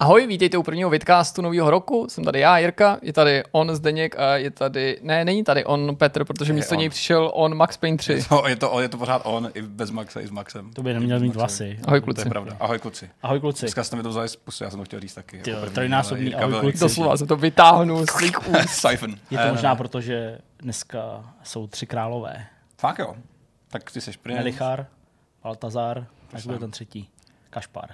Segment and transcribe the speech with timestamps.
[0.00, 2.06] Ahoj, vítejte u prvního vidcastu nového roku.
[2.10, 5.96] Jsem tady já, Jirka, je tady on, Zdeněk a je tady, ne, není tady on,
[5.96, 6.78] Petr, protože místo on.
[6.78, 8.12] něj přišel on, Max Payne 3.
[8.12, 10.72] Je to, je, to, je to pořád on, i bez Maxe, i s Maxem.
[10.72, 11.78] To by neměl mít vlasy.
[11.86, 12.20] Ahoj To kluci.
[12.20, 12.56] je pravda.
[12.60, 13.10] Ahoj kluci.
[13.22, 13.60] Ahoj kluci.
[13.60, 15.38] Dneska jste mi to vzali z pusy, já jsem to chtěl říct taky.
[15.38, 16.78] Ty jako první, trojnásobný ahoj byl kluci.
[16.78, 18.10] Doslova se to vytáhnu z
[18.46, 18.68] úst.
[18.88, 19.10] Siphon.
[19.10, 22.46] Je Eh, to ne, možná proto, že dneska jsou tři králové.
[22.78, 23.14] Fakt jo.
[23.70, 24.36] Tak ty seš princ.
[24.38, 24.86] Melichar,
[25.42, 27.08] Baltazar, jak byl ten třetí?
[27.56, 27.90] Kašpar.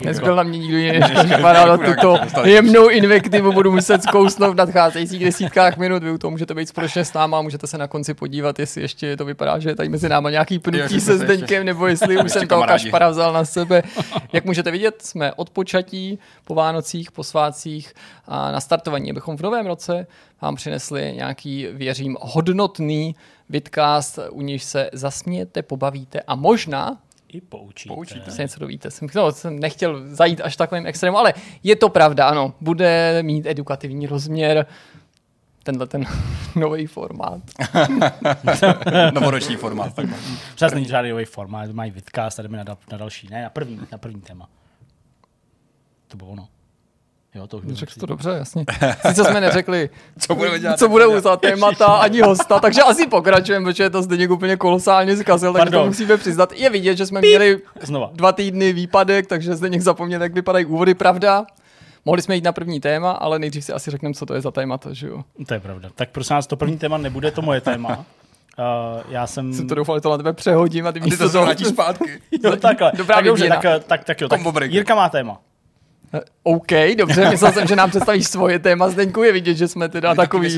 [0.00, 4.56] Nezbyl na mě nikdo jiný, než vypadá na tuto jemnou invektivu, budu muset zkousnout v
[4.56, 6.02] nadcházejících desítkách minut.
[6.02, 8.82] Vy u toho můžete být společně s náma a můžete se na konci podívat, jestli
[8.82, 12.32] ještě to vypadá, že je tady mezi náma nějaký pnutí se Zdeňkem, nebo jestli už
[12.32, 12.66] jsem toho.
[12.66, 13.82] Kašpara vzal na sebe.
[14.32, 17.92] Jak můžete vidět, jsme od počatí, po Vánocích, po svátcích
[18.26, 20.06] a na startování, abychom v novém roce
[20.42, 23.16] vám přinesli nějaký, věřím, hodnotný
[23.48, 27.94] vidcast, u nějž se zasmějete, pobavíte a možná I poučíte.
[27.94, 28.30] Poučíte.
[28.30, 28.90] se něco dovíte.
[28.90, 32.54] Jsem, no, jsem nechtěl zajít až takovým extrémem, ale je to pravda, ano.
[32.60, 34.66] Bude mít edukativní rozměr
[35.62, 36.06] tenhle ten
[36.56, 37.40] nový formát.
[39.12, 39.94] Novoroční formát.
[39.94, 40.06] Tak.
[40.54, 43.28] Přes není žádný nový formát, mají vidcast a jdeme na, na další.
[43.28, 44.48] Ne, na první, na první téma.
[46.08, 46.48] To bylo ono.
[47.34, 48.64] Jo, to už bylo Řekl to dobře, jasně.
[49.08, 50.78] Sice jsme neřekli, Co budeme dělat?
[50.78, 55.52] co bude za témata, ani hosta, takže asi pokračujeme, protože to zde úplně kolosálně zkazil,
[55.52, 56.52] takže to musíme přiznat.
[56.52, 58.10] Je vidět, že jsme měli Znova.
[58.14, 61.46] dva týdny výpadek, takže zde někdo zapomněl, jak vypadají úvody, pravda.
[62.04, 64.50] Mohli jsme jít na první téma, ale nejdřív si asi řekneme, co to je za
[64.50, 65.22] témata, že jo?
[65.46, 65.88] To je pravda.
[65.94, 67.88] Tak prosím vás, to první téma nebude to moje téma.
[67.88, 68.04] Uh,
[69.08, 69.54] já jsem...
[69.54, 71.44] Jsem to doufal, že to na tebe přehodím a ty Ty to místo se toho...
[71.44, 72.20] vrátíš zpátky.
[72.44, 72.92] Jo, takhle.
[72.96, 74.28] Dobrá tak dobře, tak, tak, tak jo.
[74.28, 74.40] Tak.
[74.62, 75.40] Jirka má téma.
[76.42, 78.88] OK, dobře, myslel jsem, že nám představíš svoje téma.
[78.88, 80.56] Zdeňku je vidět, že jsme teda My takový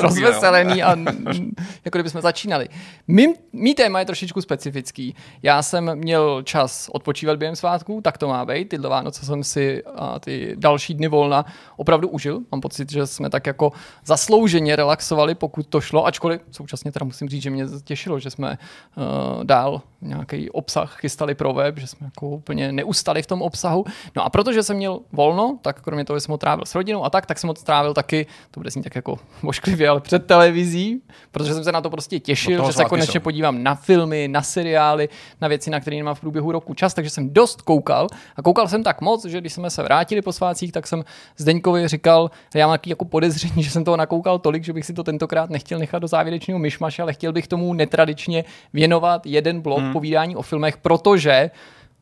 [0.00, 1.52] rozveselený a mm,
[1.84, 2.68] jako kdybychom začínali.
[3.08, 5.14] Mým, mý téma je trošičku specifický.
[5.42, 8.68] Já jsem měl čas odpočívat během svátků, tak to má být.
[8.68, 11.44] Tyhle Vánoce jsem si a ty další dny volna
[11.76, 12.40] opravdu užil.
[12.52, 13.72] Mám pocit, že jsme tak jako
[14.04, 18.58] zaslouženě relaxovali, pokud to šlo, ačkoliv současně teda musím říct, že mě těšilo, že jsme
[18.96, 23.84] uh, dál nějaký obsah chystali pro web, že jsme jako úplně neustali v tom obsahu.
[24.16, 27.04] No a protože jsem měl volno, tak kromě toho, že jsem ho trávil s rodinou
[27.04, 30.26] a tak, tak jsem ho trávil taky, to bude znít tak jako ošklivě, ale před
[30.26, 31.02] televizí,
[31.32, 33.24] protože jsem se na to prostě těšil, že se konečně jsou.
[33.24, 35.08] podívám na filmy, na seriály,
[35.40, 38.68] na věci, na které nemám v průběhu roku čas, takže jsem dost koukal a koukal
[38.68, 41.04] jsem tak moc, že když jsme se vrátili po svátcích, tak jsem
[41.36, 44.92] Zdeňkovi říkal, že já mám jako podezření, že jsem toho nakoukal tolik, že bych si
[44.92, 49.78] to tentokrát nechtěl nechat do závěrečného myšmaše, ale chtěl bych tomu netradičně věnovat jeden blok
[49.78, 49.92] hmm.
[49.92, 51.50] povídání o filmech, protože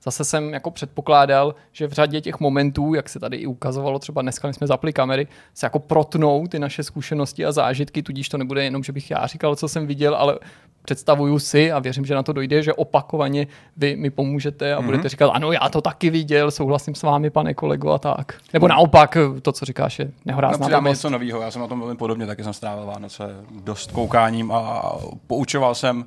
[0.05, 4.23] Zase jsem jako předpokládal, že v řadě těch momentů, jak se tady i ukazovalo, třeba
[4.23, 8.39] dneska, když jsme zapli kamery, se jako protnou ty naše zkušenosti a zážitky, tudíž to
[8.39, 10.39] nebude jenom, že bych já říkal, co jsem viděl, ale
[10.83, 14.85] představuju si a věřím, že na to dojde, že opakovaně vy mi pomůžete a mm-hmm.
[14.85, 18.35] budete říkat, ano, já to taky viděl, souhlasím s vámi, pane kolego, a tak.
[18.53, 20.91] Nebo naopak, to, co říkáš, je No, nehorázná blbost.
[20.91, 23.25] něco nového, já jsem na tom velmi podobně, taky jsem strávil Vánoce
[23.65, 24.93] dost koukáním a
[25.27, 26.05] poučoval jsem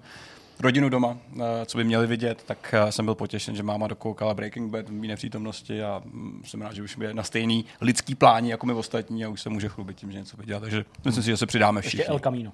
[0.60, 4.34] rodinu doma, eh, co by měli vidět, tak eh, jsem byl potěšen, že máma dokoukala
[4.34, 8.16] Breaking Bad v mý nepřítomnosti a mm, jsem rád, že už je na stejný lidský
[8.16, 11.24] pláni jako my ostatní a už se může chlubit tím, že něco viděla, takže myslím
[11.24, 12.06] si, že se přidáme Ještě všichni.
[12.06, 12.52] El Camino.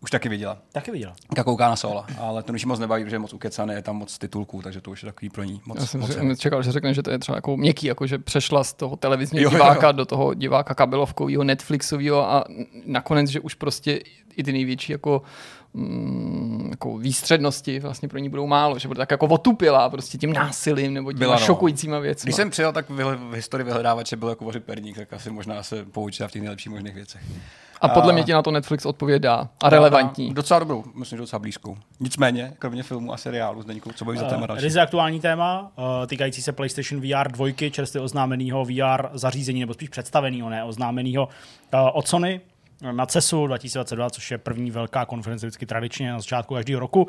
[0.00, 0.58] Už taky viděla.
[0.72, 1.14] Taky viděla.
[1.36, 3.96] Jak kouká na Sola, ale ten už moc nebaví, protože je moc ukecaný, je tam
[3.96, 5.78] moc titulků, takže to už je takový pro ní moc.
[5.78, 8.18] Já jsem moc si- čekal, že řekne, že to je třeba jako měkký, jako že
[8.18, 9.92] přešla z toho televizního Jo, jo, diváka jo.
[9.92, 12.44] do toho diváka kabelovkového, Netflixového a
[12.86, 14.00] nakonec, že už prostě
[14.36, 15.22] i ty největší jako,
[15.76, 20.32] mm, jako výstřednosti vlastně pro ní budou málo, že bude tak jako otupila prostě tím
[20.32, 21.38] násilím nebo těma Byla, no.
[21.40, 22.28] šokujícíma věcmi.
[22.28, 25.62] Když jsem přijel, tak v, v historii vyhledávače byl jako vařit perník, tak asi možná
[25.62, 27.22] se poučila v těch nejlepších možných věcech.
[27.80, 30.34] A podle a- mě ti na to Netflix odpovědá a relevantní.
[30.34, 31.76] Docela dobrou, myslím, že docela blízkou.
[32.00, 34.62] Nicméně, kromě filmů a seriálu, Zdeňku, co bojíš za téma Uh, další?
[34.62, 39.88] ryze aktuální téma, uh, týkající se PlayStation VR 2, čerstvě oznámeného VR zařízení, nebo spíš
[39.88, 41.24] představeného, ne oznámeného
[41.74, 42.40] uh, od Sony
[42.92, 47.06] na CESu 2022, což je první velká konference vždycky tradičně na začátku každého roku,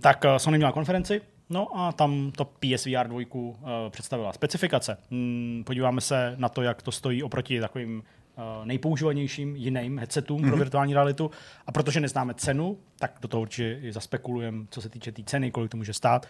[0.00, 3.56] tak uh, Sony měla konferenci, no a tam to PSVR 2 uh,
[3.90, 4.96] představila specifikace.
[5.10, 10.48] Hmm, podíváme se na to, jak to stojí oproti takovým uh, nejpoužívanějším jiným headsetům mm-hmm.
[10.48, 11.30] pro virtuální realitu.
[11.66, 15.50] A protože neznáme cenu, tak do toho určitě zaspekulujeme, co se týče té tý ceny,
[15.50, 16.26] kolik to může stát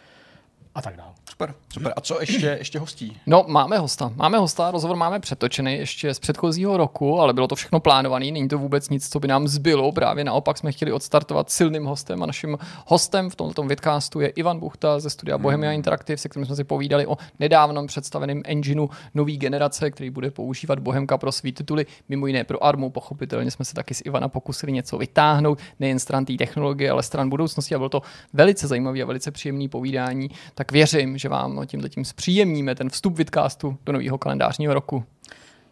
[0.74, 1.10] a tak dále.
[1.30, 1.92] Super, super.
[1.96, 3.20] A co ještě, ještě hostí?
[3.26, 4.12] No, máme hosta.
[4.16, 8.48] Máme hosta, rozhovor máme přetočený ještě z předchozího roku, ale bylo to všechno plánované, není
[8.48, 9.92] to vůbec nic, co by nám zbylo.
[9.92, 14.58] Právě naopak jsme chtěli odstartovat silným hostem a naším hostem v tomto vidcastu je Ivan
[14.58, 19.36] Buchta ze studia Bohemia Interactive, se kterým jsme si povídali o nedávnom představeném engineu nový
[19.36, 22.90] generace, který bude používat Bohemka pro svý tituly, mimo jiné pro Armu.
[22.90, 27.28] Pochopitelně jsme se taky s Ivana pokusili něco vytáhnout, nejen stran té technologie, ale stran
[27.28, 28.02] budoucnosti a bylo to
[28.32, 30.30] velice zajímavé a velice příjemné povídání.
[30.54, 35.04] tak věřím, že vám tímhle tím zpříjemníme ten vstup Vidcastu do nového kalendářního roku.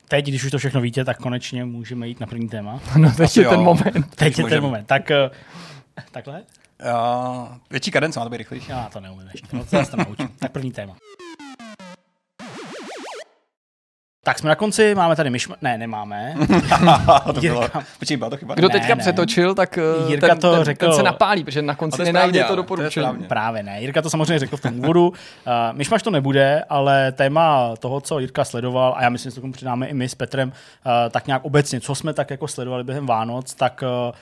[0.09, 2.81] Teď, když už to všechno víte, tak konečně můžeme jít na první téma.
[2.97, 3.65] No, teď Asi je ten jo.
[3.65, 4.17] moment.
[4.17, 4.51] Teď je můžeme.
[4.51, 4.87] ten moment.
[4.87, 5.31] Tak eh,
[6.13, 6.43] takhle?
[6.43, 8.71] Uh, větší kadence, má to být rychlejší.
[8.71, 9.49] Já to neumím ještě.
[9.53, 10.29] No, to se naučím.
[10.39, 10.97] Tak první téma.
[14.25, 15.57] Tak jsme na konci, máme tady myšma...
[15.63, 16.35] Ne, nemáme.
[17.35, 17.85] to bylo, Jirka.
[17.99, 18.55] počkej, byla to chyba?
[18.55, 19.01] Kdo Ne, teďka ne.
[19.01, 20.87] přetočil, tak eh, Jirka ten, to ten, řekl.
[20.87, 23.05] ten se napálí, protože na konci to nenajde správně, to to doporučení.
[23.05, 23.27] správně.
[23.27, 23.81] Právě ne.
[23.81, 25.09] Jirka to samozřejmě řekl v tom úvodu.
[25.09, 25.15] Uh,
[25.73, 29.43] myšmaš to nebude, ale téma toho, co Jirka sledoval, a já myslím, že se k
[29.43, 32.85] tomu přidáme i my s Petrem, uh, tak nějak obecně, co jsme tak jako sledovali
[32.85, 34.15] během Vánoc, tak uh,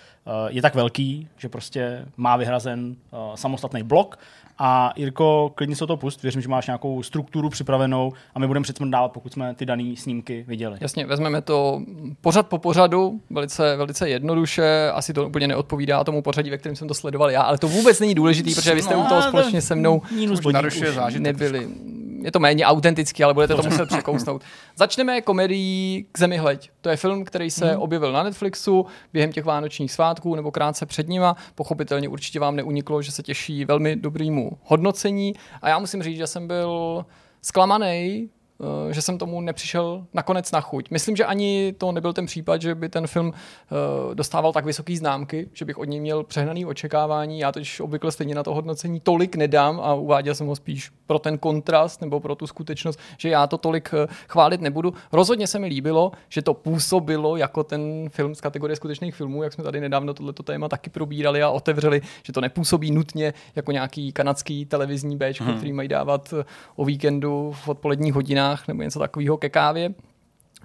[0.48, 4.18] je tak velký, že prostě má vyhrazen uh, samostatný blok.
[4.58, 8.62] A Jirko, klidně se to pust, věřím, že máš nějakou strukturu připravenou a my budeme
[8.62, 10.78] předtím dávat, pokud jsme ty dané snímky viděli.
[10.80, 11.82] Jasně, vezmeme to
[12.20, 16.88] pořad po pořadu, velice, velice jednoduše, asi to úplně neodpovídá tomu pořadí, ve kterém jsem
[16.88, 19.74] to sledoval já, ale to vůbec není důležitý, protože vy jste u toho společně se
[19.74, 20.02] mnou
[20.52, 21.22] narušuje zážitek.
[21.22, 21.68] nebyli.
[22.22, 24.42] Je to méně autentický, ale budete to muset překousnout.
[24.76, 26.70] Začneme komedií K zemi hleď.
[26.80, 27.82] To je film, který se Mhm.
[27.82, 31.36] objevil na Netflixu během těch vánočních svátků nebo krátce před nima.
[31.54, 35.34] Pochopitelně určitě vám neuniklo, že se těší velmi dobrýmu hodnocení.
[35.62, 37.04] A já musím říct, že jsem byl
[37.42, 38.28] zklamaný,
[38.90, 40.90] že jsem tomu nepřišel nakonec na chuť.
[40.90, 44.96] Myslím, že ani to nebyl ten případ, že by ten film eh, dostával tak vysoký
[44.96, 47.38] známky, že bych od něj měl přehnaný očekávání.
[47.38, 51.18] Já totiž obvykle stejně na to hodnocení tolik nedám a uváděl jsem ho spíš pro
[51.18, 54.94] ten kontrast nebo pro tu skutečnost, že já to tolik eh, chválit nebudu.
[55.12, 59.52] Rozhodně se mi líbilo, že to působilo jako ten film z kategorie skutečných filmů, jak
[59.52, 64.12] jsme tady nedávno tohleto téma taky probírali a otevřeli, že to nepůsobí nutně jako nějaký
[64.12, 65.56] kanadský televizní béčko, hmm.
[65.56, 66.44] který mají dávat eh,
[66.76, 69.94] o víkendu v odpoledních hodinách nebo něco takového ke kávě.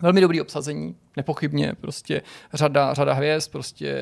[0.02, 2.22] Velmi dobrý obsazení, nepochybně, prostě
[2.54, 3.96] řada, řada hvězd, prostě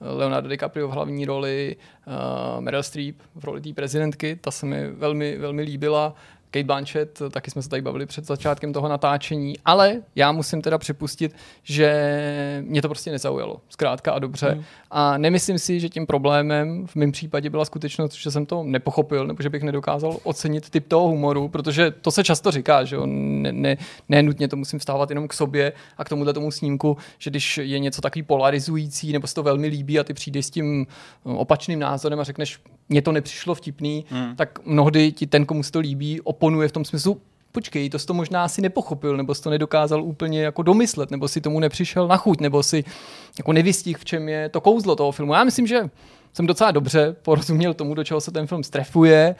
[0.00, 1.76] Leonardo DiCaprio v hlavní roli,
[2.06, 6.14] uh, Meryl Streep v roli té prezidentky, ta se mi velmi, velmi líbila.
[6.50, 10.78] Kate Blanchett, taky jsme se tady bavili před začátkem toho natáčení, ale já musím teda
[10.78, 14.50] připustit, že mě to prostě nezaujalo, zkrátka a dobře.
[14.50, 14.64] Hmm.
[14.90, 19.26] A nemyslím si, že tím problémem v mém případě byla skutečnost, že jsem to nepochopil,
[19.26, 23.06] nebo že bych nedokázal ocenit typ toho humoru, protože to se často říká, že jo,
[23.06, 23.76] ne, ne,
[24.08, 27.58] ne nutně to musím vstávat jenom k sobě a k tomuhle tomu snímku, že když
[27.58, 30.86] je něco takový polarizující, nebo se to velmi líbí a ty přijdeš s tím
[31.26, 34.36] eh, opačným názorem a řekneš, mně to nepřišlo vtipný, hmm.
[34.36, 37.20] tak mnohdy ti ten, komu se to líbí, oponuje v tom smyslu,
[37.52, 41.28] počkej, to jsi to možná asi nepochopil, nebo jsi to nedokázal úplně jako domyslet, nebo
[41.28, 42.84] si tomu nepřišel na chuť, nebo si
[43.38, 45.34] jako nevystihl, v čem je to kouzlo toho filmu.
[45.34, 45.90] Já myslím, že
[46.32, 49.34] jsem docela dobře porozuměl tomu, do čeho se ten film strefuje,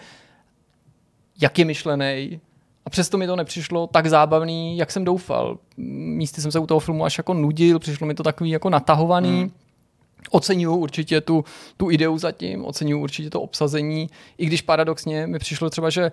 [1.41, 2.41] jak je myšlený,
[2.89, 5.59] a přesto mi to nepřišlo tak zábavný, jak jsem doufal.
[5.77, 9.41] Místy jsem se u toho filmu až jako nudil, přišlo mi to takový jako natahovaný.
[9.41, 9.51] Hmm.
[10.31, 11.45] Oceňuju určitě tu,
[11.77, 16.13] tu ideu zatím, oceňuju určitě to obsazení, i když paradoxně mi přišlo třeba, že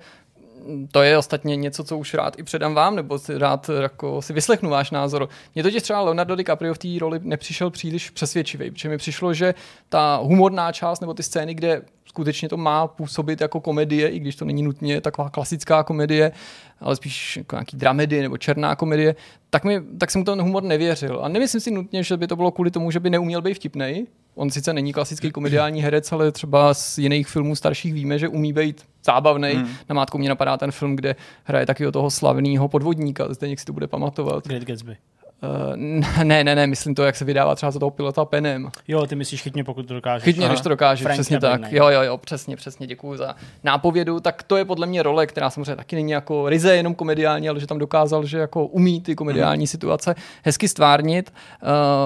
[0.92, 4.34] to je ostatně něco, co už rád i předám vám, nebo si rád jako si
[4.34, 5.30] vyslechnu váš názor.
[5.56, 9.54] Mně totiž třeba Leonardo DiCaprio v té roli nepřišel příliš přesvědčivý, protože mi přišlo, že
[9.90, 11.82] ta humorná část nebo ty scény, kde
[12.16, 16.32] skutečně to má působit jako komedie, i když to není nutně taková klasická komedie,
[16.80, 19.16] ale spíš jako nějaký dramedy nebo černá komedie,
[19.50, 21.20] tak, mi, tak jsem mu ten humor nevěřil.
[21.24, 24.08] A nemyslím si nutně, že by to bylo kvůli tomu, že by neuměl být vtipnej.
[24.36, 28.54] On sice není klasický komediální herec, ale třeba z jiných filmů starších víme, že umí
[28.54, 29.52] být zábavný.
[29.52, 29.68] Hmm.
[29.90, 33.74] Na mátku mě napadá ten film, kde hraje taky toho slavného podvodníka, zde si to
[33.74, 34.48] bude pamatovat.
[34.48, 34.98] Great Gatsby.
[35.44, 35.76] Uh,
[36.24, 38.70] ne, ne, ne, myslím to, jak se vydává třeba za toho pilota penem.
[38.88, 40.24] Jo, ty myslíš chytně, pokud to dokážeš.
[40.24, 41.72] Chytně, když to dokážeš, Frank přesně tak.
[41.72, 44.20] Jo, jo, jo, přesně, přesně, děkuji za nápovědu.
[44.20, 47.60] Tak to je podle mě role, která samozřejmě taky není jako ryze jenom komediální, ale
[47.60, 49.68] že tam dokázal, že jako umí ty komediální mm.
[49.68, 51.34] situace hezky stvárnit.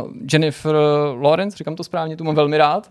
[0.06, 0.76] Uh, Jennifer
[1.20, 2.90] Lawrence, říkám to správně, tu mám velmi rád.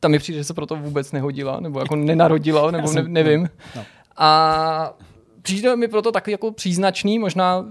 [0.00, 3.48] Tam mi přijde, že se proto vůbec nehodila, nebo jako nenarodila, nebo ne, nevím.
[3.76, 3.84] No.
[4.16, 4.94] A
[5.42, 7.64] přijde mi proto takový jako příznačný, možná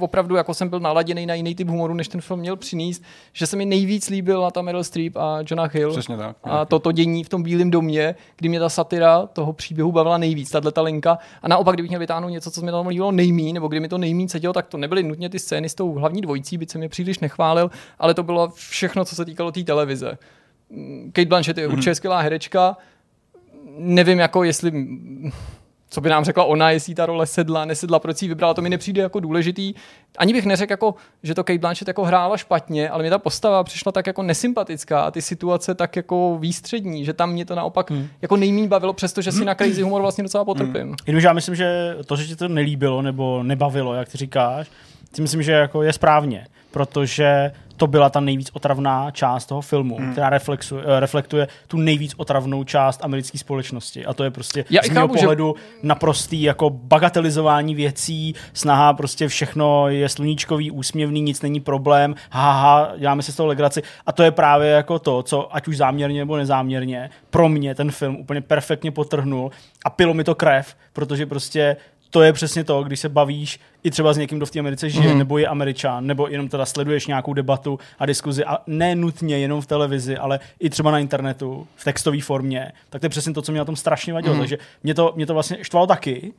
[0.00, 3.46] opravdu jako jsem byl naladěný na jiný typ humoru, než ten film měl přinést, že
[3.46, 5.90] se mi nejvíc líbila ta Meryl Streep a Jonah Hill.
[5.90, 6.36] Přesně tak.
[6.42, 10.50] A toto dění v tom Bílém domě, kdy mě ta satira toho příběhu bavila nejvíc,
[10.50, 11.18] tahle ta linka.
[11.42, 13.88] A naopak, kdybych měl vytáhnout něco, co se mi tam líbilo nejmín, nebo kdy mi
[13.88, 16.82] to nejmín sedělo, tak to nebyly nutně ty scény s tou hlavní dvojicí, byť jsem
[16.82, 20.18] je příliš nechválil, ale to bylo všechno, co se týkalo té televize.
[20.70, 22.76] Mm, Kate Blanchett je určitě skvělá herečka.
[23.78, 24.72] Nevím, jako jestli
[25.92, 28.70] co by nám řekla ona, jestli ta role sedla, nesedla, proč ji vybrala, to mi
[28.70, 29.74] nepřijde jako důležitý.
[30.18, 33.64] Ani bych neřekl, jako, že to Kate Blanchett jako hrála špatně, ale mi ta postava
[33.64, 37.90] přišla tak jako nesympatická a ty situace tak jako výstřední, že tam mě to naopak
[37.90, 38.08] hmm.
[38.22, 40.94] jako nejméně bavilo, přestože si na crazy humor vlastně docela potrpím.
[41.06, 41.18] Hmm.
[41.18, 44.70] Já myslím, že to, že ti to nelíbilo nebo nebavilo, jak ty říkáš,
[45.14, 49.96] si myslím, že jako je správně, protože to byla ta nejvíc otravná část toho filmu,
[49.96, 50.12] hmm.
[50.12, 54.06] která reflexuje, eh, reflektuje tu nejvíc otravnou část americké společnosti.
[54.06, 58.92] A to je prostě Já z mého chápu, že- pohledu naprostý jako bagatelizování věcí, snaha
[58.92, 63.82] prostě všechno je sluníčkový, úsměvný, nic není problém, haha, děláme si z toho legraci.
[64.06, 67.90] A to je právě jako to, co ať už záměrně nebo nezáměrně, pro mě ten
[67.90, 69.50] film úplně perfektně potrhnul
[69.84, 71.76] a pilo mi to krev, protože prostě
[72.12, 74.90] to je přesně to, když se bavíš i třeba s někým, kdo v té Americe
[74.90, 75.18] žije, mm.
[75.18, 79.60] nebo je Američan, nebo jenom teda sleduješ nějakou debatu a diskuzi a ne nutně jenom
[79.60, 83.42] v televizi, ale i třeba na internetu, v textové formě, tak to je přesně to,
[83.42, 84.34] co mě na tom strašně vadilo.
[84.34, 84.40] Mm.
[84.40, 86.32] Takže mě to, mě to vlastně štvalo taky,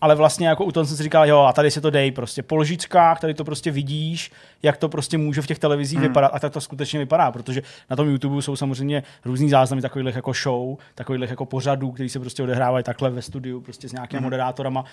[0.00, 2.42] ale vlastně jako u toho jsem si říkal, jo, a tady si to dej prostě
[2.42, 6.08] po lžičkách, tady to prostě vidíš, jak to prostě může v těch televizích hmm.
[6.08, 10.16] vypadat a tak to skutečně vypadá, protože na tom YouTube jsou samozřejmě různý záznamy takových
[10.16, 14.18] jako show, takových jako pořadů, který se prostě odehrávají takhle ve studiu prostě s nějakými
[14.18, 14.24] hmm.
[14.24, 14.84] moderátorama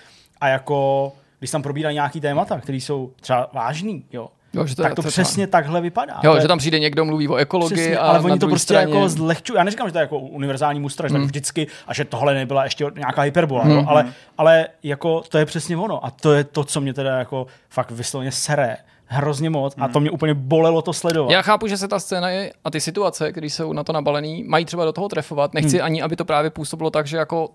[0.42, 4.82] a jako když tam probírají nějaký témata, které jsou třeba vážný, jo, Jo, že to,
[4.82, 6.20] tak je- to přesně takhle vypadá.
[6.24, 8.94] Jo, že tam přijde někdo, mluví o ekologii Přesně, a ale oni to prostě straně...
[8.94, 9.58] jako zlehčují.
[9.58, 11.16] Já neříkám, že to je jako univerzální mustraž, mm.
[11.16, 11.28] tak Hmm.
[11.28, 13.90] vždycky, a že tohle nebyla ještě nějaká hyperbola, Mm, mm.
[13.90, 16.06] ale, ale jako to je přesně ono.
[16.06, 20.00] A to je to, co mě teda jako fakt vysloveně sere hrozně moc a to
[20.00, 21.32] mě úplně bolelo to sledovat.
[21.32, 24.44] Já chápu, že se ta scéna je a ty situace, které jsou na to nabalený,
[24.44, 25.54] mají třeba do toho trefovat.
[25.54, 25.86] Nechci Hmm.
[25.86, 27.50] ani, aby to právě působilo tak, že jako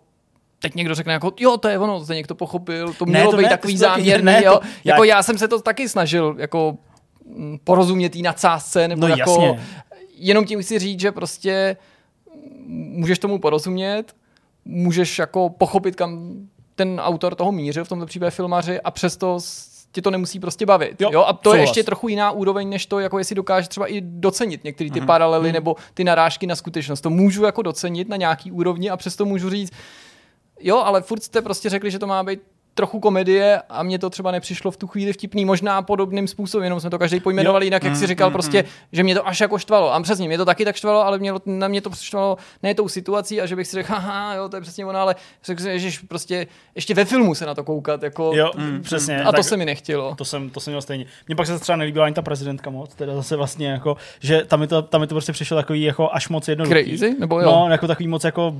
[0.60, 3.36] teď někdo řekne jako, jo, to je ono, to někdo pochopil, to Ne, mělo to
[3.36, 4.60] být ne, takový to záměrný, ne, to- jo.
[4.84, 6.76] já- Jako já jsem se to taky snažil, jako
[7.64, 9.66] porozumět tý nadsázce, nebo No jako jasně.
[10.14, 11.76] jenom tím chci říct, že prostě
[12.66, 14.04] mm, můžeš tomu porozumět,
[14.64, 16.32] můžeš jako pochopit, kam
[16.74, 19.38] ten autor toho mířil, v tomto případě filmaři, a přesto
[19.92, 21.00] tě to nemusí prostě bavit.
[21.00, 23.86] Jo, Jo, A to je ještě trochu jiná úroveň, než to, jako jestli dokáže třeba
[23.86, 27.00] i docenit některé ty paralely nebo ty narážky na skutečnost.
[27.00, 29.72] To můžu jako docenit na nějaký úrovni a přesto můžu říct,
[30.60, 32.40] jo, ale furt jste prostě řekli, že to má být
[32.78, 36.80] trochu komedie a mně to třeba nepřišlo v tu chvíli vtipný, možná podobným způsobem, jenom
[36.80, 39.94] jsme to každý pojmenovali jinak, jak si říkal prostě, že mě to až jako štvalo.
[39.94, 42.88] A přesně, mě to taky tak štvalo, ale mě, na mě to štvalo ne tou
[42.88, 45.80] situací a že bych si řekl, haha, jo, to je přesně ono, ale řekl si,
[45.80, 49.22] že prostě ještě ve filmu se na to koukat, jako, Jo, mm, přesně.
[49.22, 50.14] a to se mi nechtělo.
[50.14, 51.06] To jsem, to jsem měl stejně.
[51.26, 54.60] Mně pak se třeba nelíbila ani ta prezidentka moc, teda zase vlastně jako, že tam
[54.60, 56.98] mi to, tam mi to prostě přišlo takový jako až moc jednoduchý.
[56.98, 57.16] Crazy?
[57.18, 57.46] Nebo jo?
[57.46, 58.54] No, jako takový moc jako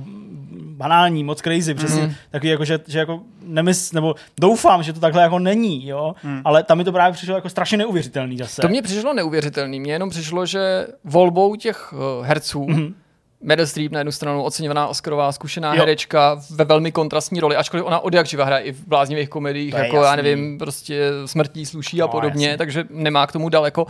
[0.79, 2.01] banální, moc crazy, přesně.
[2.01, 2.13] Mm.
[2.31, 4.08] Takový jako, že, že jako nemys, nebo
[4.39, 6.41] doufám, že to takhle jako není, jo, mm.
[6.45, 8.61] ale tam mi to právě přišlo jako strašně neuvěřitelný zase.
[8.61, 9.79] To mně přišlo neuvěřitelný.
[9.79, 12.93] Mně jenom přišlo, že volbou těch uh, herců, mm-hmm.
[13.41, 15.79] Meryl Streep na jednu stranu oceňovaná Oscarová zkušená Jo.
[15.79, 19.73] herečka ve velmi kontrastní roli, ačkoliv ona od jak živa hraje i v bláznivých komediích,
[19.73, 20.23] jako já jasný.
[20.23, 22.57] nevím, prostě smrtí sluší a No, podobně, jasný.
[22.57, 23.87] takže nemá k tomu daleko.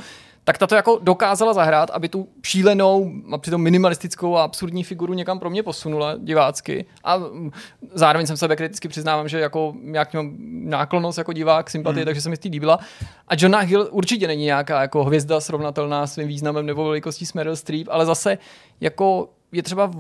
[0.50, 5.14] Tak ta to jako dokázala zahrát, aby tu šílenou a přitom minimalistickou a absurdní figuru
[5.14, 6.86] někam pro mě posunula divácky.
[7.04, 7.52] A mm,
[7.94, 12.06] zároveň jsem sebe kriticky přiznávám, že jako nějak mám náklonost jako divák, sympatie, mm.
[12.06, 12.80] takže se mi ty líbila.
[13.28, 17.56] A Jonah Hill určitě není nějaká jako hvězda srovnatelná svým významem nebo velikostí s Meryl
[17.56, 18.38] Streep, ale zase
[18.82, 19.92] jako je třeba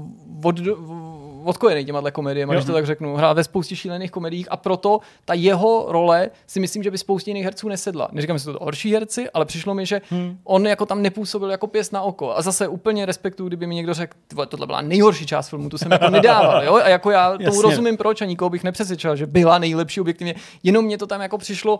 [0.43, 0.59] od,
[1.43, 3.15] odkojený těma komediemi, když to tak řeknu.
[3.15, 7.29] Hrál ve spoustě šílených komediích a proto ta jeho role si myslím, že by spoustě
[7.29, 8.09] jiných herců nesedla.
[8.11, 10.37] Neříkám, že jsou to horší herci, ale přišlo mi, že hmm.
[10.43, 12.37] on jako tam nepůsobil jako pěst na oko.
[12.37, 15.69] A zase úplně respektuju, kdyby mi někdo řekl, "Ty vole, tohle byla nejhorší část filmu,
[15.69, 16.63] tu jsem jako nedával.
[16.63, 16.75] Jo?
[16.75, 17.61] A jako já tomu Jasně.
[17.61, 20.35] rozumím, proč a nikoho bych nepřesvědčil, že byla nejlepší objektivně.
[20.63, 21.79] Jenom mě to tam jako přišlo,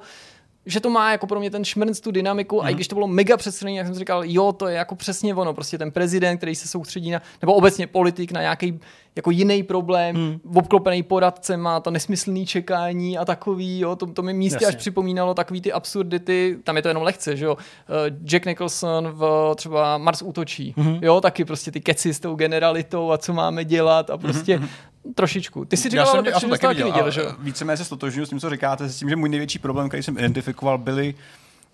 [0.66, 2.66] že to má jako pro mě ten šmrnc, tu dynamiku, mm.
[2.66, 4.96] a i když to bylo mega přestřelený, jak jsem si říkal, jo, to je jako
[4.96, 8.80] přesně ono, prostě ten prezident, který se soustředí na, nebo obecně politik na nějaký
[9.16, 10.40] jako jiný problém, mm.
[10.56, 14.68] obklopený poradcem, má to nesmyslný čekání a takový, jo, to, to mi místě Jasně.
[14.68, 17.58] až připomínalo takový ty absurdity, tam je to jenom lehce, že jo,
[17.90, 21.00] Eh, Jack Nicholson v třeba Mars útočí, mm.
[21.02, 24.68] jo, taky prostě ty keci s tou generalitou a co máme dělat a prostě mm.
[25.16, 25.66] trošičku.
[25.66, 27.12] Ty si říkal, já ale jsem, Petře, já jsem že jsi taky to viděl, viděl,
[27.12, 27.32] že jo?
[27.40, 30.18] víceméně se stotožňuji s tím, co říkáte, s tím, že můj největší problém, který jsem
[30.18, 31.16] identifikoval, byly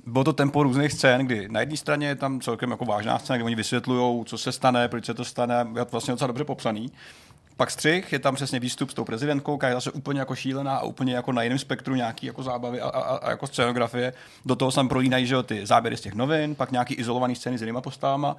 [0.05, 3.37] bylo to tempo různých scén, kdy na jedné straně je tam celkem jako vážná scéna,
[3.37, 6.43] kde oni vysvětlují, co se stane, proč se to stane, je to vlastně docela dobře
[6.43, 6.91] popsaný.
[7.57, 10.77] Pak střih, je tam přesně výstup s tou prezidentkou, která je zase úplně jako šílená
[10.77, 14.13] a úplně jako na jiném spektru nějaký jako zábavy a, a, a jako scénografie.
[14.45, 17.61] Do toho tam prolínají že ty záběry z těch novin, pak nějaký izolovaný scény s
[17.61, 18.35] jinýma postavama.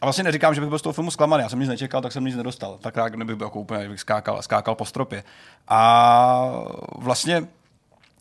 [0.00, 2.12] A vlastně neříkám, že bych byl z toho filmu zklamaný, já jsem nic nečekal, tak
[2.12, 2.78] jsem nic nedostal.
[2.80, 5.24] Tak jak nebyl jako úplně, že bych skákal, skákal po stropě.
[5.68, 6.62] A
[6.98, 7.48] vlastně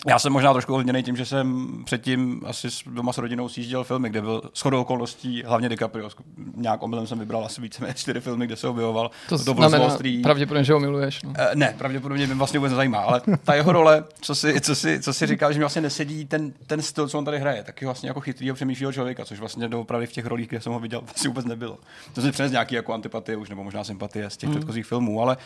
[0.07, 3.83] já jsem možná trošku ovlivněný tím, že jsem předtím asi s, doma s rodinou sjížděl
[3.83, 6.09] filmy, kde byl shodou okolností hlavně DiCaprio.
[6.55, 9.11] Nějak omylem jsem vybral asi více čtyři filmy, kde se objevoval.
[9.29, 11.23] To Wolf znamená pravděpodobně, že ho miluješ.
[11.23, 11.33] No.
[11.37, 15.01] Eh, Ne, pravděpodobně mě vlastně vůbec nezajímá, ale ta jeho role, co si, co si,
[15.01, 17.85] co si říkal, že mi vlastně nesedí ten, ten styl, co on tady hraje, taky
[17.85, 21.01] vlastně jako chytrýho přemýšlivého člověka, což vlastně doopravdy v těch rolích, kde jsem ho viděl,
[21.05, 21.77] vlastně vůbec nebylo.
[22.13, 25.37] To si přines nějaký jako antipatie už, nebo možná sympatie z těch předchozích filmů, ale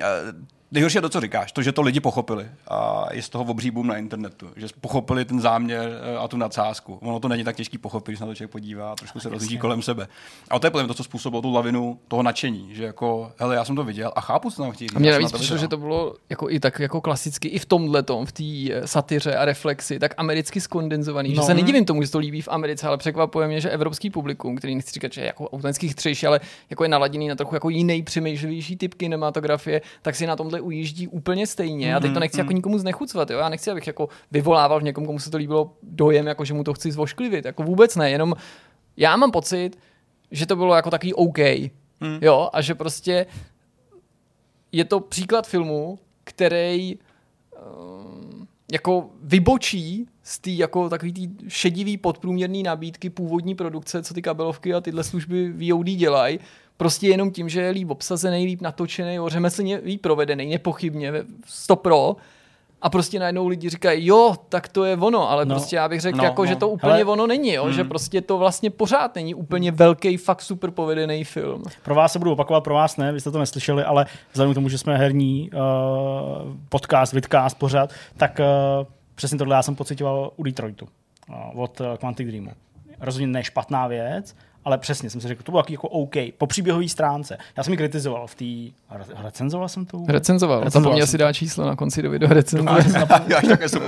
[0.00, 0.04] eh,
[0.72, 3.70] Nejhorší je to, co říkáš, to, že to lidi pochopili a je z toho obří
[3.70, 6.98] boom na internetu, že pochopili ten záměr eh, a tu nadsázku.
[7.02, 9.28] Ono to není tak těžký pochopit, když se na to člověk podívá a trošku se
[9.28, 10.08] rozhlíží kolem sebe.
[10.50, 13.64] A to je podle to, co způsobilo tu lavinu toho nadšení, že jako, hele, já
[13.64, 14.88] jsem to viděl a chápu, co tam chtějí.
[14.94, 18.04] A mě navíc přišlo, že to bylo jako i tak jako klasicky, i v tomhle
[18.24, 21.34] v té eh, satyře a reflexi, tak americky skondenzovaný, no.
[21.34, 24.56] že se nedivím tomu, že to líbí v Americe, ale překvapuje mě, že evropský publikum,
[24.56, 27.68] který nechci říkat, že je jako autentický chytřejší, ale jako je naladěný na trochu jako
[27.68, 31.94] jiný, přemýšlivější typ kinematografie, tak si na tomhle ujíždí úplně stejně.
[31.94, 32.40] A teď to mhm, nechci mm.
[32.40, 33.38] jako nikomu znechucovat, jo?
[33.38, 36.64] Já nechci, abych jako vyvolával v někom, komu se to líbilo, dojem, jako že mu
[36.64, 37.44] to chci zvošklivit.
[37.44, 38.34] Jako vůbec ne, jenom
[38.96, 39.78] já mám pocit,
[40.30, 41.38] že to bylo jako takový OK.
[42.00, 42.18] Mm.
[42.20, 43.26] Jo, a že prostě
[44.72, 52.62] je to příklad filmu, který um, jako vybočí z té jako takový tý šedivý podprůměrný
[52.62, 56.38] nabídky původní produkce, co ty kabelovky a tyhle služby VOD dělají,
[56.78, 61.12] prostě jenom tím, že je líp obsazený, líp natočený, řemeslně líp provedený, nepochybně,
[61.46, 62.16] 100 pro,
[62.82, 66.00] a prostě najednou lidi říkají, jo, tak to je ono, ale no, prostě já bych
[66.00, 66.46] řekl, no, jako, no.
[66.46, 67.72] že to úplně Hele, ono není, jo, mm.
[67.72, 71.62] že prostě to vlastně pořád není úplně velký, fakt super povedený film.
[71.84, 74.54] Pro vás se budu opakovat, pro vás ne, vy jste to neslyšeli, ale vzhledem k
[74.54, 75.60] tomu, že jsme herní uh,
[76.68, 80.88] podcast, vidcast pořád, tak uh, přesně tohle já jsem pocitoval u Detroitu
[81.28, 82.50] uh, od uh, Quantic Dreamu.
[83.00, 84.34] Rozhodně ne špatná věc,
[84.68, 87.38] ale přesně jsem si řekl, to bylo jako OK, po příběhové stránce.
[87.56, 88.44] Já jsem ji kritizoval v té,
[89.22, 89.98] recenzoval jsem to?
[90.08, 92.70] Recenzoval, recenzoval mě asi dá číslo na konci do video recenze.
[93.28, 93.82] Já také jsem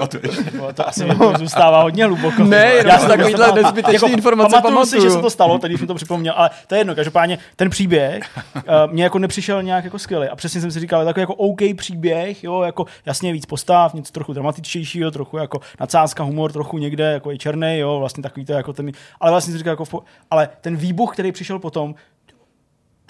[0.75, 1.33] To asi no.
[1.39, 2.45] zůstává hodně hluboko.
[2.45, 4.75] Ne, já takovýhle nezbytečný jako, informace pamatuju.
[4.75, 5.03] pamatuju.
[5.03, 7.71] si, že se to stalo, teď jsem to připomněl, ale to je jedno, každopádně ten
[7.71, 8.23] příběh
[8.55, 10.29] uh, mě jako nepřišel nějak jako skvělý.
[10.29, 14.13] A přesně jsem si říkal, takový jako OK příběh, jo, jako jasně víc postav, něco
[14.13, 18.53] trochu dramatičtějšího, trochu jako nadsázka, humor, trochu někde jako i černý, jo, vlastně takový to
[18.53, 19.85] jako ten, ale vlastně si říkal jako,
[20.31, 21.95] ale ten výbuch, který přišel potom,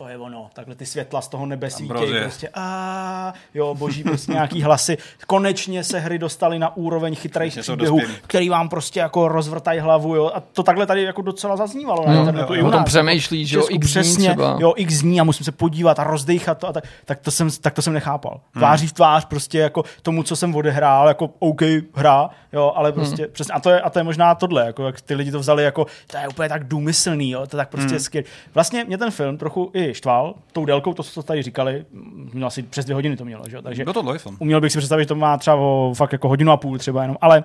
[0.01, 4.33] to je ono, takhle ty světla z toho nebe svítějí, prostě a jo, boží, prostě
[4.33, 4.99] nějaký hlasy.
[5.27, 10.31] Konečně se hry dostaly na úroveň chytrých příběhů, který vám prostě jako rozvrtají hlavu, jo,
[10.35, 12.05] a to takhle tady jako docela zaznívalo.
[12.07, 14.57] No, na jo, jo, o tom přemýšlí, že jo, x přesně, třeba.
[14.61, 17.51] jo, x dní a musím se podívat a rozdejchat to a tak, tak to jsem,
[17.61, 18.41] tak to jsem nechápal.
[18.53, 18.61] Hmm.
[18.61, 21.63] Tváří v tvář prostě jako tomu, co jsem odehrál, jako OK
[21.95, 23.33] hra, jo, ale prostě hmm.
[23.33, 25.65] přesně, a to, je, a to je možná tohle, jako jak ty lidi to vzali
[25.65, 28.01] jako, to je úplně tak důmyslný, jo, to je tak prostě hmm.
[28.01, 28.27] skvělý.
[28.55, 31.85] Vlastně mě ten film trochu i štval tou délkou, to, co tady říkali,
[32.33, 33.63] měl asi přes dvě hodiny to mělo, že?
[33.63, 34.37] takže Bylo to dlouhý film.
[34.39, 37.03] uměl bych si představit, že to má třeba o, fakt jako hodinu a půl třeba
[37.03, 37.45] jenom, ale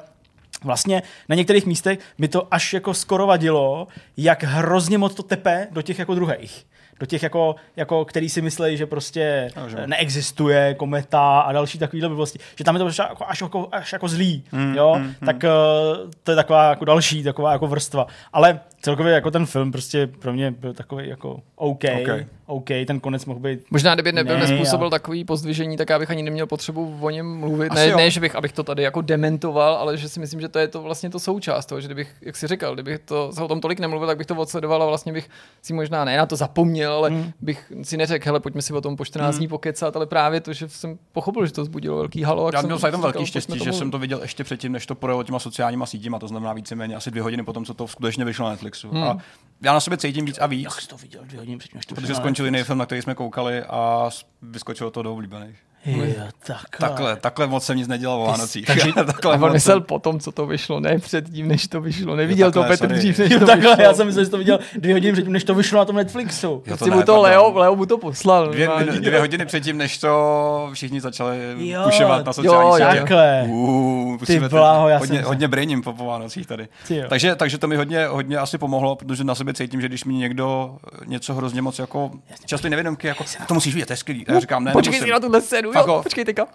[0.64, 5.68] Vlastně na některých místech mi to až jako skoro vadilo, jak hrozně moc to tepe
[5.72, 6.66] do těch jako druhých
[7.00, 12.10] do těch, jako, jako který si myslí, že prostě no, neexistuje kometa a další takovýhle
[12.10, 12.40] blbosti.
[12.56, 14.96] Že tam je to jako, až, jako, až jako zlý, mm, jo?
[14.98, 18.08] Mm, tak uh, to je taková jako další taková jako vrstva.
[18.34, 22.26] Ale celkově jako ten film prostě pro mě byl takový jako OK, okay.
[22.48, 23.60] OK, ten konec mohl být.
[23.72, 24.90] Možná kdyby nebyl, ne, nespůsobil a...
[24.90, 27.74] takový pozdvižení, tak já bych ani neměl potřebu o něm mluvit.
[27.74, 30.60] ne, ne, že bych, abych to tady jako dementoval, ale že si myslím, že to
[30.60, 33.48] je to vlastně to součást toho, že kdybych, jak si říkal, kdybych to, se o
[33.48, 35.30] tom tolik nemluvil, tak bych to odsledoval a vlastně bych
[35.62, 37.32] si možná ne na to zapomněl, ale hmm.
[37.42, 39.40] bych si neřekl, hele, pojďme si o tom po 14 hmm.
[39.40, 42.50] dní pokecat, ale právě to, že jsem pochopil, že to zbudilo velký halo.
[42.54, 45.40] Já měl jsem velký štěstí, že jsem to viděl ještě předtím, než to projelo těma
[45.40, 48.90] sociálníma sítěma, to znamená víceméně asi dvě hodiny potom, co to skutečně vyšlo na Netflixu.
[48.90, 49.04] Hmm.
[49.04, 49.18] A
[49.62, 50.64] já na sebe cítím víc a víc.
[50.64, 53.02] Jak jsi to viděl dvě hodiny předtím, než to Protože skončil jiný film, na který
[53.02, 54.10] jsme koukali a
[54.42, 55.58] vyskočilo to do oblíbených.
[55.86, 56.06] Jo,
[56.46, 56.90] takhle.
[56.90, 57.16] takhle.
[57.16, 58.66] Takhle moc jsem nic nedělal o Vánocích.
[58.66, 62.16] Takže takhle on myslel po tom, co to vyšlo, ne předtím, než to vyšlo.
[62.16, 63.84] Neviděl jo, takhle, to Petr dřív, než jo, to takhle, vyšlo.
[63.84, 66.64] Já jsem myslel, že to viděl dvě hodiny předtím, než to vyšlo na tom Netflixu.
[66.66, 68.50] Jo, to, ne, to Leo, Leo mu to poslal.
[68.50, 73.00] Dvě, dvě, dvě hodiny předtím, než to všichni začali jo, pušovat na sociální jo, sítě.
[73.00, 73.44] Takhle.
[73.48, 76.68] Uh, Ty blaho, já hodně, hodně brainím po, po Vánocích tady.
[77.10, 80.14] Takže, takže to mi hodně, hodně asi pomohlo, protože na sebe cítím, že když mi
[80.14, 82.12] někdo něco hrozně moc jako
[82.46, 84.26] často nevědomky, jako to musíš vidět, to je skvělý.
[84.28, 86.50] Já říkám, ne, Počkej si na tuhle scénu, vi har forskjellige ting.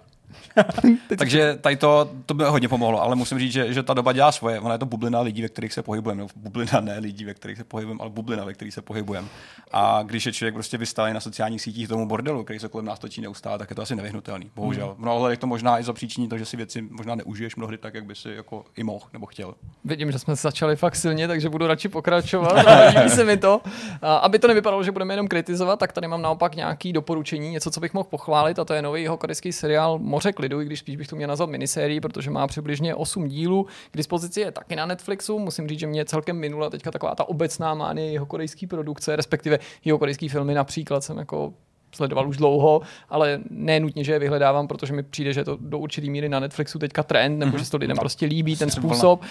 [1.17, 4.31] Takže tady to, to by hodně pomohlo, ale musím říct, že, že ta doba dělá
[4.31, 4.59] svoje.
[4.59, 6.21] Ona je to bublina lidí, ve kterých se pohybujeme.
[6.21, 9.27] No, bublina ne lidí, ve kterých se pohybujeme, ale bublina, ve kterých se pohybujeme.
[9.71, 12.99] A když je člověk prostě vystavený na sociálních sítích tomu bordelu, který se kolem nás
[12.99, 14.51] točí neustále, tak je to asi nevyhnutelný.
[14.55, 14.87] Bohužel.
[14.87, 14.95] Mm.
[14.95, 17.93] V mnoha je to možná i zapříčiní to, že si věci možná neužiješ mnohdy tak,
[17.93, 19.55] jak by si jako i mohl nebo chtěl.
[19.83, 22.65] Vidím, že jsme začali fakt silně, takže budu radši pokračovat.
[22.95, 23.61] Líbí se mi to.
[24.01, 27.71] A aby to nevypadalo, že budeme jenom kritizovat, tak tady mám naopak nějaký doporučení, něco,
[27.71, 30.79] co bych mohl pochválit, a to je nový jeho korejský seriál Moře klidu, i když
[30.79, 33.67] spíš bych to měl nazvat minisérii, protože má přibližně 8 dílů.
[33.91, 35.39] K dispozici je taky na Netflixu.
[35.39, 39.59] Musím říct, že mě celkem minula teďka taková ta obecná mánie jeho korejský produkce, respektive
[39.85, 41.53] jeho korejský filmy například jsem jako
[41.95, 45.57] sledoval už dlouho, ale ne nutně, že je vyhledávám, protože mi přijde, že je to
[45.61, 47.59] do určitý míry na Netflixu teďka trend, nebo mm-hmm.
[47.59, 49.21] že se to lidem prostě líbí, ten způsob.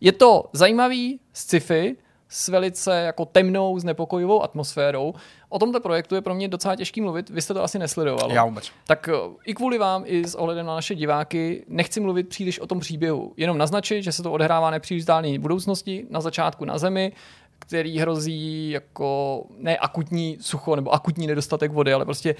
[0.00, 1.96] Je to zajímavý sci-fi,
[2.28, 5.14] s velice jako temnou, znepokojivou atmosférou.
[5.48, 8.34] O tomto projektu je pro mě docela těžký mluvit, vy jste to asi nesledovali.
[8.34, 8.70] Já vůbec.
[8.86, 9.12] Tak eh,
[9.44, 13.32] i kvůli vám, i s ohledem na naše diváky, nechci mluvit příliš o tom příběhu.
[13.36, 17.12] Jenom naznačit, že se to odehrává nepříliš vzdálené budoucnosti, na začátku na Zemi,
[17.58, 22.34] který hrozí jako ne akutní sucho nebo akutní nedostatek vody, ale prostě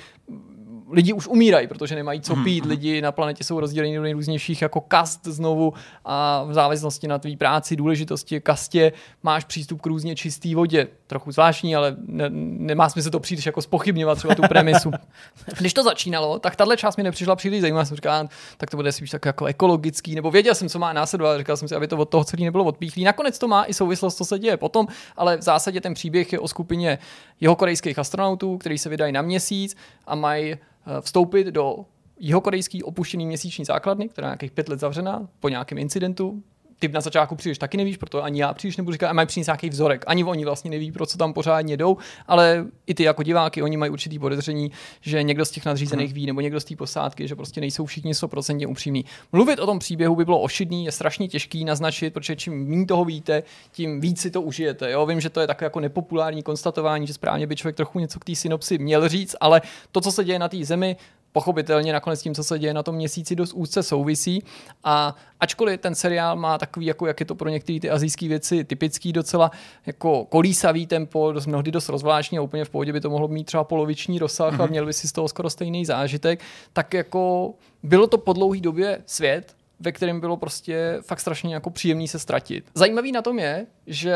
[0.91, 2.69] lidi už umírají, protože nemají co pít, mm-hmm.
[2.69, 5.73] lidi na planetě jsou rozděleni do nejrůznějších jako kast znovu
[6.05, 10.89] a v závislosti na tvý práci, důležitosti kastě máš přístup k různě čisté vodě.
[11.07, 14.91] Trochu zvláštní, ale ne, nemá smysl to příliš jako spochybňovat třeba tu premisu.
[15.59, 17.85] Když to začínalo, tak tahle část mi nepřišla příliš zajímavá.
[17.85, 21.39] Jsem říkal, tak to bude spíš tak jako ekologický, nebo věděl jsem, co má následovat,
[21.39, 23.05] říkal jsem si, aby to od toho celý nebylo odpíchlý.
[23.05, 26.39] Nakonec to má i souvislost, co se děje potom, ale v zásadě ten příběh je
[26.39, 26.99] o skupině
[27.41, 30.57] jeho korejských astronautů, kteří se vydají na měsíc a mají
[31.01, 31.85] vstoupit do
[32.21, 36.43] jihokorejský opuštěný měsíční základny, která je nějakých pět let zavřená po nějakém incidentu,
[36.79, 39.47] ty na začátku příliš taky nevíš, proto ani já příliš nebudu říkat, a mají přinést
[39.47, 40.05] nějaký vzorek.
[40.07, 43.77] Ani oni vlastně neví, pro co tam pořádně jdou, ale i ty jako diváky, oni
[43.77, 47.37] mají určitý podezření, že někdo z těch nadřízených ví, nebo někdo z té posádky, že
[47.37, 49.05] prostě nejsou všichni 100% upřímní.
[49.33, 53.05] Mluvit o tom příběhu by bylo ošidný, je strašně těžký naznačit, protože čím méně toho
[53.05, 54.91] víte, tím víc si to užijete.
[54.91, 55.07] Jo?
[55.07, 58.25] Vím, že to je takové jako nepopulární konstatování, že správně by člověk trochu něco k
[58.25, 59.63] té synopsi měl říct, ale
[59.93, 60.97] to, co se děje na té zemi,
[61.33, 64.43] pochopitelně nakonec tím, co se děje na tom měsíci, dost úzce souvisí.
[64.85, 68.65] A ačkoliv ten seriál má takový, jako jak je to pro některé ty azijské věci
[68.65, 69.51] typický docela
[69.87, 73.45] jako kolísavý tempo, dost, mnohdy dost rozvláštní a úplně v pohodě by to mohlo mít
[73.45, 74.63] třeba poloviční rozsah mm-hmm.
[74.63, 74.71] a mhm.
[74.71, 76.41] měl by si z toho skoro stejný zážitek,
[76.73, 81.71] tak jako bylo to po dlouhé době svět, ve kterém bylo prostě fakt strašně jako
[81.71, 82.65] příjemný se ztratit.
[82.75, 84.15] Zajímavý na tom je, že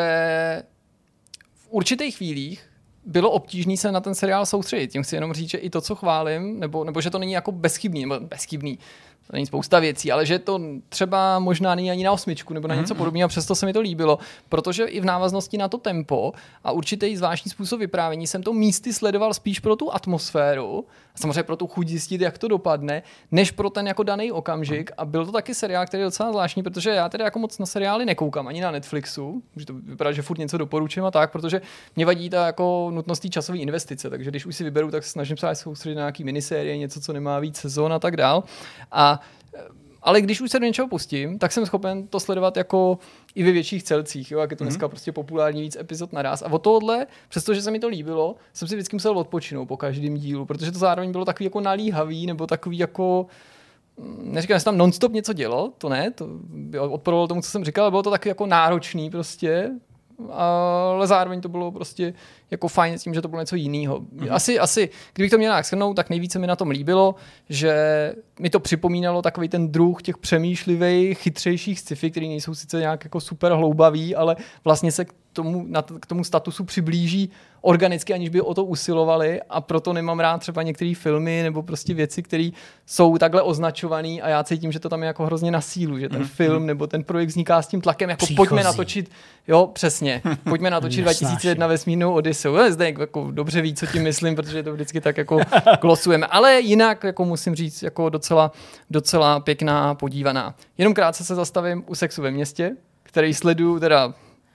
[1.55, 2.72] v určitých chvílích
[3.05, 4.89] bylo obtížné se na ten seriál soustředit.
[4.89, 7.53] Tím chci jenom říct, že i to, co chválím, nebo, nebo že to není jako
[7.53, 8.79] bezchybný, nebo bezchybný,
[9.27, 12.75] to není spousta věcí, ale že to třeba možná není ani na osmičku nebo na
[12.75, 12.99] něco mm-hmm.
[12.99, 16.33] podobného, přesto se mi to líbilo, protože i v návaznosti na to tempo
[16.65, 21.43] a určitý zvláštní způsob vyprávění jsem to místy sledoval spíš pro tu atmosféru, a samozřejmě
[21.43, 24.91] pro tu chuť zjistit, jak to dopadne, než pro ten jako daný okamžik.
[24.99, 27.67] A byl to taky seriál, který je docela zvláštní, protože já tedy jako moc na
[27.67, 31.61] seriály nekoukám, ani na Netflixu, že to vypadá, že furt něco doporučím a tak, protože
[31.97, 35.37] mě vadí ta jako nutnost časové investice, takže když už si vyberu, tak se snažím
[35.37, 38.45] se soustředit na nějaký minisérie, něco, co nemá víc sezon a tak dál.
[38.93, 39.21] A
[40.03, 42.99] ale když už se do něčeho pustím, tak jsem schopen to sledovat jako
[43.35, 44.91] i ve větších celcích, jo, jak je to dneska mm-hmm.
[44.91, 46.43] prostě populární víc epizod naraz.
[46.43, 50.15] A o tohle, přestože se mi to líbilo, jsem si vždycky musel odpočinout po každém
[50.15, 53.27] dílu, protože to zároveň bylo takový jako nalíhavý, nebo takový jako
[53.97, 56.29] mm, neříkám, že tam nonstop něco dělo, to ne, to
[56.91, 59.71] odporovalo tomu, co jsem říkal, ale bylo to taky jako náročný prostě,
[60.31, 62.15] ale zároveň to bylo prostě
[62.53, 64.01] jako fajn s tím, že to bylo něco jiného.
[64.01, 64.29] Mm-hmm.
[64.31, 67.15] Asi, asi, kdybych to měl nějak shrnout, tak nejvíce mi na tom líbilo,
[67.49, 67.75] že
[68.41, 73.21] mi to připomínalo takový ten druh těch přemýšlivých, chytřejších sci-fi, který nejsou sice nějak jako
[73.21, 78.41] super hloubaví, ale vlastně se k tomu, na, k tomu statusu přiblíží organicky, aniž by
[78.41, 82.51] o to usilovali a proto nemám rád třeba některé filmy nebo prostě věci, které
[82.87, 86.09] jsou takhle označované a já cítím, že to tam je jako hrozně na sílu, že
[86.09, 88.37] ten mm, film nebo ten projekt vzniká s tím tlakem, jako Příchozí.
[88.37, 89.11] pojďme natočit,
[89.49, 92.13] jo, přesně, pojďme natočit 2001 vesmírnou
[92.49, 92.73] Odysseu.
[92.73, 95.41] Zde jako dobře ví, co tím myslím, protože to vždycky tak jako
[95.81, 96.27] glosujeme.
[96.27, 98.53] Ale jinak, jako musím říct, jako docela,
[98.91, 100.55] docela pěkná podívaná.
[100.79, 104.15] Jenom krátce se zastavím u sexu ve městě, který sleduju teda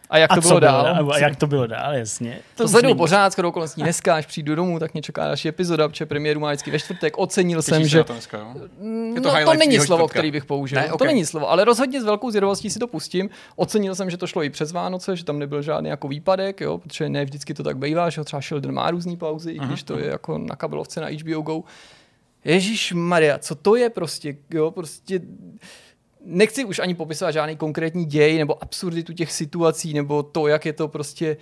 [0.09, 0.95] a jak a to bylo dál?
[0.95, 2.39] Bylo, a jak to bylo dál, jasně.
[2.55, 5.89] To, to sleduju pořád, skoro okolností dneska, až přijdu domů, tak mě čeká další epizoda,
[5.89, 7.17] protože premiéru má vždycky ve čtvrtek.
[7.17, 8.03] Ocenil Těší jsem, že...
[8.03, 8.53] To, dneska, jo?
[8.79, 10.13] Mm, je to, no, to není slovo, čtvrtka.
[10.13, 10.79] který bych použil.
[10.79, 10.85] Ne?
[10.85, 10.97] Okay.
[10.97, 13.29] To není slovo, ale rozhodně s velkou zvědavostí si to pustím.
[13.55, 16.77] Ocenil jsem, že to šlo i přes Vánoce, že tam nebyl žádný jako výpadek, jo,
[16.77, 19.93] protože ne vždycky to tak bývá, že třeba Sheldon má různý pauzy, i když to
[19.93, 20.03] mhm.
[20.03, 21.63] je jako na kabelovce na HBO Go.
[22.45, 25.21] Ježíš Maria, co to je prostě, jo, prostě
[26.25, 30.73] nechci už ani popisovat žádný konkrétní děj nebo absurditu těch situací nebo to, jak je
[30.73, 31.37] to prostě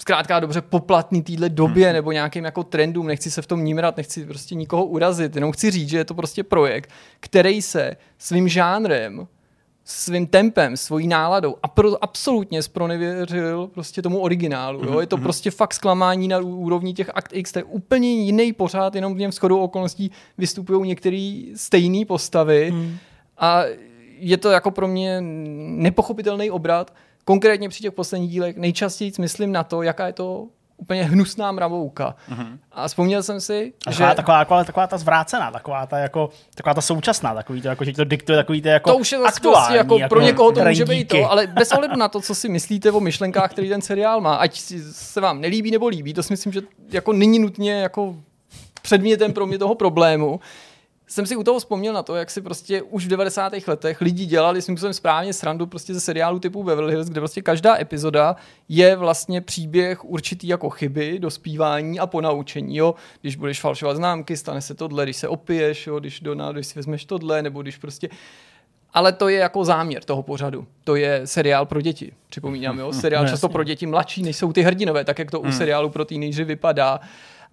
[0.00, 1.94] zkrátka dobře poplatný téhle době hmm.
[1.94, 5.70] nebo nějakým jako trendům, nechci se v tom nímrat, nechci prostě nikoho urazit, jenom chci
[5.70, 9.26] říct, že je to prostě projekt, který se svým žánrem,
[9.84, 14.84] svým tempem, svojí náladou a pro, absolutně spronevěřil prostě tomu originálu.
[14.84, 15.00] Jo?
[15.00, 15.22] Je to hmm.
[15.22, 19.18] prostě fakt zklamání na úrovni těch Akt X, to je úplně jiný pořád, jenom v
[19.18, 22.70] něm shodou okolností vystupují některé stejné postavy.
[22.70, 22.98] Hmm
[23.40, 23.62] a
[24.18, 26.94] je to jako pro mě nepochopitelný obrat.
[27.24, 30.46] Konkrétně při těch posledních dílech nejčastěji myslím na to, jaká je to
[30.80, 32.14] úplně hnusná mravouka.
[32.30, 32.58] Mm-hmm.
[32.72, 34.04] A vzpomněl jsem si, a že...
[34.16, 37.92] Taková, taková, taková ta zvrácená, taková ta, jako, taková ta současná, takový to, jako, že
[37.92, 40.64] to diktuje takový to jako To už je aktuální, prostě jako, jako pro někoho to
[40.64, 43.82] může být to, ale bez ohledu na to, co si myslíte o myšlenkách, který ten
[43.82, 44.60] seriál má, ať
[44.92, 46.60] se vám nelíbí nebo líbí, to si myslím, že
[46.92, 48.16] jako není nutně jako
[48.82, 50.40] předmětem pro mě toho problému
[51.10, 53.52] jsem si u toho vzpomněl na to, jak si prostě už v 90.
[53.66, 57.42] letech lidi dělali svým způsobem správně srandu prostě ze seriálu typu Beverly Hills, kde prostě
[57.42, 58.36] každá epizoda
[58.68, 62.76] je vlastně příběh určitý jako chyby, dospívání a ponaučení.
[62.76, 62.94] Jo?
[63.20, 66.00] Když budeš falšovat známky, stane se tohle, když se opiješ, jo?
[66.00, 68.08] když do když si vezmeš tohle, nebo když prostě
[68.94, 70.66] ale to je jako záměr toho pořadu.
[70.84, 72.92] To je seriál pro děti, připomínám, jo?
[72.92, 75.90] Seriál No, často pro děti mladší, než jsou ty hrdinové, tak jak to u seriálu
[75.90, 77.00] pro teenagery vypadá.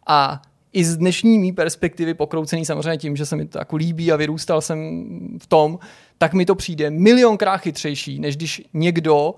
[0.08, 0.42] A
[0.78, 4.16] i z dnešní mý perspektivy, pokroucený samozřejmě tím, že se mi to jako líbí a
[4.16, 5.08] vyrůstal jsem
[5.42, 5.80] v tom,
[6.18, 9.36] tak mi to přijde milionkrát chytřejší, než když někdo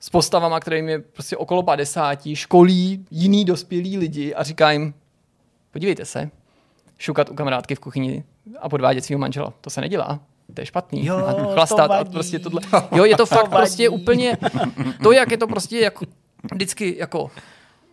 [0.00, 4.94] s postavama, kterým je prostě okolo 50, školí jiný dospělí lidi a říká jim,
[5.70, 6.30] podívejte se,
[6.98, 8.24] šukat u kamarádky v kuchyni
[8.60, 9.52] a podvádět svého manžela.
[9.60, 10.20] To se nedělá.
[10.54, 11.06] To je špatný.
[11.06, 12.12] Jo, a to chlastat a vadí.
[12.12, 12.60] prostě tohle.
[12.92, 13.60] Jo, je to fakt vadí.
[13.60, 14.38] prostě úplně,
[15.02, 16.06] to jak je to prostě jako,
[16.52, 17.30] vždycky jako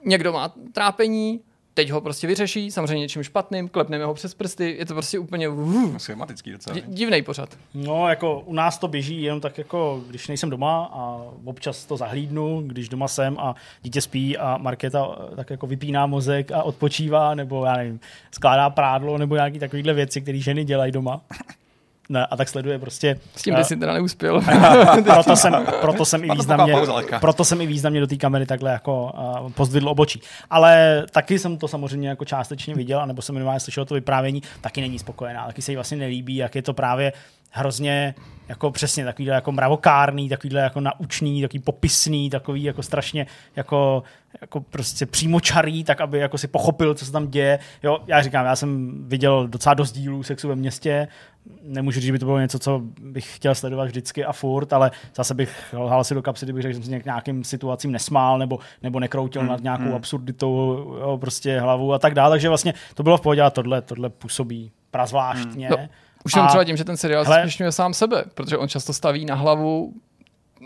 [0.05, 1.39] někdo má trápení,
[1.77, 5.49] teď ho prostě vyřeší, samozřejmě něčím špatným, klepneme ho přes prsty, je to prostě úplně
[5.49, 6.73] uh, Schematický docela.
[6.73, 7.57] di- divný pořad.
[7.73, 11.97] No, jako u nás to běží jenom tak jako, když nejsem doma a občas to
[11.97, 16.63] zahlídnu, když doma jsem a dítě spí a Markéta eh, tak jako vypíná mozek a
[16.63, 17.99] odpočívá, nebo já nevím,
[18.31, 21.21] skládá prádlo, nebo nějaký takovýhle věci, které ženy dělají doma.
[22.09, 23.19] Ne, a tak sleduje prostě.
[23.35, 24.41] S tím eh, by si teda neuspěl.
[25.03, 26.75] proto jsem, proto jsem i významně,
[27.19, 30.21] proto jsem i významně do té kamery takhle jako uh, pozdvidl obočí.
[30.49, 34.81] Ale taky jsem to samozřejmě jako částečně viděl, anebo jsem minimálně slyšel to vyprávění, taky
[34.81, 37.13] není spokojená, taky se jí vlastně nelíbí, jak je to právě
[37.51, 38.15] hrozně
[38.47, 44.03] jako přesně takovýhle jako mravokárný, takovýhle jako naučný, takový popisný, takový jako strašně jako,
[44.41, 47.59] jako prostě přímočarý, tak aby jako si pochopil, co se tam děje.
[47.83, 51.07] Jo, já říkám, já jsem viděl docela dost dílů sexu ve městě,
[51.63, 54.91] nemůžu říct, že by to bylo něco, co bych chtěl sledovat vždycky a furt, ale
[55.15, 58.37] zase bych lhal si do kapsy, kdybych řekl, že jsem si nějak- nějakým situacím nesmál
[58.37, 62.29] nebo, nebo nekroutil Hmm, nad nějakou absurditou jo, prostě hlavu a tak dále.
[62.29, 65.69] Takže vlastně to bylo v pohodě a tohle, tohle působí prazvláštně.
[65.69, 65.77] No,
[66.25, 68.93] Už jenom A- třeba tím, že ten seriál Hele- zesměšňuje sám sebe, protože on často
[68.93, 69.93] staví na hlavu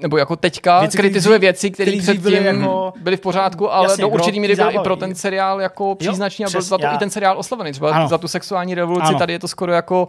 [0.02, 3.86] nebo jako teďka Věci, který kritizuje věci, které předtím byly jako- byly v pořádku, ale
[3.86, 6.78] Jasně, do určitý míry byl i pro ten seriál jako příznačný a byl přes- za
[6.78, 7.72] to já- i ten seriál oslavený.
[7.72, 8.08] Třeba Ano.
[8.08, 9.20] za tu sexuální revoluci Ano.
[9.20, 10.08] tady je to skoro jako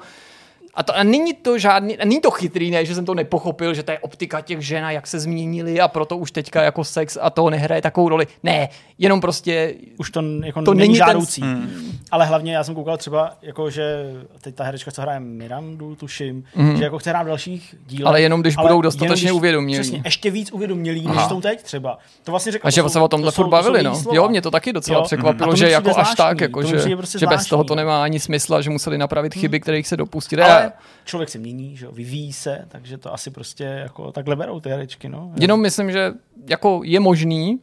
[0.75, 3.75] a, to, a není to žádný, a není to chytrý, ne, že jsem to nepochopil,
[3.75, 6.85] že to je optika těch žen a jak se změnili a proto už teďka jako
[6.85, 8.27] sex a to nehraje takovou roli.
[8.43, 11.41] Ne, jenom prostě už to, jako To není není ten- žádoucí.
[11.43, 11.93] Hmm.
[12.11, 16.45] Ale hlavně já jsem koukal třeba, jako že teď ta herečka, co hraje Mirandu, tuším,
[16.57, 16.77] mm.
[16.77, 18.07] že jako chce hrát v dalších dílech.
[18.07, 19.81] Ale jenom když budou dostatečně když- uvědomělí.
[19.83, 21.99] Přesně, ještě víc uvědomělí, než jsou teď třeba.
[22.25, 23.83] To vlastně řekl, A že to se o tomhle to jsou- furt to jsou bavili,
[23.83, 24.03] no.
[24.13, 25.05] Jo, mě to taky docela Jo.
[25.05, 28.63] překvapilo, že jako až tak, jako že, prostě že bez toho to nemá ani smysl,
[28.63, 30.43] že museli napravit chyby, kterých se dopustili.
[30.43, 30.73] Ale Ale
[31.05, 34.69] člověk se mění, že jo, vyvíjí se, takže to asi prostě jako takhle berou ty
[34.69, 35.33] herečky, no.
[35.41, 36.13] jenom myslím, že
[36.49, 37.61] jako je možný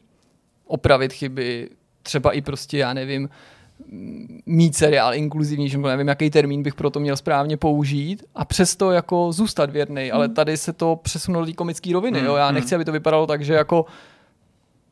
[0.66, 1.70] opravit chyby,
[2.04, 3.30] třeba i prostě, já nevím,
[4.46, 8.92] mít seriál inkluzivní, že nevím, jaký termín bych pro to měl správně použít a přesto
[8.92, 12.86] jako zůstat věrný, ale tady se to přesunulo do komické roviny, jo, já nechci, aby
[12.86, 13.86] to vypadalo tak, že jako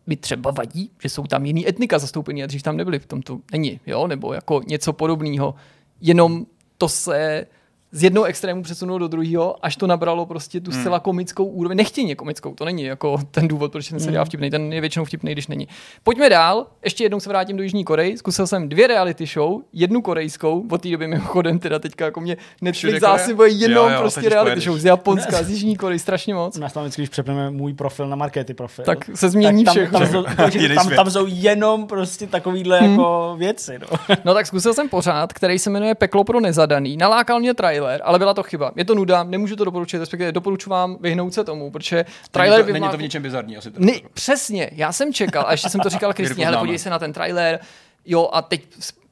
[0.07, 3.21] mi třeba vadí, že jsou tam jiný etnika zastoupený a dřív tam nebyli, v tom
[3.21, 5.55] to není, jo, nebo jako něco podobného.
[6.01, 6.45] Jenom
[6.77, 7.45] to se
[7.91, 11.77] z jednoho extrému přesunulo do druhého, až to nabralo prostě tu zcela komickou úroveň.
[11.77, 15.31] Nechtěně komickou, to není jako ten důvod, proč ten seriál vtipný, ten je většinou vtipný,
[15.31, 15.67] když není.
[16.03, 18.17] Pojďme dál, ještě jednou se vrátím do Jižní Koreji.
[18.17, 22.37] Zkusil jsem dvě reality show, jednu korejskou, od té doby mimochodem teda teďka jako mě
[22.61, 24.63] Netflix zásobuje jenom Jo, jo, prostě reality pojedeš.
[24.63, 26.57] show z Japonska, z Jižní Koreji, strašně moc.
[26.57, 29.75] U nás tam vždycky, když přepneme můj profil na markety profil, Tak se změní tam,
[29.75, 29.99] všechno.
[29.99, 32.91] Tam, jsou, takže Jiný tam, tam jsou jenom prostě takovýhle hmm.
[32.91, 33.79] jako věci.
[33.79, 34.15] No.
[34.25, 36.97] No tak zkusil jsem pořád, který se jmenuje Peklo pro nezadaný.
[36.97, 38.71] Nalákal mě trailer, ale byla to chyba.
[38.75, 42.67] Je to nuda, nemůžu to doporučit, respektive doporučuji vám vyhnout se tomu, protože trailer není,
[42.67, 43.71] to, není to v ničem bizarní asi.
[43.77, 46.99] Ne, přesně, já jsem čekal, a ještě jsem to říkal Kristýně, ale podívej se na
[46.99, 47.59] ten trailer,
[48.05, 48.67] jo, a teď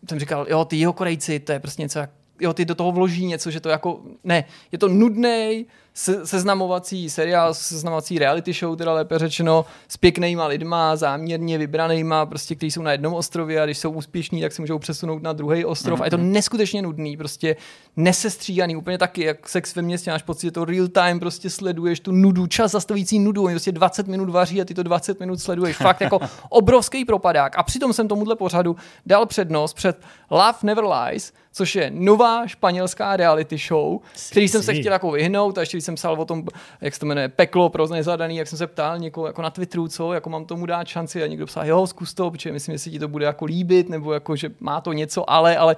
[0.09, 1.99] jsem říkal, jo, ty jeho Korejci, to je prostě něco
[2.39, 5.65] jo, ty do toho vloží něco, že to jako, ne, je to nudný
[5.97, 12.55] se, seznamovací seriál, seznamovací reality show, teda lépe řečeno, s pěknýma lidma, záměrně vybranýma, prostě,
[12.55, 15.65] kteří jsou na jednom ostrově a když jsou úspěšní, tak se můžou přesunout na druhý
[15.65, 15.99] ostrov.
[15.99, 16.03] Mm-hmm.
[16.03, 17.55] A je to neskutečně nudný, prostě
[17.95, 21.99] nesestříhaný, úplně taky, jak sex ve městě, máš pocit, že to real time, prostě sleduješ
[21.99, 25.39] tu nudu, čas zastavující nudu, oni prostě 20 minut vaří a ty to 20 minut
[25.39, 25.77] sleduješ.
[25.77, 27.57] Fakt jako obrovský propadák.
[27.57, 29.99] A přitom jsem tomuhle pořadu dal přednost před
[30.31, 33.99] Love Never Lies, což je nová španělská reality show,
[34.31, 34.79] který jsem se si.
[34.79, 36.43] chtěl jako vyhnout a ještě když jsem psal o tom,
[36.81, 39.87] jak se to jmenuje, peklo pro nezadaný, jak jsem se ptal někoho jako na Twitteru,
[39.87, 42.79] co, jako mám tomu dát šanci a někdo psal, jo, zkus to, protože myslím, že
[42.79, 45.75] se ti to bude jako líbit, nebo jako, že má to něco, ale, ale,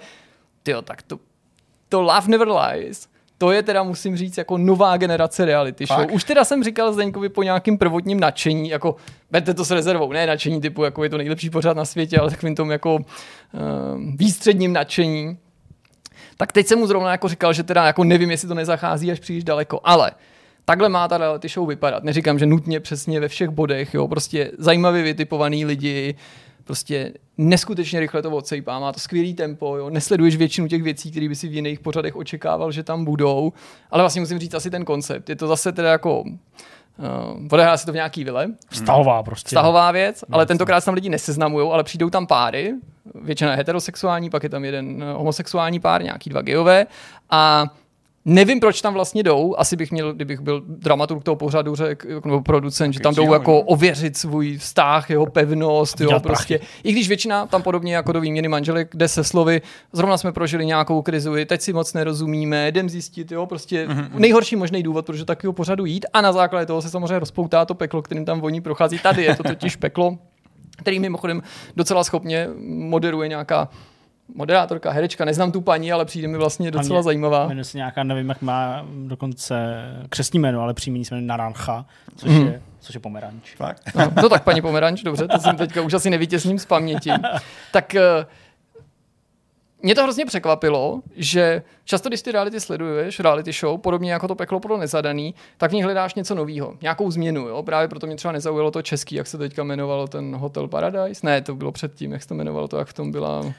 [0.64, 1.20] tyjo, tak to,
[1.90, 5.98] to Love Never Lies, to je teda, musím říct, jako nová generace reality show.
[5.98, 6.12] Fakt?
[6.12, 8.96] Už teda jsem říkal Zdeňkovi po nějakým prvotním nadšení, jako
[9.32, 12.30] berte to s rezervou, ne nadšení typu, jako je to nejlepší pořád na světě, ale
[12.30, 13.02] takovým tom jako uh,
[14.16, 15.38] výstředním nadšení.
[16.38, 19.20] Tak teď jsem mu zrovna jako říkal, že teda jako nevím, jestli to nezachází až
[19.20, 20.12] příliš daleko, ale
[20.66, 22.04] takhle má ta reality show vypadat.
[22.04, 26.16] Neříkám, že nutně přesně ve všech bodech, jo, prostě zajímavě vytipovaný lidi,
[26.64, 31.30] prostě neskutečně rychle to odsejpá, má to skvělý tempo, jo, nesleduješ většinu těch věcí, které
[31.30, 33.54] by si v jiných pořadech očekával, že tam budou,
[33.92, 35.30] ale vlastně musím říct asi ten koncept.
[35.30, 36.24] Je to zase teda jako
[37.00, 38.48] Uh, odehrá se to v nějaký vile.
[38.70, 39.48] Vztahová prostě.
[39.48, 42.74] Vztahová věc, ale tentokrát se tam lidi neseznamují, ale přijdou tam páry,
[43.16, 46.86] většina je heterosexuální, pak je tam jeden eh, homosexuální pár, nějaký dva gejové
[47.30, 47.66] a
[48.30, 49.56] Nevím, proč tam vlastně jdou.
[49.58, 53.62] Asi bych měl, kdybych byl dramaturg toho pořadu, řek, nebo producent, že tam jdou jako
[53.62, 56.60] ověřit svůj vztah, jeho pevnost, jo, prostě.
[56.84, 59.62] I když většina tam podobně jako do výměny manželek jde se slovy,
[59.94, 64.10] zrovna jsme prožili nějakou krizi, teď si moc nerozumíme, jdem zjistit, jo, prostě mm-hmm.
[64.14, 67.74] nejhorší možný důvod, protože takového pořadu jít a na základě toho se samozřejmě rozpoutá to
[67.74, 69.00] peklo, kterým tam voní prochází.
[69.00, 70.18] Tady je to totiž peklo,
[70.78, 71.42] který mimochodem
[71.76, 73.70] docela schopně moderuje nějaká
[74.36, 77.48] moderátorka, herečka, neznám tu paní, ale přijde mi vlastně docela mě, zajímavá.
[77.48, 79.56] Jmenuje se nějaká, nevím, jak má dokonce
[80.10, 81.86] křesní jméno, ale příjmení se jmenuje Narancha,
[82.16, 82.48] což, mm.
[82.48, 83.56] je, což je pomeranč.
[83.56, 83.82] Fakt?
[83.96, 87.12] No, no tak paní pomeranč, dobře, to jsem teďka už asi nevytěsním z paměti.
[87.72, 88.26] Tak uh,
[89.82, 94.36] mě to hrozně překvapilo, že často, když ty reality sleduješ, reality show, podobně jako to
[94.36, 97.48] peklo pro nezadaný, tak v nich hledáš něco nového, nějakou změnu.
[97.48, 97.64] Jo?
[97.64, 101.28] Právě proto mě třeba nezaujalo to český, jak se teďka jmenovalo ten Hotel Paradise.
[101.28, 103.54] Ne, to bylo předtím, jak se to jmenovalo, to jak v tom byla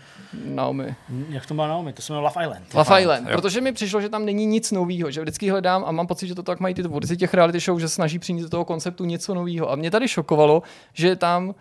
[0.45, 0.95] Naomi.
[1.29, 1.93] Jak v tom byla Naomi?
[1.93, 2.75] To se jmenovalo Love Island.
[2.75, 5.85] Love, Love Island, Island protože mi přišlo, že tam není nic nového, že vždycky hledám
[5.87, 8.43] a mám pocit, že to tak mají ty tvůrci těch reality show, že snaží přinést
[8.43, 9.71] do toho konceptu něco nového.
[9.71, 11.55] A mě tady šokovalo, že tam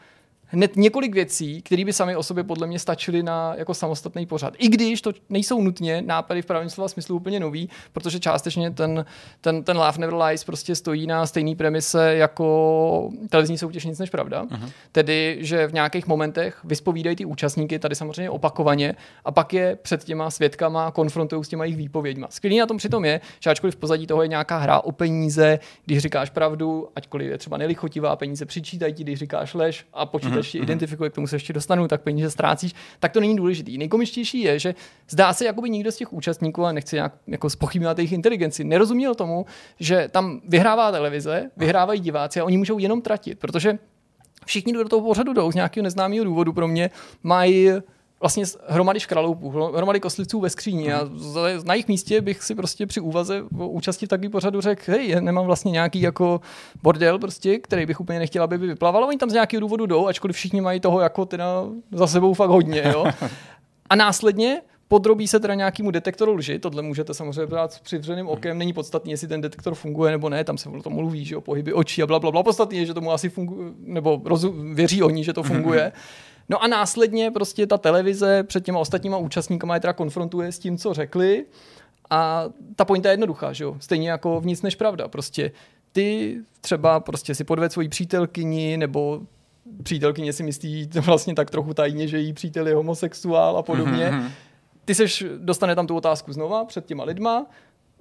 [0.47, 4.53] hned několik věcí, které by sami o sobě podle mě stačily na jako samostatný pořad.
[4.57, 9.05] I když to nejsou nutně nápady v pravém slova smyslu úplně nový, protože částečně ten,
[9.41, 14.09] ten, ten Love Never Lies prostě stojí na stejné premise jako televizní soutěž nic než
[14.09, 14.43] pravda.
[14.43, 14.71] Uh-huh.
[14.91, 20.03] Tedy, že v nějakých momentech vyspovídají ty účastníky, tady samozřejmě opakovaně, a pak je před
[20.03, 22.27] těma svědkama konfrontují s těma jejich výpověďma.
[22.29, 25.59] Skvělý na tom přitom je, že ačkoliv v pozadí toho je nějaká hra o peníze,
[25.85, 30.36] když říkáš pravdu, ačkoliv je třeba nelichotivá, peníze přičítají ti, když říkáš lež a počítají
[30.37, 30.43] mm-hmm.
[30.43, 33.77] ještě identifikuje, k tomu se ještě dostanu, tak peníze ztrácíš, tak to není důležitý.
[33.77, 34.75] Nejkomičtější je, že
[35.09, 38.63] zdá se, jako by nikdo z těch účastníků, a nechci nějak jako spochybňovat jejich inteligenci,
[38.63, 39.45] nerozuměl tomu,
[39.79, 43.79] že tam vyhrává televize, vyhrávají diváci a oni můžou jenom tratit, protože
[44.45, 46.89] všichni do toho pořadu jdou z nějakého neznámého důvodu pro mě,
[47.23, 47.69] mají
[48.19, 51.09] vlastně hromady škraloupů, hromady kostlivců ve skříni a
[51.65, 55.15] na jejich místě bych si prostě při úvaze o účasti v takový pořadu řekl, hej,
[55.21, 56.41] nemám vlastně nějaký jako
[56.83, 60.07] bordel prostě, který bych úplně nechtěl, aby by vyplaval, oni tam z nějakého důvodu jdou,
[60.07, 63.05] ačkoliv všichni mají toho jako teda za sebou fakt hodně, jo.
[63.89, 68.57] A následně podrobí se teda nějakému detektoru lži, tohle můžete samozřejmě brát s přivřeným okem,
[68.57, 71.41] není podstatné, jestli ten detektor funguje nebo ne, tam se o tom mluví, že o
[71.41, 72.43] pohyby očí a bla, bla, bla.
[72.43, 75.91] Podstatné je, že tomu asi funguje, nebo rozu, věří oni, že to funguje.
[76.49, 80.77] No a následně prostě ta televize před těma ostatníma účastníkama je teda konfrontuje s tím,
[80.77, 81.45] co řekli
[82.09, 83.77] a ta pointa je jednoduchá, že jo?
[83.79, 85.07] Stejně jako v nic než pravda.
[85.07, 85.51] Prostě
[85.91, 89.21] ty třeba prostě si podved svoji přítelkyni nebo
[89.83, 94.05] přítelkyně si myslí vlastně tak trochu tajně, že její přítel je homosexuál a podobně.
[94.05, 94.29] Mm-hmm.
[94.85, 97.45] Ty seš, dostane tam tu otázku znova před těma lidma,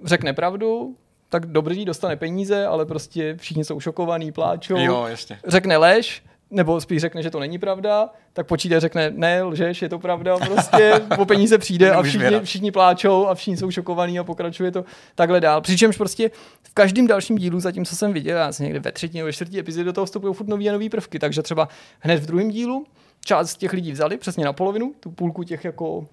[0.03, 0.95] řekne pravdu,
[1.29, 4.77] tak dobrý, dostane peníze, ale prostě všichni jsou šokovaní, pláčou.
[4.77, 5.39] Jo, jasně.
[5.47, 9.89] Řekne lež, nebo spíš řekne, že to není pravda, tak počítač řekne, ne, lžeš, je
[9.89, 14.23] to pravda, prostě po peníze přijde a všichni, všichni pláčou a všichni jsou šokovaní a
[14.23, 15.61] pokračuje to takhle dál.
[15.61, 16.31] Přičemž prostě
[16.63, 19.59] v každém dalším dílu, zatím co jsem viděl, já jsem někde ve třetí nebo čtvrtý
[19.59, 21.67] epizodě do toho vstupují furt nový a nový prvky, takže třeba
[21.99, 22.85] hned v druhém dílu
[23.25, 26.07] část těch lidí vzali přesně na polovinu, tu půlku těch jako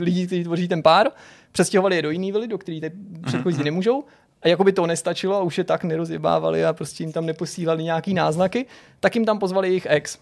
[0.00, 1.10] lidí, kteří tvoří ten pár,
[1.52, 2.82] přestěhovali je do jiný vily, do kterých
[3.26, 3.64] předchozí mm-hmm.
[3.64, 4.04] nemůžou
[4.42, 7.84] a jako by to nestačilo a už je tak nerozjebávali a prostě jim tam neposílali
[7.84, 8.66] nějaký náznaky,
[9.00, 10.18] tak jim tam pozvali jejich ex.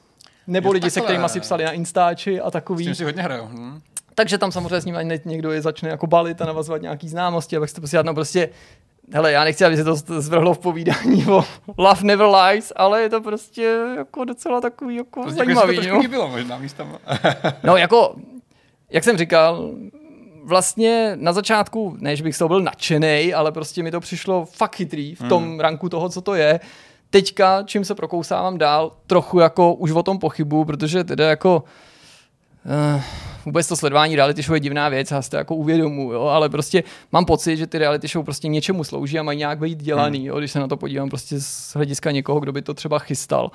[0.47, 0.91] Nebo jo, lidi, takhle.
[0.91, 2.85] se kterými si psali na Instači a takový.
[2.85, 3.47] S tím si hodně hrajou.
[3.47, 3.81] Hm.
[4.15, 7.73] Takže tam samozřejmě s ním někdo je začne jako balit a navazovat nějaký známosti, abych
[7.73, 8.49] to posílat, no prostě
[9.15, 11.45] Hele, já nechci, aby se to zvrhlo v povídání o
[11.79, 15.77] Love Never Lies, ale je to prostě jako docela takový jako prostě zajímavý.
[15.77, 16.09] To no.
[16.09, 16.99] bylo možná místama.
[17.65, 18.15] no jako,
[18.93, 19.71] jak jsem říkal,
[20.45, 24.77] vlastně na začátku, než bych z toho byl nadšený, ale prostě mi to přišlo fakt
[24.77, 25.61] chytrý v tom hmm.
[25.61, 26.61] ranku toho, co to je.
[27.11, 31.65] Teďka, čím se prokousávám dál, trochu jako už o tom pochybu, protože teda jako
[32.95, 33.03] uh,
[33.45, 36.49] vůbec to sledování reality show je divná věc, já si to jako uvědomu, jo, ale
[36.49, 40.19] prostě mám pocit, že ty reality show prostě něčemu slouží a mají nějak být dělaný,
[40.19, 40.27] hmm.
[40.27, 43.51] jo, když se na to podívám prostě z hlediska někoho, kdo by to třeba chystal.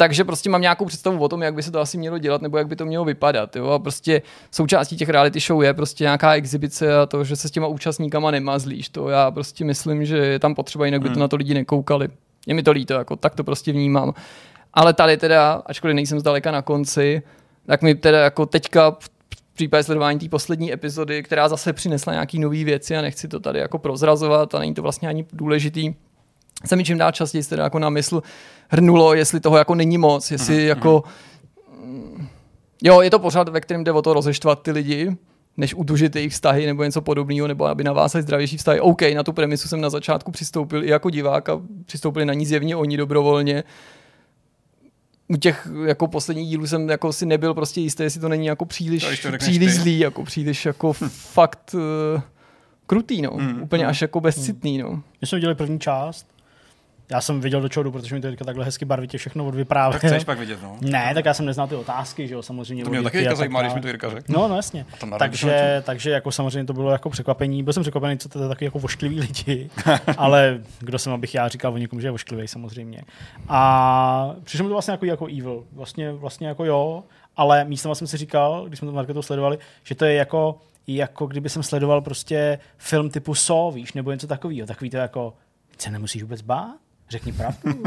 [0.00, 2.58] Takže prostě mám nějakou představu o tom, jak by se to asi mělo dělat, nebo
[2.58, 3.56] jak by to mělo vypadat.
[3.56, 3.66] Jo?
[3.66, 7.50] A prostě součástí těch reality show je prostě nějaká exibice a to, že se s
[7.50, 8.88] těma účastníkama nemazlíš.
[8.88, 11.20] To já prostě myslím, že je tam potřeba, jinak by to hmm.
[11.20, 12.08] na to lidi nekoukali.
[12.46, 14.14] Je mi to líto, jako, tak to prostě vnímám.
[14.74, 17.22] Ale tady teda, ačkoliv nejsem zdaleka na konci,
[17.66, 18.96] tak mi teda jako teďka
[19.54, 23.58] případě sledování té poslední epizody, která zase přinesla nějaký nové věci a nechci to tady
[23.58, 25.94] jako prozrazovat a není to vlastně ani důležitý,
[26.66, 28.22] se mi čím dál častěji teda jako na mysl
[28.68, 30.66] hrnulo, jestli toho jako není moc, jestli mm-hmm.
[30.66, 31.04] jako
[32.82, 35.16] jo, je to pořád, ve kterém jde o to rozeštvat ty lidi,
[35.56, 38.80] než utužit jejich vztahy nebo něco podobného, nebo aby navázali zdravější vztahy.
[38.80, 42.46] OK, na tu premisu jsem na začátku přistoupil i jako divák a přistoupili na ní
[42.46, 43.64] zjevně oni dobrovolně.
[45.28, 48.64] U těch jako posledních dílů jsem jako si nebyl prostě jistý, jestli to není jako
[48.64, 52.20] příliš, to příliš zlý, jako příliš jako fakt uh,
[52.86, 53.30] krutý, no.
[53.34, 53.90] Mm, Úplně mm.
[53.90, 55.02] až jako bezcitný, no.
[55.20, 56.26] My jsme viděli první část,
[57.10, 60.00] já jsem viděl do čeho jdu, protože mi to teďka takhle hezky barvitě všechno odvyprávěl.
[60.00, 60.76] Tak chceš pak vidět, no.
[60.80, 62.84] Ne, tak já jsem neznal ty otázky, že jo, samozřejmě.
[62.84, 64.32] To mě taky teďka zajímá, když mi to Jirka řekl.
[64.32, 64.86] No, no jasně.
[65.18, 67.62] Takže, takže jako samozřejmě to bylo jako překvapení.
[67.62, 69.70] Byl jsem překvapený, co to je taky jako vošklivý lidi,
[70.16, 73.02] ale kdo jsem, abych já říkal o někom, že je vošklivý samozřejmě.
[73.48, 75.64] A přišlo mi to vlastně jako, jako evil.
[75.72, 77.04] Vlastně, vlastně jako jo,
[77.36, 81.26] ale místo jsem si říkal, když jsme to marketu sledovali, že to je jako, jako
[81.26, 84.66] kdyby jsem sledoval prostě film typu So, víš, nebo něco takového.
[84.66, 85.34] Takový to jako,
[85.78, 86.76] se nemusíš vůbec bát?
[87.10, 87.82] Řekni pravdu.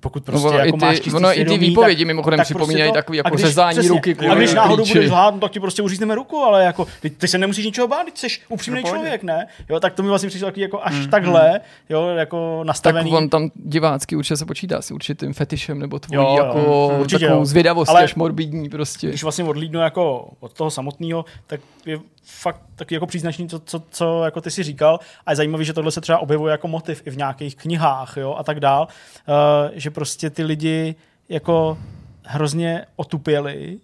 [0.00, 2.98] Pokud prostě no, jako ty, máš ono, i ty výpovědi tak, mimochodem tak připomínají prostě
[2.98, 4.16] takový jako řezání přesně, ruky.
[4.30, 7.28] A když náhodou budeš lhát, no, tak ti prostě uřízneme ruku, ale jako ty, ty
[7.28, 9.46] se nemusíš ničeho bát, ty jsi upřímný no, člověk, ne?
[9.68, 11.58] Jo, tak to mi vlastně přišlo takový jako až mm, takhle, mm.
[11.88, 13.10] jo, jako nastavený.
[13.10, 17.26] Tak on tam divácky určitě se počítá s určitým fetišem nebo tvojí jo, jako určitě,
[17.26, 19.08] takovou zvědavost až morbidní prostě.
[19.08, 23.82] Když vlastně odlídnu jako od toho samotného, tak je fakt taky jako příznačný, co, co,
[23.90, 25.00] co jako ty si říkal.
[25.26, 28.34] A je zajímavé, že tohle se třeba objevuje jako motiv i v nějakých knihách jo,
[28.38, 30.94] a tak dál, uh, že prostě ty lidi
[31.28, 31.78] jako
[32.24, 33.78] hrozně otupěli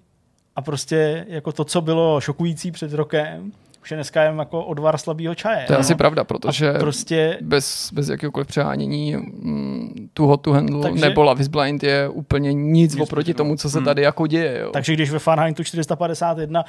[0.57, 3.53] a prostě jako to, co bylo šokující před rokem,
[3.87, 5.64] už je dneska jen jako odvar slabého čaje.
[5.66, 5.80] To je no?
[5.80, 7.39] asi pravda, protože prostě...
[7.41, 11.05] bez, bez jakéhokoliv přehánění mm, tu hot to handle takže...
[11.05, 13.84] nebo Love is Blind je úplně nic, nic oproti tomu, co se hmm.
[13.84, 14.59] tady jako děje.
[14.59, 14.70] Jo.
[14.72, 16.64] Takže když ve Fahrenheitu 451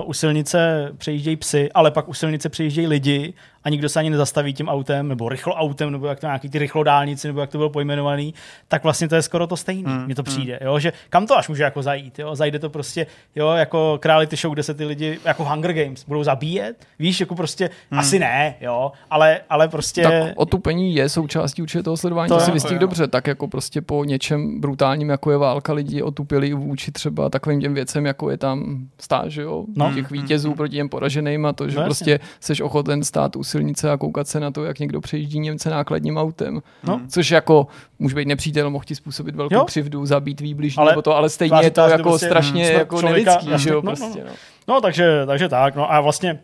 [0.00, 3.34] uh, u silnice přejíždějí psy, ale pak u silnice přejíždějí lidi
[3.66, 6.58] a nikdo se ani nezastaví tím autem, nebo rychlo autem, nebo jak to nějaký ty
[6.58, 8.34] rychlodálnici, nebo jak to bylo pojmenovaný,
[8.68, 9.98] tak vlastně to je skoro to stejné.
[10.06, 10.32] Mně to hmm.
[10.32, 14.00] přijde, jo, že kam to až může jako zajít, jo, zajde to prostě, jo, jako
[14.04, 18.00] reality show, kde se ty lidi, jako Hunger Games, budou zabíjet, víš, jako prostě, hmm.
[18.00, 20.02] asi ne, jo, ale, ale prostě...
[20.02, 23.82] Tak otupení je součástí určitě toho sledování, to, to si vystihl dobře, tak jako prostě
[23.82, 28.36] po něčem brutálním, jako je válka, lidi otupili vůči třeba takovým těm věcem, jako je
[28.36, 29.92] tam stáž, jo, no.
[29.94, 30.56] těch vítězů hmm.
[30.56, 34.28] proti těm poraženým a to, že no, prostě seš ochoten stát usil silnice a koukat
[34.28, 36.62] se na to, jak někdo přejíždí Němce nákladním autem.
[36.84, 37.00] No.
[37.08, 37.66] Což jako
[37.98, 39.64] může být nepřítel, mohl ti způsobit velkou jo.
[39.64, 43.48] křivdu, zabít výbližní ale, nebo to, ale stejně je to jako prostě strašně jako nelidský,
[43.56, 44.30] že jo, no, no, prostě, no.
[44.68, 44.80] No.
[44.80, 46.38] takže, takže tak, no a vlastně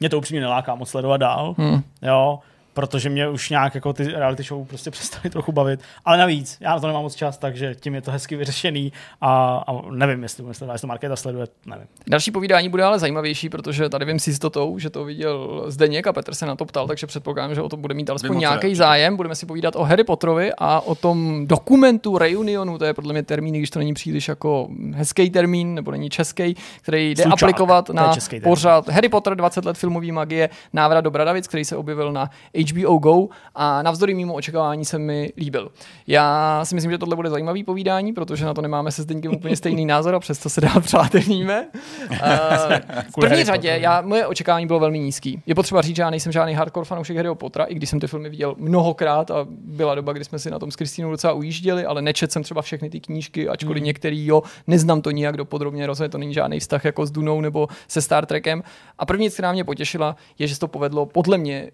[0.00, 1.82] mě to upřímně neláká moc sledovat dál, hmm.
[2.02, 2.38] jo,
[2.74, 5.80] protože mě už nějak jako ty reality show prostě přestaly trochu bavit.
[6.04, 9.56] Ale navíc, já na to nemám moc čas, takže tím je to hezky vyřešený a,
[9.66, 11.86] a nevím, jestli, jestli, jestli to Markéta sleduje, nevím.
[12.06, 16.12] Další povídání bude ale zajímavější, protože tady vím s jistotou, že to viděl Zdeněk a
[16.12, 19.16] Petr se na to ptal, takže předpokládám, že o to bude mít alespoň nějaký zájem.
[19.16, 23.22] Budeme si povídat o Harry Potterovi a o tom dokumentu Reunionu, to je podle mě
[23.22, 27.90] termín, když to není příliš jako hezký termín, nebo není český, který jde Slučák, aplikovat
[27.90, 32.30] na pořád Harry Potter 20 let filmové magie, návrat do Bradavic, který se objevil na
[32.72, 35.70] HBO Go a navzdory mimo očekávání se mi líbil.
[36.06, 39.56] Já si myslím, že tohle bude zajímavý povídání, protože na to nemáme se Zdeňkem úplně
[39.56, 41.66] stejný názor a přesto se dál přátelíme.
[42.10, 42.18] Uh,
[43.10, 45.42] v první řadě já, moje očekávání bylo velmi nízký.
[45.46, 48.06] Je potřeba říct, že já nejsem žádný hardcore fanoušek Harryho Pottera, i když jsem ty
[48.06, 51.84] filmy viděl mnohokrát a byla doba, kdy jsme si na tom s Kristýnou docela ujížděli,
[51.84, 53.86] ale nečet jsem třeba všechny ty knížky, ačkoliv hmm.
[53.86, 57.68] některý jo, neznám to nijak dopodrobně, rozhodně to není žádný vztah jako s Dunou nebo
[57.88, 58.62] se Star Trekem.
[58.98, 61.70] A první, která mě potěšila, je, že se to povedlo podle mě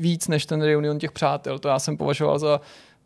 [0.00, 1.58] víc než ten reunion těch přátel.
[1.58, 2.60] To já jsem považoval za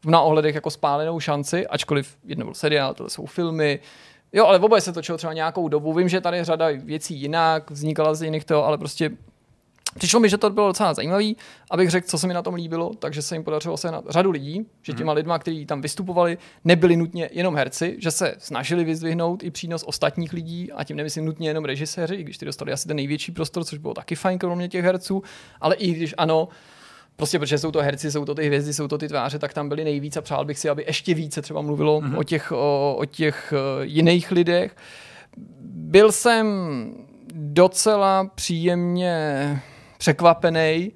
[0.04, 3.80] na ohledech jako spálenou šanci, ačkoliv jedno byl seriál, to jsou filmy,
[4.32, 5.94] Jo, ale oboje se točilo třeba nějakou dobu.
[5.94, 9.10] Vím, že tady řada věcí jinak, vznikala z jiných toho, ale prostě
[9.98, 11.36] Přišlo mi, že to bylo docela zajímavý,
[11.70, 14.30] abych řekl, co se mi na tom líbilo, takže se jim podařilo se na řadu
[14.30, 15.16] lidí, že těma mhm.
[15.16, 20.32] lidma, kteří tam vystupovali, nebyli nutně jenom herci, že se snažili vyzdvihnout i přínos ostatních
[20.32, 23.64] lidí, a tím nemyslím nutně jenom režiséři, i když ty dostali asi ten největší prostor,
[23.64, 25.22] což bylo taky fajn, kromě těch herců,
[25.60, 26.48] ale i když ano,
[27.16, 29.68] prostě protože jsou to herci, jsou to ty hvězdy, jsou to ty tváře, tak tam
[29.68, 32.18] byly nejvíc a přál bych si, aby ještě více třeba mluvilo mm-hmm.
[32.18, 34.76] o těch, o, o těch uh, jiných lidech.
[35.68, 36.46] Byl jsem
[37.32, 39.62] docela příjemně
[39.98, 40.92] překvapený,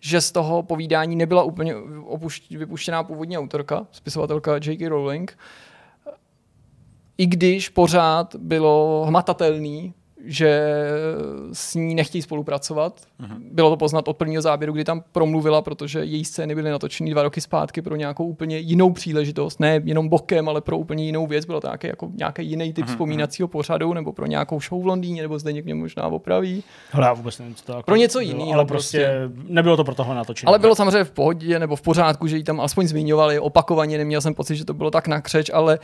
[0.00, 4.88] že z toho povídání nebyla úplně opušť, vypuštěná původní autorka, spisovatelka J.K.
[4.88, 5.38] Rowling,
[7.18, 9.94] i když pořád bylo hmatatelný,
[10.24, 10.74] že
[11.52, 13.00] s ní nechtějí spolupracovat.
[13.20, 13.38] Mm-hmm.
[13.52, 17.22] Bylo to poznat od prvního záběru, kdy tam promluvila, protože její scény byly natočeny dva
[17.22, 21.44] roky zpátky pro nějakou úplně jinou příležitost, ne jenom bokem, ale pro úplně jinou věc.
[21.44, 22.88] Bylo to nějaký, jako nějaký jiný typ mm-hmm.
[22.88, 26.64] vzpomínacího pořadu, nebo pro nějakou show v Londýně, nebo zde někde možná opraví.
[26.90, 28.52] Hele, já vůbec nevím, co to jako Pro něco jiného.
[28.54, 30.48] Ale prostě, prostě nebylo to pro tohle natočení.
[30.48, 34.20] Ale bylo samozřejmě v pohodě nebo v pořádku, že ji tam aspoň zmiňovali opakovaně, neměl
[34.20, 35.78] jsem pocit, že to bylo tak nakřeč, ale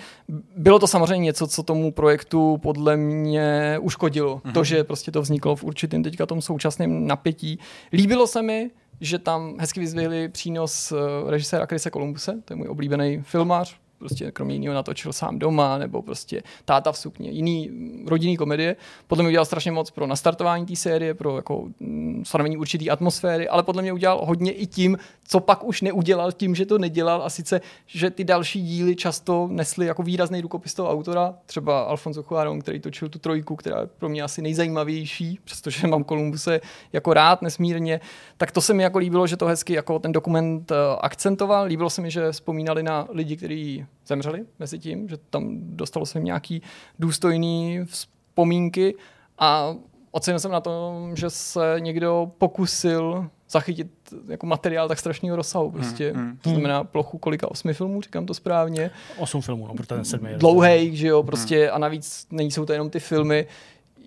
[0.57, 4.26] bylo to samozřejmě něco, co tomu projektu podle mě uškodilo.
[4.35, 4.53] Mm-hmm.
[4.53, 7.59] To, že prostě to vzniklo v určitém teďka tom současném napětí.
[7.93, 8.71] Líbilo se mi,
[9.01, 14.31] že tam hezky vyzvihli přínos eh, režiséra Krise Columbuse, to je můj oblíbený filmář, prostě
[14.31, 17.71] kromě jiného natočil sám doma, nebo prostě táta v sukně, jiný
[18.07, 18.77] rodinný komedie.
[19.07, 23.49] Podle mě udělal strašně moc pro nastartování té série, pro jako mm, stanovení určitý atmosféry,
[23.49, 27.23] ale podle mě udělal hodně i tím, co pak už neudělal tím, že to nedělal
[27.23, 32.23] a sice, že ty další díly často nesly jako výrazný rukopis toho autora, třeba Alfonso
[32.23, 36.61] Cuarón, který točil tu trojku, která je pro mě asi nejzajímavější, přestože mám Kolumbuse
[36.93, 38.01] jako rád nesmírně,
[38.37, 41.67] tak to se mi jako líbilo, že to hezky jako ten dokument eh, akcentoval.
[41.67, 46.19] Líbilo se mi, že vzpomínali na lidi, kteří zemřeli mezi tím, že tam dostalo se
[46.19, 46.63] jim nějaký
[46.99, 48.95] důstojný vzpomínky
[49.39, 49.75] a
[50.11, 53.87] ocenil jsem na tom, že se někdo pokusil zachytit
[54.29, 55.71] jako materiál tak strašného rozsahu.
[55.71, 56.13] Prostě.
[56.13, 56.39] Hmm, hmm.
[56.43, 58.91] To znamená plochu kolika osmi filmů, říkám to správně.
[59.19, 60.39] Osm filmů, no, protože ten sedmý je.
[60.39, 61.75] Dlouhej, že jo, prostě hmm.
[61.75, 63.47] a navíc nejsou to jenom ty filmy,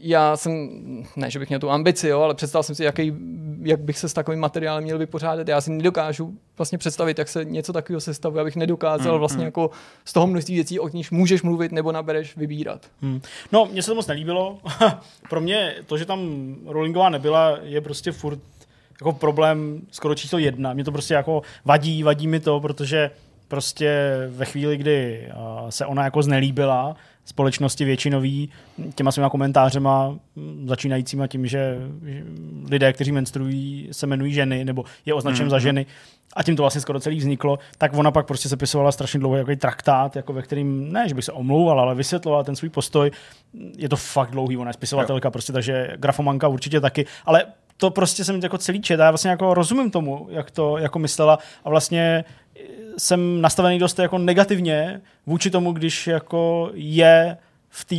[0.01, 0.69] já jsem,
[1.15, 3.13] ne, že bych měl tu ambici, jo, ale představil jsem si, jaký,
[3.61, 5.47] jak bych se s takovým materiálem měl vypořádat.
[5.47, 9.45] Já si nedokážu vlastně představit, jak se něco takového sestavuje, abych nedokázal hmm, vlastně hmm.
[9.45, 9.69] jako
[10.05, 12.85] z toho množství věcí, o níž můžeš mluvit nebo nabereš, vybírat.
[13.01, 13.21] Hmm.
[13.51, 14.59] No, mně se to moc nelíbilo.
[15.29, 18.39] Pro mě to, že tam Rollingová nebyla, je prostě furt
[19.01, 20.73] jako problém skoro číslo jedna.
[20.73, 23.11] Mě to prostě jako vadí, vadí mi to, protože
[23.47, 25.29] prostě ve chvíli, kdy
[25.69, 26.95] se ona jako znelíbila,
[27.29, 28.49] společnosti většinový
[28.95, 30.15] těma svýma komentářema
[30.65, 31.77] začínajícíma tím, že
[32.69, 35.85] lidé, kteří menstruují, se jmenují ženy nebo je označen mm, za ženy.
[36.33, 39.55] A tím to vlastně skoro celý vzniklo, tak ona pak prostě sepisovala strašně dlouhý jako
[39.55, 43.11] traktát, jako ve kterým, ne, že bych se omlouval, ale vysvětlovala ten svůj postoj.
[43.77, 45.31] Je to fakt dlouhý, ona je spisovatelka, jo.
[45.31, 47.45] prostě, takže grafomanka určitě taky, ale
[47.77, 51.39] to prostě jsem jako celý čet, já vlastně jako rozumím tomu, jak to jako myslela.
[51.63, 52.23] A vlastně
[52.97, 57.37] jsem nastavený dost jako negativně vůči tomu, když jako je
[57.69, 57.95] v té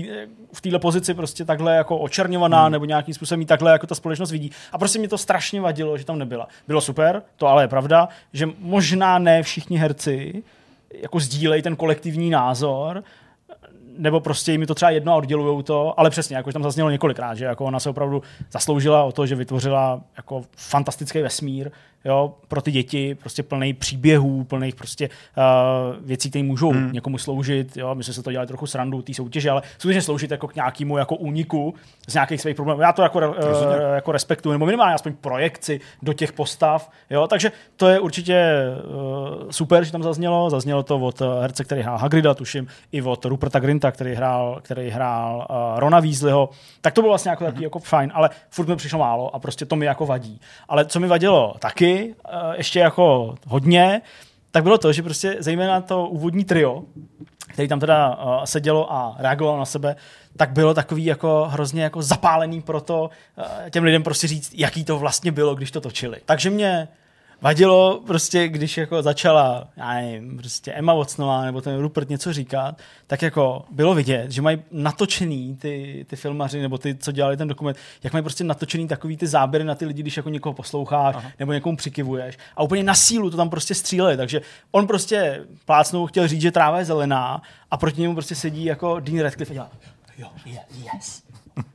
[0.52, 2.72] v téhle pozici prostě takhle jako očerňovaná hmm.
[2.72, 4.50] nebo nějakým způsobem takhle jako ta společnost vidí.
[4.72, 6.48] A prostě mě to strašně vadilo, že tam nebyla.
[6.68, 10.42] Bylo super, to ale je pravda, že možná ne všichni herci
[10.94, 13.04] jako sdílejí ten kolektivní názor,
[13.98, 17.34] nebo prostě jim to třeba jedno a oddělují to, ale přesně, jako tam zaznělo několikrát,
[17.34, 21.70] že jako ona se opravdu zasloužila o to, že vytvořila jako fantastický vesmír,
[22.04, 26.92] jo, pro ty děti, prostě plný příběhů, plných prostě uh, věcí, které můžou hmm.
[26.92, 30.30] někomu sloužit, jo, my jsme se to dělali trochu srandu té soutěže, ale skutečně sloužit
[30.30, 31.74] jako k nějakému jako úniku
[32.08, 32.80] z nějakých svých problémů.
[32.80, 33.34] Já to jako, uh,
[33.94, 38.64] jako respektuju, nebo minimálně aspoň projekci do těch postav, jo, takže to je určitě
[39.42, 43.24] uh, super, že tam zaznělo, zaznělo to od herce, který hrál Hagrida, tuším, i od
[43.24, 46.48] Ruperta Grinta, který hrál, který hrál uh, Rona Weasleyho,
[46.80, 47.62] tak to bylo vlastně jako, hmm.
[47.62, 50.40] jako fajn, ale furt mi přišlo málo a prostě to mi jako vadí.
[50.68, 54.02] Ale co mi vadilo taky, uh, ještě jako hodně,
[54.50, 56.82] tak bylo to, že prostě zejména to úvodní trio,
[57.48, 59.96] který tam teda uh, sedělo a reagovalo na sebe,
[60.36, 64.84] tak bylo takový jako hrozně jako zapálený pro to uh, těm lidem prostě říct, jaký
[64.84, 66.16] to vlastně bylo, když to točili.
[66.24, 66.88] Takže mě
[67.42, 72.78] vadilo prostě, když jako začala, já nevím, prostě Emma Watsonová nebo ten Rupert něco říkat,
[73.06, 77.48] tak jako bylo vidět, že mají natočený ty, ty filmaři nebo ty, co dělali ten
[77.48, 81.16] dokument, jak mají prostě natočený takový ty záběry na ty lidi, když jako někoho posloucháš
[81.16, 81.30] Aha.
[81.38, 86.06] nebo někomu přikivuješ a úplně na sílu to tam prostě stříleli, takže on prostě plácnou
[86.06, 89.54] chtěl říct, že tráva je zelená a proti němu prostě sedí jako Dean Radcliffe a
[89.54, 89.70] dělá,
[90.18, 90.28] jo,
[90.94, 91.22] yes,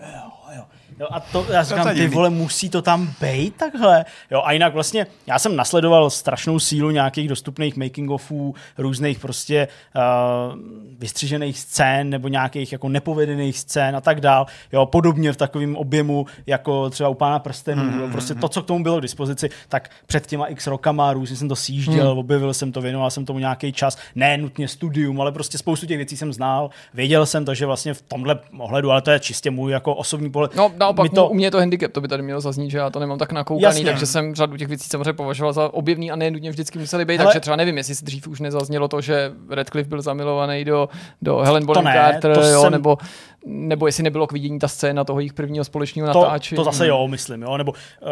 [0.00, 0.64] jo, jo.
[1.00, 4.04] Jo, a to, já říkám, ty vole, musí to tam být takhle.
[4.30, 10.58] Jo, a jinak vlastně, já jsem nasledoval strašnou sílu nějakých dostupných making-offů, různých prostě uh,
[10.98, 14.46] vystřižených scén nebo nějakých jako nepovedených scén a tak dál.
[14.72, 17.82] Jo, podobně v takovém objemu, jako třeba u Pána prstenů.
[17.82, 21.12] Mm, jo, prostě to, co k tomu bylo k dispozici, tak před těma x rokama
[21.12, 22.18] různě jsem to sjížděl, mm.
[22.18, 23.98] objevil jsem to, věnoval jsem tomu nějaký čas.
[24.14, 26.70] Ne nutně studium, ale prostě spoustu těch věcí jsem znal.
[26.94, 30.30] Věděl jsem to, že vlastně v tomhle ohledu, ale to je čistě můj jako osobní
[30.30, 30.54] pohled.
[30.54, 31.28] No, naopak to...
[31.28, 33.32] u mě je to handicap, to by tady mělo zaznít, že já to nemám tak
[33.32, 33.84] nakoukaný, Jasně.
[33.84, 37.16] takže jsem řadu těch věcí samozřejmě považoval za objevný a ne nutně vždycky museli být,
[37.16, 37.26] Hele...
[37.26, 40.88] takže třeba nevím, jestli dřív už nezaznělo to, že Redcliffe byl zamilovaný do,
[41.22, 42.72] do Helen Bonham Carter, jo, jsem...
[42.72, 42.98] nebo
[43.44, 46.56] nebo jestli nebylo k vidění ta scéna toho jejich prvního společného natáčení.
[46.56, 48.08] To zase jo, myslím, jo, nebo uh,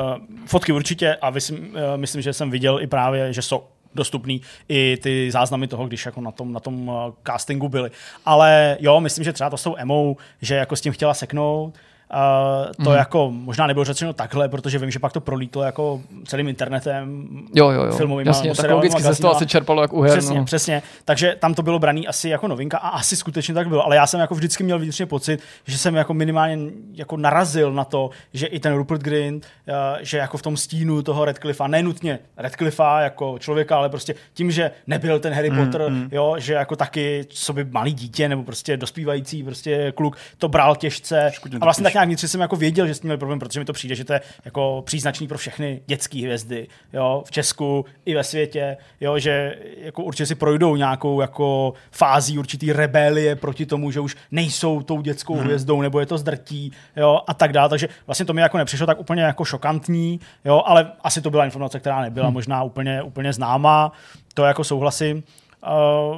[0.46, 3.62] fotky určitě a myslím, uh, myslím, že jsem viděl i právě, že jsou
[3.94, 6.94] dostupný i ty záznamy toho, když jako na tom, na tom uh,
[7.26, 7.90] castingu byly.
[8.26, 11.74] Ale jo, myslím, že třeba to s tou Emou, že jako s tím chtěla seknout,
[12.14, 12.96] Uh, to mm.
[12.96, 17.70] jako možná nebylo řečeno takhle, protože vím, že pak to prolítlo jako celým internetem, jo,
[17.70, 17.92] jo, jo.
[17.92, 20.18] filmovým Jasně, tak logicky se to asi čerpalo jak uher.
[20.18, 20.44] Přesně, no.
[20.44, 20.82] přesně.
[21.04, 23.84] Takže tam to bylo braný asi jako novinka a asi skutečně tak bylo.
[23.84, 26.58] Ale já jsem jako vždycky měl vnitřně pocit, že jsem jako minimálně
[26.94, 31.02] jako narazil na to, že i ten Rupert Grint, uh, že jako v tom stínu
[31.02, 35.90] toho Redcliffa, nenutně Redcliffa jako člověka, ale prostě tím, že nebyl ten Harry mm, Potter,
[35.90, 36.08] mm.
[36.12, 40.76] jo, že jako taky, co by malý dítě nebo prostě dospívající prostě kluk to bral
[40.76, 41.30] těžce.
[41.32, 43.60] Škudně a vlastně tak nějak vnitřně jsem jako věděl, že s tím měl problém, protože
[43.60, 47.84] mi to přijde, že to je jako příznačný pro všechny dětské hvězdy, jo, v Česku
[48.04, 53.66] i ve světě, jo, že jako určitě si projdou nějakou jako fází určitý rebelie proti
[53.66, 55.44] tomu, že už nejsou tou dětskou hmm.
[55.44, 57.68] hvězdou, nebo je to zdrtí, jo, a tak dále.
[57.68, 61.44] Takže vlastně to mi jako nepřišlo tak úplně jako šokantní, jo, ale asi to byla
[61.44, 62.34] informace, která nebyla hmm.
[62.34, 63.92] možná úplně, úplně známá.
[64.34, 65.22] To jako souhlasím.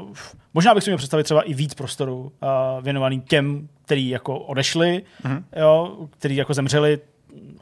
[0.00, 0.08] Uh,
[0.54, 5.02] možná bych si měl představit třeba i víc prostoru uh, věnovaný těm, který jako odešli,
[5.24, 5.42] mm-hmm.
[5.56, 6.98] jo, který jako zemřeli,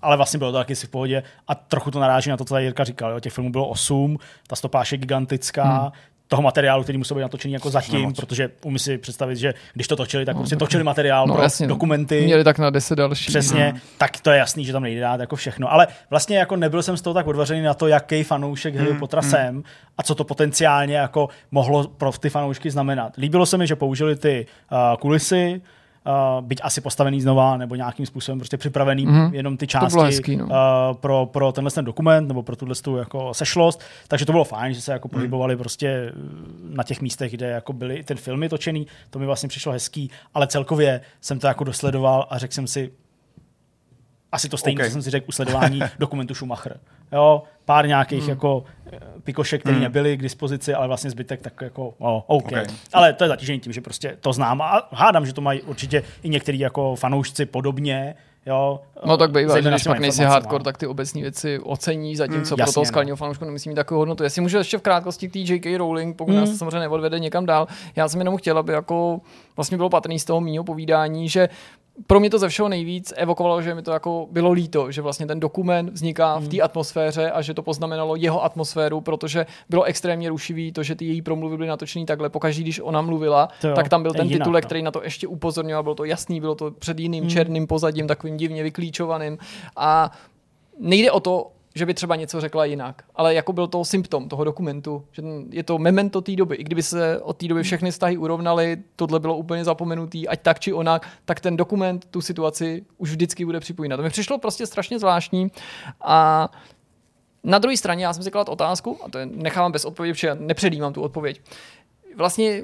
[0.03, 2.55] ale vlastně bylo to taky si v pohodě a trochu to naráží na to, co
[2.55, 3.11] tady Jirka říkal.
[3.11, 3.21] Jo.
[3.21, 5.91] Těch filmů bylo osm, ta stopáž je gigantická, hmm
[6.29, 9.89] toho materiálu, který musel být natočený jako zatím, no, protože umí si představit, že když
[9.89, 11.75] to točili, tak no, prostě točili materiál no, pro jasně, no.
[11.75, 12.21] dokumenty.
[12.25, 13.27] Měli tak na 10 další.
[13.27, 13.81] Přesně, no.
[13.99, 15.73] tak to je jasný, že tam nejde dát jako všechno.
[15.73, 18.99] Ale vlastně jako nebyl jsem z toho tak odvařený na to, jaký fanoušek Harry hmm,
[18.99, 19.63] Pottera jsem
[19.99, 23.17] a co to potenciálně jako mohlo pro ty fanoušky znamenat.
[23.17, 25.61] Líbilo se mi, že použili ty uh, kulisy,
[26.09, 29.35] uh, byť asi postavený znova nebo nějakým způsobem prostě připravený mm-hmm.
[29.35, 30.45] jenom ty části hezký, no.
[30.45, 30.51] uh,
[31.01, 33.81] pro, pro tenhle ten dokument nebo pro tuhle tu jako sešlost.
[34.09, 35.11] Takže to bylo fajn, že se jako mm.
[35.11, 36.13] pohybovali prostě
[36.69, 38.87] na těch místech, kde jako byly ten filmy točený.
[39.11, 42.93] To mi vlastně přišlo hezký, ale celkově jsem to jako dosledoval a řekl jsem si,
[44.33, 44.91] asi to stejné, okay.
[44.91, 46.81] jsem si řekl u sledování dokumentu Schumacher.
[47.13, 48.31] Jo, pár nějakých hmm.
[48.31, 49.83] jako eh, pikošek, které hmm.
[49.83, 52.63] nebyly k dispozici, ale vlastně zbytek tak jako, oh, okay.
[52.63, 52.75] okay.
[52.93, 56.03] Ale to je zatížený tím, že prostě to znám a hádám, že to mají určitě
[56.23, 58.15] i některý jako fanoušci podobně,
[58.49, 62.55] Jo, no tak bývá, že když pak nejsi hardcore, tak ty obecní věci ocení, zatímco
[62.55, 62.89] mm, pro toho no.
[62.89, 64.23] skalního fanoušku nemyslím mít takovou hodnotu.
[64.23, 65.77] Jestli můžu ještě v krátkosti k té J.K.
[65.77, 66.37] Rowling, pokud mm.
[66.37, 67.67] nás samozřejmě neodvede někam dál,
[67.97, 69.21] já jsem jenom chtěl, aby jako
[69.57, 71.49] vlastně bylo patrný z toho mýho povídání, že
[72.07, 75.27] pro mě to ze všeho nejvíc evokovalo, že mi to jako bylo líto, že vlastně
[75.27, 76.65] ten dokument vzniká v té hmm.
[76.65, 81.23] atmosféře a že to poznamenalo jeho atmosféru, protože bylo extrémně rušivý to, že ty její
[81.23, 82.29] promluvy byly natočený takhle.
[82.29, 84.67] Pokaždý, když ona mluvila, to tak tam byl ten jinak, titulek, no.
[84.67, 87.31] který na to ještě upozorňoval, bylo to jasný, bylo to před jiným hmm.
[87.31, 89.39] černým pozadím, takovým divně vyklíčovaným.
[89.77, 90.11] A
[90.79, 93.03] nejde o to, že by třeba něco řekla jinak.
[93.15, 96.57] Ale jako byl to symptom toho dokumentu, že je to memento té doby.
[96.57, 100.61] I kdyby se od té doby všechny vztahy urovnaly, tohle bylo úplně zapomenutý, ať tak
[100.61, 103.89] či onak, tak ten dokument tu situaci už vždycky bude připojit.
[103.89, 105.51] To mi přišlo prostě strašně zvláštní
[106.01, 106.49] a
[107.45, 110.37] na druhé straně já jsem si kladl otázku, a to je, nechávám bez odpovědi, protože
[110.41, 111.41] nepředjímám tu odpověď.
[112.17, 112.63] Vlastně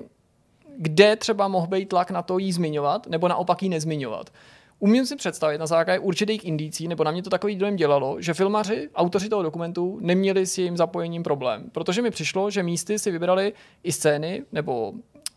[0.77, 4.31] kde třeba mohl být tlak na to jí zmiňovat, nebo naopak jí nezmiňovat.
[4.79, 8.35] Umím si představit na základě určitých indicí, nebo na mě to takový dojem dělalo, že
[8.35, 11.71] filmaři, autoři toho dokumentu, neměli s jejím zapojením problém.
[11.73, 13.53] Protože mi přišlo, že místy si vybrali
[13.83, 14.93] i scény nebo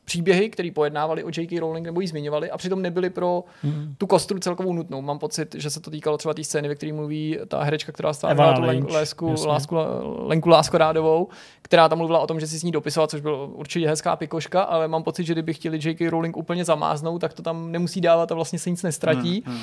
[0.08, 1.60] příběhy, které pojednávali o J.K.
[1.60, 3.96] Rowling nebo ji zmiňovali a přitom nebyly pro mm.
[3.98, 5.02] tu kostru celkovou nutnou.
[5.02, 8.14] Mám pocit, že se to týkalo třeba té scény, ve které mluví ta herečka, která
[8.14, 9.76] stávala tu Lynch, lésku, lásku,
[10.18, 11.28] Lenku Láskorádovou,
[11.62, 14.62] která tam mluvila o tom, že si s ní dopisovala, což bylo určitě hezká pikoška,
[14.62, 16.10] ale mám pocit, že kdyby chtěli J.K.
[16.10, 19.44] Rowling úplně zamáznout, tak to tam nemusí dávat a vlastně se nic nestratí.
[19.48, 19.58] Mm.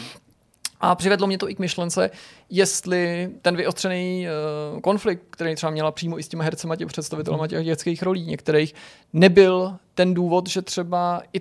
[0.87, 2.11] A přivedlo mě to i k myšlence,
[2.51, 4.27] jestli ten vyostřený
[4.75, 8.27] uh, konflikt, který třeba měla přímo i s těmi hercema, těmi představitelama těch dětských rolí,
[8.27, 8.75] některých,
[9.13, 11.41] nebyl ten důvod, že třeba i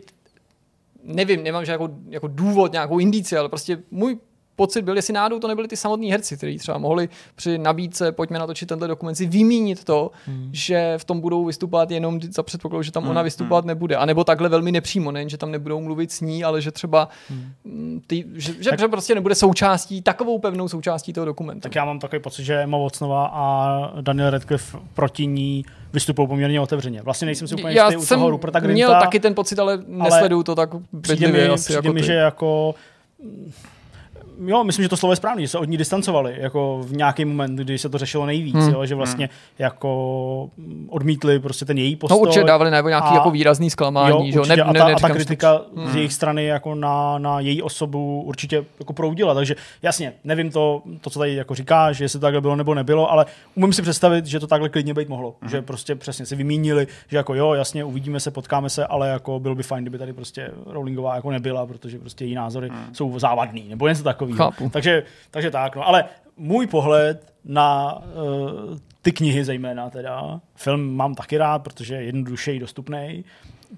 [1.03, 4.17] nevím, nemám jako, jako důvod, nějakou indici, ale prostě můj
[4.55, 8.39] pocit byl, jestli náhodou to nebyli ty samotní herci, kteří třeba mohli při nabídce, pojďme
[8.39, 10.49] natočit tenhle dokument, si vymínit to, hmm.
[10.53, 13.11] že v tom budou vystupovat jenom za předpokladu, že tam hmm.
[13.11, 13.67] ona vystupovat hmm.
[13.67, 13.95] nebude.
[13.95, 17.09] A nebo takhle velmi nepřímo, nejen, že tam nebudou mluvit s ní, ale že třeba
[17.29, 17.51] hmm.
[17.63, 21.61] Mm, ty, že, že tak, prostě nebude součástí, takovou pevnou součástí toho dokumentu.
[21.61, 26.61] Tak já mám takový pocit, že Emma Watsonová a Daniel Radcliffe proti ní vystupují poměrně
[26.61, 27.01] otevřeně.
[27.01, 28.73] Vlastně nejsem si úplně jistý u toho Ruperta Grinta.
[28.73, 30.69] měl taky ten pocit, ale nesleduju to tak
[31.01, 32.75] přijde mi, asi přijde jako mi, že jako
[34.45, 37.25] jo, myslím, že to slovo je správné, že se od ní distancovali, jako v nějaký
[37.25, 38.73] moment, kdy se to řešilo nejvíc, hmm.
[38.73, 39.35] jo, že vlastně hmm.
[39.59, 40.49] jako
[40.89, 42.17] odmítli prostě ten její postoj.
[42.17, 44.93] No určitě dávali nebo nějaký a, jako výrazný zklamání, jo, že ne, a, ta, ne,
[44.93, 45.91] a ta kritika hmm.
[45.91, 50.81] z jejich strany jako na, na její osobu určitě jako proudila, takže jasně, nevím to,
[51.01, 53.25] to co tady jako říká, že jestli to takhle bylo nebo nebylo, ale
[53.55, 55.49] umím si představit, že to takhle klidně být mohlo, hmm.
[55.49, 59.39] že prostě přesně si vymínili, že jako jo, jasně, uvidíme se, potkáme se, ale jako
[59.39, 62.93] bylo by fajn, kdyby tady prostě Rowlingová jako nebyla, protože prostě její názory hmm.
[62.93, 64.03] jsou závadný, nebo něco
[64.37, 64.69] takového.
[64.69, 65.87] Takže, takže tak, no.
[65.87, 66.05] Ale
[66.37, 70.41] můj pohled na uh, ty knihy zejména teda.
[70.55, 73.25] Film mám taky rád, protože je jednodušeji dostupný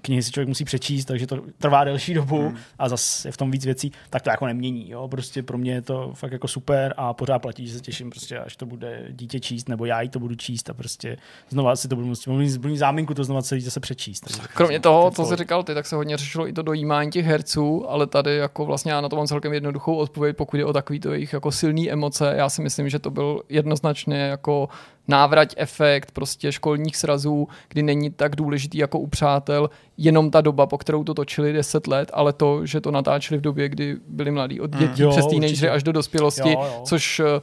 [0.02, 2.56] knihy si člověk musí přečíst, takže to trvá delší dobu hmm.
[2.78, 4.90] a zase je v tom víc věcí, tak to jako nemění.
[4.90, 5.08] Jo?
[5.08, 8.38] Prostě pro mě je to fakt jako super a pořád platí, že se těším, prostě,
[8.38, 11.16] až to bude dítě číst, nebo já jí to budu číst a prostě
[11.48, 14.20] znova si to budu muset, budu mít záminku to znova celý zase přečíst.
[14.20, 17.26] Takže Kromě toho, co jsi říkal ty, tak se hodně řešilo i to dojímání těch
[17.26, 20.72] herců, ale tady jako vlastně já na to mám celkem jednoduchou odpověď, pokud je o
[20.72, 22.34] takový to jejich jako silný emoce.
[22.36, 24.68] Já si myslím, že to byl jednoznačně jako
[25.08, 30.66] návrať efekt prostě školních srazů, kdy není tak důležitý jako u přátel jenom ta doba,
[30.66, 34.30] po kterou to točili 10 let, ale to, že to natáčeli v době, kdy byli
[34.30, 36.82] mladí, od dětí mm, přes teenagery až do dospělosti, jo, jo.
[36.84, 37.40] což eh,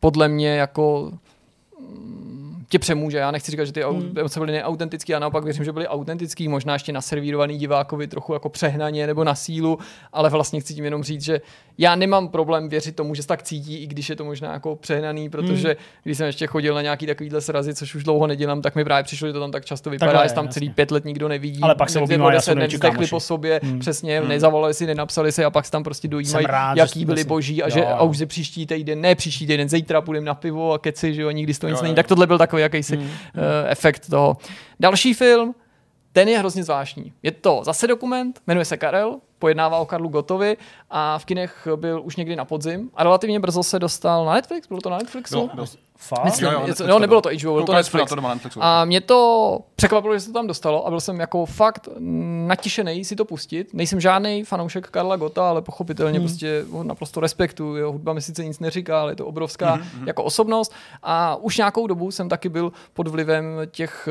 [0.00, 1.12] podle mě jako
[2.72, 3.18] tě přemůže.
[3.18, 4.14] Já nechci říkat, že ty hmm.
[4.18, 8.48] emoce byly neautentický, já naopak věřím, že byly autentický, možná ještě naservírovaný divákovi trochu jako
[8.48, 9.78] přehnaně nebo na sílu,
[10.12, 11.40] ale vlastně chci tím jenom říct, že
[11.78, 14.76] já nemám problém věřit tomu, že se tak cítí, i když je to možná jako
[14.76, 15.76] přehnaný, protože hmm.
[16.02, 19.04] když jsem ještě chodil na nějaký takovýhle srazy, což už dlouho nedělám, tak mi právě
[19.04, 21.60] přišlo, že to tam tak často vypadá, že tam celý pět let nikdo nevidí.
[21.62, 23.78] Ale pak se nebo se nevzdechli po sobě, hmm.
[23.78, 24.28] přesně, hmm.
[24.28, 27.68] nezavolali si, nenapsali si a pak se tam prostě dojímají, rád, jaký byli boží a
[27.68, 31.14] že a už si příští týden, ne příští týden, zítra půjdeme na pivo a keci,
[31.14, 31.94] že jo, nikdy to nic není.
[31.94, 33.04] Tak tohle byl takový jakýsi hmm.
[33.04, 33.10] uh,
[33.66, 34.36] efekt toho.
[34.80, 35.54] Další film,
[36.12, 37.12] ten je hrozně zvláštní.
[37.22, 40.56] Je to zase dokument, jmenuje se Karel, pojednává o Karlu Gotovi
[40.90, 44.68] a v kinech byl už někdy na podzim a relativně brzo se dostal na Netflix,
[44.68, 45.36] bylo to na Netflixu?
[45.36, 45.64] No, no.
[46.08, 46.24] Fakt?
[46.24, 48.08] Myslím, jo, jo, no, nebylo to HBO, bylo to Netflix.
[48.08, 48.62] To Netflixu.
[48.62, 51.88] A mě to překvapilo, že se to tam dostalo a byl jsem jako fakt
[52.46, 53.74] natišený si to pustit.
[53.74, 56.28] Nejsem žádný fanoušek Karla Gota, ale pochopitelně hmm.
[56.28, 57.76] prostě ho naprosto respektuju.
[57.76, 60.06] Jeho hudba mi sice nic neříká, ale je to obrovská hmm.
[60.06, 60.72] jako osobnost.
[61.02, 64.08] A už nějakou dobu jsem taky byl pod vlivem těch,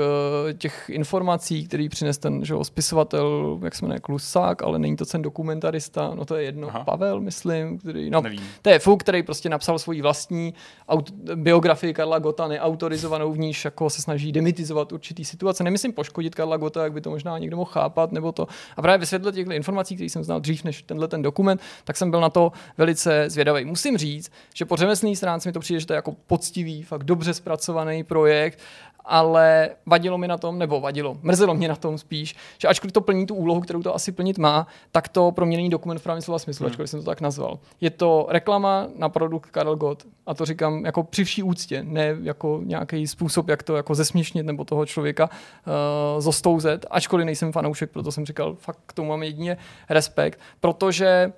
[0.49, 5.05] eh, těch informací, který přines ten že, spisovatel, jak se jmenuje, Klusák, ale není to
[5.05, 6.83] ten dokumentarista, no to je jedno, Aha.
[6.83, 8.41] Pavel, myslím, který, no, Nevím.
[8.61, 10.53] to je Fuk, který prostě napsal svoji vlastní
[10.89, 15.63] aut, biografii biografii Karla Gota neautorizovanou, v níž jako se snaží demitizovat určitý situace.
[15.63, 18.47] Nemyslím poškodit Karla Gota, jak by to možná někdo mohl chápat, nebo to.
[18.77, 22.11] A právě vysvětlit těchto informací, které jsem znal dřív než tenhle ten dokument, tak jsem
[22.11, 23.65] byl na to velice zvědavý.
[23.65, 27.03] Musím říct, že po řemeslný stránce mi to přijde, že to je jako poctivý, fakt
[27.03, 28.59] dobře zpracovaný projekt
[29.05, 33.01] ale vadilo mi na tom, nebo vadilo, mrzelo mě na tom spíš, že ačkoliv to
[33.01, 36.03] plní tu úlohu, kterou to asi plnit má, tak to pro mě není dokument v
[36.03, 36.71] pravém slova smyslu, hmm.
[36.71, 37.59] ačkoliv jsem to tak nazval.
[37.81, 42.17] Je to reklama na produkt Karel Gott a to říkám jako při vší úctě, ne
[42.21, 47.91] jako nějaký způsob, jak to jako zesměšnit nebo toho člověka uh, zostouzet, ačkoliv nejsem fanoušek,
[47.91, 49.57] proto jsem říkal, fakt k tomu mám jedině
[49.89, 51.31] respekt, protože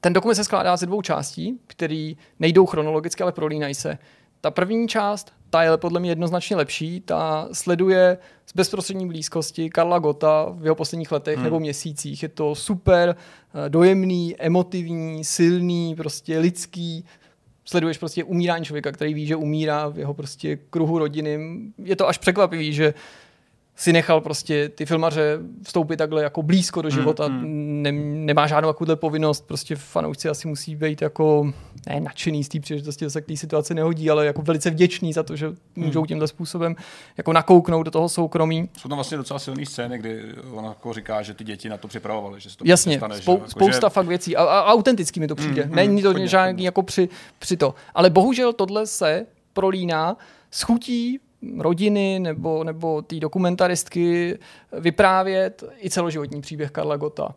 [0.00, 3.98] ten dokument se skládá ze dvou částí, které nejdou chronologicky, ale prolínají se.
[4.40, 7.00] Ta první část ta je podle mě jednoznačně lepší.
[7.00, 11.44] Ta sleduje z bezprostřední blízkosti Karla Gota v jeho posledních letech hmm.
[11.44, 12.22] nebo měsících.
[12.22, 13.16] Je to super
[13.66, 17.04] eh, dojemný, emotivní, silný, prostě lidský.
[17.64, 21.38] Sleduješ prostě umírání člověka, který ví, že umírá v jeho prostě kruhu rodiny.
[21.78, 22.94] Je to až překvapivý, že
[23.78, 28.72] si nechal prostě ty filmaře vstoupit takhle jako blízko do života, hmm, ne, nemá žádnou
[28.72, 31.52] takovou povinnost, prostě fanoušci asi musí být jako
[31.86, 35.12] ne nadšený z té příležitosti, to se k té situaci nehodí, ale jako velice vděčný
[35.12, 36.76] za to, že můžou tímhle způsobem
[37.16, 38.68] jako nakouknout do toho soukromí.
[38.78, 40.22] Jsou tam vlastně docela silné scény, kdy
[40.52, 43.36] ona jako říká, že ty děti na to připravovaly, že se to Jasně, stane, spou-
[43.36, 43.90] že, jako, spousta že...
[43.90, 45.64] fakt věcí a, a, autenticky mi to přijde.
[45.64, 47.08] Mm, Není to žádný jako při,
[47.38, 47.74] při to.
[47.94, 50.16] Ale bohužel tohle se prolíná
[50.50, 51.20] s chutí
[51.58, 54.38] rodiny nebo, nebo té dokumentaristky
[54.72, 57.34] vyprávět i celoživotní příběh Karla Gota.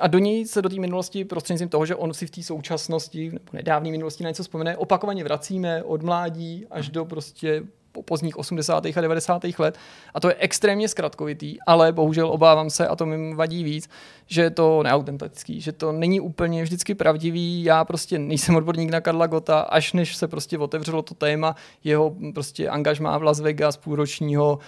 [0.00, 3.30] A do něj se do té minulosti prostřednictvím toho, že on si v té současnosti
[3.30, 7.62] nebo nedávné minulosti na něco vzpomene, opakovaně vracíme od mládí až do prostě
[8.02, 8.86] pozdních 80.
[8.86, 9.42] a 90.
[9.58, 9.78] let.
[10.14, 13.88] A to je extrémně zkratkovitý, ale bohužel obávám se, a to mi vadí víc,
[14.26, 17.64] že je to neautentický, že to není úplně vždycky pravdivý.
[17.64, 22.16] Já prostě nejsem odborník na Karla Gota, až než se prostě otevřelo to téma jeho
[22.34, 24.58] prostě angažmá v Las Vegas půlročního,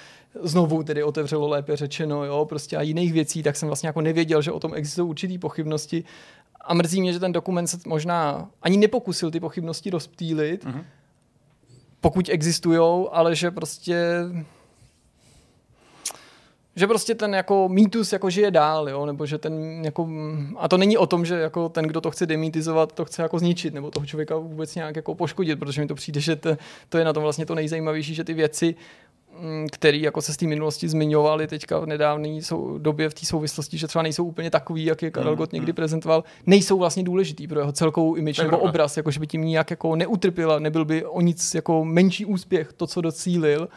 [0.42, 4.42] znovu tedy otevřelo lépe řečeno, jo, prostě a jiných věcí, tak jsem vlastně jako nevěděl,
[4.42, 6.04] že o tom existují určitý pochybnosti.
[6.60, 10.84] A mrzí mě, že ten dokument se možná ani nepokusil ty pochybnosti rozptýlit, mm-hmm
[12.00, 13.96] pokud existují, ale že prostě
[16.76, 19.06] že prostě ten jako mýtus jako žije dál, jo?
[19.06, 20.08] nebo že ten jako,
[20.56, 23.38] a to není o tom, že jako ten, kdo to chce demítizovat, to chce jako
[23.38, 26.56] zničit, nebo toho člověka vůbec nějak jako poškodit, protože mi to přijde, že to,
[26.88, 28.74] to je na tom vlastně to nejzajímavější, že ty věci
[29.72, 32.40] který jako se z té minulosti zmiňovali teďka v nedávné
[32.78, 35.72] době v té souvislosti, že třeba nejsou úplně takový, jak je Karel mm, Gott někdy
[35.72, 35.76] mm.
[35.76, 39.70] prezentoval, nejsou vlastně důležitý pro jeho celkovou image nebo obraz, jako že by tím nijak
[39.70, 43.68] jako neutrpěla, nebyl by o nic jako menší úspěch to, co docílil.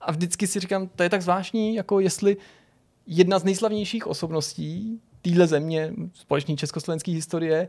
[0.00, 2.36] A vždycky si říkám, to je tak zvláštní, jako jestli
[3.06, 7.68] jedna z nejslavnějších osobností téhle země, společné československé historie,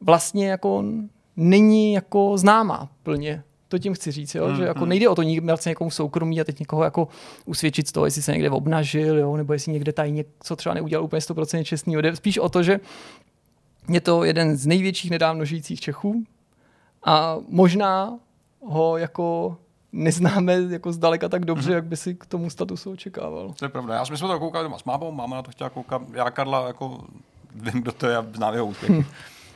[0.00, 0.84] vlastně jako
[1.36, 4.54] není jako známá plně To tím chci říct, jo?
[4.54, 7.08] že jako nejde o to měl se někomu soukromí a teď někoho jako
[7.46, 9.36] usvědčit z toho, jestli se někde obnažil, jo?
[9.36, 11.96] nebo jestli někde tajně co třeba neudělal úplně 100% čestný.
[11.96, 12.80] Jde spíš o to, že
[13.88, 16.24] je to jeden z největších nedávno žijících Čechů
[17.04, 18.18] a možná
[18.60, 19.56] ho jako
[19.92, 21.74] neznáme jako zdaleka tak dobře, mm-hmm.
[21.74, 23.54] jak by si k tomu statusu očekával.
[23.58, 23.94] To je pravda.
[23.94, 26.02] Já jsme to koukali doma s mámou, máma na to chtěla koukat.
[26.12, 27.04] Já Karla jako
[27.54, 29.06] vím, kdo to je a znám jeho úspěch.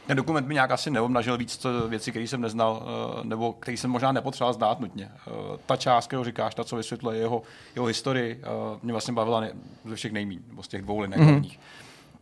[0.07, 3.91] Ten dokument mi nějak asi neobnažil víc věcí, které jsem neznal, eh, nebo které jsem
[3.91, 5.11] možná nepotřeboval znát nutně.
[5.15, 5.31] Eh,
[5.67, 7.43] ta část, kterou říkáš, ta, co vysvětluje jeho,
[7.75, 9.45] jeho historii, eh, mě vlastně bavila
[9.85, 11.59] ze všech nejmín, nebo z těch dvou linek mm-hmm.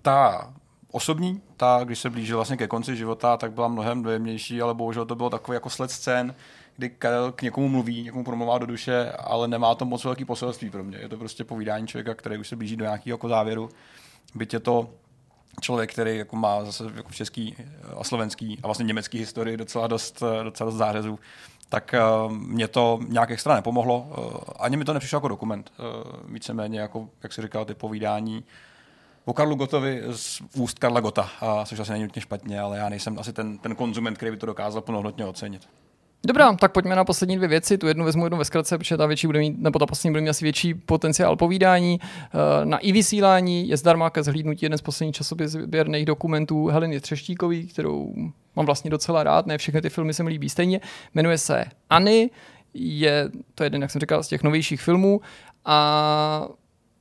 [0.03, 0.53] Ta
[0.91, 5.07] osobní, ta, když se blížil vlastně ke konci života, tak byla mnohem dojemnější, ale bohužel
[5.07, 6.35] to bylo takový jako sled scén,
[6.77, 10.71] kdy Karel k někomu mluví, někomu promluvá do duše, ale nemá to moc velký poselství
[10.71, 10.99] pro mě.
[10.99, 13.69] Je to prostě povídání člověka, který už se blíží do nějakého jako závěru.
[14.35, 14.91] Byť je to
[15.61, 17.57] člověk, který jako má zase jako český
[18.01, 21.19] a slovenský a vlastně německý historii docela dost, docela dost zářezů,
[21.69, 21.95] tak
[22.27, 24.07] uh, mě to nějak extra nepomohlo.
[24.61, 25.73] Ani mi to nepřišlo jako dokument.
[26.29, 28.45] Víceméně, jako, jak si říkal, ty povídání
[29.25, 31.31] o Karlu Gotovi z úst Karla Gota,
[31.65, 34.47] což asi není nutně špatně, ale já nejsem asi ten, ten konzument, který by to
[34.47, 35.69] dokázal plnohodnotně ocenit.
[36.27, 37.79] Dobrá, tak pojďme na poslední dvě věci.
[37.79, 40.21] Tu jednu vezmu jednu ve zkratce, protože ta větší bude mít, nebo ta poslední bude
[40.21, 42.01] mít asi větší potenciál povídání.
[42.03, 47.67] Eh, na i vysílání je zdarma ke zhlídnutí jeden z posledních časopisných dokumentů Heleny Třeštíkový,
[47.67, 48.15] kterou
[48.57, 50.81] mám vlastně docela rád, ne všechny ty filmy se mi líbí stejně.
[51.15, 52.31] Jmenuje se Anny,
[52.75, 55.21] je to jeden, jak jsem říkal, z těch novějších filmů
[55.65, 56.49] a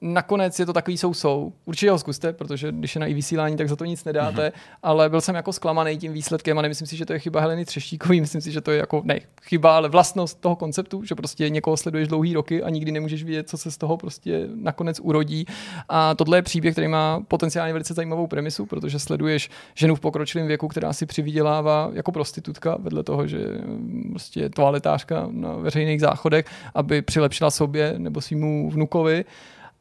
[0.02, 1.54] nakonec je to takový sou-sou.
[1.66, 4.78] Určitě ho zkuste, protože když je na i vysílání, tak za to nic nedáte, mm-hmm.
[4.84, 7.66] ale byl jsem jako zklamaný tím výsledkem a nemyslím si, že to je chyba Heleny
[7.66, 11.50] Třeštíkový, myslím si, že to je jako, ne chyba, ale vlastnost toho konceptu, že prostě
[11.50, 15.46] někoho sleduješ dlouhý roky a nikdy nemůžeš vidět, co se z toho prostě nakonec urodí.
[15.90, 20.48] A tohle je příběh, který má potenciálně velice zajímavou premisu, protože sleduješ ženu v pokročilém
[20.48, 26.02] věku, která si přivydělává jako prostitutka vedle toho, že mm, prostě je toaletářka na veřejných
[26.02, 29.26] záchodech, aby přilepšila sobě nebo svýmu vnukovi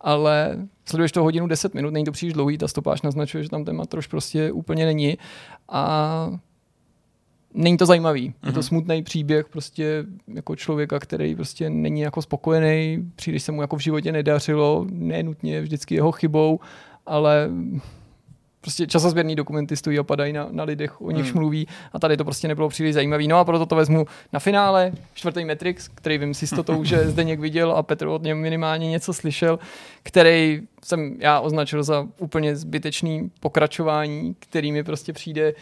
[0.00, 3.64] ale sleduješ to hodinu 10 minut, není to příliš dlouhý, ta stopáž naznačuje, že tam
[3.64, 5.18] ten matroš prostě úplně není
[5.68, 6.30] a
[7.54, 8.28] není to zajímavý.
[8.28, 8.46] Mm-hmm.
[8.46, 8.62] Je to mhm.
[8.62, 13.80] smutný příběh prostě jako člověka, který prostě není jako spokojený, příliš se mu jako v
[13.80, 16.60] životě nedařilo, nenutně vždycky jeho chybou,
[17.06, 17.50] ale
[18.60, 21.40] prostě časozběrný dokumenty stojí a padají na, na lidech, o nichž hmm.
[21.40, 23.28] mluví a tady to prostě nebylo příliš zajímavý.
[23.28, 27.40] No a proto to vezmu na finále, čtvrtý Matrix, který vím s jistotou, že Zdeněk
[27.40, 29.58] viděl a Petr od něm minimálně něco slyšel,
[30.02, 35.54] který jsem já označil za úplně zbytečný pokračování, který mi prostě přijde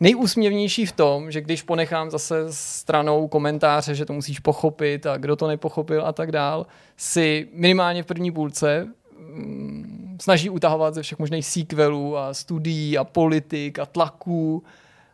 [0.00, 5.36] nejúsměvnější v tom, že když ponechám zase stranou komentáře, že to musíš pochopit a kdo
[5.36, 6.66] to nepochopil a tak dál,
[6.96, 8.88] si minimálně v první půlce
[9.34, 14.62] Mm, snaží utahovat ze všech možných sequelů a studií a politik a tlaků,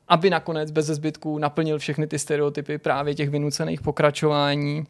[0.08, 4.86] aby nakonec bez zbytku naplnil všechny ty stereotypy právě těch vynucených pokračování.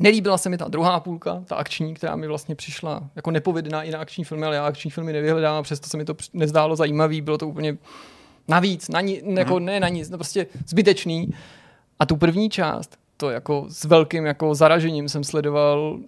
[0.00, 3.90] Nelíbila se mi ta druhá půlka, ta akční, která mi vlastně přišla jako nepovedená i
[3.90, 7.38] na akční filmy, ale já akční filmy nevyhledám, přesto se mi to nezdálo zajímavý, bylo
[7.38, 7.76] to úplně
[8.48, 9.64] navíc, na ni, jako mm.
[9.64, 11.34] ne na nic, no prostě zbytečný.
[11.98, 15.98] A tu první část, to jako s velkým jako zaražením jsem sledoval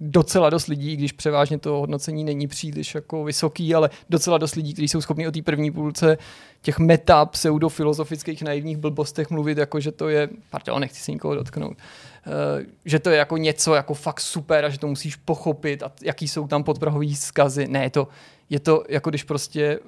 [0.00, 4.72] docela dost lidí, když převážně to hodnocení není příliš jako vysoký, ale docela dost lidí,
[4.72, 6.18] kteří jsou schopni o té první půlce
[6.62, 11.72] těch meta pseudofilozofických naivních blbostech mluvit, jako že to je, pardon, nechci se nikoho dotknout,
[11.72, 12.32] uh,
[12.84, 16.28] že to je jako něco jako fakt super a že to musíš pochopit a jaký
[16.28, 17.68] jsou tam podprahový zkazy.
[17.68, 18.08] Ne, je to,
[18.50, 19.78] je to jako když prostě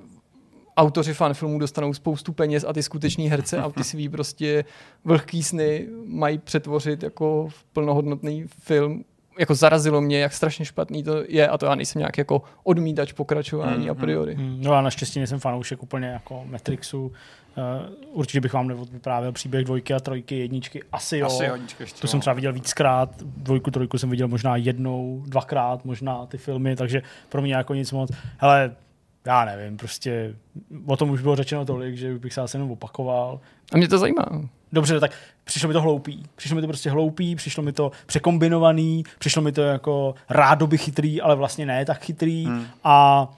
[0.76, 4.64] autoři fanfilmů dostanou spoustu peněz a ty skuteční herce a ty svý prostě
[5.04, 9.04] vlhký sny mají přetvořit jako plnohodnotný film
[9.38, 13.12] jako zarazilo mě, jak strašně špatný to je a to já nejsem nějak jako odmítač
[13.12, 14.34] pokračování mm, a priori.
[14.34, 14.62] Mm, mm.
[14.62, 17.06] No a naštěstí nejsem fanoušek úplně jako Matrixu.
[17.06, 17.64] Uh,
[18.12, 21.26] určitě bych vám nevyprávěl příběh dvojky a trojky, jedničky, asi jo.
[21.26, 25.84] Asi jedničky ještě, to jsem třeba viděl víckrát, dvojku, trojku jsem viděl možná jednou, dvakrát
[25.84, 28.10] možná ty filmy, takže pro mě jako nic moc.
[28.38, 28.74] Hele,
[29.26, 30.34] já nevím, prostě
[30.86, 33.40] o tom už bylo řečeno tolik, že bych se asi jenom opakoval.
[33.72, 34.26] A mě to zajímá.
[34.72, 35.10] Dobře, tak
[35.48, 36.22] přišlo mi to hloupý.
[36.36, 41.20] Přišlo mi to prostě hloupý, přišlo mi to překombinovaný, přišlo mi to jako rádoby chytrý,
[41.20, 42.44] ale vlastně ne tak chytrý.
[42.44, 42.66] Hmm.
[42.84, 43.28] A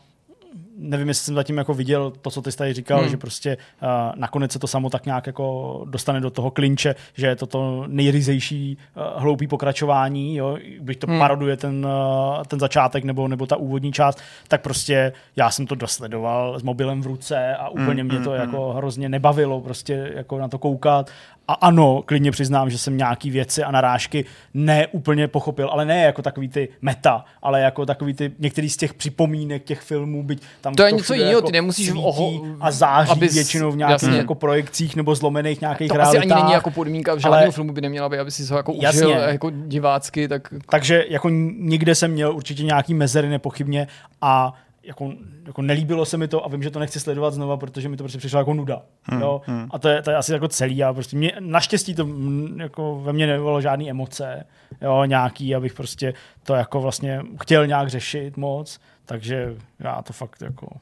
[0.81, 3.09] nevím, jestli jsem zatím jako viděl to, co ty jsi tady říkal, hmm.
[3.09, 7.27] že prostě uh, nakonec se to samo tak nějak jako dostane do toho klinče, že
[7.27, 11.19] je to to nejryzejší uh, hloupý pokračování, jo, když to hmm.
[11.19, 14.19] paroduje ten, uh, ten začátek nebo, nebo ta úvodní část,
[14.49, 18.13] tak prostě já jsem to dosledoval s mobilem v ruce a úplně hmm.
[18.13, 18.41] mě to hmm.
[18.41, 21.11] jako hrozně nebavilo prostě jako na to koukat
[21.49, 24.25] A ano, klidně přiznám, že jsem nějaký věci a narážky
[24.55, 28.77] ne úplně pochopil, ale ne jako takový ty meta, ale jako takový ty některý z
[28.77, 32.71] těch připomínek těch filmů, byť tam To je něco jiného, jako ty nemusíš oho- a
[32.71, 34.19] září abys- většinou v nějakých jasně.
[34.19, 36.37] jako projekcích nebo zlomených nějakých To asi realitách.
[36.37, 38.73] ani není jako podmínka v žádném ale- filmu by neměla být, aby si ho jako
[38.81, 39.01] Jasně.
[39.07, 43.87] užil jako divácky, tak Takže jako někde jsem měl určitě nějaký mezery nepochybně
[44.21, 44.53] a
[44.83, 45.13] jako,
[45.47, 48.05] jako nelíbilo se mi to a vím, že to nechci sledovat znova, protože mi to
[48.05, 48.83] prostě přišlo jako nuda.
[49.03, 49.43] Hmm, jo?
[49.47, 49.67] Hmm.
[49.71, 53.01] A to je, to je asi jako celý a prostě mě, naštěstí to mm, jako
[53.05, 54.47] ve mně nevyvolalo žádný emoce,
[54.83, 58.79] jo, nějaký, abych prostě to jako vlastně chtěl nějak řešit moc,
[59.11, 60.81] takže já to fakt jako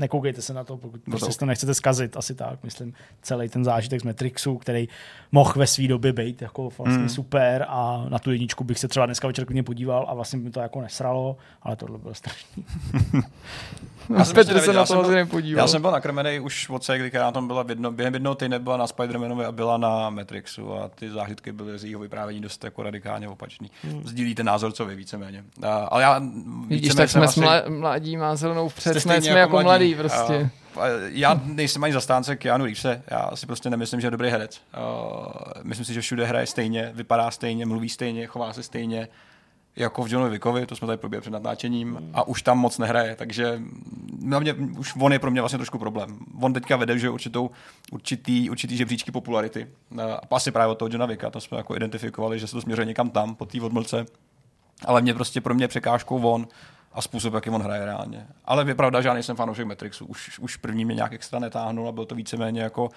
[0.00, 2.94] nekoukejte se na to, pokud No prostě to- si to nechcete zkazit, asi tak, myslím,
[3.22, 4.88] celý ten zážitek z Matrixu, který
[5.32, 7.08] mohl ve své době být jako vlastně Hmm.
[7.08, 10.50] super a na tu jedničku bych se třeba dneska večer klidně podíval a vlastně mi
[10.50, 12.64] to jako nesralo, ale tohle bylo strašný.
[14.18, 15.64] Já jsem Petr se na to jsem asi byl- nepodíval.
[15.64, 18.34] Já jsem byl nakrmený už od té, kdy která tam byla v jedno, během jednoho
[18.34, 22.40] týdne byla na Spider-Manovi a byla na Matrixu a ty zážitky byly z jeho vyprávění
[22.40, 23.70] dost jako radikálně opačný.
[23.82, 24.02] Hmm.
[24.06, 25.44] Sdílí ten názor, co vy víceméně.
[25.62, 29.22] A, ale já Vidíš, víceméně tak jsem jsme asi- mla, mladí, má zelenou jste jsme,
[29.22, 30.50] jsme jako mladí prostě.
[30.76, 34.60] A já nejsem ani zastánce Keanu Reevese, já si prostě nemyslím, že je dobrý herec.
[34.76, 35.32] Uh,
[35.62, 39.08] myslím si, že všude hraje stejně, vypadá stejně, mluví stejně, chová se stejně
[39.76, 43.16] jako v Johnu Wickovi, to jsme tady proběhli před natáčením a už tam moc nehraje,
[43.16, 43.62] takže
[44.22, 46.18] na mě, už on je pro mě vlastně trošku problém.
[46.40, 47.50] On teďka vede, že určitou,
[47.92, 49.68] určitý, určitý žebříčky popularity.
[49.90, 52.60] Uh, a asi právě od toho Johna Wicka, to jsme jako identifikovali, že se to
[52.60, 54.06] směřuje někam tam, po té odmlce.
[54.84, 56.48] Ale mě prostě pro mě překážkou on
[56.92, 58.26] a způsob, jaký on hraje reálně.
[58.44, 60.06] Ale je pravda, že já nejsem fanoušek Matrixu.
[60.06, 62.88] Už, už první mě nějak extra netáhnul a byl to víceméně jako,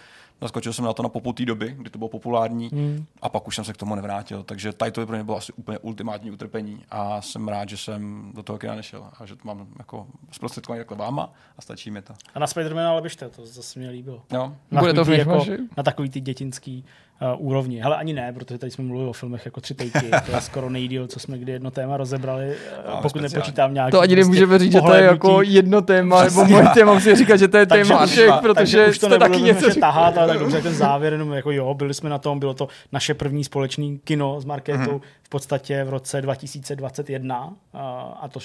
[0.42, 3.06] naskočil jsem na to na popu té doby, kdy to bylo populární hmm.
[3.22, 4.44] a pak už jsem se k tomu nevrátil.
[4.44, 7.78] Takže tady to by pro mě bylo asi úplně ultimátní utrpení a jsem rád, že
[7.78, 11.92] jsem do toho kina nešel a že to mám jako zprostředkovaný takhle váma a stačí
[11.92, 12.14] mi to.
[12.36, 14.24] A na Spider-Mana ale běžte, to zase mě líbilo.
[14.34, 14.56] Jo.
[14.72, 16.86] Na Bude to takový v ty, jako, na takový ty dětinský
[17.22, 17.80] uh, úrovni.
[17.82, 20.00] Hele, ani ne, protože tady jsme mluvili o filmech jako tři tejky.
[20.26, 22.56] To je skoro nejdíl, co jsme kdy jedno téma rozebrali,
[22.88, 23.34] No, pokud speciálně.
[23.36, 23.92] nepočítám nějaký.
[23.92, 27.16] To ani prostě nemůžeme říct, že to je jako jedno téma, nebo moje téma, musím
[27.16, 29.60] říkat, že to je Takže téma už- všech, takže protože už to jste taky něco
[29.60, 29.76] říkali.
[29.82, 32.68] tahat, ale tak dobře, ten závěr, jenom jako jo, byli jsme na tom, bylo to
[32.92, 35.00] naše první společný kino s Markétou Mhm.
[35.24, 38.40] v podstatě v roce 2021 a, a to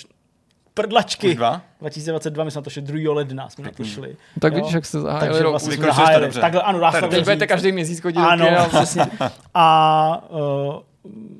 [0.76, 1.28] prdlačky.
[1.28, 1.60] Už dva?
[1.80, 3.14] 2022, my jsme na to šli 2.
[3.14, 4.16] ledna, jsme na to šli.
[4.40, 4.56] Tak Jo.
[4.56, 6.32] vidíš, jak jste zahájili Takže vlastně jsme zahájili.
[6.32, 7.10] Takhle, ano, dá se To tak.
[7.10, 9.06] Teď budete každý měsíc chodit Ano, přesně.
[9.54, 10.74] A uh,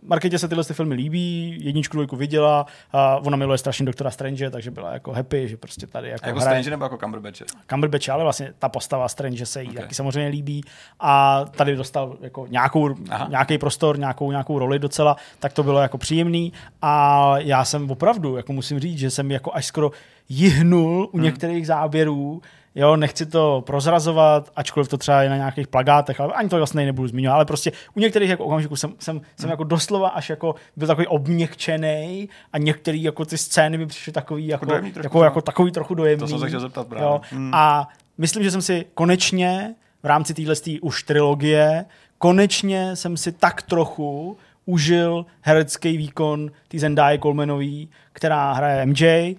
[0.03, 4.51] Marketě se tyhle ty filmy líbí, jedničku, dvojku viděla, a ona miluje strašně doktora Strange,
[4.51, 7.43] takže byla jako happy, že prostě tady jako, A jako hraje Strange nebo jako Cumberbatch?
[7.71, 9.83] Cumberbatch, ale vlastně ta postava Strange se jí Okay.
[9.83, 10.63] taky samozřejmě líbí
[11.01, 12.95] a tady dostal jako nějakou,
[13.29, 16.53] nějaký prostor, nějakou, nějakou roli docela, tak to bylo jako příjemný
[16.83, 19.91] a já jsem opravdu, jako musím říct, že jsem jako až skoro
[20.29, 22.43] jihnul u některých záběrů,
[22.79, 26.87] Jo, nechci to prozrazovat, ačkoliv to třeba je na nějakých plagátech, ale ani to vlastně
[26.87, 30.55] nebudu zmiňovat, ale prostě u některých jako okamžiků jsem, jsem, jsem jako doslova až jako
[30.77, 35.19] byl takový obměkčený a některé jako ty scény mi přišly takový jako, dojemný trošku, jako,
[35.19, 35.25] no.
[35.25, 36.21] jako takový trochu dojemný.
[36.21, 37.07] To jsem se chtěl zeptat právě.
[37.07, 37.51] Jo, Hmm.
[37.55, 41.85] a myslím, že jsem si konečně v rámci téhle už trilogie,
[42.19, 49.35] konečně jsem si tak trochu užil herecký výkon té Zendaya Colemanový, která hraje MJ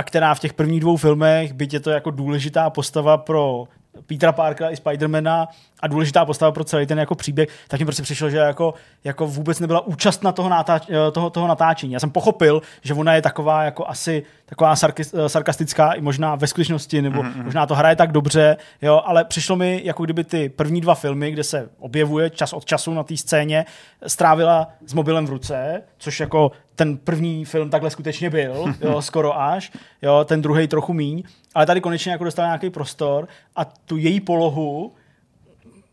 [0.00, 3.64] a která v těch prvních dvou filmech, byť je to jako důležitá postava pro
[4.06, 5.48] Petra Parkera i Spidermana
[5.80, 8.74] a důležitá postava pro celý ten jako příběh, tak mi prostě přišlo, že jako,
[9.04, 11.92] jako vůbec nebyla účastna toho, natáč, eh, toho, toho natáčení.
[11.92, 16.34] Já jsem pochopil, že ona je taková jako asi taková sarkis, eh, sarkastická i možná
[16.34, 17.44] ve skutečnosti, nebo mm-hmm.
[17.44, 21.30] možná to hraje tak dobře, jo, ale přišlo mi, jako kdyby ty první dva filmy,
[21.30, 23.64] kde se objevuje čas od času na té scéně,
[24.06, 29.40] strávila s mobilem v ruce, což jako ten první film takhle skutečně byl, jo, skoro
[29.40, 29.72] až,
[30.02, 31.22] jo, ten druhý trochu míň,
[31.54, 34.92] ale tady konečně jako dostala nějaký prostor a tu její polohu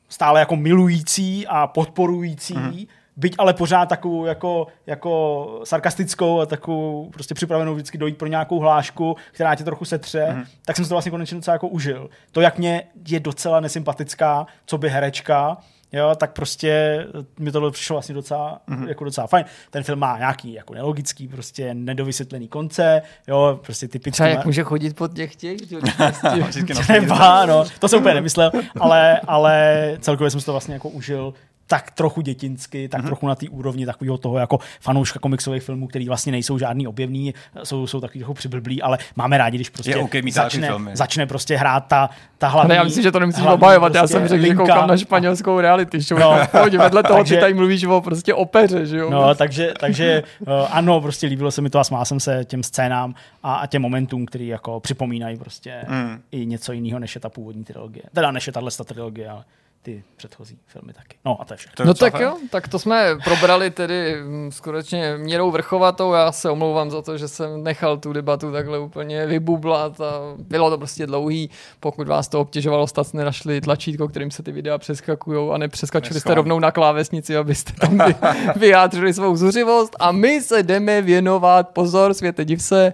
[0.09, 2.87] stále jako milující a podporující, mm-hmm.
[3.15, 8.59] byť ale pořád takovou jako, jako sarkastickou a takovou prostě připravenou vždycky dojít pro nějakou
[8.59, 10.45] hlášku, která tě trochu setře, mm-hmm.
[10.65, 12.09] tak jsem si to vlastně konečně docela jako užil.
[12.31, 15.57] To, jak mě je docela nesympatická, co by herečka,
[15.93, 17.05] jo, tak prostě
[17.39, 18.87] mi tohle přišlo vlastně docela, mm-hmm.
[18.87, 19.45] jako docela fajn.
[19.69, 24.11] Ten film má nějaký jako nelogický, prostě nedovysvětlený konce, jo, prostě typicky.
[24.11, 25.57] Třeba jak může chodit po těch těch,
[26.79, 31.33] Třeba, no, to jsem úplně nemyslel, ale, ale celkově jsem si to vlastně jako užil
[31.67, 33.05] tak trochu dětinsky, tak mm-hmm.
[33.05, 37.33] trochu na té úrovni takového toho jako fanouška komiksových filmů, který vlastně nejsou žádný objevný,
[37.63, 40.67] jsou, jsou takový trochu přiblblí, ale máme rádi, když prostě Je OK mít takový začne,
[40.67, 40.91] filmy.
[40.93, 43.95] začne prostě hrát ta, ta hlavní Ale já myslím, že to nemusíš hlavní obhajovat.
[43.95, 46.19] Já prostě jsem řekl, že koukám na španělskou reality show.
[46.19, 46.37] No.
[46.61, 49.09] Pojď, vedle toho Takže- ty tady mluvíš o prostě opeře, že jo?
[49.09, 52.63] No, takže, takže uh, ano, prostě líbilo se mi to a smál jsem se těm
[52.63, 56.21] scénám a, a těm momentům, který jako připomínají prostě Mm.
[56.31, 58.03] i něco jiného, než je ta původní trilogie.
[58.13, 59.43] Teda než je tahle trilogie, ale
[59.81, 61.17] ty předchozí filmy taky.
[61.25, 61.85] No a to je všechno.
[61.85, 66.13] No tak jo, tak to jsme probrali tedy mm, skutečně měrou vrchovatou.
[66.13, 70.69] Já se omlouvám za to, že jsem nechal tu debatu takhle úplně vybublat a bylo
[70.69, 71.49] to prostě dlouhý.
[71.79, 76.19] Pokud vás to obtěžovalo, snad jste nenašli tlačítko, kterým se ty videa přeskakují a nepřeskačili
[76.19, 78.15] jste rovnou na klávesnici, abyste tam vy,
[78.55, 79.95] vyjádřili svou zuřivost.
[79.99, 82.93] A my se jdeme věnovat, pozor, světe div se,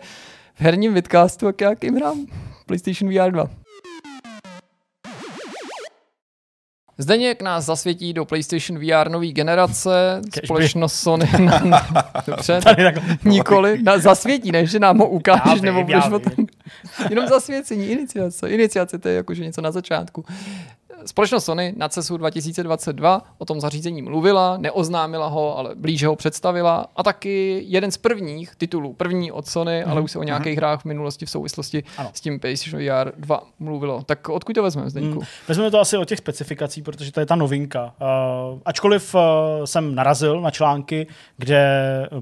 [0.55, 2.25] v herním vidcastu, jak jakým hrám
[2.65, 3.62] PlayStation VR 2.
[7.03, 10.47] Zdeněk nás zasvětí do PlayStation VR nový generace, Kežby.
[10.47, 11.29] společnost Sony.
[11.39, 11.87] Na, na,
[12.27, 12.59] dobře,
[13.25, 13.79] nikoli.
[13.83, 16.45] Na, zasvětí, ne, že nám ho ukážeš, nebo budeš o tom.
[17.09, 18.49] Jenom zasvěcení, iniciace.
[18.49, 20.25] Iniciace to je jakože něco na začátku.
[21.05, 26.85] Společnost Sony na CESu 2022 o tom zařízení mluvila, neoznámila ho, ale blíže ho představila.
[26.95, 30.81] A taky jeden z prvních titulů, první od Sony, ale už se o nějakých hrách
[30.81, 31.93] v minulosti v souvislosti Mhm.
[31.97, 32.09] Ano.
[32.13, 34.03] s tím PlayStation VR 2 mluvilo.
[34.03, 35.19] Tak odkud to vezmeme, Zdeňku?
[35.19, 35.27] Hmm.
[35.47, 37.83] Vezmeme to asi od těch specifikací, protože to je ta novinka.
[38.53, 39.21] Uh, ačkoliv uh,
[39.65, 41.63] jsem narazil na články, kde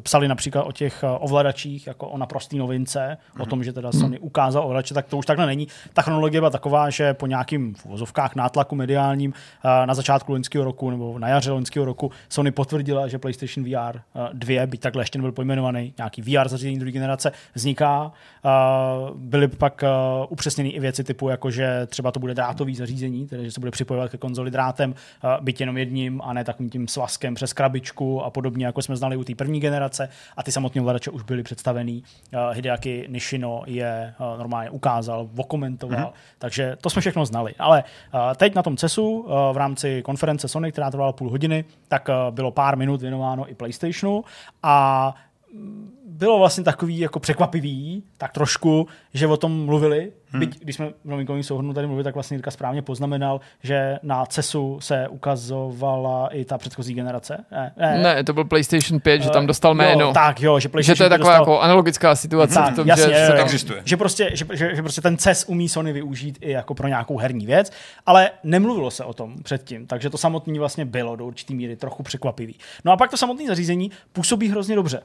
[0.03, 4.19] psali například o těch uh, ovladačích jako o naprostý novince, o tom, že teda Sony
[4.19, 5.67] ukázal ovladače, tak to už takhle není.
[5.93, 10.65] Ta chronologie byla taková, že po nějakým v uvozovkách nátlaku mediálním uh, na začátku loňského
[10.65, 15.01] roku nebo na jaře loňského roku Sony potvrdila, že PlayStation VR uh, 2, byť takhle
[15.01, 18.11] ještě nebyl pojmenovaný, nějaký VR zařízení druhé generace, vzniká.
[19.15, 19.83] Byly pak
[20.29, 23.71] upřesněny i věci typu, jako že třeba to bude drátový zařízení, tedy že se bude
[23.71, 24.95] připojovat ke konzoli drátem,
[25.41, 29.17] byť jenom jedním a ne takovým tím svazkem přes krabičku a podobně, jako jsme znali
[29.17, 30.09] u té první generace.
[30.37, 32.03] A ty samotné ovladače už byly představený.
[32.51, 36.37] Hideaki Nishino je normálně ukázal, okomentoval, mm-hmm.
[36.39, 37.53] takže to jsme všechno znali.
[37.59, 37.83] Ale
[38.35, 42.35] teď na tom CESu uh, v rámci konference Sony, která trvala půl hodiny, tak uh,
[42.35, 44.23] bylo pár minut věnováno i PlayStationu
[44.63, 45.15] a
[46.21, 50.11] bylo vlastně takový jako překvapivý, tak trošku, že o tom mluvili.
[50.27, 50.39] Hmm.
[50.39, 54.25] Byť, když jsme v novinkovém souhrnu tady mluvili, tak vlastně Jirka správně poznamenal, že na
[54.25, 57.45] CESu se ukazovala i ta předchozí generace.
[57.51, 60.01] Ne, ne, Ne, to byl PlayStation 5, že tam dostal jméno.
[60.01, 62.53] Jo, tak jo, že že PlayStation to je 5 taková dostal, jako analogická situace.
[62.53, 63.41] tak, v tom, jasně, že jo, jo.
[63.41, 63.81] existuje.
[63.85, 67.17] Že prostě, že, že, že prostě ten CES umí Sony využít i jako pro nějakou
[67.17, 67.71] herní věc,
[68.05, 72.03] ale nemluvilo se o tom předtím, takže to samotné vlastně bylo do určitý míry trochu
[72.03, 72.55] překvapivý.
[72.85, 75.01] No a pak to samotné zařízení působí hrozně dobře.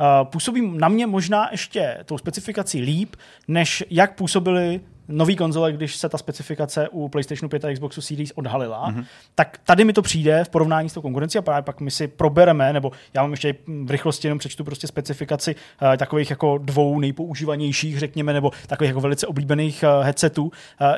[0.00, 3.16] Uh, působí na mě možná ještě tou specifikací líp,
[3.48, 8.32] než jak působily nový konzole, když se ta specifikace u PlayStationu 5 a Xboxu Series
[8.34, 9.04] odhalila, mm-hmm.
[9.34, 12.08] tak tady mi to přijde v porovnání s tou konkurencí a právě pak my si
[12.08, 17.00] probereme, nebo já vám ještě v rychlosti jenom přečtu prostě specifikaci uh, takových jako dvou
[17.00, 20.50] nejpoužívanějších, řekněme, nebo takových jako velice oblíbených uh, headsetů, uh,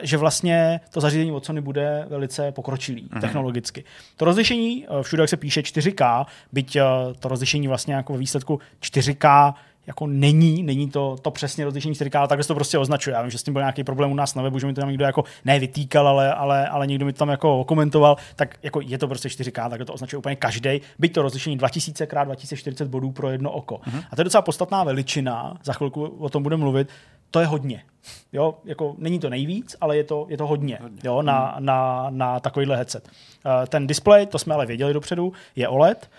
[0.02, 3.20] že vlastně to zařízení od Sony bude velice pokročilý mm-hmm.
[3.20, 3.84] technologicky.
[4.16, 6.82] To rozlišení, uh, všude jak se píše 4K, byť uh,
[7.18, 9.54] to rozlišení vlastně jako výsledku 4K
[9.87, 13.14] jako není, není to, to přesně rozlišení 4K, ale takhle se to prostě označuje.
[13.14, 14.80] Já vím, že s tím byl nějaký problém u nás na webu, že mi to
[14.80, 18.80] tam někdo jako nevytýkal, ale, ale, ale někdo mi to tam jako komentoval, tak jako
[18.80, 20.80] je to prostě 4K, tak to označuje úplně každý.
[20.99, 23.74] Byť to rozlišení 2000 x 2040 bodů pro jedno oko.
[23.74, 24.05] Mm-hmm.
[24.11, 26.89] A to je docela podstatná veličina, za chvilku o tom budeme mluvit,
[27.30, 27.82] to je hodně.
[28.32, 31.01] Jo, jako není to nejvíc, ale je to, je to hodně, hodně.
[31.05, 33.09] Jo, na, na, na takovýhle headset.
[33.09, 36.11] Uh, ten display, to jsme ale věděli dopředu, je OLED,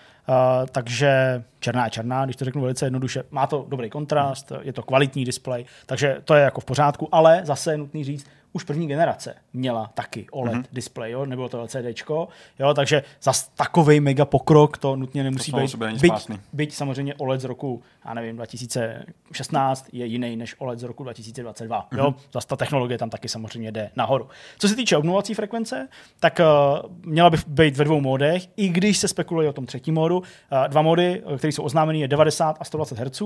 [0.72, 3.22] takže černá je černá, když to řeknu velice jednoduše.
[3.30, 7.40] Má to dobrý kontrast, je to kvalitní displej, takže to je jako v pořádku, ale
[7.44, 8.26] zase je nutný říct,
[8.58, 10.64] už první generace měla taky OLED mm-hmm.
[10.72, 11.26] displej, jo?
[11.26, 12.28] nebylo to LCDčko,
[12.58, 12.74] jo?
[12.74, 15.76] takže zas takový mega pokrok to nutně nemusí To být.
[15.76, 16.40] Byť, spásný.
[16.52, 21.80] byť samozřejmě OLED z roku, já nevím, 2016 je jiný než OLED z roku 2022.
[21.80, 21.98] Mm-hmm.
[21.98, 22.14] Jo?
[22.32, 24.28] Zase ta technologie tam taky samozřejmě jde nahoru.
[24.58, 25.88] Co se týče obnovovací frekvence,
[26.20, 29.94] tak uh, měla by být ve dvou módech, i když se spekuluje o tom třetím
[29.94, 30.18] módu.
[30.18, 30.24] Uh,
[30.68, 33.22] dva módy, uh, které jsou oznámený, je 90 a 120 Hz,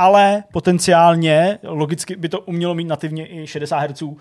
[0.00, 4.16] ale potenciálně, logicky by to umělo mít nativně i 60 Hz, uh,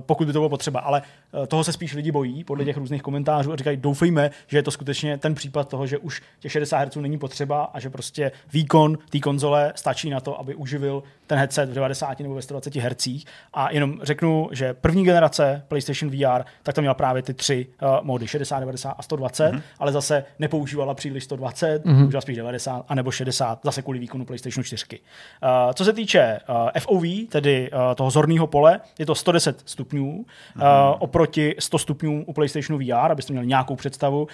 [0.00, 0.80] pokud by to bylo potřeba.
[0.80, 1.02] Ale
[1.32, 4.62] uh, toho se spíš lidi bojí, podle těch různých komentářů, a říkají, doufejme, že je
[4.62, 8.32] to skutečně ten případ toho, že už těch 60 Hz není potřeba a že prostě
[8.52, 12.76] výkon té konzole stačí na to, aby uživil ten headset v 90 nebo ve 120
[12.76, 13.08] Hz.
[13.54, 17.88] A jenom řeknu, že první generace PlayStation VR, tak to měla právě ty tři uh,
[18.02, 19.62] módy, 60, 90 a 120, mm-hmm.
[19.78, 22.00] ale zase nepoužívala příliš 120, mm-hmm.
[22.00, 24.98] používala spíš 90 a nebo 60, zase kvůli výkonu PlayStation 4.
[24.98, 30.24] Uh, co se týče uh, FOV, tedy uh, toho zorného pole, je to 110 stupňů
[30.56, 30.90] mm-hmm.
[30.90, 34.28] uh, oproti 100 stupňům u PlayStationu VR, abyste měli nějakou představu.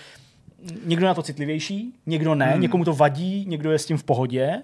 [0.85, 2.61] Někdo na to citlivější, někdo ne, mm.
[2.61, 4.63] někomu to vadí, někdo je s tím v pohodě.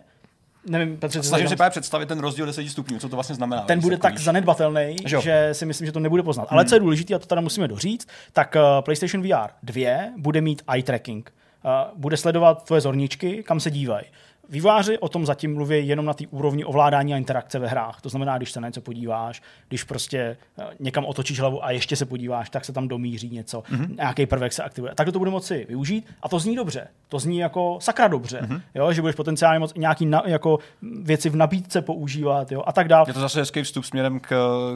[0.67, 3.63] Nevím, Petře, Snažím si právě představit ten rozdíl 10 stupňů, co to vlastně znamená.
[3.63, 6.47] ten bude tak zanedbatelný, Že že si myslím, že to nebude poznat.
[6.51, 10.41] Ale co je důležité, a to teda musíme doříct, tak uh, PlayStation VR 2 bude
[10.41, 11.33] mít eye tracking.
[11.65, 11.71] Uh,
[12.01, 14.05] bude sledovat tvoje zorničky, kam se dívají.
[14.49, 18.01] Výváři o tom zatím mluví jenom na té úrovni ovládání a interakce ve hrách.
[18.01, 21.97] To znamená, když se na něco podíváš, když prostě eh, někam otočíš hlavu a ještě
[21.97, 23.97] se podíváš, tak se tam domíří něco, mm-hmm.
[23.97, 24.93] nějaký prvek se aktivuje.
[24.95, 26.89] Tak to bude moci využít a to zní dobře.
[27.09, 28.61] To zní jako sakra dobře, mm-hmm.
[28.75, 28.93] jo?
[28.93, 30.59] že budeš potenciálně moc nějaký na, jako
[31.03, 32.63] věci v nabídce používat jo?
[32.67, 33.05] a tak dále.
[33.09, 34.29] Je to zase hezký vstup směrem k,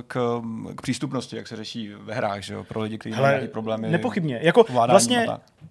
[0.06, 0.42] k,
[0.76, 2.64] k přístupnosti, jak se řeší ve hrách, že jo?
[2.64, 3.90] pro lidi, kteří mají problémy.
[3.90, 4.40] Nepochybně.
[4.42, 5.26] Jako vlastně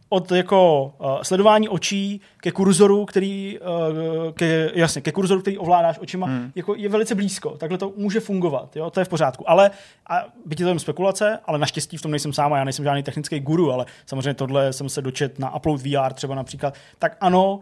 [0.10, 5.99] od jako uh, sledování očí ke kurzoru, který, uh, ke, jasně, ke kurzoru, který ovládáš
[5.99, 6.52] očima, hmm.
[6.56, 7.49] jako je velice blízko.
[7.49, 8.90] Takhle to může fungovat, jo?
[8.90, 9.49] to je v pořádku.
[9.49, 9.72] Ale,
[10.10, 12.86] a byť je to jen spekulace, ale naštěstí v tom nejsem sám a já nejsem
[12.86, 16.73] žádný technický guru, ale samozřejmě tohle jsem se dočet na Upload VR třeba například.
[16.99, 17.60] Tak ano,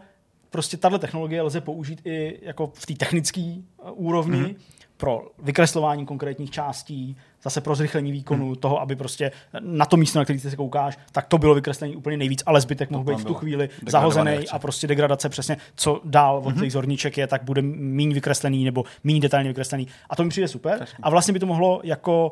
[0.50, 3.54] prostě tahle technologie lze použít i jako v té technické
[3.94, 4.54] úrovni, hmm
[4.98, 8.56] pro vykreslování konkrétních částí, zase pro zrychlení výkonu hmm.
[8.56, 12.16] toho, aby prostě na to místo, na který se koukáš, tak to bylo vykreslení úplně
[12.16, 16.38] nejvíc, ale zbytek mohl být v tu chvíli zahozený a prostě degradace přesně, co dál
[16.38, 16.60] od hmm.
[16.60, 19.86] těch zorníček je, tak bude méně vykreslený nebo méně detailně vykreslený.
[20.10, 20.86] A to mi přijde super.
[21.02, 22.30] A vlastně by to mohlo jako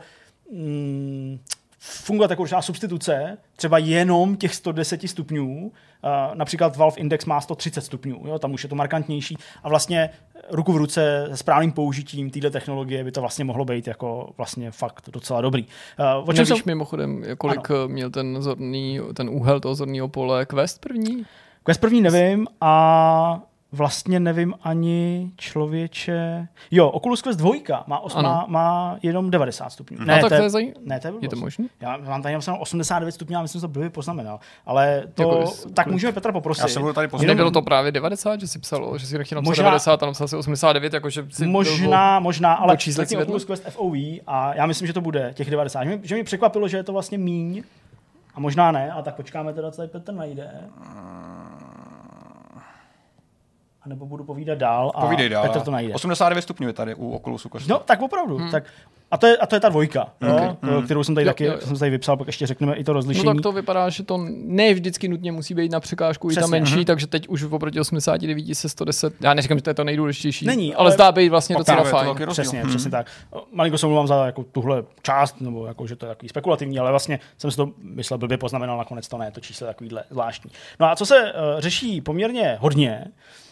[0.53, 1.39] mm,
[1.89, 5.73] fungovat jako určitá substituce, třeba jenom těch 110 stupňů,
[6.35, 10.11] například Valve Index má 130 stupňů, jo, tam už je to markantnější a vlastně
[10.51, 14.71] ruku v ruce se správným použitím této technologie by to vlastně mohlo být jako vlastně
[14.71, 15.67] fakt docela dobrý.
[16.25, 16.59] O čem Nevíš jsem...
[16.67, 17.89] mimochodem, kolik ano.
[17.89, 21.27] měl ten zorný, ten úhel toho zorného pole Quest první?
[21.65, 23.41] Quest první nevím a
[23.73, 26.49] vlastně nevím ani člověče.
[26.71, 27.53] Jo, Oculus Quest 2
[27.87, 29.99] má, os, má, má jenom 90 stupňů.
[30.05, 30.73] Ne, no, tak to je, zaj...
[30.85, 31.67] ne, to je, je to možné?
[31.81, 34.41] Já mám tady napsáno 89 stupňů, a myslím, že to blbě poznamenal.
[34.67, 36.63] Ale to, jako, tak můžeme Petra poprosit.
[36.63, 37.35] Já se budu tady poznamenat.
[37.35, 40.29] Nebylo to právě 90, že si psal, že si nechtěl napsat možná, 90 a napsal
[40.29, 43.95] si 89, jakože si Možná, možná, ale číslo Oculus Quest FOV
[44.27, 45.85] a já myslím, že to bude těch 90.
[45.85, 47.63] Že mi, že mi překvapilo, že je to vlastně míň,
[48.35, 50.51] a možná ne, a tak počkáme teda, co tady Petr najde
[53.87, 55.47] nebo budu povídat dál a Povídej dál.
[55.47, 55.95] Petr to najde.
[55.95, 57.69] 89 stupňů je tady u Oculusu Quest.
[57.69, 58.39] No, tak opravdu.
[58.39, 58.51] Hmm.
[58.51, 58.65] Tak
[59.11, 60.57] a to, je, a to je ta dvojka, okay.
[60.73, 61.61] jo, kterou jsem tady jo, taky jo, jo.
[61.67, 63.27] jsem tady vypsal, pak ještě řekneme i to rozlišení.
[63.27, 66.43] No tak to vypadá, že to ne vždycky nutně musí být na překážku Přesně, i
[66.43, 66.85] ta menší, uh-huh.
[66.85, 70.75] takže teď už oproti 89 se 110, já neříkám, že to je to nejdůležitější, Není,
[70.75, 72.17] ale, ale zdá být vlastně docela fajn.
[72.17, 72.69] To přesně, hmm.
[72.71, 73.07] přesně tak.
[73.53, 76.91] Malinko se mluvám za jako tuhle část, nebo jako, že to je takový spekulativní, ale
[76.91, 80.51] vlastně jsem si to myslel blbě poznamenal, nakonec to ne, to číslo je takovýhle zvláštní.
[80.81, 83.05] No a co se uh, řeší poměrně hodně,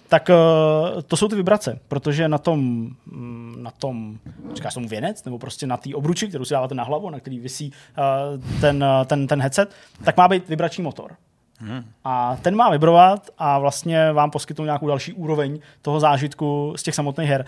[0.09, 2.61] tak uh, to jsou ty vibrace, protože na tom,
[3.07, 4.19] mm, na tom,
[4.55, 7.39] říkáš tomu věnec, nebo prostě na té obruči, kterou si dáváte na hlavu, na který
[7.39, 9.71] visí uh, ten, uh, ten, ten headset,
[10.05, 11.13] tak má být vibrační motor.
[11.59, 11.85] Hmm.
[12.05, 16.95] A ten má vibrovat a vlastně vám poskytnout nějakou další úroveň toho zážitku z těch
[16.95, 17.45] samotných her.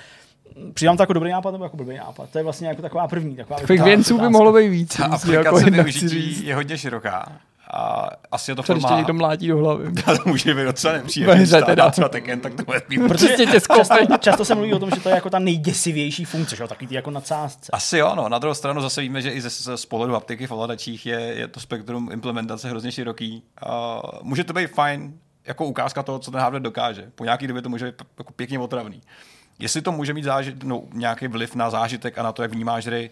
[0.75, 2.31] Přidám to jako dobrý nápad nebo jako blbý nápad?
[2.31, 3.37] To je vlastně jako taková první.
[3.37, 4.97] Taková Takových věnců by mohlo být víc.
[4.97, 7.33] Ta aplikace jako využití je hodně široká.
[7.71, 8.89] A asi je to forma...
[8.89, 9.93] Když někdo mlátí do hlavy.
[10.05, 11.47] to může být docela nepříjemný.
[11.67, 11.91] Teda.
[11.91, 12.99] Třeba Tekken, tak to bude být.
[13.09, 16.57] Protože tě často, často se mluví o tom, že to je jako ta nejděsivější funkce,
[16.57, 16.69] že jo?
[16.69, 17.71] Taky ty jako nadsázce.
[17.73, 18.29] Asi jo, no.
[18.29, 21.49] Na druhou stranu zase víme, že i ze, z pohledu haptiky v ovladačích je, je
[21.49, 23.43] to spektrum implementace hrozně široký.
[23.67, 27.11] Uh, může to být fajn jako ukázka toho, co ten hardware dokáže.
[27.15, 29.01] Po nějaký době to může být jako pěkně otravný.
[29.59, 32.87] Jestli to může mít zážit, no, nějaký vliv na zážitek a na to, jak vnímáš
[32.87, 33.11] hry,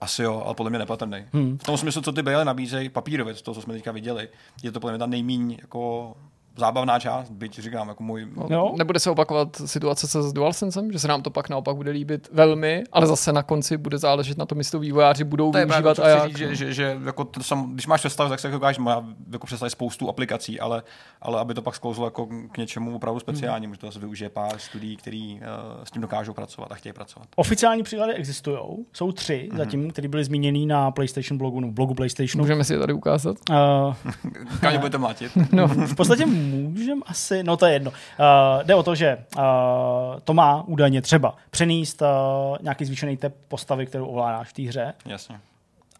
[0.00, 1.24] asi jo, ale podle mě nepatrný.
[1.32, 1.58] Hmm.
[1.58, 4.28] V tom smyslu, co ty baily nabízejí, papírově, to, co jsme teďka viděli,
[4.62, 6.14] je to podle mě ta nejméně jako
[6.56, 8.28] zábavná část, byť říkám, jako můj...
[8.50, 11.90] No, nebude se opakovat situace se s DualSensem, že se nám to pak naopak bude
[11.90, 15.58] líbit velmi, ale zase na konci bude záležet na tom, jestli to vývojáři budou to
[15.58, 16.26] využívat a jak.
[16.26, 19.46] Říct, že, že, že jako to sam, když máš představu, tak se jako má jako
[19.46, 20.82] představit spoustu aplikací, ale,
[21.22, 23.74] ale aby to pak sklouzlo jako k něčemu opravdu speciálnímu, hmm.
[23.74, 25.40] že to zase využije pár studií, který uh,
[25.84, 27.28] s tím dokážou pracovat a chtějí pracovat.
[27.36, 28.58] Oficiální příklady existují,
[28.92, 29.58] jsou tři hmm.
[29.58, 32.42] zatím, které byly zmíněny na PlayStation blogu, no blogu PlayStation.
[32.42, 33.36] Můžeme si je tady ukázat?
[33.50, 33.94] Uh,
[34.60, 35.32] Kam budete mlátit?
[35.52, 37.90] no, v podstatě můžem asi, no to je jedno.
[37.90, 37.96] Uh,
[38.62, 39.42] jde o to, že uh,
[40.24, 42.08] to má údajně třeba přenést uh,
[42.60, 44.94] nějaký zvýšený tep postavy, kterou ovládáš v té hře.
[45.06, 45.40] Jasně.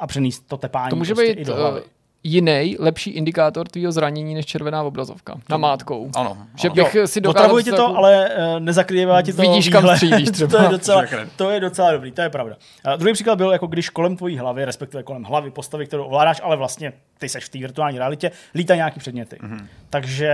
[0.00, 1.80] A přenést to tepání to může prostě být, i do hlavy.
[1.80, 1.86] Uh,
[2.22, 6.10] jiný, lepší indikátor tvýho zranění než červená obrazovka na mátkou.
[6.16, 6.36] Ano.
[6.60, 6.74] Že ano.
[6.74, 7.62] bych jo, si dokázal...
[7.62, 10.50] ti to, ale uh, nezakrývá ti to Vidíš, kam střílíš třeba.
[10.58, 11.04] to, je docela,
[11.36, 12.56] to je docela dobrý, to je pravda.
[12.86, 16.40] Uh, druhý příklad byl, jako když kolem tvojí hlavy, respektive kolem hlavy postavy, kterou ovládáš,
[16.44, 19.36] ale vlastně ty seš v té virtuální realitě, lítají nějaký předměty.
[19.36, 19.66] Mm-hmm.
[19.90, 20.30] Takže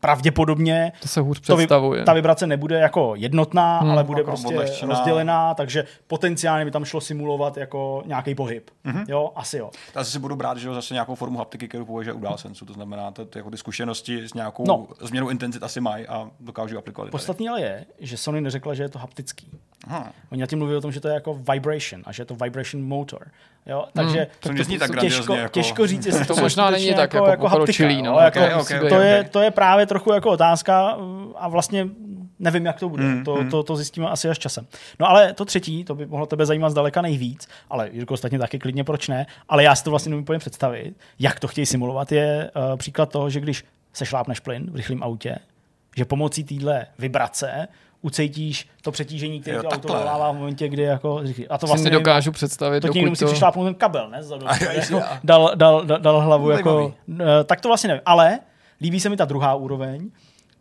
[0.00, 2.00] pravděpodobně to se hůř představuje.
[2.00, 4.94] To, ta vibrace nebude jako jednotná, hmm, ale bude jako prostě odlehčená.
[4.94, 8.70] rozdělená, takže potenciálně by tam šlo simulovat jako nějaký pohyb.
[8.86, 9.04] Mm-hmm.
[9.08, 9.70] Jo, asi jo.
[9.94, 13.10] Asi si budu brát, že zase nějakou formu haptiky, kterou považuje u DualSense, to znamená,
[13.10, 14.86] to, to, jako ty zkušenosti s nějakou no.
[15.00, 17.10] změnou intenzit asi mají a dokážou aplikovat.
[17.10, 19.50] Podstatný ale je, že Sony neřekla, že je to haptický.
[19.86, 20.12] Aha.
[20.32, 22.34] Oni na tím mluví o tom, že to je jako vibration a že je to
[22.34, 23.26] vibration motor.
[23.66, 25.52] Jo, takže hmm, to, to, tak těžko, jako...
[25.52, 28.54] těžko říct, jestli to, to možná není tak jako, jako, jako haptika, no, jako, okay,
[28.54, 30.98] okay, to, okay, je, to je právě trochu jako otázka
[31.36, 31.88] a vlastně
[32.38, 33.04] Nevím, jak to bude.
[33.04, 33.50] Mm, to, mm.
[33.50, 34.66] To, to zjistíme asi až časem.
[34.98, 38.58] No ale to třetí, to by mohlo tebe zajímat zdaleka nejvíc, ale Jirko ostatně taky
[38.58, 42.50] klidně, proč ne, ale já si to vlastně nemůžu představit, jak to chtějí simulovat, je
[42.56, 45.38] uh, příklad toho, že když se šlápneš plyn v rychlém autě,
[45.96, 47.68] že pomocí téhle vibrace
[48.02, 51.22] ucítíš to přetížení, které to auto volává v momentě, kdy jako...
[51.50, 53.30] A to vlastně nedokážu představit, to někdo musí to...
[53.30, 54.22] přišlápnout ten kabel, ne?
[54.22, 56.94] Zadu, jako dal, dal, dal, dal, hlavu jako...
[57.44, 58.02] Tak to vlastně nevím.
[58.06, 58.38] Ale
[58.80, 60.10] líbí se mi ta druhá úroveň,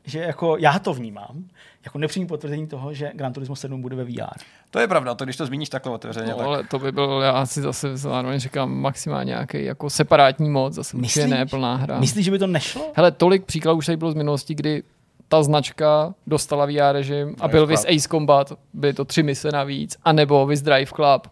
[0.06, 1.44] že jako já to vnímám,
[1.86, 4.40] jako nepřímý potvrzení toho, že Gran Turismo 7 bude ve VR.
[4.72, 6.32] To je pravda, to když to zmíníš takhle otevřeně.
[6.32, 6.48] No, tak...
[6.48, 10.98] ale to by byl, já si zase zároveň říkám, maximálně nějaký jako separátní moc, zase
[10.98, 11.26] Myslíš?
[11.26, 12.00] ne plná hra.
[12.00, 12.92] Myslíš, že by to nešlo?
[12.94, 14.84] Hele, tolik příkladů už tady bylo z minulosti, kdy
[15.28, 19.98] ta značka dostala VR režim a byl vys Ace Combat, byly to tři mise navíc,
[20.04, 21.28] anebo vys Drive Club,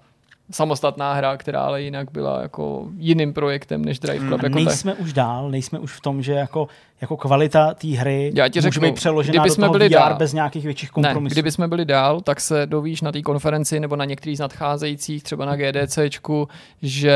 [0.51, 4.31] samostatná hra, která ale jinak byla jako jiným projektem než Drive Club.
[4.31, 5.01] Hmm, jako nejsme tak.
[5.01, 6.67] už dál, nejsme už v tom, že jako,
[7.01, 10.15] jako kvalita té hry Já ti může řeknu, být přeložená do toho byli VR dál,
[10.15, 11.34] bez nějakých větších kompromisů.
[11.34, 14.41] Ne, kdyby jsme byli dál, tak se dovíš na té konferenci nebo na některých z
[14.41, 16.47] nadcházejících, třeba na GDCčku,
[16.81, 17.15] že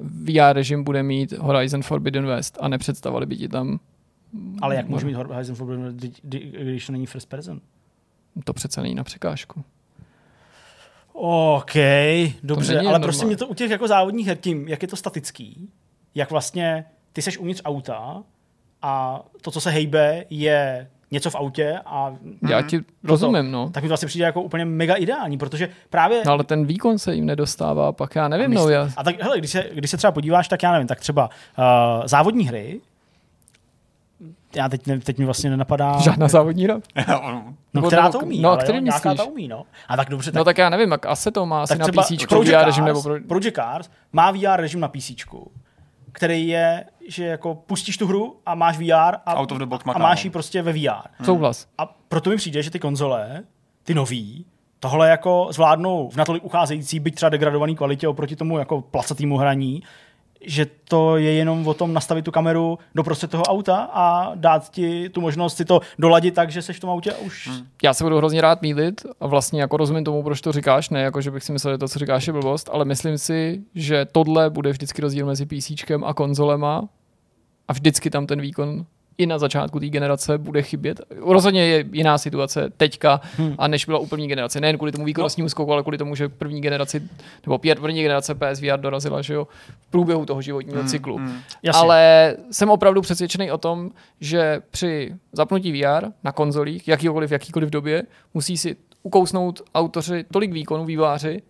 [0.00, 3.78] VR režim bude mít Horizon Forbidden West a nepředstavili by ti tam
[4.62, 6.20] ale jak může mít Horizon Forbidden West,
[6.62, 7.60] když to není first person?
[8.44, 9.64] To přece není na překážku.
[11.20, 11.74] OK,
[12.42, 15.70] dobře, ale prostě mě to u těch jako závodních her tím, jak je to statický,
[16.14, 18.22] jak vlastně ty seš uvnitř auta
[18.82, 22.14] a to, co se hejbe, je něco v autě a...
[22.48, 23.70] Já ti toto, rozumím, no.
[23.70, 26.22] Tak mi to vlastně přijde jako úplně mega ideální, protože právě...
[26.26, 28.90] No ale ten výkon se jim nedostává, pak já nevím, a no já...
[28.96, 32.06] A tak hele, když se, když se třeba podíváš, tak já nevím, tak třeba uh,
[32.06, 32.80] závodní hry,
[34.56, 36.00] já teď, ne, teď mi vlastně nenapadá...
[36.00, 36.80] Žádná závodní hra?
[37.74, 39.64] no, která to umí, no, ale který jo, nějaká to umí, no.
[39.88, 40.38] A tak dobře, no, tak...
[40.38, 43.02] No tak já nevím, jak asi to má asi na PC VR režim nebo...
[43.02, 43.14] Pro...
[43.28, 45.10] Project Cars má VR režim na PC,
[46.12, 49.84] který je, že jako pustíš tu hru a máš VR a, Out of the box
[49.94, 51.08] a máš ji prostě ve VR.
[51.16, 51.24] Hmm.
[51.24, 51.66] Souhlas.
[51.78, 53.44] A proto mi přijde, že ty konzole,
[53.84, 54.46] ty nový,
[54.80, 59.82] tohle jako zvládnou v natolik ucházející, byť třeba degradovaný kvalitě oproti tomu jako placatýmu hraní,
[60.40, 64.70] že to je jenom o tom nastavit tu kameru do prostřed toho auta a dát
[64.70, 67.48] ti tu možnost si to doladit tak, že seš v tom autě už...
[67.48, 67.66] Hmm.
[67.82, 71.02] Já se budu hrozně rád mílit a vlastně jako rozumím tomu, proč to říkáš, ne
[71.02, 74.04] jako, že bych si myslel, že to, co říkáš, je blbost, ale myslím si, že
[74.04, 75.70] tohle bude vždycky rozdíl mezi PC
[76.04, 76.88] a konzolema
[77.68, 78.86] a vždycky tam ten výkon
[79.18, 81.00] i na začátku té generace bude chybět.
[81.20, 83.54] Rozhodně je jiná situace teďka, hmm.
[83.58, 84.60] a než byla úplní generace.
[84.60, 85.50] Nejen kvůli tomu výkonnostnímu no.
[85.50, 87.02] skoku, ale kvůli tomu, že první generaci,
[87.46, 89.48] nebo první generace PSVR dorazila že jo,
[89.80, 90.88] v průběhu toho životního hmm.
[90.88, 91.16] cyklu.
[91.16, 91.38] Hmm.
[91.74, 93.90] Ale jsem opravdu přesvědčený o tom,
[94.20, 98.02] že při zapnutí VR na konzolích, jakýkoliv, jakýkoliv době,
[98.34, 101.42] musí si ukousnout autoři tolik výkonů, výváři,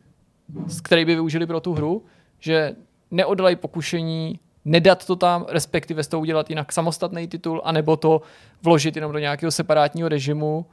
[0.83, 2.05] který by využili pro tu hru,
[2.41, 2.77] že
[3.11, 8.23] neodlají pokušení nedat to tam, respektive s tou udělat jinak samostatný titul, anebo to
[8.63, 10.67] vložit jenom do nějakého separátního režimu,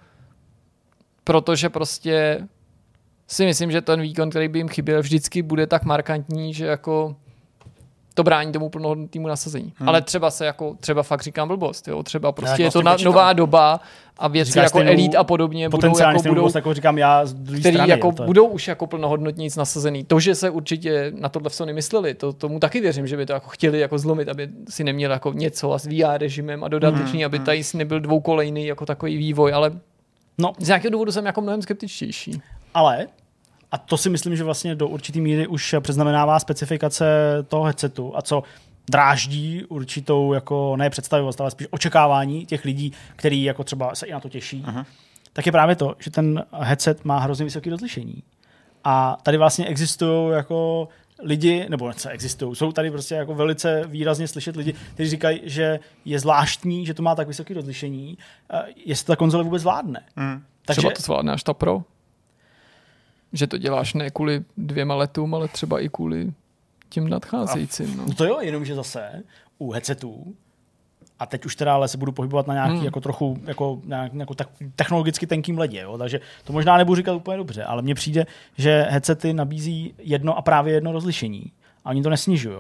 [1.24, 2.48] protože prostě
[3.28, 7.16] si myslím, že ten výkon, který by jim chyběl, vždycky bude tak markantní, že jako
[8.16, 9.74] to brání tomu plnohodnotnému nasazení.
[9.76, 9.90] Hmm.
[9.90, 12.04] Ale třeba se jako, třeba fakt říkám blbost, jo?
[12.04, 13.80] třeba prostě ne, je to na, nová doba
[14.18, 17.60] a věci Říkáš jako Elite a podobně budou, jako, budou, jako říkám já z který
[17.60, 20.04] strany, jako to budou už jako plnohodnotníc nasazený.
[20.04, 23.26] To, že se určitě na tohle v Sony mysleli, to, tomu taky věřím, že by
[23.26, 26.68] to jako chtěli jako zlomit, aby si neměl jako něco a s VR režimem a
[26.68, 27.26] dodatečný, hmm.
[27.26, 27.46] aby hmm.
[27.46, 29.72] tady nebyl dvoukolejný jako takový vývoj, ale
[30.38, 30.54] No.
[30.60, 32.42] Z nějakého důvodu jsem jako mnohem skeptičtější.
[32.74, 33.08] Ale
[33.76, 37.06] a to si myslím, že vlastně do určitý míry už předznamenává specifikace
[37.48, 38.44] toho headsetu a co
[38.90, 44.12] dráždí určitou jako ne představivost, ale spíš očekávání těch lidí, kteří jako třeba se i
[44.12, 44.86] na to těší, uh-huh.
[45.34, 48.24] tak je právě to, že ten headset má hrozně vysoké rozlišení.
[48.84, 50.88] A tady vlastně existují jako
[51.24, 55.80] lidi, nebo co existují, jsou tady prostě jako velice výrazně slyšet lidi, kteří říkají, že
[56.06, 58.18] je zvláštní, že to má tak vysoké rozlišení,
[58.86, 60.02] jestli ta konzole vůbec zvládne.
[60.16, 60.44] Mm.
[60.66, 61.84] Takže, Třeba to zvládne až ta Pro?
[63.36, 66.34] Že to děláš ne kvůli dvěma letům, ale třeba i kvůli
[66.90, 67.98] tím nadcházejícím.
[67.98, 68.06] No.
[68.06, 69.24] no to jo, jenomže zase
[69.57, 70.36] u headsetů
[71.20, 72.86] a teď už teda ale se budu pohybovat na nějaký hmm.
[72.86, 75.98] jako trochu jako, nějak, jako tak, technologicky tenkým ledě, jo?
[75.98, 78.26] takže to možná nebudu říkat úplně dobře, ale mně přijde,
[78.57, 81.52] že headsety nabízí jedno a právě jedno rozlišení
[81.86, 82.60] a oni to nesnižují.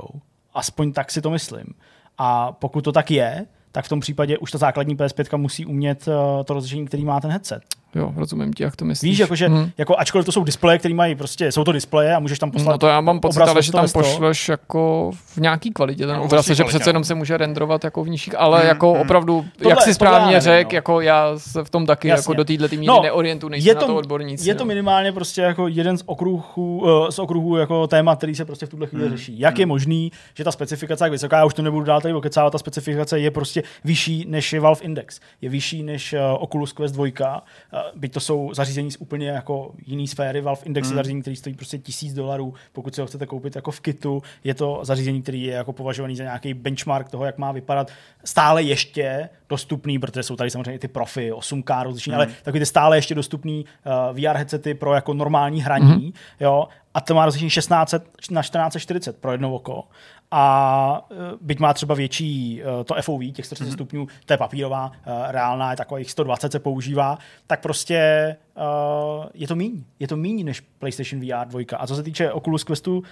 [0.53, 1.65] Aspoň tak si to myslím.
[2.17, 6.07] A pokud to tak je, tak v tom případě už ta základní PS5 musí umět
[6.07, 7.63] uh, to rozlišení, který má ten headset.
[7.95, 9.09] Jo, rozumím ti, jak to myslíš.
[9.11, 9.69] Víš, jakože, Hmm.
[9.77, 12.71] jako, ačkoliv to jsou displeje, které mají prostě, jsou to displeje a můžeš tam poslat
[12.71, 14.11] No to já mám pocit, ale že tam ve 100 ve 100.
[14.13, 17.05] pošleš jako v nějaký kvalitě ten No, obraz, vlastně že kvalitě, přece jenom no.
[17.05, 19.01] se může renderovat jako v nižších, ale Mm, jako mm.
[19.01, 20.75] opravdu, Tohle- jak si správně řekl, no.
[20.75, 22.21] jako já se v tom taky Jasně.
[22.21, 24.49] jako do této míry No, neorientuji, nejsem je na to- to odborníci.
[24.49, 24.67] Je to no.
[24.67, 28.69] minimálně prostě jako jeden z okruhů, uh, z okruhů jako téma, který se prostě v
[28.69, 29.17] tuhle chvíli Hmm.
[29.17, 29.39] řeší.
[29.39, 32.13] Jak je možný, že ta specifikace je tak vysoká, já už to nebudu dál tady
[32.13, 35.19] okecávat, ta specifikace je prostě vyšší než je Valve Index.
[35.41, 37.03] Je vyšší než uh, Oculus Quest 2,
[37.73, 40.41] uh, byť to jsou zařízení z úplně jako jiný sféry.
[40.41, 40.95] Valve Index Hmm.
[40.95, 44.23] zařízení, který stojí prostě tisíc dolarů, pokud si ho chcete koupit jako v kitu.
[44.43, 47.91] Je to zařízení, který je jako považovaný za nějaký benchmark toho, jak má vypadat.
[48.25, 52.21] Stále ještě dostupný, protože jsou tady samozřejmě i ty profi, 8K rozlišení, Hmm.
[52.21, 56.13] ale takový ty stále ještě dostupný uh, VR headsety pro jako normální hraní, mm-hmm.
[56.39, 57.93] jo, a to má rozlišení 16
[58.31, 59.83] na 1440 pro jedno oko.
[60.37, 63.73] A uh, byť má třeba větší uh, to FOV, těch 130 mm-hmm.
[63.73, 67.17] stupňů, to je papírová, uh, reálná je takových 120 se používá,
[67.47, 69.83] tak prostě uh, je to míň.
[69.99, 71.77] Je to míň než PlayStation VR 2.
[71.77, 73.03] A co se týče Oculus Questu uh,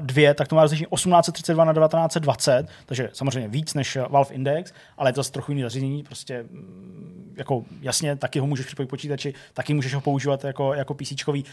[0.00, 5.08] 2, tak to má rozlišení 1832 na 1920, takže samozřejmě víc než Valve Index, ale
[5.08, 9.34] je to z trochu jiný zařízení, prostě mm, jako jasně, taky ho můžeš připojit počítači,
[9.54, 11.12] taky můžeš ho používat jako, jako PC,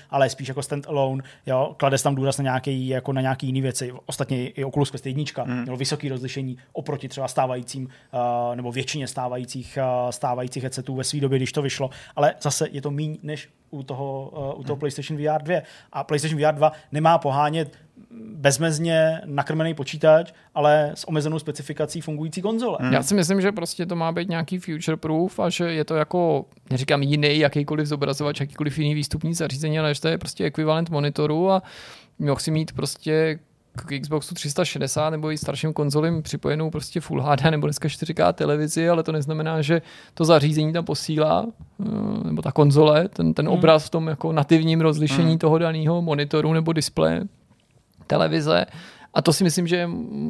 [0.09, 3.93] ale spíš jako stand-alone, jo, klades tam důraz na nějaký, jako na nějaký jiný věci.
[4.05, 5.61] Ostatně i Oculus Quest 1 mm.
[5.61, 11.19] měl vysoké rozlišení oproti třeba stávajícím, uh, nebo většině stávajících, uh, stávajících headsetů ve své
[11.19, 13.34] době, když to vyšlo, ale zase je to míň než
[13.69, 15.61] u toho, uh, u toho PlayStation VR 2.
[15.93, 17.77] A PlayStation VR 2 nemá pohánět
[18.35, 22.77] bezmezně nakrmený počítač, ale s omezenou specifikací fungující konzole.
[22.91, 25.95] Já si myslím, že prostě to má být nějaký future proof a že je to
[25.95, 30.89] jako, neříkám jiný jakýkoliv zobrazovač, jakýkoliv jiný výstupní zařízení, ale že to je prostě ekvivalent
[30.89, 31.61] monitoru a
[32.19, 33.39] mohl si mít prostě
[33.75, 38.89] k Xboxu 360 nebo i starším konzolím připojenou prostě Full HD nebo dneska 4K televizi,
[38.89, 39.81] ale to neznamená, že
[40.13, 41.45] to zařízení tam posílá,
[41.79, 41.85] eh,
[42.23, 45.37] nebo ta konzole, ten, ten obraz v tom jako nativním rozlišení Hmm.
[45.37, 47.23] toho daného monitoru nebo displeje
[48.07, 48.65] televize.
[49.13, 49.87] A to si myslím, že je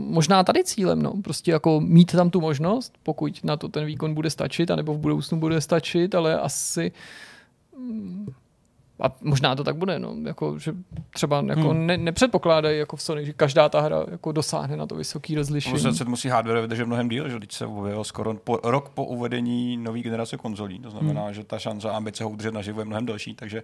[0.10, 1.14] možná tady cílem, no.
[1.24, 4.98] Prostě jako mít tam tu možnost, pokud na to ten výkon bude stačit, anebo v
[4.98, 6.92] budoucnu bude stačit, ale asi
[7.80, 8.26] mm,
[9.00, 10.74] a možná to tak bude, no, jako, že
[11.14, 11.88] třeba jako Hmm.
[11.88, 15.72] ne, nepředpokládají jako v Sony, že každá ta hra jako dosáhne na to vysoké rozlišení.
[15.72, 19.06] Prostě se musí hardware vydržet mnohem díl, že teď se objevil skoro po, rok po
[19.06, 20.80] uvedení nové generace konzolí.
[20.80, 21.34] To znamená, hmm.
[21.34, 23.36] že ta šance a ambice ho udržet naživu je mnohem delší.
[23.36, 23.64] Takže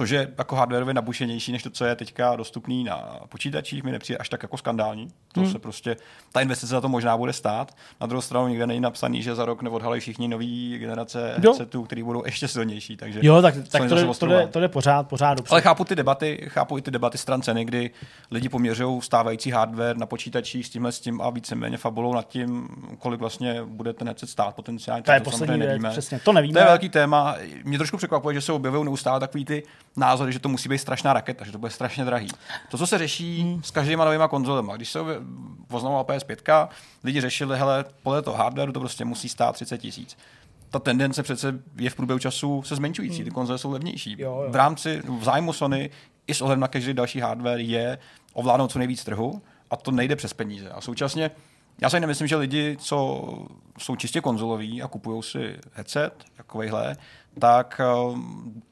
[0.00, 3.92] to, že jako hardware je nabušenější než to, co je teďka dostupný na počítačích, mi
[3.92, 5.08] nepřijde až tak jako skandální.
[5.32, 5.52] To hmm.
[5.52, 5.96] se prostě,
[6.32, 7.76] ta investice za to možná bude stát.
[8.00, 11.50] Na druhou stranu nikde není napsaný, že za rok neodhalí všichni nový generace Jo.
[11.50, 12.96] headsetů, který budou ještě silnější.
[12.96, 15.50] Takže Jo, tak, tak to, jde, to, jde, to jde pořád, pořád dobře.
[15.50, 17.90] Ale chápu ty debaty, chápu i ty debaty stran ceny, kdy
[18.30, 22.68] lidi poměřují stávající hardware na počítačích s tímhle s tím a víceméně fabulou nad tím,
[22.98, 25.02] kolik vlastně bude ten headset stát potenciálně.
[25.02, 25.90] to je to poslední věc, nevíme.
[25.90, 26.20] přesně.
[26.24, 26.52] To nevíme.
[26.52, 27.36] To je velký téma.
[27.64, 29.62] Mě trošku překvapuje, že se objevují neustále takový ty
[29.96, 32.28] názory, že to musí být strašná raketa, že to bude strašně drahý.
[32.70, 33.62] To, co se řeší Hmm.
[33.62, 34.76] s každýma novýma konzolema.
[34.76, 35.00] Když se
[35.70, 36.68] oznamovala PS5,
[37.04, 40.16] lidi řešili, hele, podle toho hardwareu to prostě musí stát 30 tisíc
[40.70, 44.10] ta tendence přece je v průběhu času se zmenšující, ty konzole jsou levnější.
[44.10, 44.20] Hmm.
[44.20, 44.50] Jo, jo.
[44.50, 45.90] V rámci, v zájmu Sony
[46.26, 47.98] i s ohledem na každý další hardware je
[48.32, 50.70] ovládnout co nejvíc trhu a to nejde přes peníze.
[50.70, 51.30] A současně
[51.80, 53.28] já si nemyslím, že lidi, co
[53.78, 56.96] jsou čistě konzoloví a kupují si headset, takovejhle,
[57.38, 57.80] tak
[58.10, 58.62] um,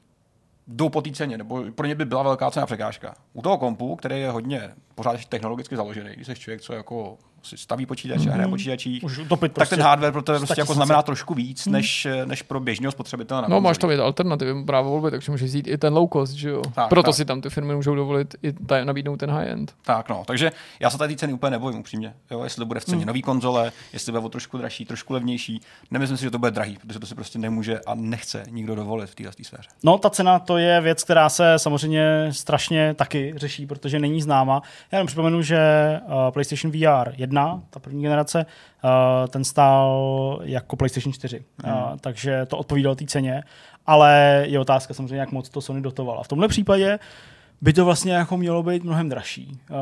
[0.69, 3.15] jdou po té ceně, nebo pro ně by byla velká cena překážka.
[3.33, 7.57] U toho kompu, který je hodně pořád technologicky založený, když jsi člověk, co jako si
[7.57, 10.61] staví počítač a hraje počítačí, Můžu utopit tak prostě ten hardware pro tebe 100 prostě
[10.61, 13.41] jako znamená trošku víc, než, než pro běžného spotřebitele.
[13.41, 16.33] Na No, máš tam i alternativy, právo volby, takže můžeš jít i ten low cost,
[16.33, 16.61] že jo.
[16.75, 17.15] Tak, Proto tak.
[17.15, 19.73] si tam ty firmy můžou dovolit i ta, nabídnout ten high-end.
[19.81, 22.13] Tak no, takže já se tady ceny úplně nebojím upřímně.
[22.31, 23.07] Jo, jestli bude v ceně Hmm.
[23.07, 25.61] nový konzole, jestli bude o trošku dražší, trošku levnější.
[25.91, 29.09] Nemyslím si, že to bude drahý, protože to si prostě nemůže a nechce nikdo dovolit
[29.09, 29.69] v této sféře.
[29.83, 34.61] No, ta cena to je věc, která se samozřejmě strašně taky řeší, protože není známa.
[34.91, 35.59] Já jenom připomenu, že
[36.05, 37.28] uh, PlayStation VR 1,
[37.69, 38.45] ta první generace,
[38.83, 41.43] uh, ten stál jako PlayStation 4.
[41.63, 41.73] Hmm.
[41.73, 43.43] Uh, takže to odpovídalo té ceně,
[43.85, 46.23] ale je otázka samozřejmě, jak moc to Sony dotovala.
[46.23, 46.99] V tomhle případě
[47.61, 49.59] by to vlastně jako mělo být mnohem dražší.
[49.69, 49.77] Uh,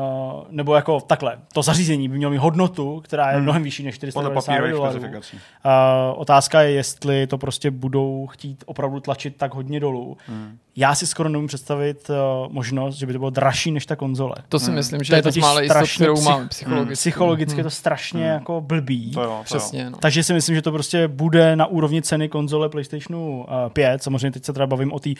[0.50, 3.42] nebo jako takhle, to zařízení by mělo mít hodnotu, která je Hmm.
[3.42, 4.98] mnohem vyšší než Podle 490 papírových dolarů.
[4.98, 10.16] Uh, otázka je, jestli to prostě budou chtít opravdu tlačit tak hodně dolů.
[10.26, 10.58] Hmm.
[10.76, 14.34] Já si skoro nemůžu představit uh, možnost, že by to bylo dražší než ta konzole.
[14.48, 16.94] To si myslím, že To je to mále jistot, strašně kterou psych- mám psychologicky.
[16.94, 19.10] Psychologicky je to strašně jako blbý.
[19.10, 19.42] To jo, to jo.
[19.44, 19.98] Přesně, no.
[19.98, 24.02] Takže si myslím, že to prostě bude na úrovni ceny konzole PlayStationu uh, 5.
[24.02, 25.14] Samozřejmě teď se teda bavím o té uh,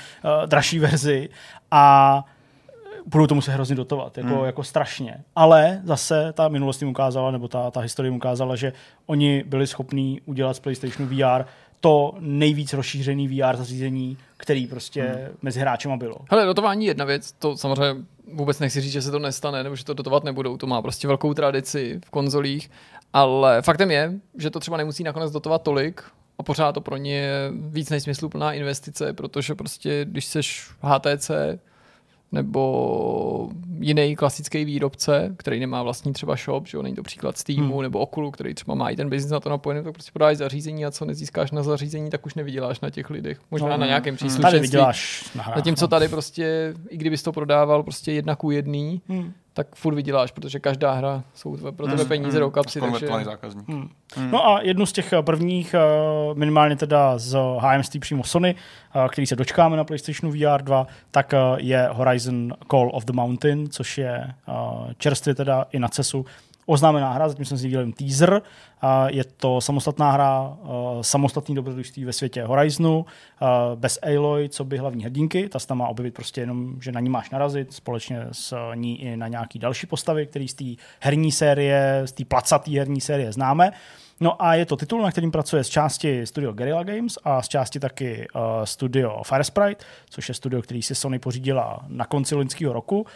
[0.47, 1.29] dražší verzi.
[1.71, 2.25] A
[3.07, 4.45] budou to muset hrozně dotovat, jako, Hmm.
[4.45, 5.17] jako strašně.
[5.37, 8.73] Ale zase ta minulost jim ukázala, nebo ta, ta historie jim ukázala, že
[9.07, 11.45] oni byli schopní udělat z PlayStationu VR
[11.81, 15.37] to nejvíc rozšířený VR zařízení, který prostě hmm.
[15.43, 16.17] mezi hráčema bylo.
[16.31, 19.77] Hele, dotování je jedna věc, to samozřejmě vůbec nechci říct, že se to nestane, nebo
[19.77, 22.71] že to dotovat nebudou, to má prostě velkou tradici v konzolích,
[23.13, 26.03] ale faktem je, že to třeba nemusí nakonec dotovat tolik,
[26.39, 31.31] a pořád to pro ně je víc než smysluplná investice, protože prostě, když seš HTC,
[32.33, 33.51] nebo
[33.81, 37.83] jiný klasický výrobce, který nemá vlastní třeba shop, že jo, není to příklad Steamu hmm.
[37.83, 40.87] nebo Okulu, který třeba má i ten biznis na to napojený, tak prostě prodáš zařízení
[40.87, 43.41] a co nezískáš na zařízení, tak už nevyděláš na těch lidech.
[43.51, 44.51] Možná no, na nějakém příslušenství.
[44.51, 45.89] Tady vyděláš na hrách, Zatímco no.
[45.89, 50.61] tady prostě, i kdybys to prodával prostě jedna ku jedný, hmm tak furt vyděláš, protože
[50.61, 52.81] každá hra jsou pro tebe hmm, peníze mm, do kapsy.
[52.81, 53.07] Takže...
[53.25, 53.69] zákazník.
[53.69, 53.91] Mm.
[54.17, 54.31] Mm.
[54.31, 55.81] No a jednu z těch eh, prvních, eh,
[56.35, 61.35] minimálně teda z HMST přímo Sony, eh, který se dočkáme na PlayStationu VR 2, tak
[61.57, 64.35] je Horizon Call of the Mountain, což je
[64.99, 66.27] čerstvě teda i na CESu
[66.69, 68.43] oznámená hra, zatím jsem si viděl teaser.
[69.07, 70.57] Je to samostatná hra,
[71.01, 73.07] samostatný dobrodružství ve světě Horizonu,
[73.75, 75.49] bez Aloy, co by hlavní hrdinky.
[75.49, 79.03] Ta se tam má objevit prostě jenom, že na ní máš narazit, společně s ní
[79.03, 80.65] i na nějaký další postavy, který z té
[81.01, 83.71] herní série, z té placatý herní série známe.
[84.21, 87.49] No a je to titul, na kterým pracuje z části studio Guerrilla Games a z
[87.49, 92.73] části taky uh, studio Firesprite, což je studio, který si Sony pořídila na konci loňského
[92.73, 93.07] roku.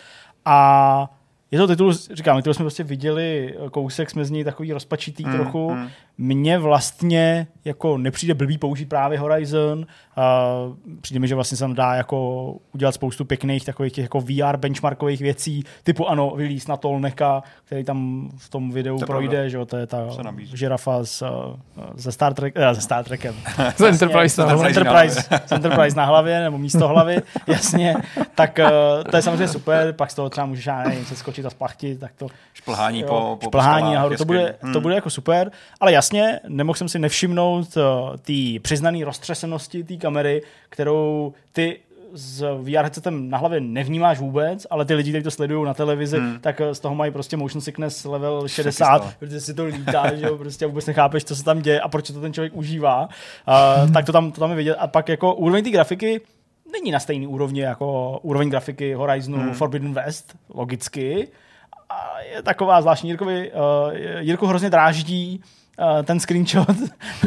[0.45, 1.11] A
[1.53, 5.33] je to titul, říkám, titul jsme prostě viděli kousek, jsme z něj takový rozpačitý mm,
[5.33, 5.71] trochu.
[5.71, 5.89] Mm
[6.19, 9.87] mně vlastně jako nepřijde blbý použít právě Horizon.
[10.17, 14.57] Uh, přijde mi, že vlastně se dá jako udělat spoustu pěkných takových těch jako VR
[14.57, 19.49] benchmarkových věcí, typu ano, vylíz na Tolneka, který tam v tom videu to projde, pravda.
[19.49, 20.09] že jo, to je ta
[20.55, 21.23] žirafa z,
[21.95, 23.35] ze Star Trek, uh, ze Star Trekem.
[23.77, 27.97] z Enterprise, z Enterprise, z Enterprise na hlavě, nebo místo hlavy, jasně.
[28.35, 31.47] Tak uh, to je samozřejmě super, pak z toho třeba můžeš, já nevím, se skočit
[31.47, 32.27] a splachtit, tak to...
[32.55, 34.73] Šplhání jo, po, po šplhání nahoru, to bude, hmm.
[34.73, 37.83] to bude jako super, ale jasně, jasně, nemohl jsem si nevšimnout uh,
[38.17, 41.79] té přiznané roztřesenosti té kamery, kterou ty
[42.15, 46.19] s VR headsetem na hlavě nevnímáš vůbec, ale ty lidi, kteří to sledují na televizi,
[46.19, 46.39] hmm.
[46.41, 50.27] tak eh, z toho mají prostě motion sickness level 60, protože si to lítá, že
[50.27, 53.09] jo, prostě vůbec nechápeš, co se tam děje a proč to ten člověk užívá.
[53.49, 54.75] Uh, tak to tam, to tam je vidět.
[54.75, 56.21] A pak jako úroveň té grafiky
[56.73, 59.55] není na stejný úrovni jako úroveň grafiky Horizonu hmm.
[59.55, 61.29] Forbidden West, logicky.
[61.89, 63.11] A je taková zvláštní.
[63.11, 65.62] Jirkovi, uh, Jirku hrozně dráždí uh,
[66.05, 66.77] ten screenshot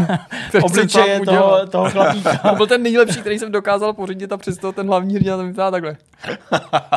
[0.63, 2.37] obličeje toho, toho chlapíka.
[2.49, 5.71] to byl ten nejlepší, který jsem dokázal pořídit a přesto ten hlavní hrdina to vypadá
[5.71, 5.97] takhle.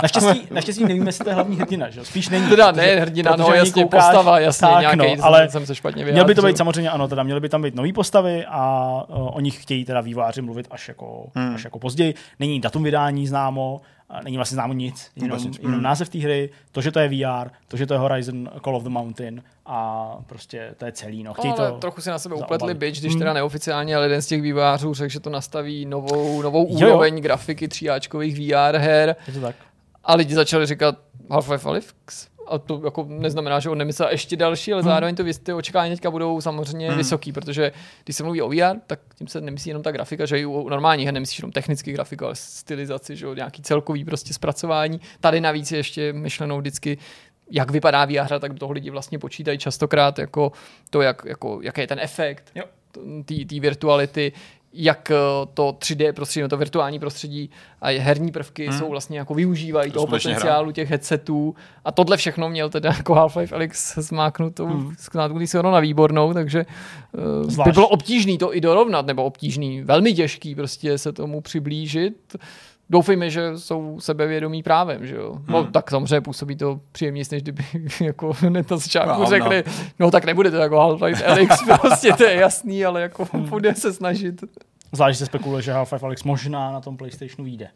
[0.02, 2.04] naštěstí, naštěstí nevíme, jestli to je hlavní hrdina, že?
[2.04, 2.48] Spíš není.
[2.48, 6.04] Teda ne hrdina, no jasně, koukáš, postava, jasně, tak, nějaký, no, ale jsem se špatně
[6.04, 6.14] vyjádřil.
[6.14, 9.36] Měl by to být samozřejmě, ano, teda měly by tam být nové postavy a uh,
[9.36, 11.54] o nich chtějí teda výváři mluvit až jako, hmm.
[11.54, 12.14] až jako později.
[12.40, 13.80] Není datum vydání známo,
[14.24, 15.82] není vlastně známo nic, jenom, jenom hmm.
[15.82, 18.82] název té hry, to, že to je VR, to, že to je Horizon Call of
[18.82, 21.22] the Mountain a prostě to je celý.
[21.22, 23.34] No, chtějí ale to trochu si na sebe upletli byč, když teda hmm.
[23.34, 27.20] neoficiálně, ale jeden z těch vývářů řekl, že to nastaví novou, novou úroveň jo.
[27.20, 29.16] grafiky tříáčkových VR her.
[29.26, 29.56] Je to tak.
[30.04, 34.72] A lidi začali říkat Half-Life Alyx, a to jako neznamená, že on nemyslel ještě další,
[34.72, 34.90] ale hmm.
[34.90, 36.98] zároveň to ty očekávání teďka budou samozřejmě hmm.
[36.98, 37.72] vysoký, protože
[38.04, 40.68] když se mluví o VR, tak tím se nemyslí jenom ta grafika, že i u
[40.68, 45.00] normálních her nemyslíš jenom technický grafika, ale stylizaci, že nějaký celkový prostě zpracování.
[45.20, 46.98] Tady navíc je ještě myšlenou vždycky
[47.50, 50.52] jak vypadá VR hra, tak toho lidi vlastně počítají častokrát jako
[50.90, 52.52] to, jak, jako, jaký je ten efekt
[53.48, 54.32] té virtuality,
[54.72, 55.14] jak eh,
[55.54, 57.50] to 3D prostředí, no to virtuální prostředí
[57.80, 58.78] a herní prvky hmm.
[58.78, 60.72] jsou vlastně jako využívají to toho potenciálu hra.
[60.72, 61.54] těch headsetů
[61.84, 64.94] a tohle všechno měl teda jako Half-Life Alyx zmáknutou hmm.
[65.46, 66.66] se ono na výbornou, takže
[67.46, 72.36] uh, by bylo obtížný to i dorovnat, nebo obtížný, velmi těžký prostě se tomu přiblížit
[72.90, 75.32] doufejme, že jsou sebevědomí právem, že jo.
[75.32, 75.66] No, hmm.
[75.66, 77.64] No, tak samozřejmě působí to příjemně, než kdyby
[78.00, 79.72] jako hned na začátku no, řekli, no.
[79.98, 83.48] no tak nebude to jako Half-Life Alyx, prostě to je jasný, ale jako hmm.
[83.48, 84.44] bude se snažit.
[84.92, 87.68] Zvlášť se spekuluje, že Half-Life Alyx možná na tom PlayStationu vyjde.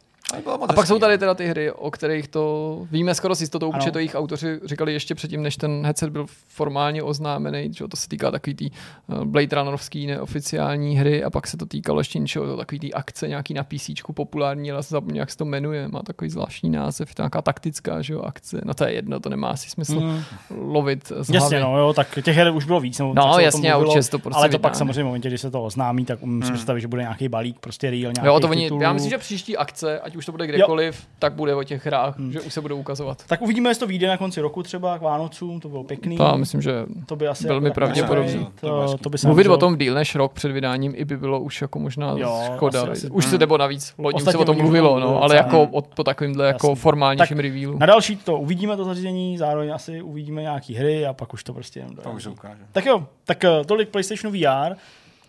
[0.67, 3.91] A pak jsou tady teda ty hry, o kterých to víme skoro s jistotou, protože
[3.91, 8.09] to jejich autoři říkali ještě předtím, než ten headset byl formálně oznámený, že to se
[8.09, 12.57] týká takový tý eh, Blade Runnerovský neoficiální hry a pak se to týkalo ještě něčeho,
[12.57, 14.81] takový tý akce nějaký na PC populární, ale
[15.13, 18.83] jak se to jmenuje, má takový zvláštní název, nějaká taktická že jo, akce, no to
[18.83, 20.23] je jedno, to nemá asi smysl mm.
[20.49, 22.99] lovit z Jasně, no jo, tak těch her už bylo víc.
[22.99, 25.51] Nebo no jasně, mluvilo, určitě to prostě Ale to pak samozřejmě v momentě, kdy se
[25.51, 26.41] to oznámí, tak umím mm.
[26.41, 26.55] si hmm.
[26.55, 29.57] představit, že bude nějaký balík, prostě real, nějaký jo, to oni, Já myslím, že příští
[29.57, 31.07] akce, ať už to bude kdekoliv, jo.
[31.19, 32.31] tak bude o těch hrách, hmm.
[32.31, 33.23] že už se budou ukazovat.
[33.27, 36.17] Tak uvidíme, jestli to vyjde na konci roku třeba k Vánocům, to bylo pěkný.
[36.17, 38.45] To myslím, že to by asi velmi jako pravděpodobně.
[38.61, 41.61] To, to by Mluvit o tom díl než rok před vydáním i by bylo už
[41.61, 42.81] jako možná jo, škoda.
[42.81, 45.87] Asi, asi, už se nebo navíc, loni se o tom mluvilo, no, ale jako od,
[45.87, 47.77] po takovýmhle jako formálnějším revealu.
[47.77, 51.53] Na další to uvidíme to zařízení, zároveň asi uvidíme nějaký hry a pak už to
[51.53, 52.61] prostě jenom už se ukáže.
[52.71, 54.75] Tak jo, tak eh, tolik PlayStation VR.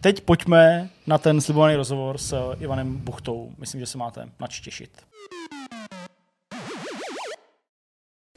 [0.04, 3.52] Teď pojďme na ten slibovaný rozhovor s Ivanem Buchtou.
[3.58, 4.90] Myslím, že se máte nač těšit.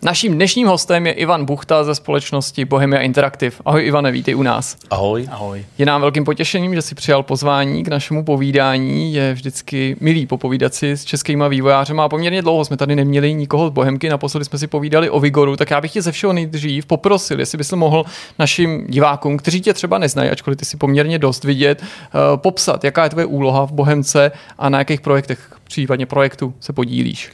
[0.04, 3.56] Naším dnešním hostem je Ivan Buchta ze společnosti Bohemia Interactive.
[3.66, 4.78] Ahoj Ivane, vítej u nás.
[4.90, 5.28] Ahoj.
[5.32, 5.66] Ahoj.
[5.78, 9.14] Je nám velkým potěšením, že si přijal pozvání k našemu povídání.
[9.14, 13.68] Je vždycky milý popovídat si s českýma vývojářema a poměrně dlouho jsme tady neměli nikoho
[13.68, 14.10] z Bohemky.
[14.10, 17.58] Naposledy jsme si povídali o Vigoru, tak já bych tě ze všeho nejdřív poprosil, jestli
[17.58, 18.06] bys mohl
[18.40, 23.04] našim divákům, kteří tě třeba neznají, ačkoliv ty si poměrně dost vidět, eh, popsat, jaká
[23.04, 27.32] je tvoje úloha v Bohemce a na jakých projektech, případně projektu se podílíš.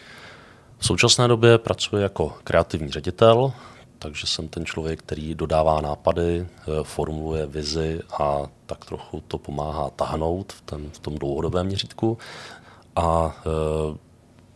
[0.83, 3.53] V současné době pracuji jako kreativní ředitel,
[3.99, 9.89] takže jsem ten člověk, který dodává nápady, eh, formuluje vizi a tak trochu to pomáhá
[9.89, 12.17] tahnout v, ten, v tom dlouhodobém měřítku.
[12.95, 13.49] A e,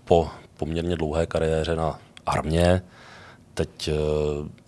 [0.05, 2.81] po poměrně dlouhé kariéře na armě
[3.53, 3.93] teď e,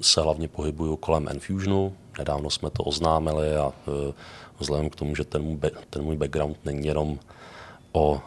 [0.02, 1.94] se hlavně pohybuju kolem Enfusionu.
[2.18, 3.74] Nedávno jsme to oznámili a
[4.60, 5.60] vzhledem k tomu, že ten můj,
[5.90, 7.20] ten můj background není jenom
[7.92, 8.22] o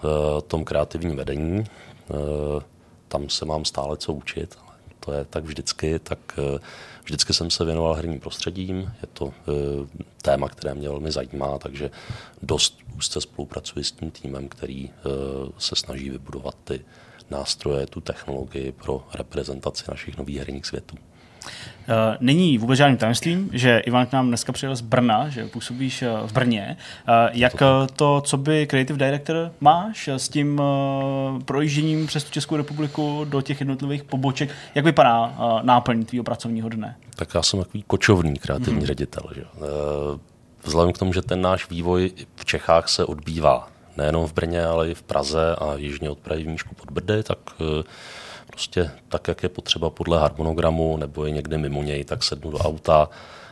[0.47, 1.65] tom kreativním vedení,
[3.13, 4.59] tam se mám stále co učit.
[5.01, 6.59] To je tak vždycky, tak eh,
[7.05, 8.77] vždycky jsem se věnoval herním prostředím.
[8.77, 9.53] Je to eh,
[10.23, 11.91] téma, které mě velmi zajímá, takže
[12.43, 14.93] dost úzce spolupracuji s tím týmem, který eh,
[15.59, 16.85] se snaží vybudovat ty
[17.31, 20.97] nástroje, tu technologii pro reprezentaci našich nových herních světů.
[21.43, 26.03] Uh, není vůbec žádným tajemstvím, že Ivan k nám dneska přijel z Brna, že působíš
[26.03, 26.77] uh, v Brně.
[27.09, 27.53] Uh, jak
[27.97, 30.63] to, co by Creative Director máš s tím
[31.45, 34.51] projížděním přes tu Českou republiku do těch jednotlivých poboček?
[34.75, 36.97] Jak vypadá náplň tvýho pracovního dne?
[37.17, 38.87] Tak já jsem takový kočovný kreativní mm-hmm.
[38.87, 39.23] ředitel.
[39.35, 39.45] Že?
[40.65, 44.91] Vzhledem k tomu, že ten náš vývoj v Čechách se odbývá nejenom v Brně, ale
[44.91, 47.39] i v Praze a jižně od Prahy v Míšku pod Brdy, tak
[48.53, 52.59] prostě tak, jak je potřeba podle harmonogramu nebo je někde mimo něj, tak sednu do
[52.59, 53.09] auta,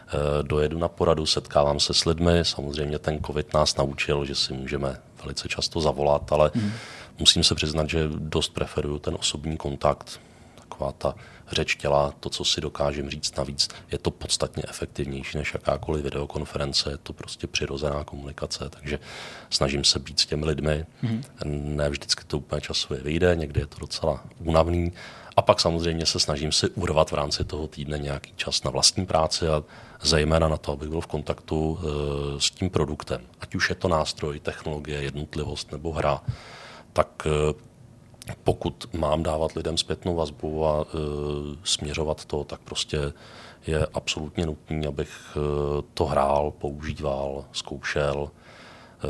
[0.09, 2.33] eh, dojedu na poradu, setkávám se s lidmi.
[2.43, 6.73] Samozřejmě ten covid nás naučil, že si můžeme velice často zavolat, ale mm.
[7.19, 10.21] musím se přiznat, že dost preferuju ten osobní kontakt,
[10.55, 11.15] taková ta
[11.53, 16.91] řeč těla, to, co si dokážem říct navíc, je to podstatně efektivnější než jakákoliv videokonference,
[16.91, 18.99] je to prostě přirozená komunikace, takže
[19.51, 20.87] snažím se být s těmi lidmi.
[21.05, 21.23] Mm-hmm.
[21.45, 24.93] Ne vždycky to úplně časově vyjde, někdy je to docela únavný.
[25.37, 29.07] A pak samozřejmě se snažím si urvat v rámci toho týdne nějaký čas na vlastní
[29.07, 29.65] práci a
[30.03, 33.21] zejména na to, abych byl v kontaktu e, s tím produktem.
[33.41, 36.21] Ať už je to nástroj, technologie, jednotlivost nebo hra,
[36.93, 37.31] tak e,
[38.45, 40.97] pokud mám dávat lidem zpětnou vazbu a e,
[41.65, 43.13] směřovat to, tak prostě
[43.67, 45.41] je absolutně nutné, abych e,
[45.95, 48.31] to hrál, používal, zkoušel.
[48.31, 49.09] E,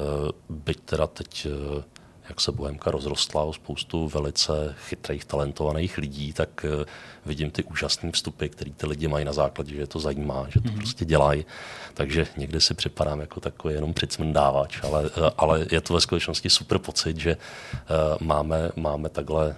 [0.48, 1.82] byť teda teď e,
[2.30, 6.84] jak se Bohemka rozrostla o spoustu velice chytrých, talentovaných lidí, tak eh,
[7.26, 10.60] vidím ty úžasné vstupy, které ty lidi mají na základě, že je to zajímá, že
[10.60, 10.76] to mm-hmm.
[10.76, 11.46] prostě dělají.
[11.94, 16.50] Takže někdy si připadám jako takový jenom přicmndávač, ale, eh, ale je to ve skutečnosti
[16.50, 17.76] super pocit, že eh,
[18.20, 19.56] máme, máme takhle,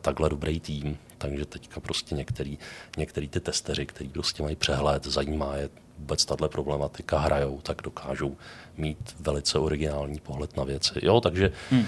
[0.00, 2.58] takhle dobrý tým, takže teďka prostě některý,
[2.96, 5.68] některý ty testeři, kteří prostě mají přehled, zajímá je
[6.04, 8.36] vůbec tahle problematika hrajou, tak dokážou
[8.76, 10.94] mít velice originální pohled na věci.
[11.02, 11.80] Jo, takže hmm.
[11.80, 11.86] uh,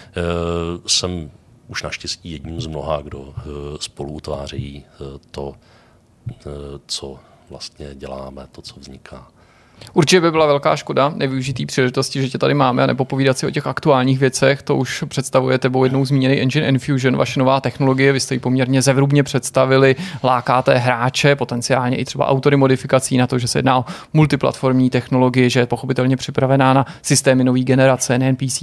[0.87, 1.31] jsem
[1.69, 3.35] už naštěstí jedním z mnoha, kdo uh,
[3.81, 6.53] spolu utváří uh, to, uh,
[6.87, 7.19] co
[7.51, 9.29] vlastně děláme, to, co vzniká.
[9.93, 13.51] Určitě by byla velká škoda nevyužitý příležitosti, že tě tady máme a nepopovídat si o
[13.51, 14.62] těch aktuálních věcech.
[14.62, 18.12] To už představuje tebou jednou zmíněný Engine Infusion, vaše nová technologie.
[18.12, 23.39] Vy jste ji poměrně zevrubně představili, lákáte hráče, potenciálně i třeba autory modifikací na to,
[23.39, 28.36] že se jedná o multiplatformní technologii, že je pochopitelně připravená na systémy nové generace, nejen
[28.36, 28.62] PC,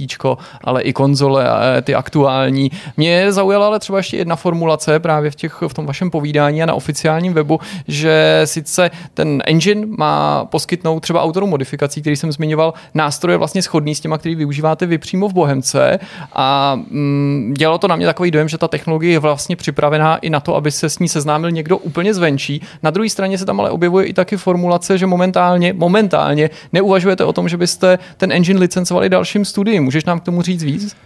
[0.64, 1.46] ale i konzole,
[1.82, 2.70] ty aktuální.
[2.96, 6.66] Mě zaujala ale třeba ještě jedna formulace právě v, těch, v tom vašem povídání a
[6.66, 12.74] na oficiálním webu, že sice ten engine má poskytnout třeba autorů modifikací, který jsem zmiňoval,
[12.94, 15.98] nástroje vlastně schodný s těma, který využíváte vy přímo v Bohemce
[16.32, 20.30] a mm, dělalo to na mě takový dojem, že ta technologie je vlastně připravená i
[20.30, 22.62] na to, aby se s ní seznámil někdo úplně zvenčí.
[22.82, 27.32] Na druhé straně se tam ale objevuje i taky formulace, že momentálně, momentálně neuvažujete o
[27.32, 29.84] tom, že byste ten engine licencovali dalším studiem.
[29.84, 30.96] Můžeš nám k tomu říct víc?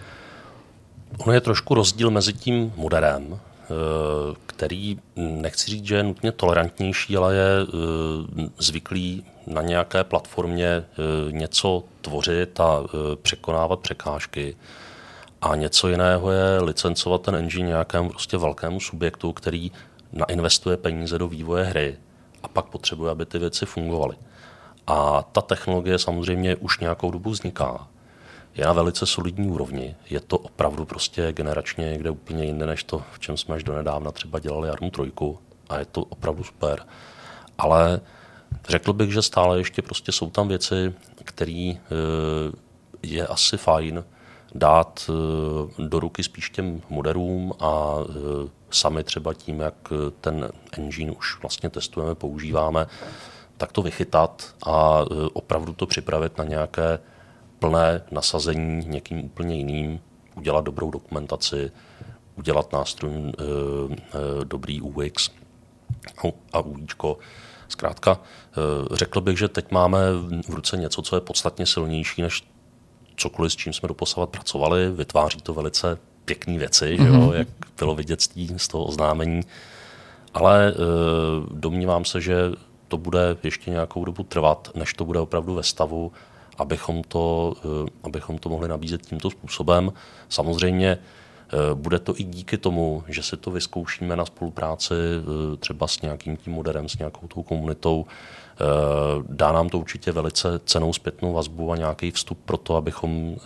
[1.19, 7.17] Ono je trošku rozdíl mezi tím modelem, eh, který nechci říct, že je nutně tolerantnější,
[7.17, 10.85] ale je eh, zvyklý na nějaké platformě eh,
[11.33, 14.57] něco tvořit a eh, překonávat překážky.
[15.43, 19.73] A něco jiného je licencovat ten engine nějakému prostě velkému subjektu, který
[20.13, 21.97] nainvestuje peníze do vývoje hry
[22.43, 24.17] a pak potřebuje, aby ty věci fungovaly.
[24.87, 27.89] A ta technologie samozřejmě už nějakou dobu vzniká.
[28.59, 29.97] Je na velice solidní úrovni.
[30.11, 34.13] Je to opravdu prostě generačně někde úplně jinde, než to, v čem jsme až donedávna
[34.13, 35.03] třeba dělali Armu 3.
[35.69, 36.87] A je to opravdu super.
[37.59, 38.01] Ale
[38.69, 40.95] Řekl bych, že stále ještě prostě jsou tam věci,
[41.25, 41.73] které
[43.03, 44.05] je asi fajn
[44.55, 45.11] dát
[45.79, 47.95] do ruky spíš těm moderům a
[48.71, 49.75] sami třeba tím, jak
[50.21, 52.87] ten engine už vlastně testujeme, používáme,
[53.57, 56.99] tak to vychytat a opravdu to připravit na nějaké
[57.59, 60.01] plné nasazení někým úplně jiným,
[60.37, 61.71] udělat dobrou dokumentaci,
[62.37, 65.31] udělat nástroj e, e, dobrý UX
[66.53, 67.19] a UIčko.
[67.69, 69.99] Zkrátka, e, řekl bych, že teď máme
[70.49, 72.45] v ruce něco, co je podstatně silnější než
[73.17, 74.91] cokoliv, s čím jsme doposavat pracovali.
[74.91, 77.03] Vytváří to velice pěkné věci, mm-hmm.
[77.03, 77.33] že jo, mhm.
[77.33, 77.49] jak
[77.79, 78.23] bylo vidět
[78.57, 79.41] z toho oznámení.
[80.35, 80.75] Ale e,
[81.51, 82.53] domnívám se, že
[82.89, 86.13] to bude ještě nějakou dobu trvat, než to bude opravdu ve stavu,
[86.59, 89.93] abychom to, eh, abychom to mohli nabízet tímto způsobem.
[90.29, 90.99] Samozřejmě
[91.51, 96.03] eh, bude to i díky tomu, že si to vyzkoušíme na spolupráci eh, třeba s
[96.03, 98.07] nějakým tím moderem, s nějakou tou komunitou.
[99.29, 103.37] Dá nám to určitě velice cenou zpětnou vazbu a nějaký vstup pro to, abychom,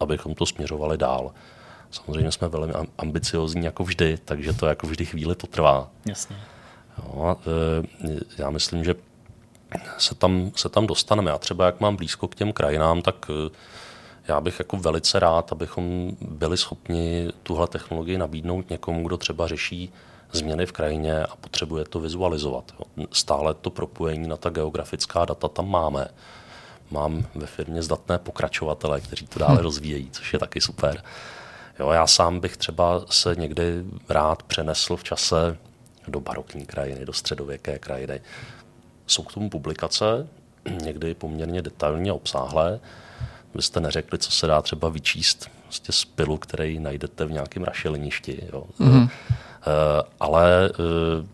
[0.00, 1.32] abychom to směřovali dál.
[1.90, 5.90] Samozřejmě jsme velmi ambiciozní jako vždy, takže to jako vždy chvíli potrvá.
[6.06, 6.36] Jasně.
[6.98, 7.36] Jo,
[8.38, 8.94] já myslím, že
[9.98, 11.30] se tam, se tam dostaneme.
[11.30, 13.50] Já třeba, jak mám blízko k těm krajinám, tak eh,
[14.28, 19.92] já bych jako velice rád, abychom byli schopni tuhle technologii nabídnout někomu, kdo třeba řeší
[20.32, 22.72] změny v krajině a potřebuje to vizualizovat.
[23.12, 26.08] Stále to propojení na ta geografická data tam máme.
[26.90, 29.62] Mám ve firmě zdatné pokračovatele, kteří to dále hm.
[29.62, 31.02] rozvíjejí, což je taky super.
[31.78, 35.56] Jo, já sám bych třeba se někdy rád přenesl v čase
[36.08, 38.20] do barokní krajiny, do středověké krajiny,
[39.10, 40.26] jsou k tomu publikace,
[40.82, 42.80] někdy poměrně detailně obsáhlé.
[43.54, 47.64] Vy jste neřekli, co se dá třeba vyčíst prostě z pilu, který najdete v nějakém
[47.64, 48.42] rašeliništi.
[48.52, 48.64] Jo.
[48.80, 49.08] Mm-hmm.
[50.20, 51.26] Ale eh,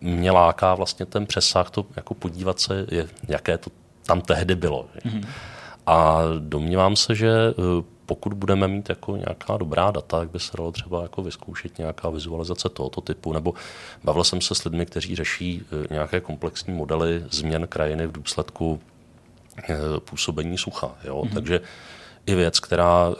[0.00, 2.86] mě láká vlastně ten přesah, to jako podívat se,
[3.28, 3.70] jaké to
[4.06, 4.86] tam tehdy bylo.
[5.04, 5.26] Mm-hmm.
[5.86, 7.30] A domnívám se, že
[8.10, 12.10] pokud budeme mít jako nějaká dobrá data, tak by se dalo třeba jako vyzkoušet nějaká
[12.10, 13.32] vizualizace tohoto typu.
[13.32, 13.54] Nebo
[14.04, 18.80] bavil jsem se s lidmi, kteří řeší e, nějaké komplexní modely změn krajiny v důsledku
[19.68, 20.94] e, působení sucha.
[21.04, 21.22] Jo?
[21.22, 21.34] Mm-hmm.
[21.34, 21.60] Takže
[22.26, 23.12] i věc, která,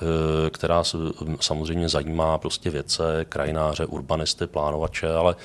[0.46, 0.82] e, která
[1.40, 5.36] samozřejmě zajímá prostě vědce, krajináře, urbanisty, plánovače, ale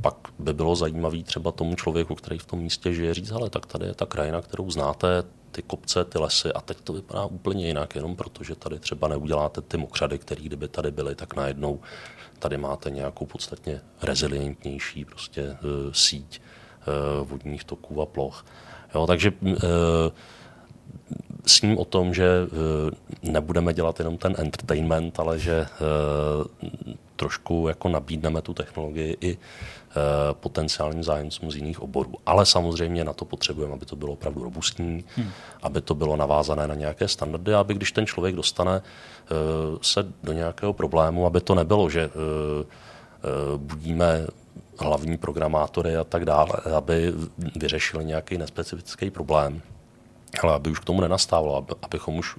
[0.00, 3.66] pak by bylo zajímavý třeba tomu člověku, který v tom místě žije, říct, ale tak
[3.66, 5.22] tady je ta krajina, kterou znáte,
[5.52, 9.08] ty kopce, ty lesy a teď to vypadá úplně jinak, jenom protože že tady třeba
[9.08, 11.80] neuděláte ty mokřady, které kdyby tady byly, tak najednou
[12.38, 18.44] tady máte nějakou podstatně rezilientnější prostě uh, síť uh, vodních toků a ploch.
[18.94, 19.56] Jo, takže uh,
[21.46, 22.26] s ním o tom, že
[23.22, 25.66] nebudeme dělat jenom ten entertainment, ale že
[27.16, 29.38] trošku jako nabídneme tu technologii i
[29.92, 32.14] Eh, potenciálním zájemcům z jiných oborů.
[32.26, 35.30] Ale samozřejmě na to potřebujeme, aby to bylo opravdu robustní, hmm.
[35.62, 39.34] aby to bylo navázané na nějaké standardy, aby když ten člověk dostane eh,
[39.82, 42.10] se do nějakého problému, aby to nebylo, že eh,
[43.56, 44.26] budíme
[44.78, 47.12] hlavní programátory a tak dále, aby
[47.56, 49.62] vyřešili nějaký nespecifický problém,
[50.42, 52.36] ale aby už k tomu nenastávalo, aby, abychom už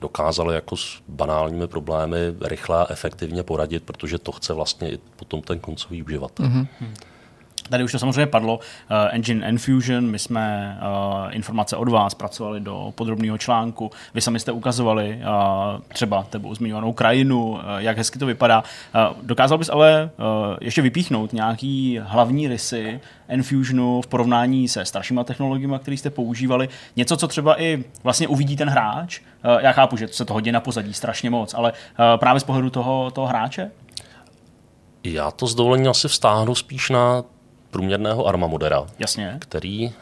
[0.00, 5.42] dokázali jako s banálními problémy rychle a efektivně poradit, protože to chce vlastně i potom
[5.42, 6.46] ten koncový uživatel.
[6.46, 6.66] Mm-hmm.
[7.68, 8.56] Tady už to samozřejmě padlo.
[8.56, 13.90] Uh, Engine Enfusion, my jsme uh, informace od vás pracovali do podrobného článku.
[14.14, 18.58] Vy sami jste ukazovali uh, třeba tebou zmiňovanou krajinu, uh, jak hezky to vypadá.
[18.60, 25.24] Uh, dokázal bys ale uh, ještě vypíchnout nějaký hlavní rysy Enfusionu v porovnání se staršíma
[25.24, 26.68] technologiemi, které jste používali?
[26.96, 29.20] Něco, co třeba i vlastně uvidí ten hráč?
[29.20, 31.76] Uh, já chápu, že se to hodí na pozadí strašně moc, ale uh,
[32.16, 33.70] právě z pohledu toho, toho hráče?
[35.04, 37.22] Já to s dovolením asi vstáhnu spíš na
[37.74, 39.36] průměrného arma modera, Jasně.
[39.40, 39.92] který eh,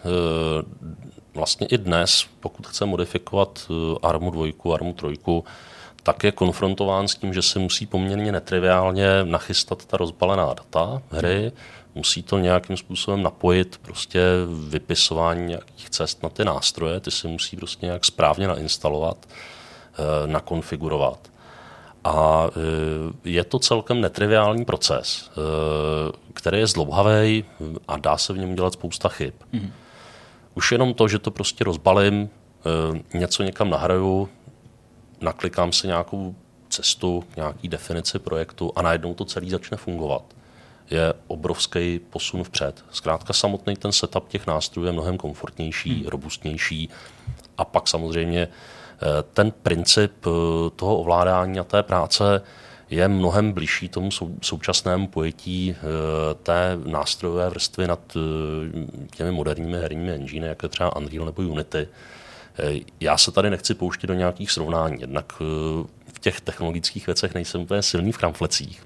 [1.34, 5.44] vlastně i dnes, pokud chce modifikovat eh, armu dvojku, armu trojku,
[6.02, 11.52] tak je konfrontován s tím, že se musí poměrně netriviálně nachystat ta rozbalená data hry,
[11.94, 14.20] musí to nějakým způsobem napojit prostě
[14.68, 21.31] vypisování nějakých cest na ty nástroje, ty si musí prostě nějak správně nainstalovat, eh, nakonfigurovat.
[22.04, 27.44] A e, je to celkem netriviální proces, e, který je zdlouhavý
[27.88, 29.34] a dá se v něm dělat spousta chyb.
[29.52, 29.72] Mm.
[30.54, 32.30] Už jenom to, že to prostě rozbalím,
[33.14, 34.28] e, něco někam nahraju,
[35.20, 36.34] naklikám si nějakou
[36.68, 40.22] cestu, nějaký definici projektu a najednou to celý začne fungovat.
[40.90, 42.84] Je obrovský posun vpřed.
[42.90, 46.08] Zkrátka samotný ten setup těch nástrojů je mnohem komfortnější, hmm.
[46.08, 46.88] robustnější
[47.58, 48.48] a pak samozřejmě
[49.32, 50.30] ten princip eh,
[50.76, 52.42] toho ovládání a té práce
[52.90, 54.10] je mnohem bližší tomu
[54.42, 55.76] současnému pojetí
[56.42, 58.00] té nástrojové vrstvy nad
[59.16, 61.88] těmi moderními herními engine, jako je třeba Unreal nebo Unity.
[63.00, 65.32] Já se tady nechci pouštět do nějakých srovnání, jednak
[66.12, 68.82] v těch technologických věcech nejsem úplně silný v kramflecích.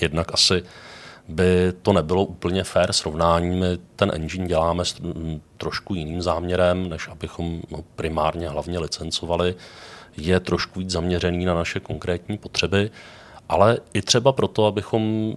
[0.00, 0.62] Jednak asi
[1.28, 3.56] by to nebylo úplně fair srovnání.
[3.56, 5.00] My ten engine děláme s
[5.56, 9.54] trošku jiným záměrem, než abychom no, primárně hlavně licencovali.
[10.16, 12.90] Je trošku víc zaměřený na naše konkrétní potřeby,
[13.48, 15.34] ale i třeba proto, abychom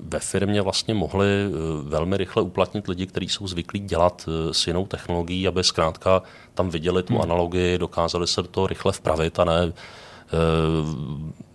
[0.00, 1.50] ve firmě vlastně mohli eh,
[1.82, 6.22] velmi rychle uplatnit lidi, kteří jsou zvyklí dělat eh, s jinou technologií, aby zkrátka
[6.54, 7.22] tam viděli tu hmm.
[7.22, 9.72] analogii, dokázali se to rychle vpravit a ne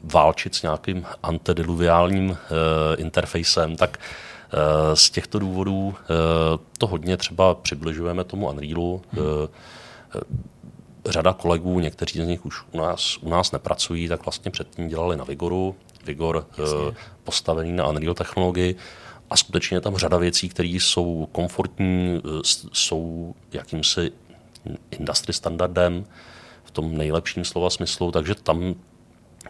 [0.04, 5.96] válčit s nějakým antediluviálním eh, interfejsem, tak eh, z těchto důvodů
[6.78, 9.02] to hodně třeba přibližujeme tomu Unrealu.
[11.06, 15.18] Řada kolegů, někteří z nich už u nás, u nás nepracují, tak vlastně předtím dělali
[15.18, 15.76] na Vigoru.
[16.06, 16.78] Vigor Jasně.
[17.24, 18.76] postavený na Unreal technologii
[19.30, 22.22] a skutečně je tam řada věcí, které jsou komfortní,
[22.74, 24.12] jsou jakýmsi
[24.92, 26.06] industry standardem,
[26.72, 28.76] v tom nejlepším slova smyslu, takže tam,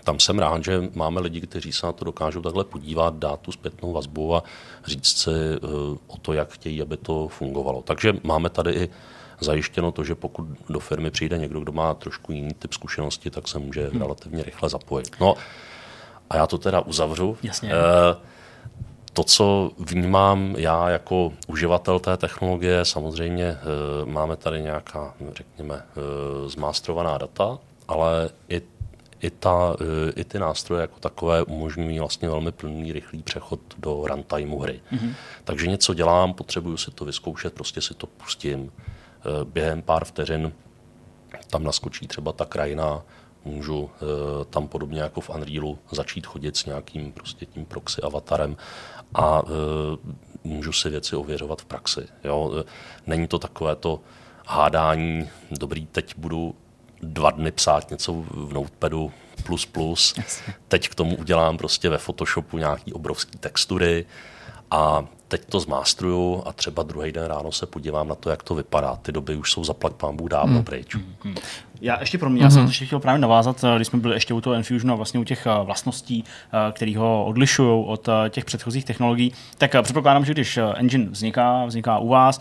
[0.04, 3.52] tam jsem rád, že máme lidi, kteří se na to dokážou takhle podívat, dát tu
[3.52, 4.44] zpětnou vazbu a
[4.86, 7.82] říct si uh, o to, jak chtějí, aby to fungovalo.
[7.82, 8.90] Takže máme tady i
[9.40, 13.48] zajištěno to, že pokud do firmy přijde někdo, kdo má trošku jiný typ zkušenosti, tak
[13.48, 14.02] se může hmm.
[14.02, 15.12] relativně rychle zapojit.
[15.20, 15.36] No
[16.30, 17.38] a já to teda uzavřu.
[17.44, 17.70] Jasně.
[17.70, 18.31] Uh,
[19.14, 23.58] to, co vnímám já jako uživatel té technologie, samozřejmě eh,
[24.06, 28.62] máme tady nějaká, řekněme, eh, zmástrovaná data, ale i,
[29.22, 34.04] i, ta, eh, i ty nástroje jako takové umožňují vlastně velmi plný, rychlý přechod do
[34.08, 34.82] runtimeu hry.
[34.92, 35.14] Mm-hmm.
[35.44, 38.72] Takže něco dělám, potřebuju si to vyzkoušet, prostě si to pustím.
[39.44, 40.54] Během pár vteřin
[41.50, 43.02] tam naskočí třeba ta krajina,
[43.46, 43.90] můžu
[44.50, 48.58] tam podobně jako v Unrealu začít chodit s nějakým prostě tím proxy avatarem
[49.14, 49.52] a e,
[50.44, 52.08] můžu si věci ověřovat v praxi.
[52.24, 52.64] Jo?
[53.08, 54.00] Není to takové to
[54.48, 56.56] hádání, dobrý, teď budu
[57.02, 59.12] dva dny psát něco v Notepadu
[59.44, 60.16] plus plus,
[60.68, 64.06] teď k tomu udělám prostě ve Photoshopu nějaký obrovský textury
[64.72, 68.56] a teď to zmástruju a třeba druhý den ráno se podívám na to, jak to
[68.56, 68.96] vypadá.
[68.96, 70.64] Ty doby už jsou zaplať pán Bůh dávno hmm.
[70.64, 70.96] pryč.
[70.96, 71.36] Hmm.
[71.82, 72.44] Já ještě pro mě, mm-hmm.
[72.44, 72.68] já jsem mhm.
[72.68, 75.20] to ještě chtěl právě navázat, eh, když jsme byli ještě u toho Enfusionu a vlastně
[75.20, 80.34] u těch eh, vlastností, eh, které ho odlišují od těch předchozích technologií, tak předpokládám, že
[80.34, 82.40] když engine vzniká, vzniká u vás,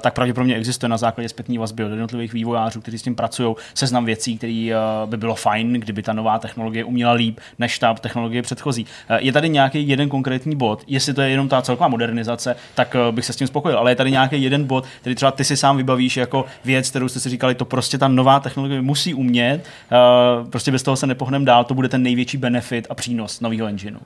[0.00, 4.04] tak pravděpodobně existuje na základě zpětné vazby od jednotlivých vývojářů, kteří s tím pracují, seznam
[4.04, 4.72] věcí, který
[5.06, 8.86] by bylo fajn, kdyby ta nová technologie uměla líp než ta technologie předchozí.
[9.18, 13.24] Je tady nějaký jeden konkrétní bod, jestli to je jenom ta celková modernizace, tak bych
[13.24, 15.76] se s tím spokojil, ale je tady nějaký jeden bod, který třeba ty si sám
[15.76, 19.64] vybavíš jako věc, kterou jste si říkali, to prostě ta nová technologie musí umět,
[20.42, 23.66] uh, prostě bez toho se nepohneme dál, to bude ten největší benefit a přínos nového
[23.66, 24.00] engineu.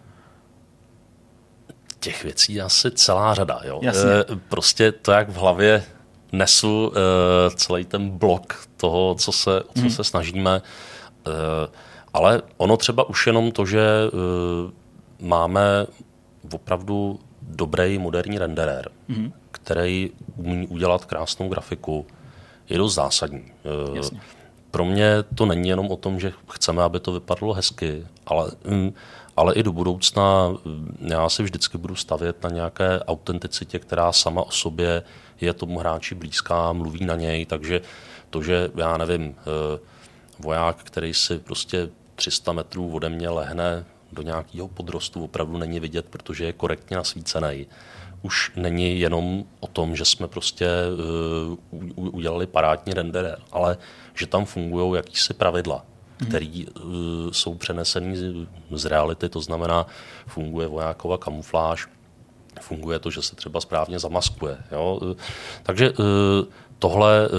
[2.00, 3.60] Těch věcí asi celá řada.
[3.64, 3.80] Jo.
[3.82, 4.10] Jasně.
[4.10, 5.84] E, prostě to, jak v hlavě
[6.32, 9.90] nesu e, celý ten blok toho, co se, co hmm.
[9.90, 10.62] se snažíme.
[11.26, 11.30] E,
[12.14, 14.10] ale ono třeba už jenom to, že e,
[15.20, 15.86] máme
[16.52, 19.32] opravdu dobrý moderní renderer, hmm.
[19.50, 22.06] který umí udělat krásnou grafiku,
[22.68, 23.44] je dost zásadní.
[23.94, 24.20] Jasně
[24.72, 28.92] pro mě to není jenom o tom, že chceme, aby to vypadalo hezky, ale, mm,
[29.36, 34.42] ale i do budoucna mm, já si vždycky budu stavět na nějaké autenticitě, která sama
[34.42, 35.02] o sobě
[35.40, 37.80] je tomu hráči blízká, mluví na něj, takže
[38.30, 39.78] to, že já nevím, eh,
[40.38, 46.06] voják, který si prostě 300 metrů ode mě lehne do nějakého podrostu, opravdu není vidět,
[46.10, 47.66] protože je korektně nasvícený
[48.22, 50.68] už není jenom o tom, že jsme prostě
[51.70, 53.78] uh, udělali parádní render, ale
[54.14, 55.84] že tam fungují jakýsi pravidla,
[56.20, 56.28] mhm.
[56.28, 56.90] které uh,
[57.30, 59.86] jsou přeneseny z, z reality, to znamená,
[60.26, 61.86] funguje vojáková kamufláž,
[62.60, 64.58] funguje to, že se třeba správně zamaskuje.
[64.72, 64.98] Jo?
[65.02, 65.12] Uh,
[65.62, 65.96] takže uh,
[66.78, 67.36] tohle, uh,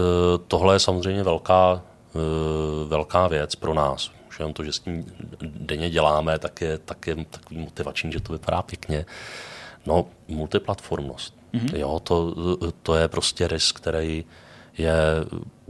[0.47, 1.81] tohle je samozřejmě velká,
[2.13, 4.11] uh, velká věc pro nás.
[4.29, 5.05] Už jenom to, že s tím
[5.41, 9.05] denně děláme, tak je, tak je takový motivační, že to vypadá pěkně.
[9.85, 11.35] No, multiplatformnost.
[11.53, 11.77] Mm-hmm.
[11.77, 12.35] Jo, to,
[12.81, 14.25] to je prostě risk, který
[14.77, 14.95] je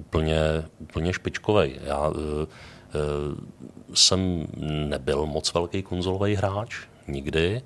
[0.08, 0.40] úplně,
[0.80, 1.80] úplně špičkový.
[1.84, 2.16] Já uh,
[3.94, 4.48] jsem
[4.90, 6.76] nebyl moc velký konzolový hráč,
[7.08, 7.62] nikdy.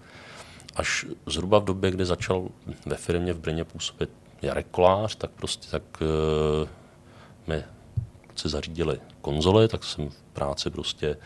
[0.76, 2.47] Až zhruba v době, kdy začal
[2.85, 4.09] ve firmě v Brně působit
[4.41, 6.68] Jarek Kolář, tak prostě tak uh,
[7.47, 7.64] mi
[8.43, 11.18] zařídili konzoly, tak jsem v práci prostě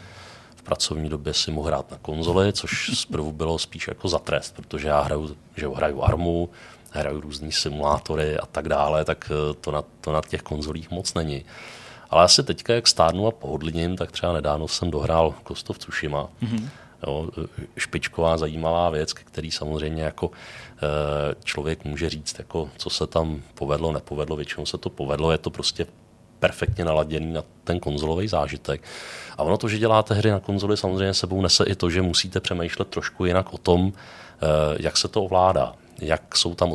[0.55, 4.55] v pracovní době si mohl hrát na konzoli, což zprvu bylo spíš jako za trest,
[4.55, 6.49] protože já hraju, že hraju armu,
[6.91, 11.13] hraju různý simulátory a tak dále, tak eh, to na, to na těch konzolích moc
[11.13, 11.45] není.
[12.09, 16.29] Ale asi teďka, jak stárnu a pohodlním, tak třeba nedávno jsem dohrál Kostov Tsushima.
[16.43, 16.69] Mm-hmm.
[17.07, 17.29] Jo,
[17.77, 23.91] špičková, zajímavá věc, který samozřejmě jako eh, člověk může říct, jako, co se tam povedlo,
[23.91, 25.87] nepovedlo, většinou se to povedlo, je to prostě
[26.39, 28.83] perfektně naladěný na ten konzolový zážitek.
[29.37, 32.39] A ono to, že děláte hry na konzoli, samozřejmě sebou nese i to, že musíte
[32.39, 34.45] přemýšlet trošku jinak o tom, eh,
[34.79, 36.73] jak se to ovládá, jak jsou tam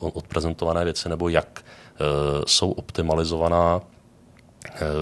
[0.00, 2.04] odprezentované věci, nebo jak eh,
[2.46, 3.80] jsou optimalizovaná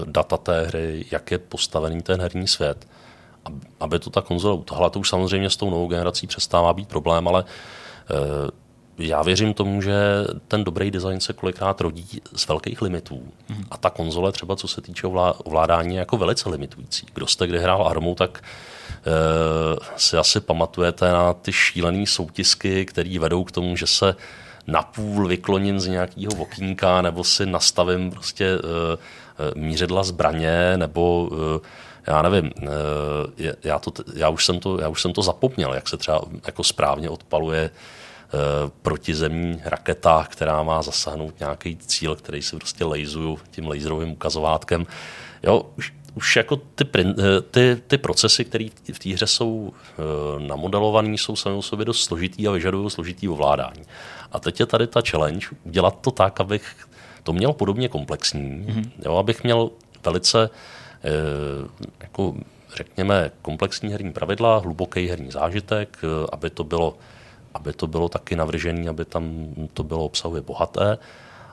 [0.05, 2.87] data té hry, jak je postavený ten herní svět
[3.79, 4.89] aby to ta konzole utahla.
[4.89, 8.51] To už samozřejmě s tou novou generací přestává být problém, ale eh,
[8.97, 9.93] já věřím tomu, že
[10.47, 13.23] ten dobrý design se kolikrát rodí z velkých limitů.
[13.49, 13.63] Mm.
[13.71, 15.07] A ta konzole třeba, co se týče
[15.43, 17.05] ovládání, je jako velice limitující.
[17.13, 18.47] Kdo jste kdy hrál Armu, tak uh,
[19.97, 24.15] si asi pamatujete na ty šílené soutisky, které vedou k tomu, že se
[24.67, 31.29] napůl vykloním z nějakého okýnka, nebo si nastavím prostě uh, mířidla zbraně, nebo
[32.07, 35.89] já nevím, eh, já, to, já, už jsem to, já už jsem to zapomněl, jak
[35.89, 38.31] se třeba jako správně odpaluje eh,
[38.81, 44.87] protizemní raketa, která má zasáhnout nějaký cíl, který si prostě lejzuju tím laserovým ukazovátkem.
[45.43, 49.73] Jo, už, už jako ty, eh, ty, ty procesy, které v té hře jsou
[50.37, 53.83] namodelované, jsou sami o sobě dost složitý a vyžadují složitý ovládání.
[54.31, 56.75] A teď je tady ta challenge, udělat to tak, abych
[57.23, 58.89] to měl podobně komplexní, mm-hmm.
[59.05, 59.69] jo, abych měl
[60.05, 60.49] velice
[61.05, 61.67] Eh,
[61.99, 62.35] jako
[62.75, 66.97] řekněme, komplexní herní pravidla, hluboký herní zážitek, eh, aby to bylo,
[67.53, 70.97] aby to bylo taky navržené, aby tam to bylo obsahově bohaté.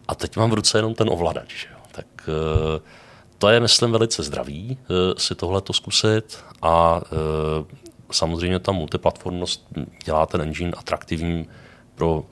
[0.08, 1.66] A teď mám v ruce jenom ten ovladač.
[1.70, 1.78] Jo?
[1.92, 2.80] Tak eh,
[3.42, 4.78] to je, myslím, velice zdravý
[5.18, 7.00] si tohle to zkusit a
[8.12, 9.66] samozřejmě ta multiplatformnost
[10.04, 11.48] dělá ten engine atraktivní
[11.94, 12.24] pro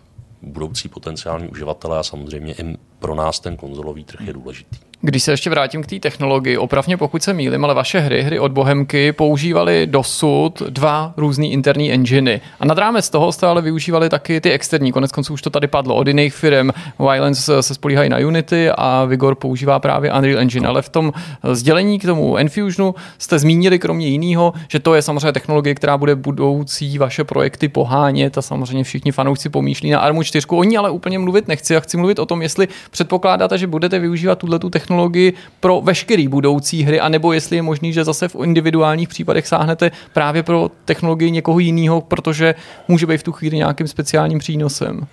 [0.43, 4.90] budoucí potenciální uživatele a samozřejmě i pro nás ten konzolový trh je důležitý.
[5.03, 8.39] Když se ještě vrátím k té technologii, opravně pokud se mýlím, ale vaše hry, hry
[8.39, 12.41] od Bohemky, používaly dosud dva různý interní enginy.
[12.61, 14.93] A nad rámec toho jste ale využívali taky ty externí.
[14.93, 16.71] Konec konců už to tady padlo od jiných firm.
[16.99, 20.69] Violence se spolíhají na Unity a Vigor používá právě Unreal Engine.
[20.69, 21.13] Ale v tom
[21.53, 26.15] sdělení k tomu Enfusionu jste zmínili kromě jiného, že to je samozřejmě technologie, která bude
[26.15, 30.47] budoucí vaše projekty pohánět a samozřejmě všichni fanoušci pomýšlí na Armu 4.
[30.49, 34.39] Oni ale úplně mluvit nechci a chci mluvit o tom, jestli předpokládáte, že budete využívat
[34.39, 39.09] tuhle technologii technologii pro veškeré budoucí hry, anebo jestli je možný, že zase v individuálních
[39.09, 42.55] případech sáhnete právě pro technologii někoho jiného, protože
[42.89, 45.07] může být v tu chvíli nějakým speciálním přínosem.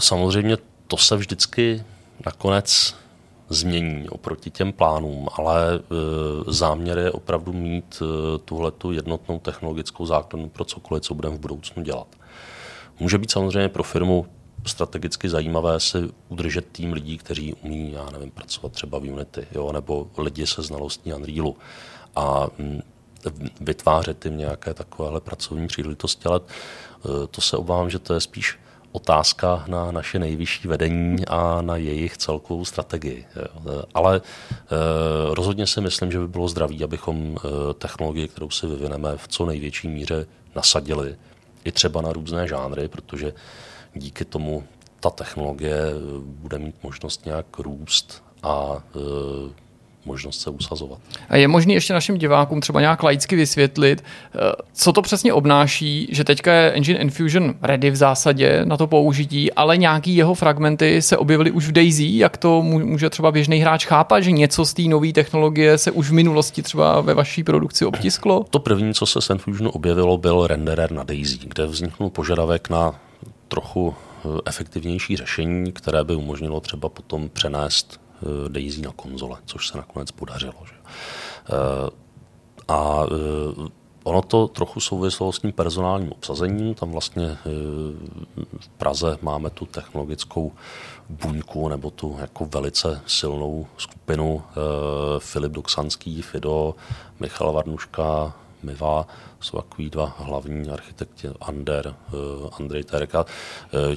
[0.00, 0.56] Samozřejmě
[0.88, 1.82] to se vždycky
[2.26, 2.94] nakonec
[3.48, 5.80] změní oproti těm plánům, ale e,
[6.52, 11.82] záměr je opravdu mít e, tuhletu jednotnou technologickou základnu pro cokoliv, co budeme v budoucnu
[11.82, 12.06] dělat.
[13.00, 14.26] Může být samozřejmě pro firmu
[14.66, 19.72] strategicky zajímavé si udržet tým lidí, kteří umí, já nevím, pracovat třeba v Unity, jo,
[19.72, 21.56] nebo lidi se znalostí Unrealu
[22.16, 22.80] a mm,
[23.60, 28.58] vytvářet jim nějaké takovéhle pracovní příležitosti, ale e, to se obávám, že to je spíš
[28.92, 33.26] otázka na naše nejvyšší vedení a na jejich celkovou strategii.
[33.36, 33.48] E,
[33.94, 34.20] ale e,
[35.34, 37.36] rozhodně si myslím, že by bylo zdravý, abychom
[37.78, 40.26] technologii, kterou si vyvineme, v co největší míře
[40.56, 41.16] nasadili
[41.64, 43.32] i třeba na různé žánry, protože
[43.94, 44.64] díky tomu
[45.00, 45.76] ta technologie
[46.22, 49.70] bude mít možnost nějak růst a e,
[50.04, 50.98] možnost se usazovat.
[51.28, 54.38] A je možné ještě našim divákům třeba nějak laicky vysvětlit, e,
[54.72, 59.52] co to přesně obnáší, že teďka je Engine Infusion ready v zásadě na to použití,
[59.52, 63.86] ale nějaký jeho fragmenty se objevily už v Daisy, jak to může třeba běžný hráč
[63.86, 67.84] chápat, že něco z té nové technologie se už v minulosti třeba ve vaší produkci
[67.84, 68.44] obtisklo?
[68.50, 72.94] To první, co se s Infusionu objevilo, byl renderer na Daisy, kde vzniknul požadavek na
[73.50, 79.68] trochu eh, efektivnější řešení, které by umožnilo třeba potom přenést eh, Daisy na konzole, což
[79.68, 80.54] se nakonec podařilo.
[80.64, 80.74] Že?
[80.76, 81.90] Eh,
[82.68, 83.06] a
[84.04, 86.74] ono to trochu souvislo s tím personálním obsazením.
[86.74, 87.38] Tam vlastně
[88.60, 90.52] v Praze máme tu technologickou
[91.08, 94.42] buňku nebo tu jako velice silnou skupinu
[95.18, 96.74] Filip Doksanský, Fido,
[97.20, 99.06] Michal Varnuška, Miva,
[99.40, 102.12] jsou takový dva hlavní architekti, Ander, eh,
[102.58, 103.24] Andrej Terka.
[103.74, 103.96] Eh,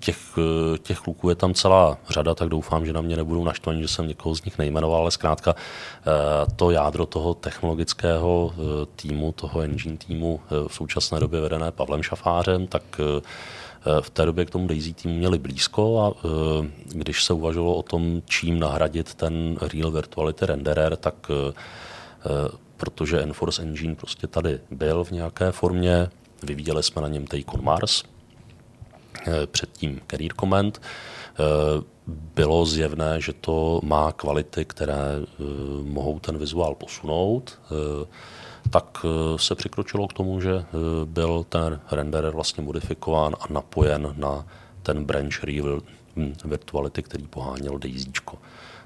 [0.00, 3.82] těch, eh, těch kluků je tam celá řada, tak doufám, že na mě nebudou naštvaní,
[3.82, 5.54] že jsem někoho z nich nejmenoval, ale zkrátka
[6.56, 8.54] to jádro toho technologického
[8.96, 12.82] týmu, toho engine týmu v současné době vedené Pavlem Šafářem, tak
[14.00, 16.28] v té době k tomu Daisy týmu měli blízko a
[16.84, 21.30] když se uvažovalo o tom, čím nahradit ten Real Virtuality Renderer, tak
[22.78, 26.08] protože Enforce Engine prostě tady byl v nějaké formě,
[26.42, 28.04] vyvíjeli jsme na něm Take Mars,
[29.46, 30.82] předtím Career Comment.
[32.34, 34.96] Bylo zjevné, že to má kvality, které
[35.82, 37.58] mohou ten vizuál posunout
[38.70, 39.06] tak
[39.36, 40.64] se přikročilo k tomu, že
[41.04, 44.46] byl ten renderer vlastně modifikován a napojen na
[44.82, 45.42] ten branch
[46.44, 48.10] virtuality, který poháněl Daisy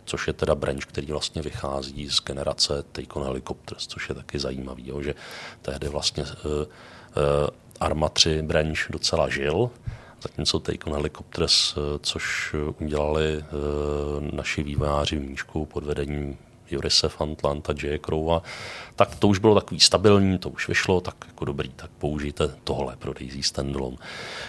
[0.04, 4.88] což je teda branch, který vlastně vychází z generace Take-on Helicopters, což je taky zajímavý,
[4.88, 5.14] jo, že
[5.62, 6.66] tehdy vlastně uh, uh,
[7.80, 9.70] Arma 3 branch docela žil,
[10.22, 16.38] zatímco Take-on Helicopters, uh, což udělali uh, naši vývojáři v Míšku pod vedením
[16.70, 17.98] Jurise Fantland a J.
[17.98, 18.42] Crowa,
[18.96, 22.96] tak to už bylo takový stabilní, to už vyšlo, tak jako dobrý, tak použijte tohle
[22.96, 23.96] pro Daisy Standalone.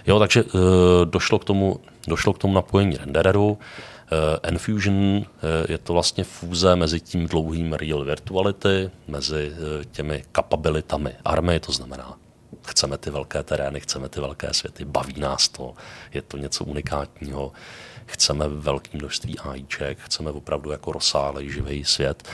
[0.08, 0.62] Jo, takže uh,
[1.06, 3.58] došlo k tomu, došlo k tomu napojení rendereru,
[4.04, 5.24] Uh, Enfusion uh,
[5.70, 9.52] je to vlastně fúze mezi tím dlouhým real virtuality, mezi
[9.92, 12.18] těmi kapabilitami army, to znamená,
[12.66, 15.74] chceme ty velké terény, chceme ty velké světy, baví nás to,
[16.14, 17.52] je to něco unikátního,
[18.06, 22.30] chceme velké množství AIček, chceme opravdu jako rozsáhlej živý svět.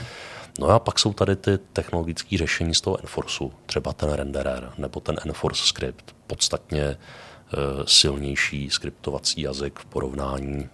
[0.58, 5.00] No a pak jsou tady ty technologické řešení z toho Enforceu, třeba ten renderer nebo
[5.00, 6.96] ten Enforce script, podstatně
[7.84, 10.68] silnější skriptovací jazyk v porovnání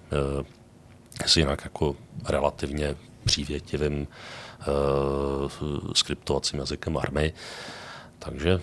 [1.27, 1.97] s jinak jako
[2.29, 7.33] relativně přívětivým uh, skriptovacím jazykem army.
[8.19, 8.63] Takže uh,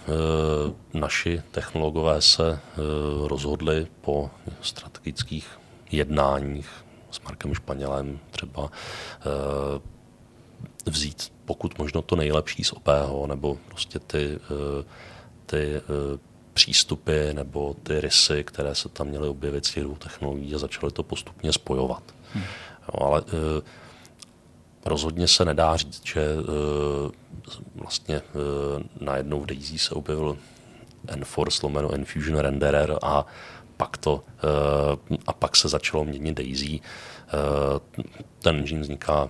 [0.93, 4.29] naši technologové se uh, rozhodli po
[4.61, 5.47] strategických
[5.93, 6.69] jednáních
[7.11, 8.69] s Markem Španělem třeba uh,
[10.85, 14.85] vzít pokud možno to nejlepší z OPHO, nebo prostě ty, uh,
[15.45, 16.19] ty uh,
[16.53, 20.91] přístupy nebo ty rysy, které se tam měly objevit z těch dvou technologií a začaly
[20.91, 22.03] to postupně spojovat.
[22.33, 22.43] Hmm.
[22.87, 23.23] Jo, ale
[24.85, 26.25] rozhodně se nedá říct, že
[27.75, 28.21] vlastně
[29.01, 30.37] najednou v Daisy se objevil
[31.07, 33.25] Enforce lomeno Enfusion Renderer a
[33.77, 36.79] pak, to, uh, a pak se začalo měnit Daisy.
[36.79, 38.03] Uh,
[38.39, 39.29] ten engine vzniká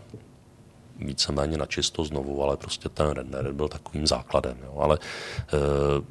[0.99, 4.57] víceméně na čisto znovu, ale prostě ten renderer byl takovým základem.
[4.63, 4.79] Jo.
[4.79, 6.05] Ale uh,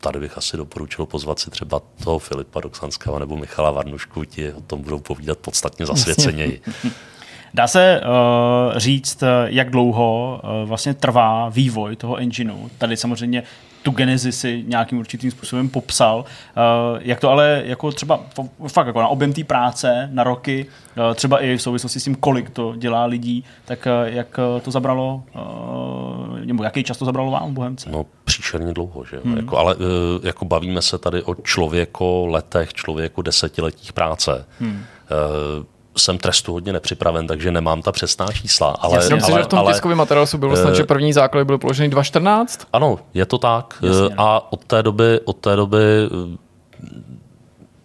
[0.00, 4.60] tady bych asi doporučil pozvat si třeba toho Filipa Doxanského nebo Michala Varnušku, ti o
[4.60, 6.60] tom budou povídat podstatně zasvěceněji.
[7.54, 12.68] Dá se uh, říct, jak dlouho uh, vlastně trvá vývoj toho engineu.
[12.78, 13.42] Tady samozřejmě
[13.88, 16.18] tu genezi si nějakým určitým způsobem popsal.
[16.18, 18.20] Uh, jak to ale jako třeba
[18.68, 20.66] fakt jako na objem té práce, na roky,
[20.96, 24.70] uh, třeba i v souvislosti s tím, kolik to dělá lidí, tak uh, jak to
[24.70, 25.22] zabralo,
[26.44, 27.90] nebo jaký čas to zabralo vám Bohemce?
[27.90, 29.36] No příšerně dlouho, že hmm.
[29.36, 29.76] jako, ale
[30.22, 34.46] jako bavíme se tady o člověko letech, člověku desetiletích práce.
[34.60, 34.84] Hmm
[35.98, 38.70] jsem trestu hodně nepřipraven, takže nemám ta přesná čísla.
[38.70, 41.58] Ale, Jasně, ale, že v tom ale, tiskovém materiálu bylo snad, že první základ byl
[41.58, 42.66] položený 2.14?
[42.72, 43.78] Ano, je to tak.
[43.82, 44.14] Jasně.
[44.16, 46.36] A od té doby, od té doby eh,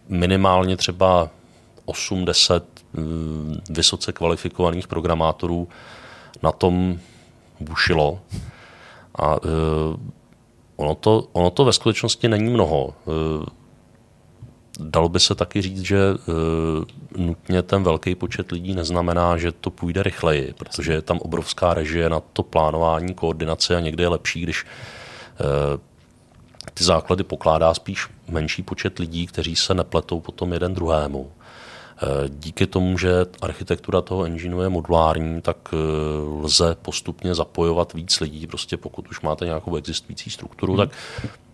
[0.10, 1.30] minimálně třeba
[1.86, 3.00] 8-10 eh,
[3.70, 5.68] vysoce kvalifikovaných programátorů
[6.44, 7.00] na tom
[7.60, 8.20] bušilo.
[9.16, 9.96] A uh,
[10.76, 12.94] ono, to, ono to ve skutečnosti není mnoho.
[13.06, 13.46] Uh,
[14.80, 19.70] dalo by se taky říct, že uh, nutně ten velký počet lidí neznamená, že to
[19.70, 24.42] půjde rychleji, protože je tam obrovská režie na to plánování, koordinace a někde je lepší,
[24.42, 25.82] když uh,
[26.74, 31.32] ty základy pokládá spíš menší počet lidí, kteří se nepletou potom jeden druhému.
[31.98, 35.74] Eh, díky tomu, že architektura toho engineu je modulární, tak
[36.42, 38.48] lze postupně zapojovat víc lidí.
[38.48, 40.90] Prostě pokud už máte nějakou existující strukturu, tak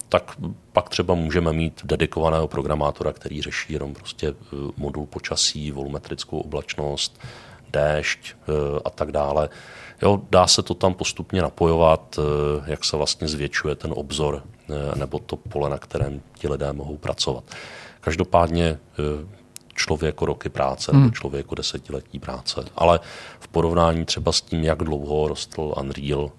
[0.09, 0.35] tak
[0.73, 7.19] pak třeba můžeme mít dedikovaného programátora, který řeší jenom prostě eh, modul počasí, volumetrickou oblačnost,
[7.69, 8.51] déšť eh,
[8.85, 9.49] a tak dále.
[10.01, 14.43] Jo, dá se to tam postupně napojovat, eh, jak se vlastně zvětšuje ten obzor
[14.95, 17.43] nebo to pole, na kterém ti lidé mohou pracovat.
[18.01, 18.79] Každopádně
[19.75, 21.01] člověku roky práce hmm.
[21.01, 22.65] nebo člověku desetiletí práce.
[22.75, 22.99] Ale
[23.39, 26.31] v porovnání třeba s tím, jak dlouho rostl Unreal,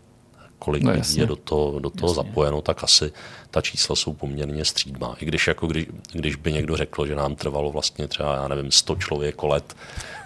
[0.61, 3.13] kolik no, lidí je do toho, do toho zapojeno, tak asi
[3.51, 5.17] ta čísla jsou poměrně střídmá.
[5.21, 8.71] I když, jako kdy, když by někdo řekl, že nám trvalo vlastně třeba, já nevím,
[8.71, 9.77] 100 člověk let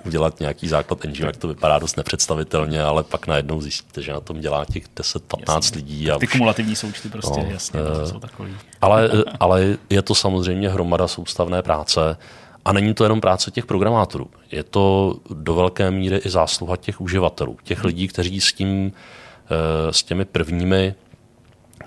[0.05, 4.21] udělat nějaký základ engine, tak to vypadá dost nepředstavitelně, ale pak najednou zjistíte, že na
[4.21, 6.11] tom dělá těch 10-15 lidí.
[6.11, 8.57] A ty už, kumulativní součty prostě, no, jasně, uh, jsou takový.
[8.81, 9.11] Ale,
[9.41, 12.17] ale je to samozřejmě hromada soustavné práce.
[12.65, 14.31] A není to jenom práce těch programátorů.
[14.51, 18.93] Je to do velké míry i zásluha těch uživatelů, těch lidí, kteří s tím
[19.45, 20.95] Eh, s těmi prvními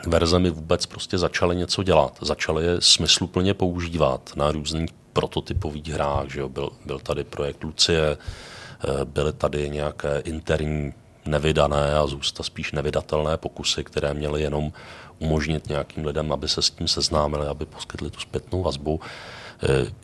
[0.09, 2.17] verzemi vůbec prostě začali něco dělat.
[2.21, 6.29] Začali je smysluplně používat na různých prototypových hrách.
[6.29, 6.49] Že jo?
[6.49, 10.93] Byl, byl tady projekt Lucie, eh, byly tady nějaké interní
[11.25, 14.71] nevydané a zůsta spíš nevydatelné pokusy, které měly jenom
[15.19, 18.99] umožnit nějakým lidem, aby se s tím seznámili, aby poskytli tu zpětnou vazbu.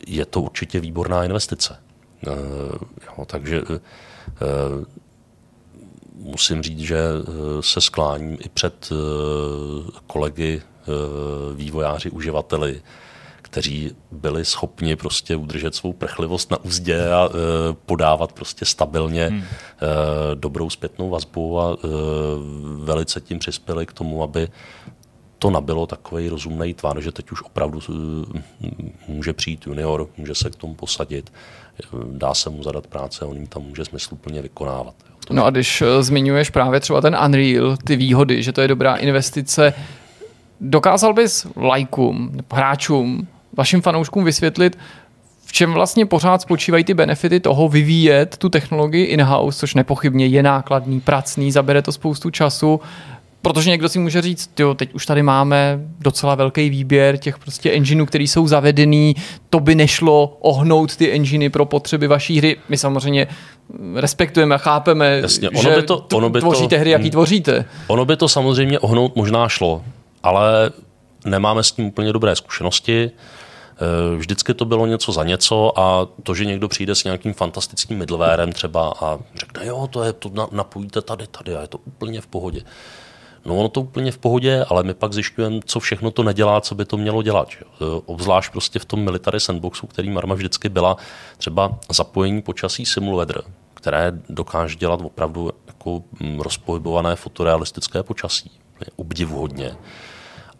[0.06, 1.76] je to určitě výborná investice.
[3.06, 3.62] Jo, takže
[6.14, 6.98] musím říct, že
[7.60, 8.90] se skláním i před
[10.06, 10.62] kolegy
[11.54, 12.82] vývojáři, uživateli,
[13.42, 17.30] kteří byli schopni prostě udržet svou prchlivost na úzdě a
[17.86, 19.42] podávat prostě stabilně hmm.
[20.34, 21.76] dobrou zpětnou vazbu a
[22.76, 24.48] velice tím přispěli k tomu, aby
[25.38, 27.80] to nabilo takový rozumný tvar, že teď už opravdu
[29.08, 31.32] může přijít junior, může se k tomu posadit,
[32.12, 34.94] dá se mu zadat práce, on jim tam může smysluplně vykonávat.
[35.30, 38.94] No a když e, zmiňuješ právě třeba ten Unreal, ty výhody, že to je dobrá
[38.94, 39.74] investice,
[40.60, 44.78] dokázal bys lajkům, hráčům vašim fanouškům vysvětlit,
[45.46, 50.42] v čem vlastně pořád spočívají ty benefity toho vyvíjet tu technologii in-house, což nepochybně je
[50.42, 52.80] nákladný, pracný, zabere to spoustu času,
[53.44, 57.72] protože někdo si může říct, jo, teď už tady máme docela velký výběr těch prostě
[57.72, 59.16] engineů, který jsou zavedený,
[59.50, 62.56] to by nešlo ohnout ty enginy pro potřeby vaší hry.
[62.68, 63.26] My samozřejmě
[63.94, 67.10] respektujeme a chápeme, Jasně, ono že by to, ono by tvoříte to, hry, jaký hmm.
[67.10, 67.64] tvoříte.
[67.86, 69.82] Ono by to samozřejmě ohnout možná šlo,
[70.22, 70.70] ale
[71.24, 73.10] nemáme s tím úplně dobré zkušenosti.
[73.74, 77.98] Eh, vždycky to bylo něco za něco a to, že někdo přijde s nějakým fantastickým
[77.98, 82.20] middlewarem třeba a řekne, jo, to je, to napojíte tady, tady a je to úplně
[82.20, 82.62] v pohodě.
[83.44, 86.74] No ono to úplně v pohodě, ale my pak zjišťujeme, co všechno to nedělá, co
[86.74, 87.50] by to mělo dělat.
[87.50, 87.58] Že?
[87.60, 90.96] Eh, obzvlášť prostě v tom military sandboxu, který Marma vždycky byla,
[91.38, 93.42] třeba zapojení počasí simulweather,
[93.74, 98.50] které dokáže dělat opravdu jako mm, rozpohybované fotorealistické počasí.
[98.96, 99.76] Obdivuhodně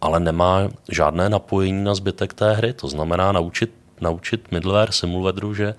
[0.01, 2.73] ale nemá žádné napojení na zbytek té hry.
[2.73, 3.71] To znamená naučit,
[4.01, 5.75] naučit middleware simulvedru, že e,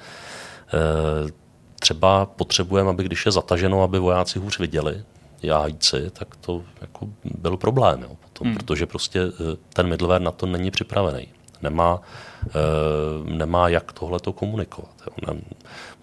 [1.81, 5.05] třeba potřebujeme, aby když je zataženo, aby vojáci hůř viděli,
[5.43, 8.03] jájíci, tak to jako byl problém.
[8.03, 8.57] Jo, potom, hmm.
[8.57, 11.29] Protože prostě eh, ten middleware na to není připravený.
[11.63, 12.01] Nemá,
[12.47, 14.95] e, nemá jak tohle to komunikovat.
[15.07, 15.35] Jo.
[15.35, 15.41] Ne,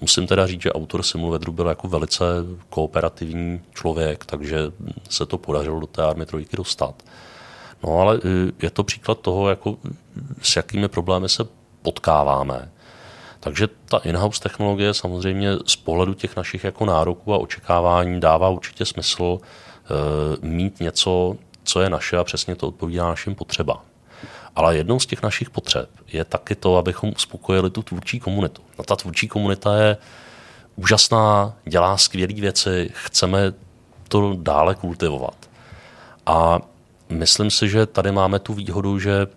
[0.02, 2.26] musím teda říct, že autor Simulvedru byl jako velice
[2.70, 4.60] kooperativní člověk, takže
[5.10, 7.04] se to podařilo do té army trojky dostat.
[7.84, 8.20] No ale e,
[8.62, 9.78] je to příklad toho, jako,
[10.42, 11.44] s jakými problémy se
[11.82, 12.72] potkáváme.
[13.44, 18.86] Takže ta in-house technologie samozřejmě z pohledu těch našich jako nároků a očekávání dává určitě
[18.86, 23.80] smysl e, mít něco, co je naše a přesně to odpovídá našim potřebám.
[24.56, 28.62] Ale jednou z těch našich potřeb je taky to, abychom uspokojili tu tvůrčí komunitu.
[28.80, 29.98] No, ta tvůrčí komunita je
[30.76, 33.54] úžasná, dělá skvělé věci, chceme
[34.08, 35.50] to dále kultivovat.
[36.26, 36.60] A
[37.14, 39.28] Myslím si, že tady máme tu výhodu, že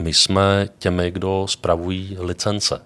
[0.00, 2.82] my jsme těmi, kdo spravují licence.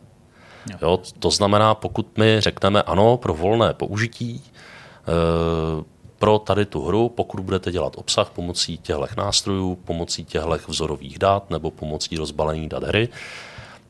[0.83, 1.01] Jo.
[1.19, 5.85] To znamená, pokud my řekneme ano pro volné použití, e,
[6.19, 11.51] pro tady tu hru, pokud budete dělat obsah pomocí těchto nástrojů, pomocí těchto vzorových dat
[11.51, 13.09] nebo pomocí rozbalení dat hry,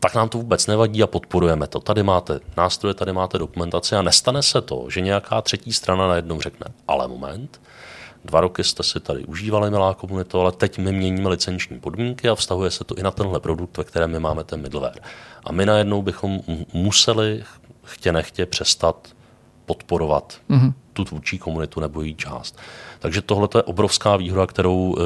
[0.00, 1.80] tak nám to vůbec nevadí a podporujeme to.
[1.80, 6.40] Tady máte nástroje, tady máte dokumentaci a nestane se to, že nějaká třetí strana najednou
[6.40, 7.60] řekne, ale moment,
[8.24, 12.34] Dva roky jste si tady užívali, milá komunito, ale teď my měníme licenční podmínky a
[12.34, 15.00] vztahuje se to i na tenhle produkt, ve kterém my máme ten middleware.
[15.44, 16.40] A my najednou bychom
[16.72, 17.44] museli
[17.84, 19.08] chtě nechtě přestat
[19.66, 20.72] podporovat mm-hmm.
[20.92, 22.58] tu tvůrčí komunitu nebo její část.
[22.98, 25.02] Takže tohle je obrovská výhoda, kterou, eh,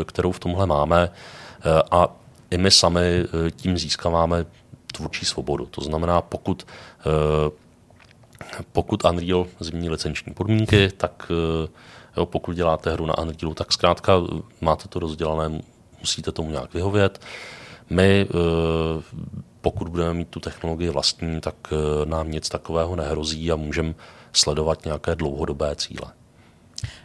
[0.00, 2.08] eh, kterou v tomhle máme eh, a
[2.50, 3.24] i my sami
[3.56, 4.46] tím získáváme
[4.92, 5.66] tvůrčí svobodu.
[5.66, 6.66] To znamená, pokud,
[8.72, 11.32] pokud Unreal změní licenční podmínky, tak
[12.18, 14.12] Jo, pokud děláte hru na Unrealu, tak zkrátka
[14.60, 15.60] máte to rozdělané,
[16.00, 17.20] musíte tomu nějak vyhovět.
[17.90, 19.02] My, eh,
[19.60, 23.94] pokud budeme mít tu technologii vlastní, tak eh, nám nic takového nehrozí a můžeme
[24.32, 26.12] sledovat nějaké dlouhodobé cíle.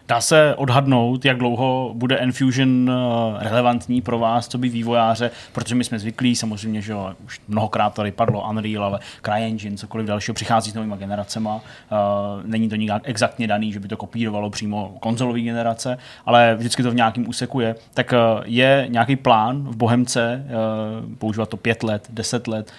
[0.08, 5.76] Dá se odhadnout, jak dlouho bude Enfusion eh, relevantní pro vás, co by vývojáře, protože
[5.76, 10.72] my jsme zvyklí, samozřejmě, že už mnohokrát tady padlo Unreal, ale CryEngine, cokoliv dalšího, přichází
[10.72, 11.56] s novýma generacema.
[11.56, 11.62] Uh,
[12.44, 16.92] není to nějak exaktně daný, že by to kopírovalo přímo konzolový generace, ale vždycky to
[16.92, 17.76] v nějakém úseku je.
[17.94, 20.46] Tak uh, je nějaký plán v Bohemce
[21.18, 22.72] používat to pět let, deset let,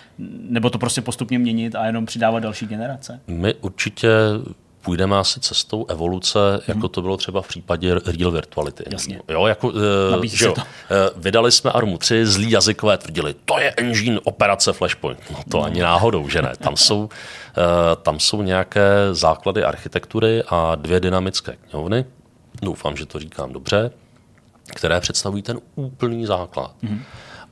[0.48, 3.20] nebo to prostě postupně měnit a jenom přidávat další generace?
[3.26, 4.08] My určitě
[4.84, 6.62] půjdeme asi cestou evoluce, hmm.
[6.66, 8.84] jako to bylo třeba v případě Real Virtuality.
[8.92, 9.20] Jasně.
[9.28, 10.62] Jo, jako, uh, že jo, uh,
[11.16, 15.20] vydali jsme Armu 3, zlí jazykové tvrdili, to je engine operace Flashpoint.
[15.30, 15.64] No to no.
[15.64, 16.52] ani náhodou, že ne.
[16.58, 17.08] Tam jsou, uh,
[18.02, 22.04] tam jsou nějaké základy architektury a dvě dynamické knihovny.
[22.62, 23.90] Doufám, že to říkám dobře,
[24.74, 26.74] které představují ten úplný základ.
[26.82, 27.02] Hmm.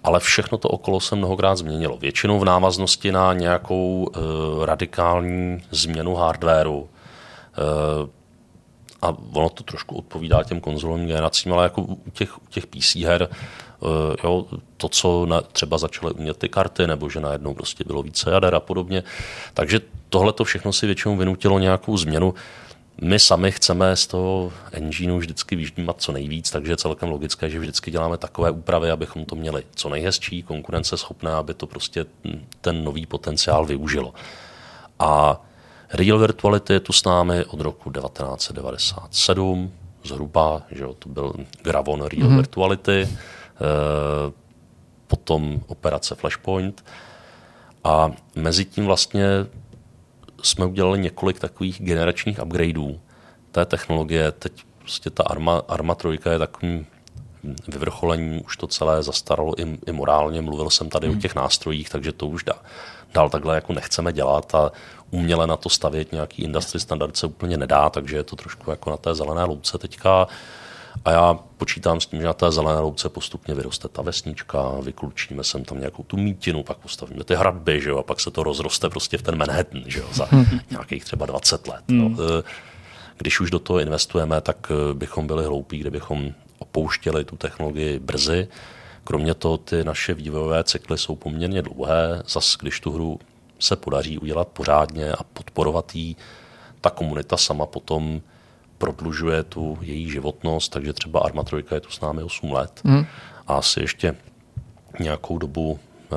[0.04, 1.96] Ale všechno to okolo se mnohokrát změnilo.
[1.96, 6.88] Většinou v návaznosti na nějakou uh, radikální změnu hardwareu,
[9.02, 12.94] a ono to trošku odpovídá těm konzolovým generacím, ale jako u těch, u těch PC
[12.94, 13.28] her
[13.82, 14.46] Eh, jo,
[14.76, 18.54] to, co na, třeba začaly umět ty karty, nebo že najednou prostě bylo více jader
[18.54, 19.02] a podobně.
[19.54, 22.34] Takže tohle to všechno si většinou vynutilo nějakou změnu.
[23.00, 27.58] My sami chceme z toho engineu vždycky vyždímat co nejvíc, takže je celkem logické, že
[27.58, 32.06] vždycky děláme takové úpravy, abychom to měli co nejhezčí, konkurenceschopné, aby to prostě
[32.60, 34.14] ten nový potenciál využilo.
[34.98, 35.42] A
[35.92, 39.72] Real Virtuality je tu s námi od roku 1997,
[40.04, 42.36] zhruba, že to byl Gravon Real mm-hmm.
[42.36, 43.08] Virtuality, eh,
[45.06, 46.84] potom operace Flashpoint
[47.84, 49.26] a mezi tím vlastně
[50.42, 53.00] jsme udělali několik takových generačních upgradeů
[53.52, 54.32] té technologie.
[54.32, 56.86] Teď prostě ta Arma, Arma 3 je takovým
[57.68, 60.42] vyvrcholením, už to celé zastaralo i, i morálně.
[60.42, 61.16] Mluvil jsem tady hmm.
[61.16, 62.62] o těch nástrojích, takže to už dá,
[63.14, 64.72] dál takhle jako nechceme dělat a
[65.10, 68.90] uměle na to stavět nějaký industry standard se úplně nedá, takže je to trošku jako
[68.90, 70.26] na té zelené louce teďka.
[71.04, 75.44] A já počítám s tím, že na té zelené louce postupně vyroste ta vesnička, vyklučíme
[75.44, 78.42] sem tam nějakou tu mítinu, pak postavíme ty hradby, že jo, a pak se to
[78.42, 80.28] rozroste prostě v ten Manhattan, že jo, za
[80.70, 81.84] nějakých třeba 20 let.
[81.88, 82.04] No.
[82.04, 82.16] Hmm.
[83.18, 88.48] Když už do toho investujeme, tak eh, bychom byli hloupí, kdybychom opouštěli tu technologii brzy.
[89.04, 92.22] Kromě toho ty naše vývojové cykly jsou poměrně dlouhé.
[92.28, 93.18] Zas, když tu hru
[93.58, 96.16] se podaří udělat pořádně a podporovat jí,
[96.80, 98.20] ta komunita sama potom
[98.78, 103.06] prodlužuje tu její životnost, takže třeba Arma 3 je tu s námi 8 let mm.
[103.46, 104.16] a asi ještě
[105.00, 106.16] nějakou dobu eh,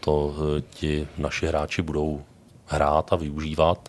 [0.00, 2.22] to eh, ti naši hráči budou
[2.66, 3.88] hrát a využívat.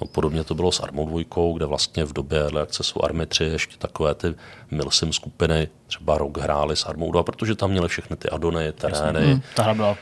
[0.00, 3.44] No, podobně to bylo s Armou 2, kde vlastně v době Early Accessu Army 3
[3.44, 4.34] ještě takové ty
[4.70, 9.26] Milsim skupiny třeba rok hráli s Armou 2, protože tam měli všechny ty adony, terény.
[9.26, 9.96] Hmm, ta hra byla uh,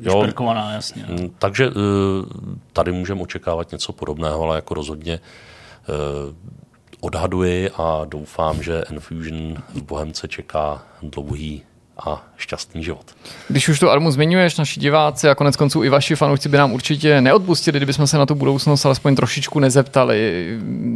[0.00, 0.26] jo,
[0.72, 1.04] jasně.
[1.08, 1.74] Mm, takže uh,
[2.72, 5.20] tady můžeme očekávat něco podobného, ale jako rozhodně
[5.88, 6.34] uh,
[7.00, 11.62] odhaduji a doufám, že Enfusion v Bohemce čeká dlouhý
[12.06, 13.04] a šťastný život.
[13.48, 16.72] Když už tu armu zmiňuješ, naši diváci a konec konců i vaši fanoušci by nám
[16.72, 20.48] určitě neodpustili, kdybychom se na tu budoucnost alespoň trošičku nezeptali.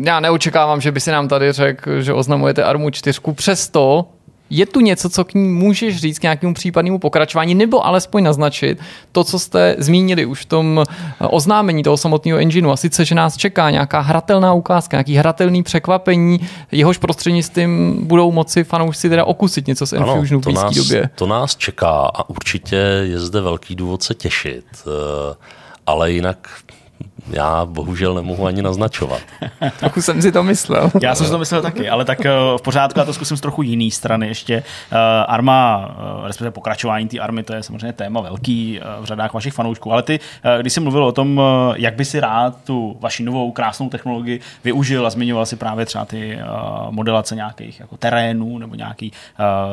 [0.05, 4.09] Já neočekávám, že by si nám tady řekl, že oznamujete armu čtyřku, přesto
[4.51, 8.79] je tu něco, co k ní můžeš říct k nějakému případnému pokračování, nebo alespoň naznačit
[9.13, 13.15] to, co jste zmínili už v tom eh, oznámení toho samotného engineu, a sice, že
[13.15, 16.41] nás čeká nějaká hratelná ukázka, nějaký hratelný překvapení,
[16.73, 21.11] jehož prostřednictvím budou moci fanoušci teda okusit něco z Enfusionu v blízké době.
[21.15, 25.35] To nás čeká a určitě je zde velký důvod se těšit, eh,
[25.87, 26.49] ale jinak
[27.31, 29.21] já bohužel nemohu ani naznačovat.
[29.81, 30.91] Trochu jsem si to myslel.
[31.03, 33.41] Já jsem si to myslel taky, ale tak eh, v pořádku, já to zkusím z
[33.41, 34.55] trochu jiný strany ještě.
[34.55, 34.97] Eh,
[35.29, 39.93] Arma, eh, respektive pokračování té army, to je samozřejmě téma velký v řadách vašich fanoušků,
[39.93, 40.21] ale ty,
[40.61, 41.41] když jsi mluvil o tom,
[41.77, 46.05] jak by si rád tu vaši novou krásnou technologii využil a zmiňoval si právě třeba
[46.05, 46.39] ty
[46.91, 49.13] modelace nějakých jako terénů nebo nějaký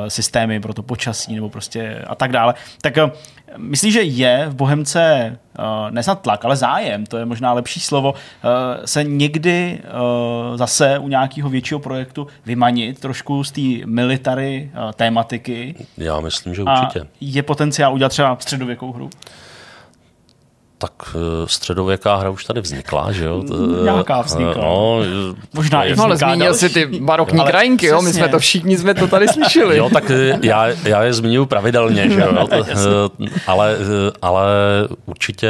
[0.07, 2.97] systémy pro to počasí nebo prostě a tak dále, tak
[3.57, 8.11] Myslíš, že je v Bohemce uh, nesnad tlak, ale zájem, to je možná lepší slovo,
[8.11, 8.19] uh,
[8.85, 15.75] se někdy uh, zase u nějakého většího projektu vymanit trošku z té military uh, tématiky?
[15.97, 17.01] Já myslím, že určitě.
[17.01, 19.09] A je potenciál udělat třeba středověkou hru?
[20.81, 23.43] Tak eh, středověká hra už tady vznikla, že jo?
[23.83, 24.63] Nějaká vznikla.
[24.63, 24.99] No,
[25.53, 28.01] Možná i no, ale zmínil si ty barokní ale krajinky, jo?
[28.01, 29.77] My jsme to všichni jsme to tady slyšeli.
[29.77, 32.47] jo, tak eh, já, já je zmiňuji pravidelně, že jo?
[32.51, 33.77] Eh, ale,
[34.21, 34.45] ale
[35.05, 35.49] určitě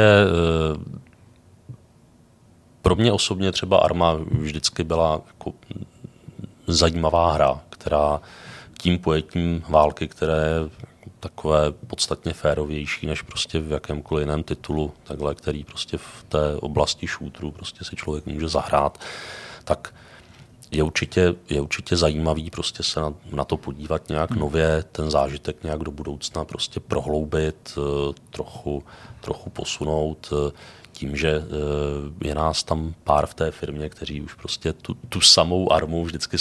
[2.82, 5.52] pro mě osobně třeba Arma vždycky byla jako
[6.66, 8.20] zajímavá hra, která
[8.78, 10.68] tím pojetím války, které
[11.22, 17.06] takové podstatně férovější než prostě v jakémkoliv jiném titulu, takhle, který prostě v té oblasti
[17.06, 18.98] šútru prostě si člověk může zahrát,
[19.64, 19.94] tak
[20.70, 24.40] je určitě, je určitě zajímavý prostě se na, na to podívat nějak hmm.
[24.40, 28.82] nově, ten zážitek nějak do budoucna prostě prohloubit, eh, trochu,
[29.20, 30.52] trochu posunout eh,
[30.92, 35.20] tím, že eh, je nás tam pár v té firmě, kteří už prostě tu, tu
[35.20, 36.36] samou armu vždycky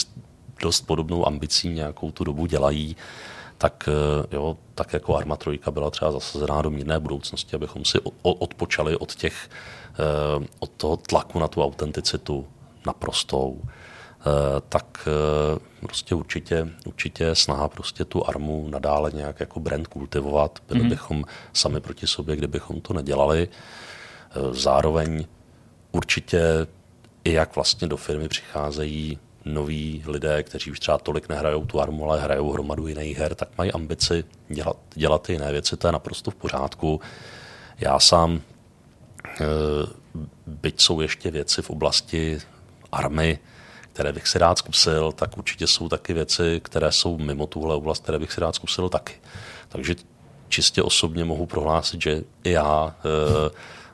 [0.61, 2.95] dost podobnou ambicí nějakou tu dobu dělají
[3.61, 7.99] tak, eh, jo, tak jako Arma 3 byla třeba zasazená do mírné budoucnosti, abychom si
[8.21, 9.49] odpočali od, těch,
[9.93, 12.47] eh, od toho tlaku na tu autenticitu
[12.85, 15.07] naprostou, eh, tak
[15.79, 20.59] prostě určitě, určitě snaha prostě tu armu nadále nějak jako brand kultivovat.
[20.67, 20.89] Byli mm-hmm.
[20.89, 21.23] bychom
[21.53, 23.47] sami proti sobě, kdybychom to nedělali.
[24.51, 25.25] Zároveň
[25.91, 26.67] určitě
[27.23, 32.05] i jak vlastně do firmy přicházejí noví lidé, kteří už třeba tolik nehrajou tu armu,
[32.05, 35.91] ale hrajou hromadu jiných her, tak mají ambici dělat, dělat ty jiné věci, to je
[35.91, 37.01] naprosto v pořádku.
[37.79, 38.41] Já sám,
[39.41, 39.43] eh,
[40.47, 42.39] byť jsou ještě věci v oblasti
[42.91, 43.39] army,
[43.93, 48.03] které bych si rád zkusil, tak určitě jsou taky věci, které jsou mimo tuhle oblast,
[48.03, 49.13] které bych si rád zkusil taky.
[49.69, 49.95] Takže
[50.49, 53.51] čistě osobně mohu prohlásit, že i já e,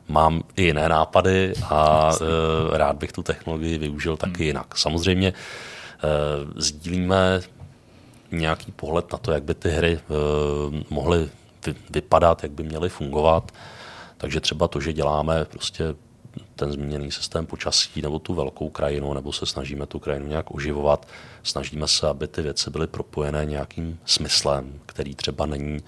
[0.07, 4.77] mám i jiné nápady a e, rád bych tu technologii využil taky jinak.
[4.77, 5.33] Samozřejmě e,
[6.55, 7.41] sdílíme
[8.31, 9.99] nějaký pohled na to, jak by ty hry e,
[10.89, 11.29] mohly
[11.65, 13.51] vy, vypadat, jak by měly fungovat.
[14.17, 15.95] Takže třeba to, že děláme prostě
[16.55, 21.07] ten zmíněný systém počasí nebo tu velkou krajinu, nebo se snažíme tu krajinu nějak oživovat.
[21.43, 25.79] Snažíme se, aby ty věci byly propojené nějakým smyslem, který třeba není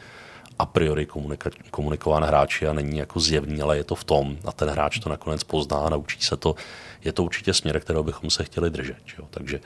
[0.59, 4.51] a priori komunika- komunikován hráči a není jako zjevný, ale je to v tom a
[4.51, 6.55] ten hráč to nakonec pozná a naučí se to.
[7.03, 8.97] Je to určitě směr, kterého bychom se chtěli držet.
[9.19, 9.27] Jo?
[9.29, 9.59] Takže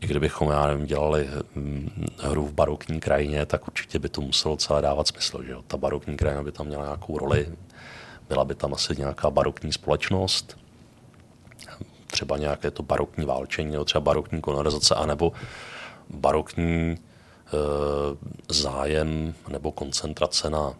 [0.00, 4.56] i kdybychom, já nevím, dělali hm, hru v barokní krajině, tak určitě by to muselo
[4.56, 5.42] celé dávat smysl.
[5.42, 5.62] Že jo?
[5.66, 7.48] Ta barokní krajina by tam měla nějakou roli,
[8.28, 10.56] byla by tam asi nějaká barokní společnost,
[12.06, 15.32] třeba nějaké to barokní válčení, třeba barokní konverzace, anebo
[16.10, 16.98] barokní
[18.48, 20.74] zájem nebo koncentrace na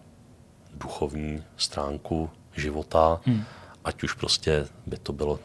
[0.74, 3.44] duchovní stránku života, hmm.
[3.84, 5.38] ať už prostě by to bylo,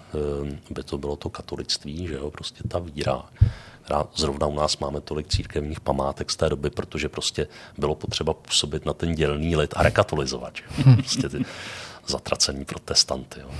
[0.49, 3.23] e, by to, bylo to katolictví, že jo, prostě ta víra,
[3.81, 7.47] která zrovna u nás máme tolik církevních památek z té doby, protože prostě
[7.77, 10.55] bylo potřeba působit na ten dělný lid a rekatolizovat.
[10.55, 10.93] Že jo?
[10.95, 11.45] Prostě ty,
[12.07, 13.39] zatracený protestanty.
[13.39, 13.51] Jo.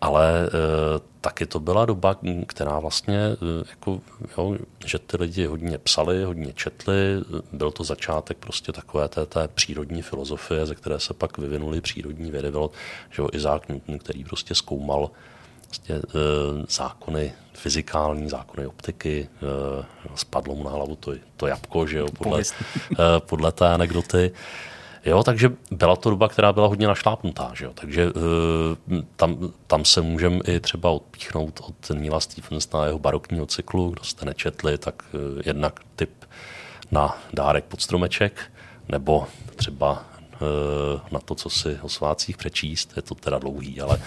[0.00, 0.50] Ale eh,
[1.20, 2.16] taky to byla doba,
[2.46, 4.00] která vlastně, eh, jako,
[4.38, 4.56] jo,
[4.86, 6.94] že ty lidi hodně psali, hodně četli,
[7.52, 12.30] byl to začátek prostě takové té, té přírodní filozofie, ze které se pak vyvinuly přírodní
[12.30, 12.70] vědy, byl
[13.10, 15.10] že jo, Isaac Newton, který prostě zkoumal
[15.68, 16.00] vlastně, e,
[16.68, 19.84] zákony fyzikální, zákony optiky, e,
[20.14, 22.44] spadlo mu na hlavu to, to jabko, že jo, podle, e,
[23.20, 24.32] podle té anekdoty.
[25.08, 27.50] Jo, takže byla to doba, která byla hodně našlápnutá.
[27.54, 27.72] Že jo?
[27.74, 28.22] Takže uh,
[29.16, 33.90] tam, tam se můžeme i třeba odpíchnout od Nila Stephensona jeho barokního cyklu.
[33.90, 36.10] Kdo jste nečetli, tak uh, jednak typ
[36.90, 38.52] na dárek pod stromeček,
[38.88, 39.26] nebo
[39.56, 40.04] třeba
[41.12, 42.92] na to, co si o svácích přečíst.
[42.96, 43.98] Je to teda dlouhý, ale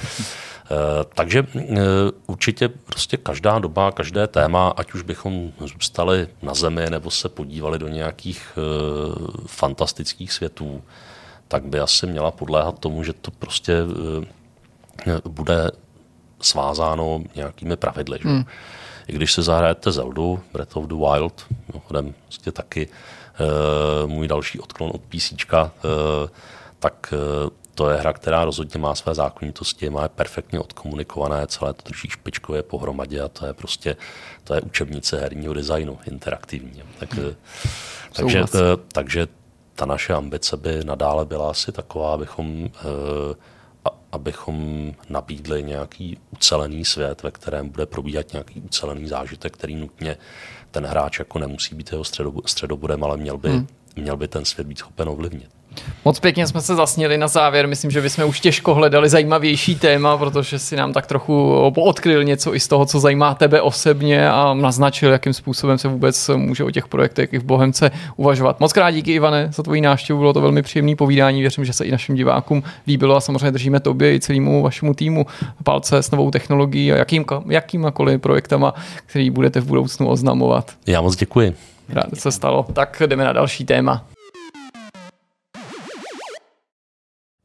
[0.72, 1.78] Eh, takže eh,
[2.28, 7.80] určitě prostě každá doba, každé téma, ať už bychom zůstali na zemi nebo se podívali
[7.80, 8.62] do nějakých eh,
[9.48, 10.82] fantastických světů,
[11.48, 13.76] tak by asi měla podléhat tomu, že to prostě
[15.26, 15.72] bude
[16.42, 18.20] svázáno nějakými pravidly.
[18.22, 18.30] Že?
[18.30, 18.46] Hmm.
[19.08, 22.88] I když se zahrajete Zeldu, Breath of the Wild, mimochodem prostě taky
[24.06, 25.34] můj další odklon od PC,
[26.80, 27.14] tak
[27.76, 32.10] to je hra, která rozhodně má své zákonitosti, má je perfektně odkomunikované, celé to drží
[32.10, 33.96] špičkově pohromadě a to je prostě,
[34.44, 36.84] to je učebnice herního designu, interaktivní.
[37.00, 37.36] Tak, hmm.
[38.14, 39.28] takže, eh, takže
[39.76, 43.36] ta naše ambice by nadále byla asi taková, abychom, eh,
[44.12, 50.18] abychom nabídli nějaký ucelený svět, ve kterém bude probíhat nějaký ucelený zážitek, který nutně
[50.72, 52.04] ten hráč jako nemusí být jeho
[52.46, 53.68] středobodem, ale měl by, hmm.
[53.96, 55.50] měl by ten svět být schopen ovlivnit.
[56.06, 57.68] Moc pěkně jsme se zasněli na závěr.
[57.68, 62.56] Myslím, že bychom už těžko hledali zajímavější téma, protože si nám tak trochu odkryl něco
[62.56, 66.72] i z toho, co zajímá tebe osobně a naznačil, jakým způsobem se vůbec může o
[66.72, 68.60] těch projektech i v Bohemce uvažovat.
[68.60, 70.20] Moc krát díky, Ivane, za tvoji návštěvu.
[70.20, 71.42] Bylo to velmi příjemné povídání.
[71.42, 75.26] Věřím, že se i našim divákům líbilo a samozřejmě držíme tobě i celému vašemu týmu
[75.64, 78.74] palce s novou technologií a jakým, jakýmakoliv projektama,
[79.06, 80.72] který budete v budoucnu oznamovat.
[80.88, 81.56] Já moc děkuji.
[81.90, 82.66] Rád se stalo.
[82.74, 84.06] Tak jdeme na další téma.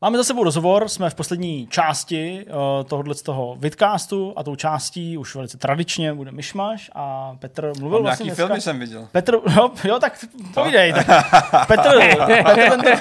[0.06, 2.54] Máme za sebou rozhovor, jsme v poslední části uh,
[2.84, 7.98] tohohle z toho vidcastu a tou částí už velice tradičně bude Myšmaš a Petr mluvil
[7.98, 8.46] Mám vlastně nějaký dneska...
[8.46, 9.08] filmy jsem viděl.
[9.12, 10.24] Petr, jo, jo tak
[10.54, 10.92] povídej.
[10.92, 11.06] Tak
[11.66, 11.90] Petr,
[12.26, 13.00] Petr,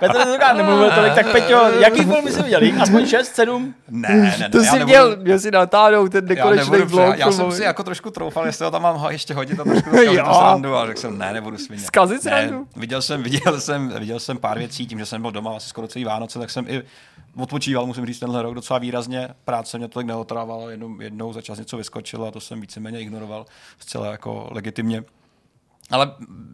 [0.00, 2.60] Petr tentokrát nemluvil tolik, tak Peťo, jaký filmy jsi viděl?
[2.80, 3.74] Aspoň 6, 7?
[3.88, 4.48] Ne, ne, ne.
[4.48, 7.18] To jsi nebudu, měl, měl si natáhnout ten nekonečný vlog.
[7.18, 9.90] Já, já jsem si jako trošku troufal, jestli ho tam mám ještě hodit a trošku
[9.90, 11.82] zkazit to srandu, ale řekl jsem, ne, nebudu svině.
[11.82, 12.66] Zkazit srandu?
[12.76, 15.88] Viděl jsem, viděl jsem, viděl jsem pár věcí, tím, že jsem byl doma asi skoro
[15.88, 16.82] celý Vánoce, tak jsem i
[17.36, 19.28] odpočíval, musím říct, tenhle rok docela výrazně.
[19.44, 23.46] Práce mě tolik neotrávala, jednou, jednou za čas něco vyskočilo a to jsem víceméně ignoroval
[23.78, 25.04] zcela jako legitimně.
[25.90, 26.12] Ale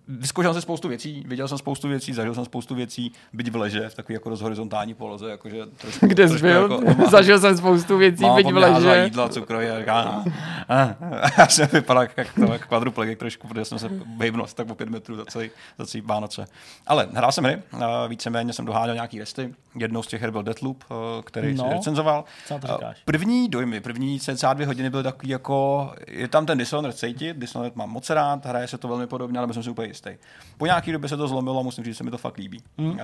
[0.09, 3.89] vyzkoušel jsem spoustu věcí, viděl jsem spoustu věcí, zažil jsem spoustu věcí, byť v leže,
[3.89, 6.63] v takové jako rozhorizontální poloze, jakože trošku, Kde jsi byl?
[6.63, 9.05] Jako, doma, zažil jsem spoustu věcí, byť v leže.
[9.05, 10.25] jídla, cukroví a říká,
[11.39, 14.89] já jsem vypadal jak, to, jak kvadruplegik trošku, protože jsem se hejbnul tak o pět
[14.89, 16.45] metrů za celý, za celý Vánoce.
[16.87, 17.63] Ale hrál jsem hry,
[18.09, 20.85] víceméně jsem doháněl nějaký resty, jednou z těch her byl Deathloop,
[21.25, 22.25] který no, recenzoval.
[23.05, 27.77] První dojmy, první cca dvě hodiny byly takový jako, je tam ten Dishonored cítit, Dishonored
[27.77, 30.11] mám moc rád, hraje se to velmi podobně podobně, ale jsem si úplně jistý.
[30.59, 32.62] Po nějaký době se to zlomilo a musím říct, že se mi to fakt líbí.
[32.78, 32.98] Mm.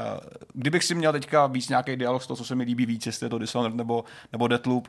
[0.54, 3.26] Kdybych si měl teďka víc nějaký dialog z toho, co se mi líbí víc, jestli
[3.26, 4.88] je to Dishonored nebo, nebo Deathloop,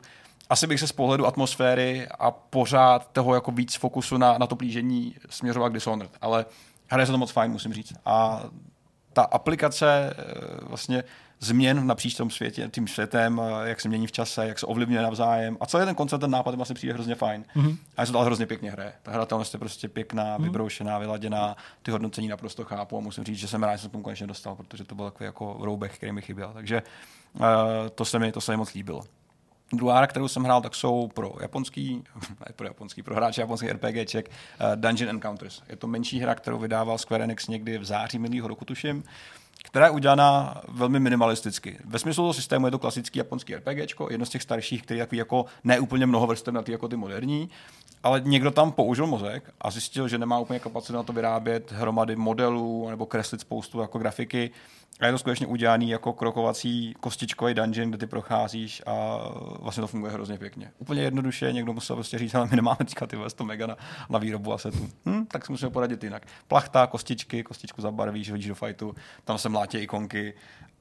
[0.50, 4.56] asi bych se z pohledu atmosféry a pořád toho jako víc fokusu na, na to
[4.56, 6.46] plížení směřoval k Dishonored, ale
[6.86, 7.92] hraje se to moc fajn, musím říct.
[8.06, 8.44] A
[9.12, 10.24] ta aplikace eh,
[10.62, 11.04] vlastně
[11.44, 15.02] změn napříč tom světě, tím světem, eh, jak se mění v čase, jak se ovlivňuje
[15.02, 15.56] navzájem.
[15.60, 17.44] A celý ten koncept, ten nápad mi vlastně přijde hrozně fajn.
[17.56, 17.76] Mm-hmm.
[17.96, 18.92] A je to dál hrozně pěkně hraje.
[19.02, 20.42] Ta hratelnost je prostě pěkná, mm-hmm.
[20.42, 24.04] vybroušená, vyladěná, ty hodnocení naprosto chápu a musím říct, že jsem rád, že jsem tomu
[24.04, 26.50] konečně dostal, protože to byl takový jako roubek, který mi chyběl.
[26.54, 26.82] Takže
[27.34, 27.42] uh,
[27.94, 29.02] to, se mi, to se mi moc líbilo.
[29.72, 32.04] Druhá hra, kterou jsem hrál, tak jsou pro japonský,
[32.40, 35.62] ne pro japonský, pro hráče japonský RPGček uh, Dungeon Encounters.
[35.68, 39.04] Je to menší hra, kterou vydával Square Enix někdy v září minulého roku, tuším
[39.66, 41.78] která je udělaná velmi minimalisticky.
[41.84, 43.78] Ve smyslu toho systému je to klasický japonský RPG,
[44.10, 47.50] jedno z těch starších, který je jako neúplně mnoho vrstev na ty jako ty moderní,
[48.02, 52.16] ale někdo tam použil mozek a zjistil, že nemá úplně kapacitu na to vyrábět hromady
[52.16, 54.50] modelů nebo kreslit spoustu jako grafiky
[55.00, 59.18] a je to skutečně udělaný jako krokovací kostičkový dungeon, kde ty procházíš a
[59.60, 60.70] vlastně to funguje hrozně pěkně.
[60.78, 63.76] Úplně jednoduše, někdo musel prostě říct, ale my nemáme teďka ty 100 mega na,
[64.10, 64.90] na výrobu asetů.
[65.06, 66.26] Hm, tak si musíme poradit jinak.
[66.48, 68.94] Plachta, kostičky, kostičku zabarvíš, hodíš do fightu,
[69.24, 70.34] tam se mlátí ikonky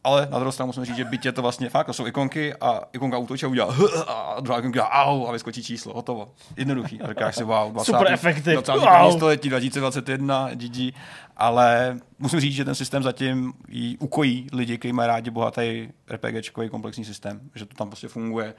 [0.04, 2.82] ale na druhou stranu musím říct, že je to vlastně fakt, to jsou ikonky a
[2.94, 3.76] ikonka útočí a udělá
[4.08, 6.32] a druhá ikonka au a vyskočí číslo, hotovo.
[6.58, 7.02] Jednoduchý.
[7.02, 7.92] A říkáš si wow, 20.
[7.92, 8.54] Super efekty.
[8.54, 8.72] 20.
[8.72, 9.16] Wow.
[9.16, 10.96] století 2021, GG.
[11.38, 16.70] Ale musím říct, že ten systém zatím jí ukojí lidi, kteří mají rádi bohatý RPGčkový
[16.70, 18.54] komplexní systém, že to tam prostě funguje.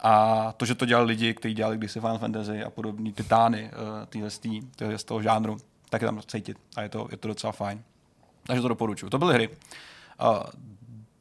[0.00, 3.70] A to, že to dělali lidi, kteří dělali kdysi Final Fantasy a podobný titány
[4.14, 4.28] uh,
[4.96, 5.56] z toho žánru,
[5.90, 6.56] tak je tam cítit.
[6.76, 7.82] A je to, je to docela fajn.
[8.46, 9.08] Takže to doporučuji.
[9.10, 9.48] To byly hry.
[9.48, 10.42] Uh,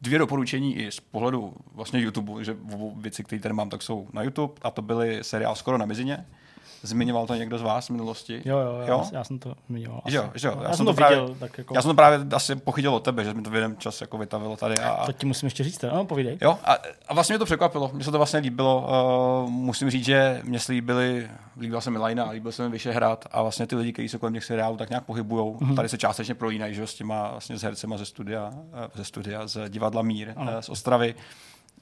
[0.01, 2.57] dvě doporučení i z pohledu vlastně YouTube, že
[2.95, 6.25] věci, které tady mám, tak jsou na YouTube a to byly seriál Skoro na mizině.
[6.83, 8.41] Zmiňoval to někdo z vás v minulosti?
[8.45, 8.83] Jo, jo, jo?
[8.87, 10.01] Já, já jsem to zmiňoval.
[10.05, 11.35] Jo, jo, já, já jsem to, to právě, viděl.
[11.39, 11.75] Tak jako...
[11.75, 14.17] Já jsem to právě asi pochytil od tebe, že mi to v jeden čas jako
[14.17, 14.77] vytavilo tady.
[14.77, 16.37] A, to ti musím ještě říct, no, povídej.
[16.41, 16.77] Jo, a,
[17.07, 18.89] a vlastně mě to překvapilo, mně se to vlastně líbilo.
[19.43, 21.29] Uh, musím říct, že mě se líbily,
[21.59, 24.33] líbila se mi Lajna, líbil se mi Vyšehrad a vlastně ty lidi, kteří se kolem
[24.33, 25.75] těch seriálů tak nějak pohybují, mm-hmm.
[25.75, 28.51] tady se částečně prolínají, že s těma vlastně s hercema ze studia,
[28.93, 30.51] ze studia, z divadla Mír, ano.
[30.61, 31.15] z Ostravy.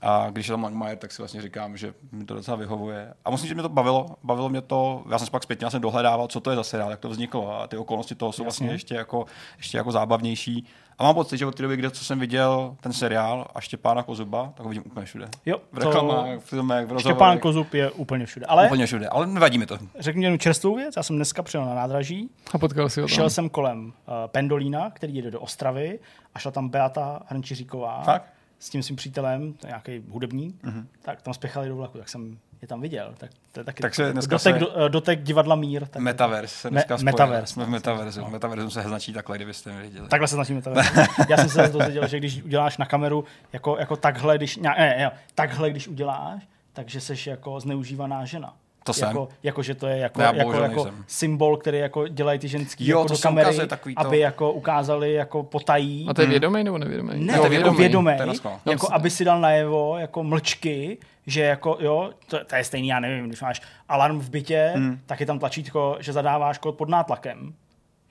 [0.02, 3.14] A když je tam Langmajer, tak si vlastně říkám, že mi to docela vyhovuje.
[3.26, 4.06] A musím, že mě to bavilo.
[4.24, 6.92] Bavilo mě to, já jsem se pak zpětně jsem dohledával, co to je za seriál,
[6.92, 7.62] jak to vzniklo.
[7.62, 9.26] A ty okolnosti toho jsou vlastně ještě jako,
[9.58, 10.68] ještě jako zábavnější.
[10.98, 14.04] A mám pocit, že od té doby, kde co jsem viděl ten seriál a Štěpána
[14.04, 15.28] Kozuba, tak ho vidím úplně všude.
[15.46, 17.16] Jo, v reklamách, v filmech, v rozhovorech.
[17.16, 18.46] Štěpán Kozub je úplně všude.
[18.46, 19.78] Ale úplně všude, ale nevadí mi to.
[20.00, 22.30] Řekni jednu čerstvou věc, já jsem dneska přijel na nádraží.
[22.54, 23.16] A potkal si ho tam.
[23.16, 26.00] Šel jsem kolem uh, Pendolína, který jede do Ostravy
[26.34, 28.02] a šla tam Beata Hrnčiříková.
[28.04, 28.37] Fakt?
[28.60, 30.86] S tím svým přítelem, to je nějaký hudebník, mm-hmm.
[31.02, 33.14] tak tam spěchali do vlaku, tak jsem je tam viděl.
[33.18, 34.60] Tak to je taky tak se dneska dotek, se...
[34.60, 35.86] do, dotek divadla Mír.
[35.86, 37.54] Tak Metaverse se dneska Me, metaverse.
[37.54, 38.22] Jsme v metaverzu.
[38.22, 38.30] No.
[38.30, 40.08] Metaverzu se značí takhle, kdybyste mi viděli.
[40.08, 41.06] Takhle se značí metaverse.
[41.30, 45.12] Já jsem se dozvěděl, že když uděláš na kameru jako, jako takhle, když, ne, ne,
[45.36, 48.56] takhle, když uděláš, takže seš jako zneužívaná žena.
[48.88, 49.08] To jsem.
[49.08, 53.00] Jako, jako, že to je jako, jako, jako symbol, který jako dělají ty ženský jo,
[53.00, 53.76] jako to do kamery, to...
[53.96, 56.06] aby jako ukázali jako potají.
[56.10, 57.26] A to je vědomý nebo nevědomý?
[57.26, 57.78] Ne, Jo, to je vědomý.
[57.78, 60.98] vědomý, To je vědomý na jako aby si dal najevo jako mlčky,
[61.28, 65.00] že jako, jo, to, to je stejný, já nevím, když máš alarm v bytě, hmm.
[65.06, 67.54] tak je tam tlačítko, že zadáváš kód pod nátlakem.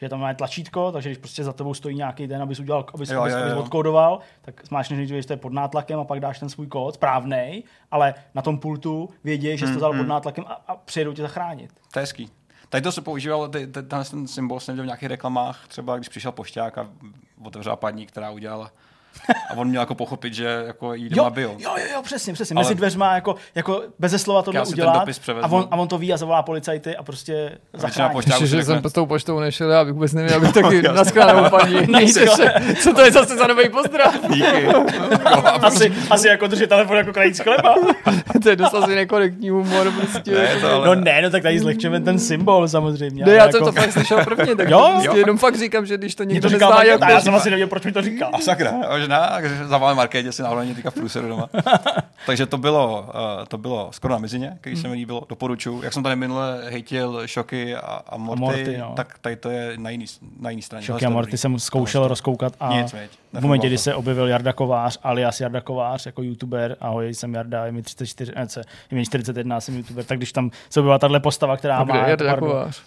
[0.00, 3.10] Že tam má tlačítko, takže když prostě za tebou stojí nějaký den, abys udělal, abys,
[3.10, 3.44] Jo, abys, jo, jo.
[3.46, 6.66] abys odkódoval, tak zmáčneš nejdřív, že to je pod nátlakem a pak dáš ten svůj
[6.66, 10.76] kód, správnej, ale na tom pultu vědí, že jsi to dal pod nátlakem a, a
[10.76, 11.70] přijedou tě zachránit.
[11.92, 12.30] To je hezký.
[12.68, 16.32] Tady to se používal, tenhle ten symbol jsem viděl v nějakých reklamách, třeba když přišel
[16.32, 16.88] pošťák a
[17.44, 18.70] otevřela paní, která udělala
[19.50, 21.54] a on měl jako pochopit, že jako jí doma byl.
[21.58, 22.54] jo, jo, jo, přesně, přesně.
[22.54, 25.98] Ale- Mezi dveřma jako, jako beze slova to udělat dopis a on, a on to
[25.98, 28.12] ví a zavolá policajty a prostě zachrání.
[28.12, 31.50] pošťáků Ještě, že jsem s tou poštou nešel, já bych vůbec nevěděl, abych taky naschledanou
[31.50, 31.74] paní.
[31.88, 32.52] Mějte se.
[32.82, 34.14] Co to je zase za nový pozdrav?
[34.34, 34.66] díky.
[35.62, 37.74] asi, asi jako držet telefon jako krajíc chleba.
[38.42, 40.30] to je dost asi nekorektní humor prostě.
[40.30, 40.86] Ne, to ale...
[40.86, 43.24] No ne, no tak tady zlehčeme ten symbol samozřejmě.
[43.24, 44.92] Ne, já jako, jsem to fakt slyšel prvně, tak Jo, jo, jo.
[45.02, 47.68] prostě jenom fakt říkám, že když to někdo nezná, jak já to jsem asi nevěděl,
[47.68, 48.30] proč mi to říkal.
[48.32, 48.70] A sakra,
[49.08, 51.48] možná, že zavolám Markétě, si náhodou není teďka v průseru doma.
[52.26, 55.82] Takže to bylo, uh, to bylo skoro na mizině, který se mi líbilo, doporučuji.
[55.82, 58.92] Jak jsem tady minule hejtil Šoky a, a Morty, Morty, no.
[58.96, 60.04] tak tady to je na jiný,
[60.40, 60.86] na jiný straně.
[60.86, 61.38] Šoky a Morty dobrý.
[61.38, 62.94] jsem zkoušel rozkoukat a Nic,
[63.32, 67.66] v momentě, kdy se objevil Jarda Kovář, alias Jarda Kovář, jako youtuber, ahoj, jsem Jarda,
[67.66, 68.64] je mi 34, ne, co, je
[68.98, 71.94] mi 41, jsem youtuber, tak když tam se objevila tahle postava, která A má...
[72.06, 72.82] barvu- Jakovář?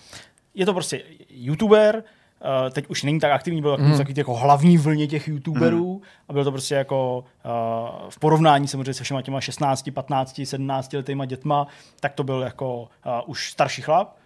[0.55, 2.03] je to prostě youtuber,
[2.41, 3.97] Uh, teď už není tak aktivní, byl mm.
[3.97, 6.01] takový jako hlavní vlně těch youtuberů mm.
[6.27, 10.93] a bylo to prostě jako uh, v porovnání samozřejmě se všema těma 16, 15, 17
[10.93, 11.67] letýma dětma,
[11.99, 12.87] tak to byl jako uh,
[13.25, 14.18] už starší chlap,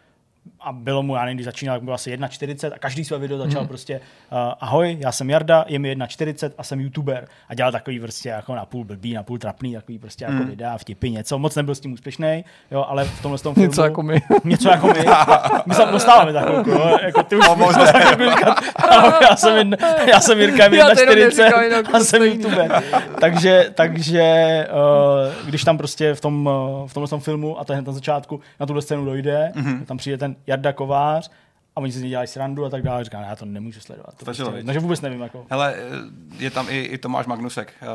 [0.61, 3.61] a bylo mu, já nevím, když začínal, bylo asi 1,40 a každý své video začal
[3.61, 3.67] mm.
[3.67, 3.95] prostě
[4.31, 8.29] uh, ahoj, já jsem Jarda, je mi 1,40 a jsem youtuber a dělal takový prostě
[8.29, 10.47] jako na půl blbý, na půl trapný, takový prostě jako mm.
[10.47, 13.69] videa, vtipy, něco, moc nebyl s tím úspěšný, jo, ale v tomhle tom filmu...
[13.69, 14.21] Něco jako my.
[14.43, 15.05] Něco jako my.
[15.65, 17.83] My se dostáváme takovou, jo, jako ty už No, možná.
[17.99, 21.37] jako říkat, ahoj, já jsem, jedna, já jsem Jirka, je mi Já to jenom 1,40
[21.37, 22.83] neříkám, jinak a jsem youtuber.
[23.19, 24.23] takže, takže
[24.71, 27.87] uh, když tam prostě v tom, uh, v tomhle tom filmu a to je hned
[27.87, 29.65] na začátku na tuhle scénu dojde, Mhm.
[29.73, 29.85] mm-hmm.
[29.85, 31.31] tam přijde ten Jarda Kovář
[31.75, 33.03] a oni si z něj dělají srandu a tak dále.
[33.03, 34.17] Říkám, já to nemůžu sledovat.
[34.17, 34.65] To prostě, viď?
[34.65, 35.21] takže vůbec nevím.
[35.21, 35.45] Jako.
[35.49, 35.75] Hele,
[36.37, 37.87] je tam i, i Tomáš Magnusek, uh,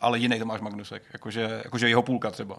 [0.00, 2.56] ale jiný Tomáš Magnusek, jakože, jakože jeho půlka třeba.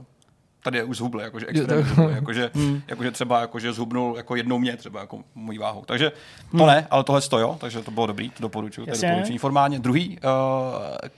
[0.64, 2.52] Tady je už zhubl, jakože extrémně zhubl, jakože,
[2.88, 5.86] jakože třeba jakože zhubnul jako jednou mě třeba jako mojí váhou.
[5.86, 6.12] Takže
[6.58, 9.38] to ne, ale tohle to jo, takže to bylo dobrý, to doporučuju, to je doporučení
[9.38, 9.80] formálně.
[9.80, 10.26] Druhý uh,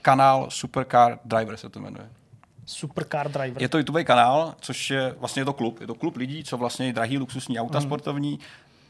[0.02, 2.08] kanál Supercar Driver se to jmenuje.
[2.66, 3.62] Supercar driver.
[3.62, 5.80] Je to YouTube kanál, což je vlastně je to klub.
[5.80, 7.84] Je to klub lidí, co vlastně drahý luxusní auta mm.
[7.84, 8.38] sportovní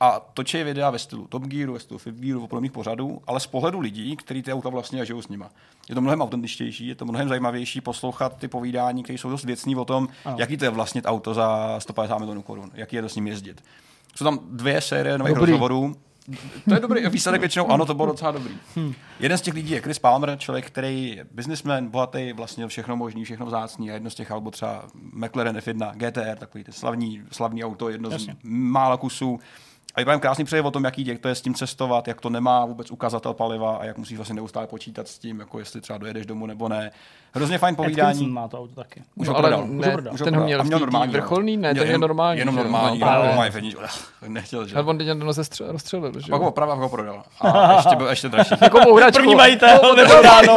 [0.01, 3.47] a točí videa ve stylu Top Gearu, ve stylu Fit Gearu, podobných pořadů, ale z
[3.47, 5.51] pohledu lidí, kteří ty auta vlastně a žijou s nima.
[5.89, 9.77] Je to mnohem autentičtější, je to mnohem zajímavější poslouchat ty povídání, které jsou dost věcní
[9.77, 10.37] o tom, ano.
[10.41, 13.65] jaký to je vlastnit auto za 150 milionů korun, jaký je to s ním jezdit.
[14.15, 15.51] Jsou tam dvě série nových Dobrý.
[15.51, 15.97] rozhovorů.
[16.69, 18.55] To je dobrý výsledek většinou, ano, to bylo docela dobrý.
[19.21, 23.25] Jeden z těch lidí je Chris Palmer, člověk, který je businessman, bohatý, vlastně všechno možný,
[23.25, 27.65] všechno vzácný a jedno z těch byl třeba McLaren F1, GTR, takový ten slavný, slavný
[27.65, 28.33] auto, jedno Jasně.
[28.33, 29.41] z mála kusů.
[29.97, 32.31] A vypadám krásný přeje o tom, jaký děk to je s tím cestovat, jak to
[32.31, 35.99] nemá vůbec ukazatel paliva a jak musíš vlastně neustále počítat s tím, jako jestli třeba
[35.99, 36.91] dojedeš domů nebo ne.
[37.35, 38.29] Hrozně fajn Atkinson povídání.
[38.29, 39.03] má to auto taky.
[39.17, 39.67] Už No, ho ale prodal.
[39.69, 40.15] ne, Už ho prodal.
[40.25, 41.13] Ten ho měl A měl normální.
[41.13, 43.43] vrcholný, ne, ten je jenom- normální, Jenom normální, No, no.
[44.29, 44.77] Nechtěl, že?
[44.77, 47.23] Ale on teď stře- rozstřelil, že Pak ho opravdu ho prodal.
[47.41, 48.55] A ještě byl ještě dražší.
[48.61, 49.19] Jako bouračku.
[49.19, 50.57] První majitel, nebo ráno.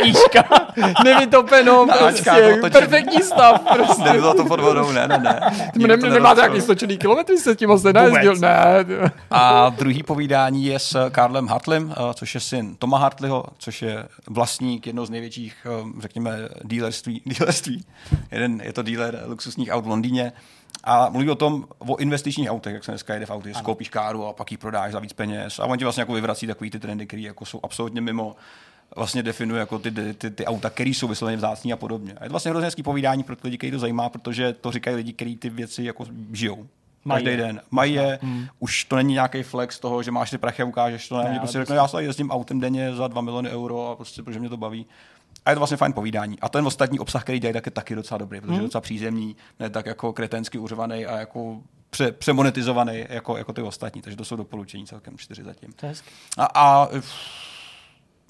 [0.00, 0.44] Knížka.
[1.04, 2.70] Nevytopeno, prostě, otočený.
[2.70, 3.60] perfektní stav.
[3.74, 4.04] Prostě.
[4.04, 5.40] Nebylo to pod vodou, ne, ne, ne.
[5.86, 8.34] Ne, to nemáte nějaký stočený kilometry, se tím moc nenajezdil.
[8.34, 8.40] Vůbec.
[8.40, 8.84] Ne.
[9.30, 14.04] A druhý povídání je s Karlem Hartlem, eh, což je syn Toma Hartleyho, což je
[14.26, 17.22] vlastník jednoho z největších, eh, řekněme, dealerství.
[17.26, 17.84] dealerství.
[18.30, 20.32] Jeden, je to dealer luxusních aut v Londýně.
[20.84, 23.88] A mluví o tom, o investičních autech, jak se dneska jede v autě, že koupíš
[23.88, 25.58] káru a pak ji prodáš za víc peněz.
[25.58, 28.36] A on ti vlastně jako vyvrací takový ty trendy, které jako jsou absolutně mimo
[28.96, 32.12] vlastně definuje jako ty, ty, ty auta, které jsou vysloveně vzácný a podobně.
[32.12, 34.72] A je to vlastně hrozně hezký povídání pro ty lidi, kteří to zajímá, protože to
[34.72, 36.66] říkají lidi, kteří ty věci jako žijou.
[37.04, 37.46] Mají Každý je.
[37.46, 37.60] den.
[37.70, 38.18] Mají je,
[38.58, 41.16] už to není nějaký flex toho, že máš ty prachy a ukážeš to.
[41.18, 43.96] Ne, Ne, ale prostě řekne, já se jezdím autem denně za 2 miliony euro a
[43.96, 44.86] prostě, protože mě to baví.
[45.44, 46.40] A je to vlastně fajn povídání.
[46.40, 49.36] A ten ostatní obsah, který dělají, tak je taky docela dobrý, protože je docela přízemní,
[49.60, 51.60] ne tak jako kretensky uřvaný a jako
[51.90, 54.02] pře, přemonetizovaný jako, jako ty ostatní.
[54.02, 55.72] Takže to jsou doporučení celkem čtyři zatím.
[55.72, 55.86] To.
[56.38, 56.88] A, a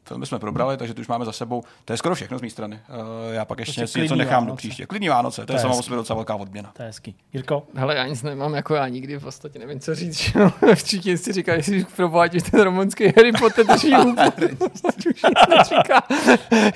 [0.08, 1.62] filmy jsme probrali, takže tu už máme za sebou.
[1.84, 2.80] To je skoro všechno z mé strany.
[2.88, 4.56] Uh, já pak ještě Prostě něco nechám do Vánoce.
[4.56, 4.86] příště.
[4.86, 6.72] Klidný Vánoce, to, To je je sama o docela velká odměna.
[6.76, 7.16] To je hezký.
[7.32, 10.36] Jirko, Hele, já nic nemám jako já nikdy, v podstatě nevím, co říct.
[10.74, 13.66] Všichni si říkají, že pro boha, ať ten romanský Harry Potter.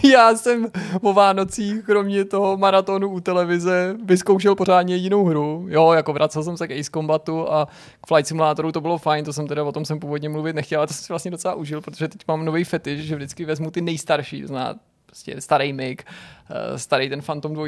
[0.04, 0.66] Já jsem
[1.02, 5.66] o Vánocích, kromě toho maratonu u televize, vyzkoušel pořádně jedinou hru.
[5.68, 7.66] Jo, jako vracel jsem se k Ace Combatu a
[8.00, 10.80] k Flight Simulatoru to bylo fajn, to jsem teda o tom jsem původně mluvit nechtěl,
[10.80, 13.70] ale to jsem si vlastně docela užil, protože teď mám nový fetiš, že vždycky vezmu
[13.70, 14.74] ty nejstarší, znamená
[15.06, 16.04] prostě starý Mig,
[16.50, 17.66] eh, starý ten Phantom 2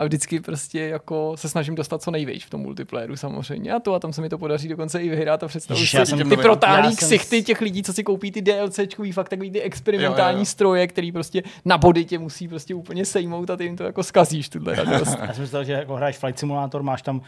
[0.00, 3.94] a vždycky prostě jako se snažím dostat co nejvíc v tom multiplayeru samozřejmě a to
[3.94, 6.36] a tam se mi to podaří dokonce i vyhrát a představuji Ježiš, si jsem ty
[6.36, 10.34] protáhlý jsem ksichty s- těch lidí, co si koupí ty DLCčkový, fakt takový ty experimentální
[10.34, 10.44] Jo, jo, jo.
[10.44, 14.02] stroje, který prostě na body tě musí prostě úplně sejmout a ty jim to jako
[14.02, 15.18] skazíš tuhle radost.
[15.26, 17.20] já jsem myslel, že jako hraješ Flight Simulator, máš tam,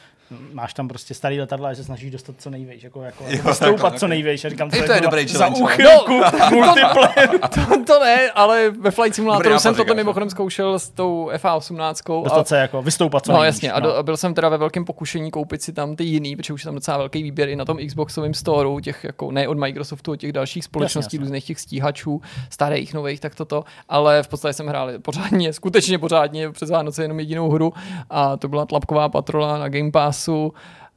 [0.53, 3.31] máš tam prostě starý letadla a že se snažíš dostat co nejvejš, jako, jako, Jo,
[3.37, 4.07] jako stoupat takhle, co.
[4.47, 5.65] A říkám, co to je dobrý za challenge, no.
[5.67, 6.13] úchylku
[6.55, 7.31] multiplayer.
[7.55, 12.21] to, to ne, ale ve Flight Simulatoru jsem toto říkáš, mimochodem zkoušel s tou FA18.
[12.21, 14.59] A, Dostat se jako, vystoupat co no jasně, a, do, a byl jsem teda ve
[14.59, 17.57] velkém pokušení koupit si tam ty jiný, protože už je tam docela velký výběr i
[17.57, 21.25] na tom Xboxovém storeu, těch jako ne od Microsoftu, od těch dalších společností, jasně.
[21.25, 22.21] různých těch stíhačů,
[22.51, 27.21] starých, nových, tak toto, ale v podstatě jsem hrál pořádně, skutečně pořádně přes Vánoce jenom
[27.21, 27.73] jedinou hru
[28.11, 30.53] a to byla Tlapková patrola na Game Passu,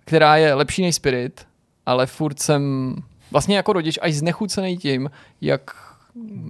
[0.05, 1.45] která je lepší než Spirit,
[1.85, 2.95] ale furt jsem
[3.31, 5.09] vlastně jako rodič až znechucený tím,
[5.41, 5.61] jak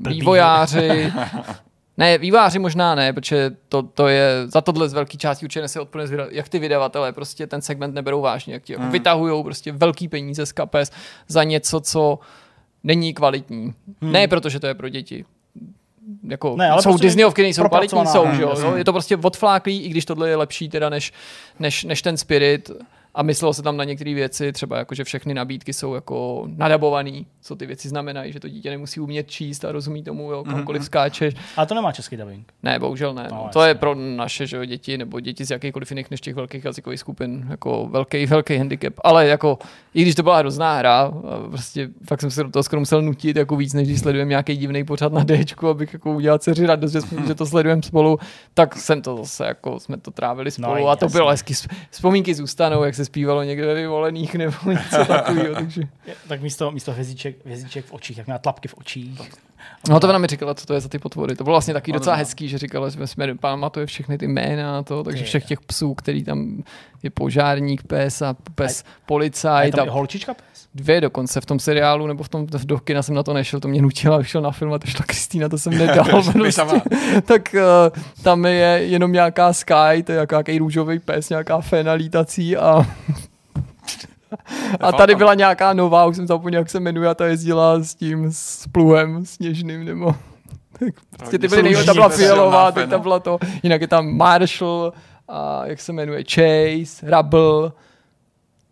[0.07, 1.13] vývojáři
[1.97, 5.79] ne, výváři možná ne, protože to, to je za tohle z velké části určitě nese
[5.79, 8.91] odpovědnost, jak ty vydavatelé prostě ten segment neberou vážně, jak ti jako Hmm.
[8.91, 10.91] vytahují prostě velký peníze z kapes
[11.27, 12.19] za něco, co
[12.83, 13.73] není kvalitní.
[14.01, 15.25] Ne, protože to je pro děti.
[16.27, 16.57] Jako, Hmm.
[16.57, 18.55] Ne, ale jsou prostě Disneyovky, nejsou kvalitní, jsou, že jo?
[18.61, 18.75] jo.
[18.75, 21.13] Je to prostě odfláklý, i když tohle je lepší teda než,
[21.59, 22.71] než, než ten Spirit.
[23.15, 27.11] A myslelo se tam na některé věci, třeba jako, že všechny nabídky jsou jako nadabované,
[27.41, 30.79] co ty věci znamenají, že to dítě nemusí umět číst a rozumí tomu, jo, kamkoliv
[30.79, 30.85] Mhm.
[30.85, 31.33] skáčeš.
[31.57, 32.53] Ale to nemá český dubbing.
[32.63, 33.27] Ne, bohužel ne.
[33.31, 36.35] No, No, to je pro naše že, děti nebo děti z jakýchkoliv jiných než těch
[36.35, 38.93] velkých jazykových skupin jako velký, velký handicap.
[39.03, 39.57] Ale jako,
[39.93, 41.13] i když to byla hrozná hra, a
[41.49, 44.57] prostě fakt jsem se do toho skoro musel nutit jako víc, než když sledujeme nějaký
[44.57, 48.19] divný pořad na Dčku, abych jako udělal dceři radost, že, jsme, že to sledujeme spolu,
[48.53, 51.17] tak jsem to zase jako, jsme to trávili spolu No, a to jasně.
[51.17, 51.53] bylo hezky.
[51.89, 55.81] Vzpomínky zůstanou, jak se zpívalo někde ve vyvolených nebo něco takového, takže...
[56.27, 59.21] Tak místo, místo hvězdiček, hvězdiček v očích, jak měla tlapky v očích.
[59.89, 61.35] No to ona mi říkala, co to je za ty potvory.
[61.35, 64.83] To bylo vlastně taky docela hezký, že říkala, že jsme pamatuje všechny ty jména a
[64.83, 66.63] to, takže všech těch psů, který tam
[67.03, 70.67] je požárník, pes a pes A je policajt tam holčička pes?
[70.75, 73.67] dvě dokonce v tom seriálu nebo v tom do kina jsem na to nešel, to
[73.67, 76.05] mě nutila, šel na film a to šla Kristýna, to jsem nedal.
[76.33, 76.61] prostě.
[77.25, 82.57] tak uh, tam je jenom nějaká Sky, to je nějaký růžový pes, nějaká féna lítací
[82.57, 82.85] a
[84.79, 87.95] a tady byla nějaká nová, už jsem zapomněl, jak se jmenuje, a ta jezdila s
[87.95, 90.15] tím s pluhem sněžným, nebo
[90.79, 93.87] tak prostě ty byly Jsou nejlepší, ta byla fialová, teď tam byla to, jinak je
[93.87, 94.93] tam Marshall,
[95.27, 97.71] a jak se jmenuje, Chase, Rubble,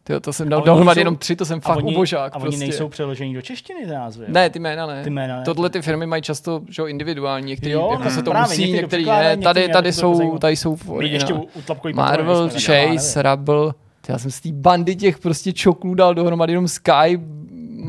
[0.06, 2.34] Tyjo, to jsem A dal dohromady jenom tři, to jsem A fakt oni, ubožák.
[2.34, 2.60] a oni prostě.
[2.60, 4.26] nejsou přeložení do češtiny, ty názvy.
[4.28, 5.04] Ne, ty jména ne.
[5.04, 5.46] Ty jména ne.
[5.46, 8.48] Tohle ty firmy mají často že jo, individuální, některý Jo, jako no, se to právě,
[8.48, 9.38] musí, některý ne.
[9.38, 13.74] Tady, tady to jsou, tady jsou v My ještě u, u Marvel, Chase, Rubble.
[14.10, 17.20] Já jsem z té bandy těch prostě čoklů dal dohromady jenom Sky,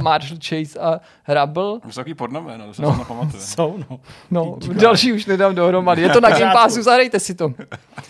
[0.02, 1.80] Marshall, Chase a Rubble.
[1.80, 2.96] To jsou takový pornové, no, to se No.
[2.98, 3.42] nepamatuju.
[3.46, 4.00] Jsou, no.
[4.30, 6.02] No, další už nedám dohromady.
[6.02, 6.52] Je to na Game.
[6.52, 7.52] Passu, zahrajte si to.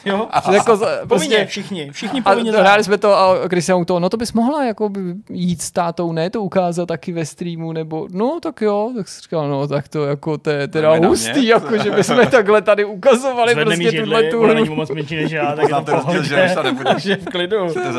[0.04, 2.52] Jo, jako, za- povinně, prostě, všichni, všichni a povinně.
[2.52, 6.12] hráli jsme to a Christian to, no to bys mohla jako by jít s tátou,
[6.12, 9.88] ne to ukázat taky ve streamu, nebo no tak jo, tak jsem říkal, no tak
[9.88, 11.48] to jako to je teda Jdeme na hustý, mě.
[11.48, 14.54] jako že bychom takhle tady ukazovali Zvedne prostě tuhle tu hru.
[14.54, 16.22] není moc menší než já, tak to pohodě.
[16.98, 17.56] že v klidu.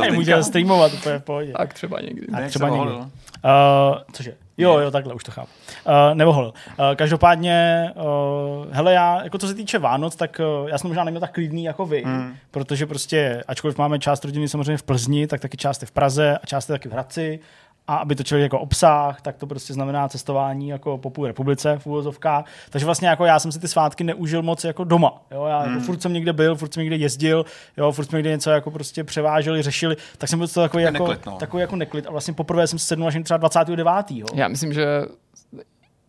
[0.09, 1.53] A může streamovat úplně v pohodě.
[1.57, 2.27] Tak třeba někdy.
[2.27, 2.91] Tak třeba někdy.
[3.45, 4.35] Uh, cože?
[4.57, 5.49] Jo, jo, takhle, už to chápu.
[5.87, 6.53] Uh, nemohl.
[6.79, 11.03] Uh, každopádně, uh, hele, já, jako co se týče Vánoc, tak uh, já jsem možná
[11.03, 12.35] neměl tak klidný jako vy, hmm.
[12.51, 16.37] protože prostě, ačkoliv máme část rodiny samozřejmě v Plzni, tak taky část je v Praze
[16.37, 17.39] a část je taky v Hradci.
[17.87, 21.77] A aby to člověk jako obsah, tak to prostě znamená cestování jako po půl republice
[21.79, 22.45] v úvozovkách.
[22.69, 25.21] Takže vlastně jako já jsem si ty svátky neužil moc jako doma.
[25.31, 25.45] Jo?
[25.45, 27.45] Já jako furt jsem někde byl, furt jsem někde jezdil,
[27.77, 27.91] jo?
[27.91, 31.25] furt jsme někde něco jako prostě převáželi, řešili, tak jsem byl to takový jako, neklid,
[31.25, 31.37] no.
[31.37, 32.07] takový jako neklid.
[32.07, 33.87] A vlastně poprvé jsem se sednul až třeba 29.
[34.09, 34.25] Jo?
[34.33, 34.85] Já myslím, že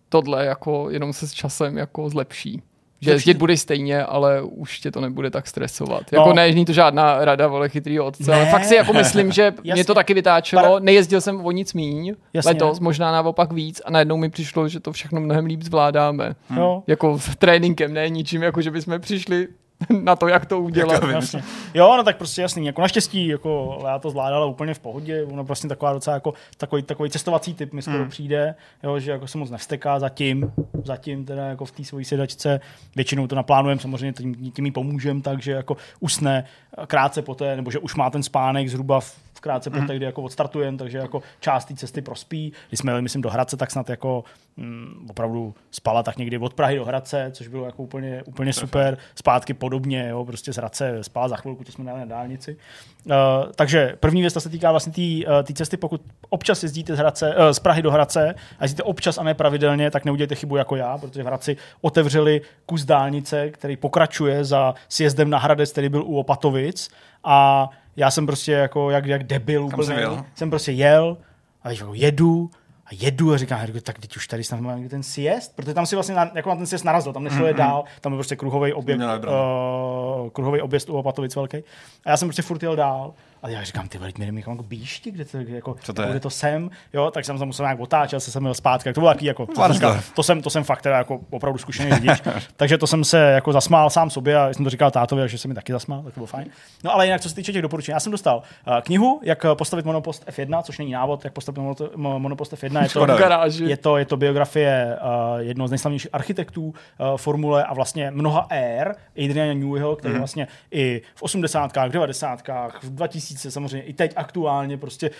[0.09, 2.63] tohle jako jenom se s časem jako zlepší.
[3.01, 6.03] Že jezdit bude stejně, ale už tě to nebude tak stresovat.
[6.13, 6.19] No.
[6.19, 8.51] Jako ne, není to žádná rada, vole, chytrýho otce, ale Ne.
[8.51, 10.63] fakt si jako myslím, že mě to taky vytáčelo.
[10.63, 12.49] Para- Nejezdil jsem o nic míň, Jasně.
[12.49, 16.35] letos, možná naopak víc a najednou mi přišlo, že to všechno mnohem líp zvládáme.
[16.57, 16.83] Jo.
[16.87, 19.49] Jako s tréninkem, ne ničím, jako že bychom přišli
[20.03, 20.93] na to, jak to udělat.
[20.93, 21.43] Jako Jasně.
[21.75, 22.67] Jo, no tak prostě jasný.
[22.67, 25.25] Jako naštěstí, jako já to zvládala úplně v pohodě.
[25.25, 28.09] Ono prostě taková docela jako takový, takový cestovací typ mi skoro Hmm.
[28.09, 30.53] přijde, jo, že jako se moc nevsteká zatím,
[30.85, 32.61] zatím teda jako v té svojí sedačce.
[32.97, 36.45] Většinou to naplánujeme, samozřejmě tím, tím jí pomůžem, takže jako usne
[36.87, 39.81] krátce poté, nebo že už má ten spánek zhruba v krátce Hmm.
[39.81, 42.53] poté, kdy jako odstartujeme, takže jako část té cesty prospí.
[42.69, 44.25] Když jsme jeli, myslím, do Hradce, tak snad jako
[44.57, 48.99] mm, opravdu spala tak někdy od Prahy do Hradce, což bylo jako úplně, úplně super.
[49.15, 52.57] Zpátky podobně, jo, prostě z Hradce spala za chvilku, to jsme dali na dálnici.
[53.05, 53.13] Uh,
[53.55, 57.35] takže první věc, ta se týká vlastně té uh, cesty, pokud občas jezdíte z, Hradce,
[57.37, 60.77] uh, z Prahy do Hradce a jezdíte občas a ne pravidelně, tak neudějte chybu jako
[60.77, 66.03] já, protože v Hradci otevřeli kus dálnice, který pokračuje za sjezdem na Hradec, který byl
[66.03, 66.91] u Opatovic
[67.25, 70.25] a já jsem prostě jako jak, jak debil úplně, jel?
[70.35, 71.17] jsem prostě jel
[71.63, 72.51] a jako jedu
[72.87, 75.87] a jedu a říkám, "Hergo, tak teď už tady snad někde ten sjezd, protože tam
[75.87, 78.37] si vlastně na, jako na ten sjezd narazil, tam nešlo je dál, tam byl prostě
[78.37, 80.25] kruhový objekt, vybranou.
[80.25, 81.57] uh, kruhový objezd u Opatovic velký.
[82.05, 83.15] A já jsem prostě furt jel dál.
[83.47, 86.07] A já říkám, ty jdeme někam jako bíšti, kde to, jako, Co to je?
[86.07, 88.95] bude to sem, jo, tak jsem se musel nějak otáčet, se jsem měl zpátky, tak
[88.95, 91.59] to bylo taky jako, to jsem, říkal, to jsem, to jsem fakt teda jako opravdu
[91.59, 92.23] zkušený řidič,
[92.57, 95.49] takže to jsem se jako zasmál sám sobě a jsem to říkal tátovi, že se
[95.49, 96.47] mi taky zasmál, tak to bylo fajn.
[96.85, 99.85] No ale jinak, co se týče těch doporučení, já jsem dostal uh, knihu, jak postavit
[99.85, 103.97] monopost F1, což není návod, jak postavit mono- mo- monopost F1, je to, je to,
[103.97, 109.53] je to biografie uh, jednoho z nejslavnějších architektů uh, formule a vlastně mnoha ér, Adriana
[109.53, 110.21] Neweyho, který mm.
[110.21, 111.73] vlastně i v 80.
[111.89, 112.43] 90.
[112.83, 115.11] v 2000 samozřejmě i teď aktuálně prostě,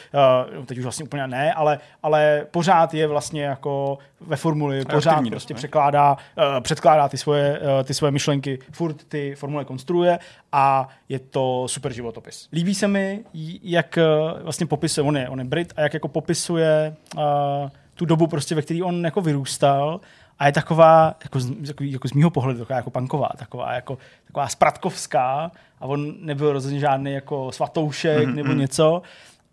[0.59, 5.11] uh, teď už vlastně úplně ne, ale, ale pořád je vlastně jako ve formuli, pořád
[5.11, 5.59] aktivní prostě ne?
[5.59, 10.19] překládá, uh, předkládá ty svoje, uh, ty svoje myšlenky, furt ty formule konstruuje
[10.53, 12.49] a je to super životopis.
[12.53, 13.25] Líbí se mi,
[13.63, 17.23] jak uh, vlastně popisuje, on je, on je Brit, a jak jako popisuje uh,
[17.95, 20.01] tu dobu prostě, ve které on jako vyrůstal
[20.39, 23.99] a je taková, jako z, jako, jako z mýho pohledu, taková jako punková, taková jako
[24.27, 25.51] taková spratkovská
[25.81, 28.35] a on nebyl rozhodně žádný jako svatoušek mm-hmm.
[28.35, 29.03] nebo něco.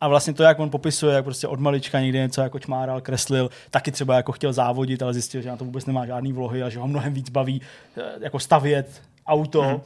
[0.01, 3.49] A vlastně to, jak on popisuje, jak prostě od malička někde něco jako čmáral, kreslil,
[3.69, 6.69] taky třeba jako chtěl závodit, ale zjistil, že na to vůbec nemá žádný vlohy a
[6.69, 7.61] že ho mnohem víc baví
[7.97, 9.81] eh, jako stavět auto, mm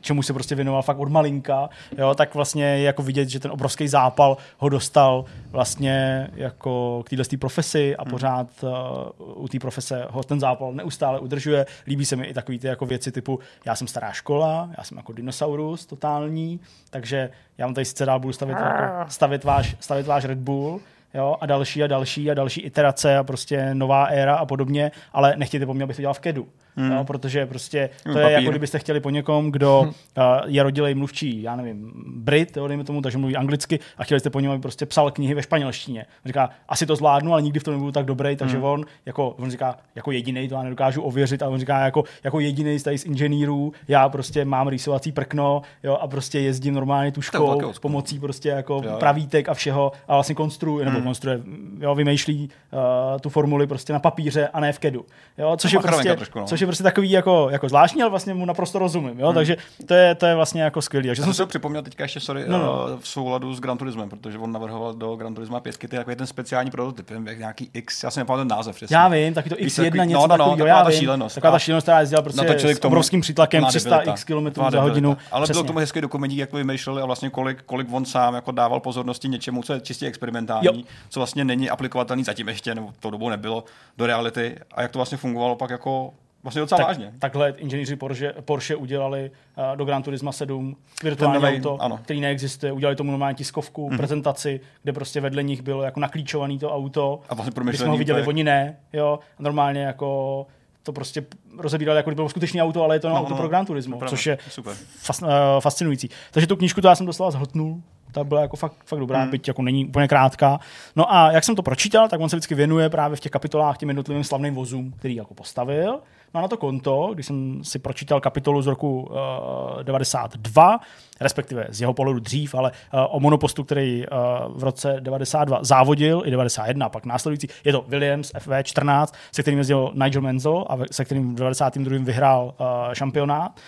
[0.00, 1.68] čemu se prostě věnoval fakt od malinka,
[1.98, 7.10] jo, tak vlastně je jako vidět, že ten obrovský zápal ho dostal vlastně jako k
[7.10, 8.10] této profesi a hmm.
[8.10, 11.66] pořád uh, u té profese ho ten zápal neustále udržuje.
[11.86, 14.96] Líbí se mi i takové ty jako věci typu, já jsem stará škola, já jsem
[14.96, 16.60] jako dinosaurus totální,
[16.90, 20.80] takže já vám tady sice dál budu stavit, jako, stavit, váš, stavit váš Red Bull,
[21.14, 25.34] jo, a další a další a další iterace a prostě nová éra a podobně, ale
[25.36, 26.92] nechtějte po mně, abych to dělal v KEDu hmm.
[26.92, 29.88] jo, protože prostě to hmm, je jako kdybyste chtěli po někom, kdo hmm.
[29.88, 34.20] uh, je rodilej mluvčí, já nevím, Brit, jo, dejme tomu, takže mluví anglicky a chtěli
[34.20, 36.00] jste po něm, aby prostě psal knihy ve španělštině.
[36.24, 38.64] On říká, asi to zvládnu, ale nikdy v tom nebudu tak dobrý, takže hmm.
[38.64, 42.40] on, jako, on říká, jako jediný, to já nedokážu ověřit, a on říká, jako, jako
[42.40, 47.12] jediný z tady z inženýrů, já prostě mám rýsovací prkno, jo, a prostě jezdím normálně
[47.12, 48.96] tuškou pomocí prostě jako jo.
[48.98, 51.08] pravítek a všeho a vlastně konstruuje, nebo hmm.
[51.08, 51.40] konstruuje,
[51.80, 52.80] jo, vymýšlí uh,
[53.20, 55.04] tu formuli prostě na papíře a ne v kedu.
[55.38, 56.46] Jo, což, je prostě, trošku, no.
[56.46, 59.20] což je prostě takový jako, jako zvláštní, ale vlastně mu naprosto rozumím.
[59.20, 59.26] Jo?
[59.26, 59.34] Hmm.
[59.34, 61.08] Takže to je, to je vlastně jako skvělý.
[61.08, 62.86] Takže jsem si to připomněl teďka ještě, sorry, no, no.
[62.94, 66.14] Eh, v souladu s Gran Turismem, protože on navrhoval do Gran Turisma 5 ty jako
[66.14, 68.96] ten speciální prototyp, jak nějaký X, já si nepamatuju ten název přesně.
[68.96, 71.34] Já vím, taky to X1 něco no, no, no, takového, já ta šílenost.
[71.34, 75.16] Taková ta šílenost, která jezdila prostě natočili s obrovským přítlakem 300 x km za hodinu.
[75.32, 78.80] Ale bylo tomu hezký dokument, jak vymýšleli a vlastně kolik, kolik on sám jako dával
[78.80, 83.28] pozornosti něčemu, co je čistě experimentální, co vlastně není aplikovatelný zatím ještě, nebo to dobou
[83.28, 83.64] nebylo,
[83.96, 87.12] do reality a jak to vlastně fungovalo pak jako Vlastně docela tak, vážně.
[87.18, 89.30] Takhle inženýři Porsche, Porsche udělali
[89.70, 91.98] uh, do Gran Turismo 7 virtuální novej, auto, ano.
[92.02, 92.72] který neexistuje.
[92.72, 93.96] Udělali tomu normální tiskovku, mm.
[93.96, 97.20] prezentaci, kde prostě vedle nich bylo jako naklíčovaný to auto.
[97.28, 98.76] A vlastně My jsme ho viděli, oni ne.
[98.92, 100.46] Jo, normálně jako
[100.82, 101.24] to prostě
[101.58, 103.66] rozebírali, jako kdyby bylo skutečné auto, ale je to na no, auto no, pro Gran
[103.66, 104.76] Turismo, což je super.
[104.98, 105.28] Fas, uh,
[105.60, 106.10] fascinující.
[106.30, 109.30] Takže tu knížku to já jsem dostala zhltnul, ta byla jako fakt, fakt dobrá, mm.
[109.30, 110.60] byť jako není úplně krátká.
[110.96, 113.78] No a jak jsem to pročítal, tak on se vždycky věnuje právě v těch kapitolách
[113.78, 116.00] těm jednotlivým slavným vozům, který jako postavil.
[116.34, 120.80] No a na to konto, když jsem si pročítal kapitolu z roku uh, 92,
[121.20, 124.18] respektive z jeho pohledu dřív, ale uh, o monopostu, který uh,
[124.58, 129.92] v roce 92 závodil, i 91, pak následující, je to Williams FV14, se kterým jezdil
[129.94, 131.98] Nigel Menzel a se kterým v 92.
[132.00, 133.60] vyhrál uh, šampionát,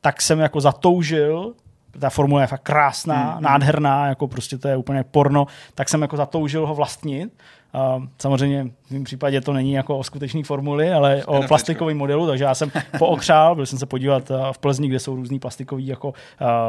[0.00, 1.54] tak jsem jako zatoužil
[1.98, 3.42] ta formule je fakt krásná, mm.
[3.42, 7.32] nádherná, jako prostě to je úplně porno, tak jsem jako zatoužil ho vlastnit
[8.18, 12.44] samozřejmě v mém případě to není jako o skutečné formuli, ale o plastikovém modelu, takže
[12.44, 16.08] já jsem pookřál, byl jsem se podívat uh, v Plzni, kde jsou různý plastikový jako
[16.08, 16.14] uh,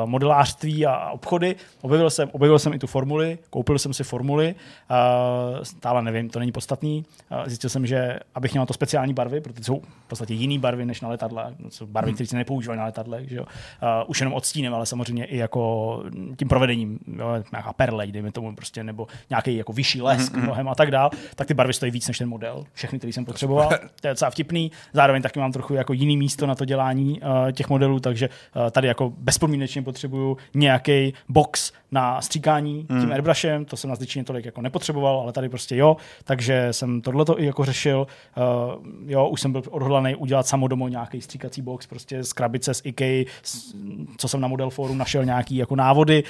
[0.06, 1.56] modelářství a obchody.
[1.82, 6.40] Objevil jsem, objevil jsem i tu formuli, koupil jsem si formuli, uh, stále nevím, to
[6.40, 7.06] není podstatný.
[7.46, 11.02] Zjistil jsem, že abych měl to speciální barvy, protože jsou v podstatě jiné barvy než
[11.02, 12.16] na letadle, jsou barvy, hmm.
[12.16, 13.46] které se nepoužívají na letadlech, že jo?
[14.08, 16.04] Už jenom odstínem, ale samozřejmě i jako
[16.38, 17.44] tím provedením, jo?
[17.52, 20.44] nějaká perle, dejme tomu prostě, nebo nějaký jako vyšší lesk, mm-hmm.
[20.44, 22.66] mnohem a tak dále dál, tak ty barvy stojí víc než ten model.
[22.74, 23.70] Všechny, který jsem potřeboval.
[24.02, 24.72] To je docela vtipný.
[24.94, 28.70] Zároveň taky mám trochu jako jiný místo na to dělání uh, těch modelů, takže uh,
[28.70, 33.02] tady jako bezpodmínečně potřebuju nějaký box na stříkání hmm.
[33.02, 37.02] tím airbrushem, to jsem na zličině tolik jako nepotřeboval, ale tady prostě jo, takže jsem
[37.02, 38.08] tohleto i jako řešil.
[38.38, 38.44] Uh,
[39.06, 43.26] jo, už jsem byl odhodlaný udělat samodomo nějaký stříkací box, prostě z krabice z IKEA,
[44.18, 46.24] co jsem na Model Forum našel nějaký jako návody.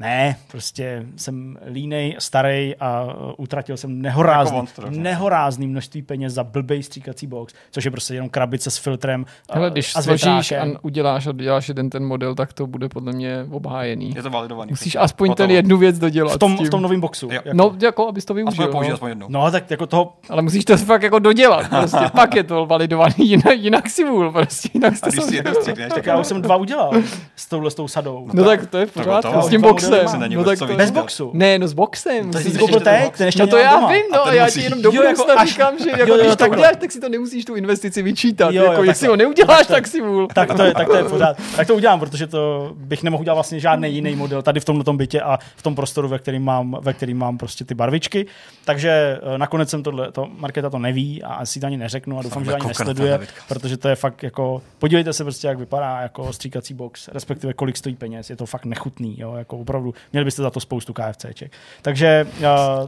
[0.00, 6.82] Ne, prostě jsem línej, starý a utratil jsem nehorázný, jako nehorázný množství peněz za blbej
[6.82, 11.26] stříkací box, což je prostě jenom krabice s filtrem Hele, když a složíš a uděláš
[11.26, 14.12] a děláš jeden ten model, tak to bude podle mě obhájený.
[14.16, 14.70] Je to validovaný.
[14.70, 15.46] Musíš aspoň Potom.
[15.46, 16.34] ten jednu věc dodělat.
[16.34, 17.26] V tom, v tom novém boxu.
[17.26, 17.32] Jo.
[17.32, 17.48] Jako.
[17.52, 18.64] No, jako abys to využil.
[18.64, 18.94] Aspoň no.
[18.94, 19.26] aspoň jednou.
[19.30, 20.12] No, tak jako toho...
[20.30, 21.68] Ale musíš to fakt jako dodělat.
[21.68, 24.32] Prostě pak je to validovaný, jinak, jinak si vůl.
[24.32, 26.92] Prostě, jinak a když si jednou stříkneš, tak já už jsem dva udělal
[27.36, 28.28] s touhle s tou sadou.
[28.32, 29.40] No, tak to je v pořádku.
[29.40, 30.06] S tím boxem.
[30.28, 31.30] No, tak bez boxu.
[31.34, 32.30] Ne, no s boxem.
[32.30, 33.38] To jsi koupil teď?
[33.38, 36.52] No to já vím, no, já ti jenom do budoucna říkám, že jako když tak
[36.52, 38.54] uděláš, tak si to nemusíš tu investici vyčítat.
[38.54, 40.28] Jako jestli ho neuděláš, tak si vůl.
[40.34, 41.36] Tak to je, tak to je pořád.
[41.56, 44.94] Tak to udělám, protože to bych nemohl udělat vlastně žádný jiný model tady v tomhle
[44.94, 48.26] bytě a v tom prostoru, ve kterým mám, ve kterým mám prostě ty barvičky.
[48.64, 48.90] Takže
[49.34, 52.44] eh, nakonec jsem tohle, to Markéta to neví a asi to ani neřeknu a doufám,
[52.44, 56.74] že ani nesleduje, protože to je fakt jako, podívejte se prostě, jak vypadá jako stříkací
[56.74, 60.50] box, respektive kolik stojí peněz, je to fakt nechutný, jo, jako opravdu, měli byste za
[60.50, 61.52] to spoustu KFCček.
[61.82, 62.46] Takže uh,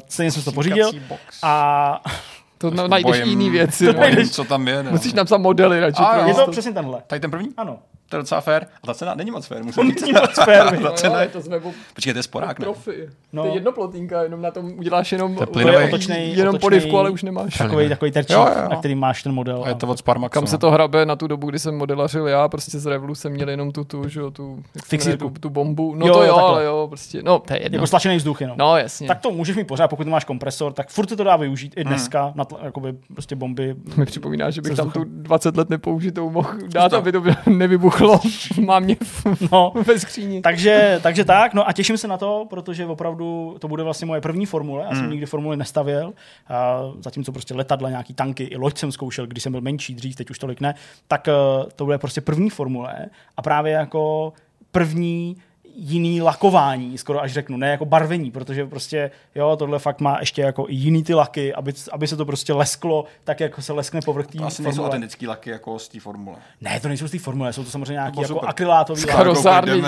[0.08, 0.90] stejně jsem to pořídil
[1.42, 2.00] a
[2.58, 3.92] to najdeš jiný věci.
[3.92, 4.82] Bojím, co tam je.
[4.82, 4.90] Ne?
[4.90, 6.02] Musíš napsat modely radši.
[6.02, 7.02] A, je to přesně tenhle.
[7.06, 7.48] Tady ten první?
[7.56, 7.78] Ano.
[8.08, 8.66] To je docela fair.
[8.82, 10.00] A ta cena není moc fair, musím říct.
[10.00, 11.28] Není moc fair, ta No, cena jo, je...
[11.28, 12.64] to z webu Počkej, to je sporák, ne?
[12.64, 13.08] profi.
[13.32, 13.42] No.
[13.42, 17.10] To je jednoplotínka, jenom na tom uděláš jenom, To je otočnej, jenom otočnej, podivku, ale
[17.10, 17.58] už nemáš.
[17.58, 19.62] Takový, takový terčík, Jo, jo, na který máš ten model.
[19.64, 20.34] A je to od Sparmaxu.
[20.34, 20.46] Kam no.
[20.46, 23.48] se to hrabe na tu dobu, kdy jsem modelařil já, prostě z Revolu jsem měl
[23.48, 24.62] jenom tu, tu, že jo, tu,
[25.18, 25.94] tu, tu bombu.
[25.94, 26.50] No Jo, to jo, takhle.
[26.52, 27.76] ale jo, prostě, no to je jedno.
[27.76, 28.58] Jako stlačený vzduch jenom.
[28.58, 29.08] No jasně.
[29.08, 31.84] Tak to můžeš mít pořád, pokud máš kompresor, tak furt se to dá využít i
[31.84, 33.74] dneska, na jakoby prostě bomby.
[33.96, 35.22] mi připomíná, že bych tam tu vzduchem.
[35.22, 36.96] 20 let nepoužitou mohl dát, to?
[36.96, 37.93] aby to nevybuchlo.
[38.60, 40.40] Mám mě v, No, ve skříni.
[40.40, 44.20] takže, takže tak, no a těším se na to, protože opravdu to bude vlastně moje
[44.20, 44.84] první formule.
[44.90, 46.12] Já jsem nikdy formuli nestavěl,
[46.48, 50.16] a zatímco prostě letadla, nějaký tanky, i loď jsem zkoušel, když jsem byl menší dřív,
[50.16, 50.74] teď už tolik ne,
[51.08, 51.32] tak eh,
[51.76, 52.94] to bude prostě první formule
[53.36, 54.32] a právě jako
[54.72, 55.36] první
[55.76, 60.42] jiný lakování, skoro až řeknu, ne jako barvení, protože prostě, jo, tohle fakt má ještě
[60.42, 64.00] jako i jiný ty laky, aby, aby se to prostě lesklo, tak jako se leskne
[64.04, 66.36] povrch té To asi nejsou autentický laky jako z té formule.
[66.60, 68.48] Ne, to nejsou z té formule, jsou to samozřejmě nějaký jako super.
[68.48, 69.12] akrylátový laky.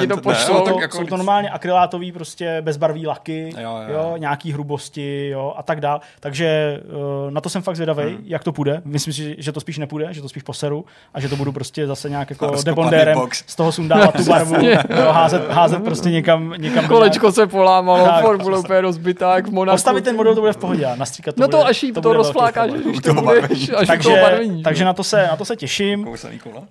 [0.00, 0.54] ti to ne, pošlou.
[0.54, 4.02] no, Jsou tak to, jako jsou to normálně akrylátový prostě bezbarvý laky, jo, Jo, jo,
[4.10, 6.00] jo, nějaký hrubosti jo, a tak dál.
[6.20, 6.80] Takže
[7.24, 8.22] uh, na to jsem fakt zvědavý, hmm.
[8.24, 8.82] jak to půjde.
[8.84, 10.84] Myslím si, že to spíš nepůjde, že to spíš poseru
[11.14, 15.12] a že to budu prostě zase nějak jako debondérem z toho sundávat tu barvu, jo,
[15.12, 18.20] házet, házet prostě někam, někam do Kolečko se polámalo, Tak.
[18.24, 19.74] formule úplně rozbitá, jak v Monaku.
[19.74, 21.92] Postavit ten model to bude v pohodě, a nastříkat to No bude, to až jí
[21.92, 22.90] to, bude velký rozflákáš, problém.
[22.92, 24.62] když U to budeš, až toho takže, barvení.
[24.62, 26.08] takže na to, se, na to se těším.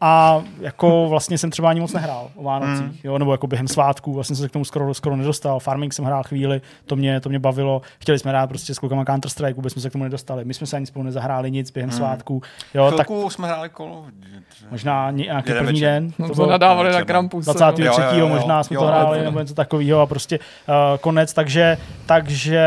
[0.01, 2.97] A jako vlastně jsem třeba ani moc nehrál o Vánocích, mm.
[3.03, 5.59] jo, nebo jako během svátků, vlastně jsem se k tomu skoro, skoro nedostal.
[5.59, 7.81] Farming jsem hrál chvíli, to mě, to mě bavilo.
[7.99, 10.45] Chtěli jsme hrát prostě s klukama Counter Strike, vůbec jsme se k tomu nedostali.
[10.45, 11.95] My jsme se ani spolu nezahráli nic během mm.
[11.97, 12.41] svátků.
[12.73, 14.05] Jo, tak Chvilku jsme hráli kolo.
[14.71, 16.11] možná nějaký první den.
[16.19, 17.05] No, to nadávali na třeba.
[17.05, 17.45] Krampuse.
[17.53, 17.83] 23.
[17.83, 19.23] Jo, jo, možná jsme to jo.
[19.23, 22.65] nebo něco takového a prostě uh, konec, takže, takže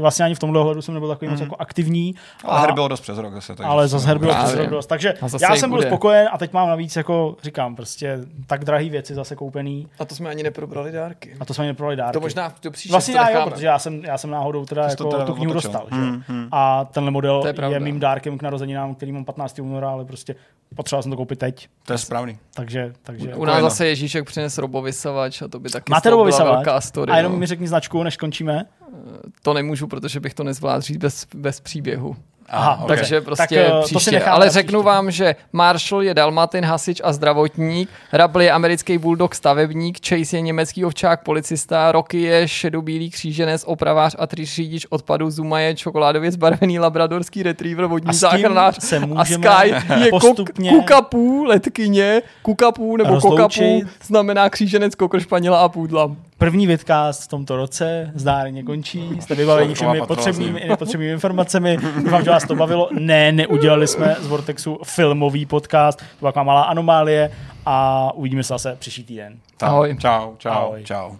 [0.00, 2.14] vlastně ani v tomhle ohledu jsem nebyl takový moc jako aktivní.
[2.44, 3.54] Ale her bylo dost přes rok zase.
[3.54, 4.86] takže ale zase her bylo přes rok dost.
[4.86, 8.90] Takže A já jsem byl spokojen a teď mám navíc, jako říkám, prostě tak drahý
[8.90, 9.88] věci zase koupený.
[9.98, 11.36] A to jsme ani neprobrali dárky.
[11.40, 12.12] A to jsme mi neprobrali dárky.
[12.12, 14.82] To možná do příště Vlastně to já jo, protože já jsem, já jsem náhodou teda
[14.82, 15.86] to jako teda tu knihu dostal.
[15.90, 15.96] Že?
[15.96, 16.48] Hmm, hmm.
[16.52, 19.58] A tenhle model To je je, mým dárkem k narozeninám, který mám 15.
[19.58, 20.34] února, ale prostě
[20.74, 21.68] potřeboval jsem to koupit teď.
[21.86, 22.38] To je správný.
[22.54, 23.34] Takže, takže...
[23.34, 26.54] U nás zase Ježíšek přines robovysavač a to by taky Máte byla robovysavač?
[26.54, 27.12] velká story.
[27.12, 27.38] A jenom no.
[27.38, 28.66] mi řekni značku, než končíme.
[29.42, 32.16] To nemůžu, protože bych to nezvládl říct bez, bez příběhu.
[32.50, 32.88] Aha, ok.
[32.88, 34.10] Takže Tak, prostě eh, to si příště.
[34.10, 34.86] necháme Ale řeknu příště.
[34.86, 40.40] vám, že Marshall je dalmatin, hasič a zdravotník, Rabl je americký bulldog stavebník, Chase je
[40.40, 46.78] německý ovčák policista, Rocky je šedobílý kříženec, opravář a řidič odpadu, Zuma je čokoládově zbarvený
[46.78, 53.14] labradorský retriever, vodní A záchranář se a Sky je postupně- kuk, kukapů, letkyně, kukapů nebo
[53.14, 53.62] rozloučit.
[53.62, 56.16] kokapů znamená kříženec, kokr, španěla a půdla.
[56.40, 59.10] První vidcast v tomto roce zdárně končí.
[59.20, 61.76] Jste vybaveni všemi potřebnými i nepotřebnými informacemi.
[62.04, 62.88] Doufám, že vás to bavilo.
[62.92, 65.98] Ne, neudělali jsme z Vortexu filmový podcast.
[65.98, 67.30] To byla taková malá anomálie
[67.66, 69.38] a uvidíme se zase příští týden.
[69.56, 69.96] Tak, Ahoj.
[70.00, 70.84] Čau, čau, Ahoj.
[70.84, 71.10] čau.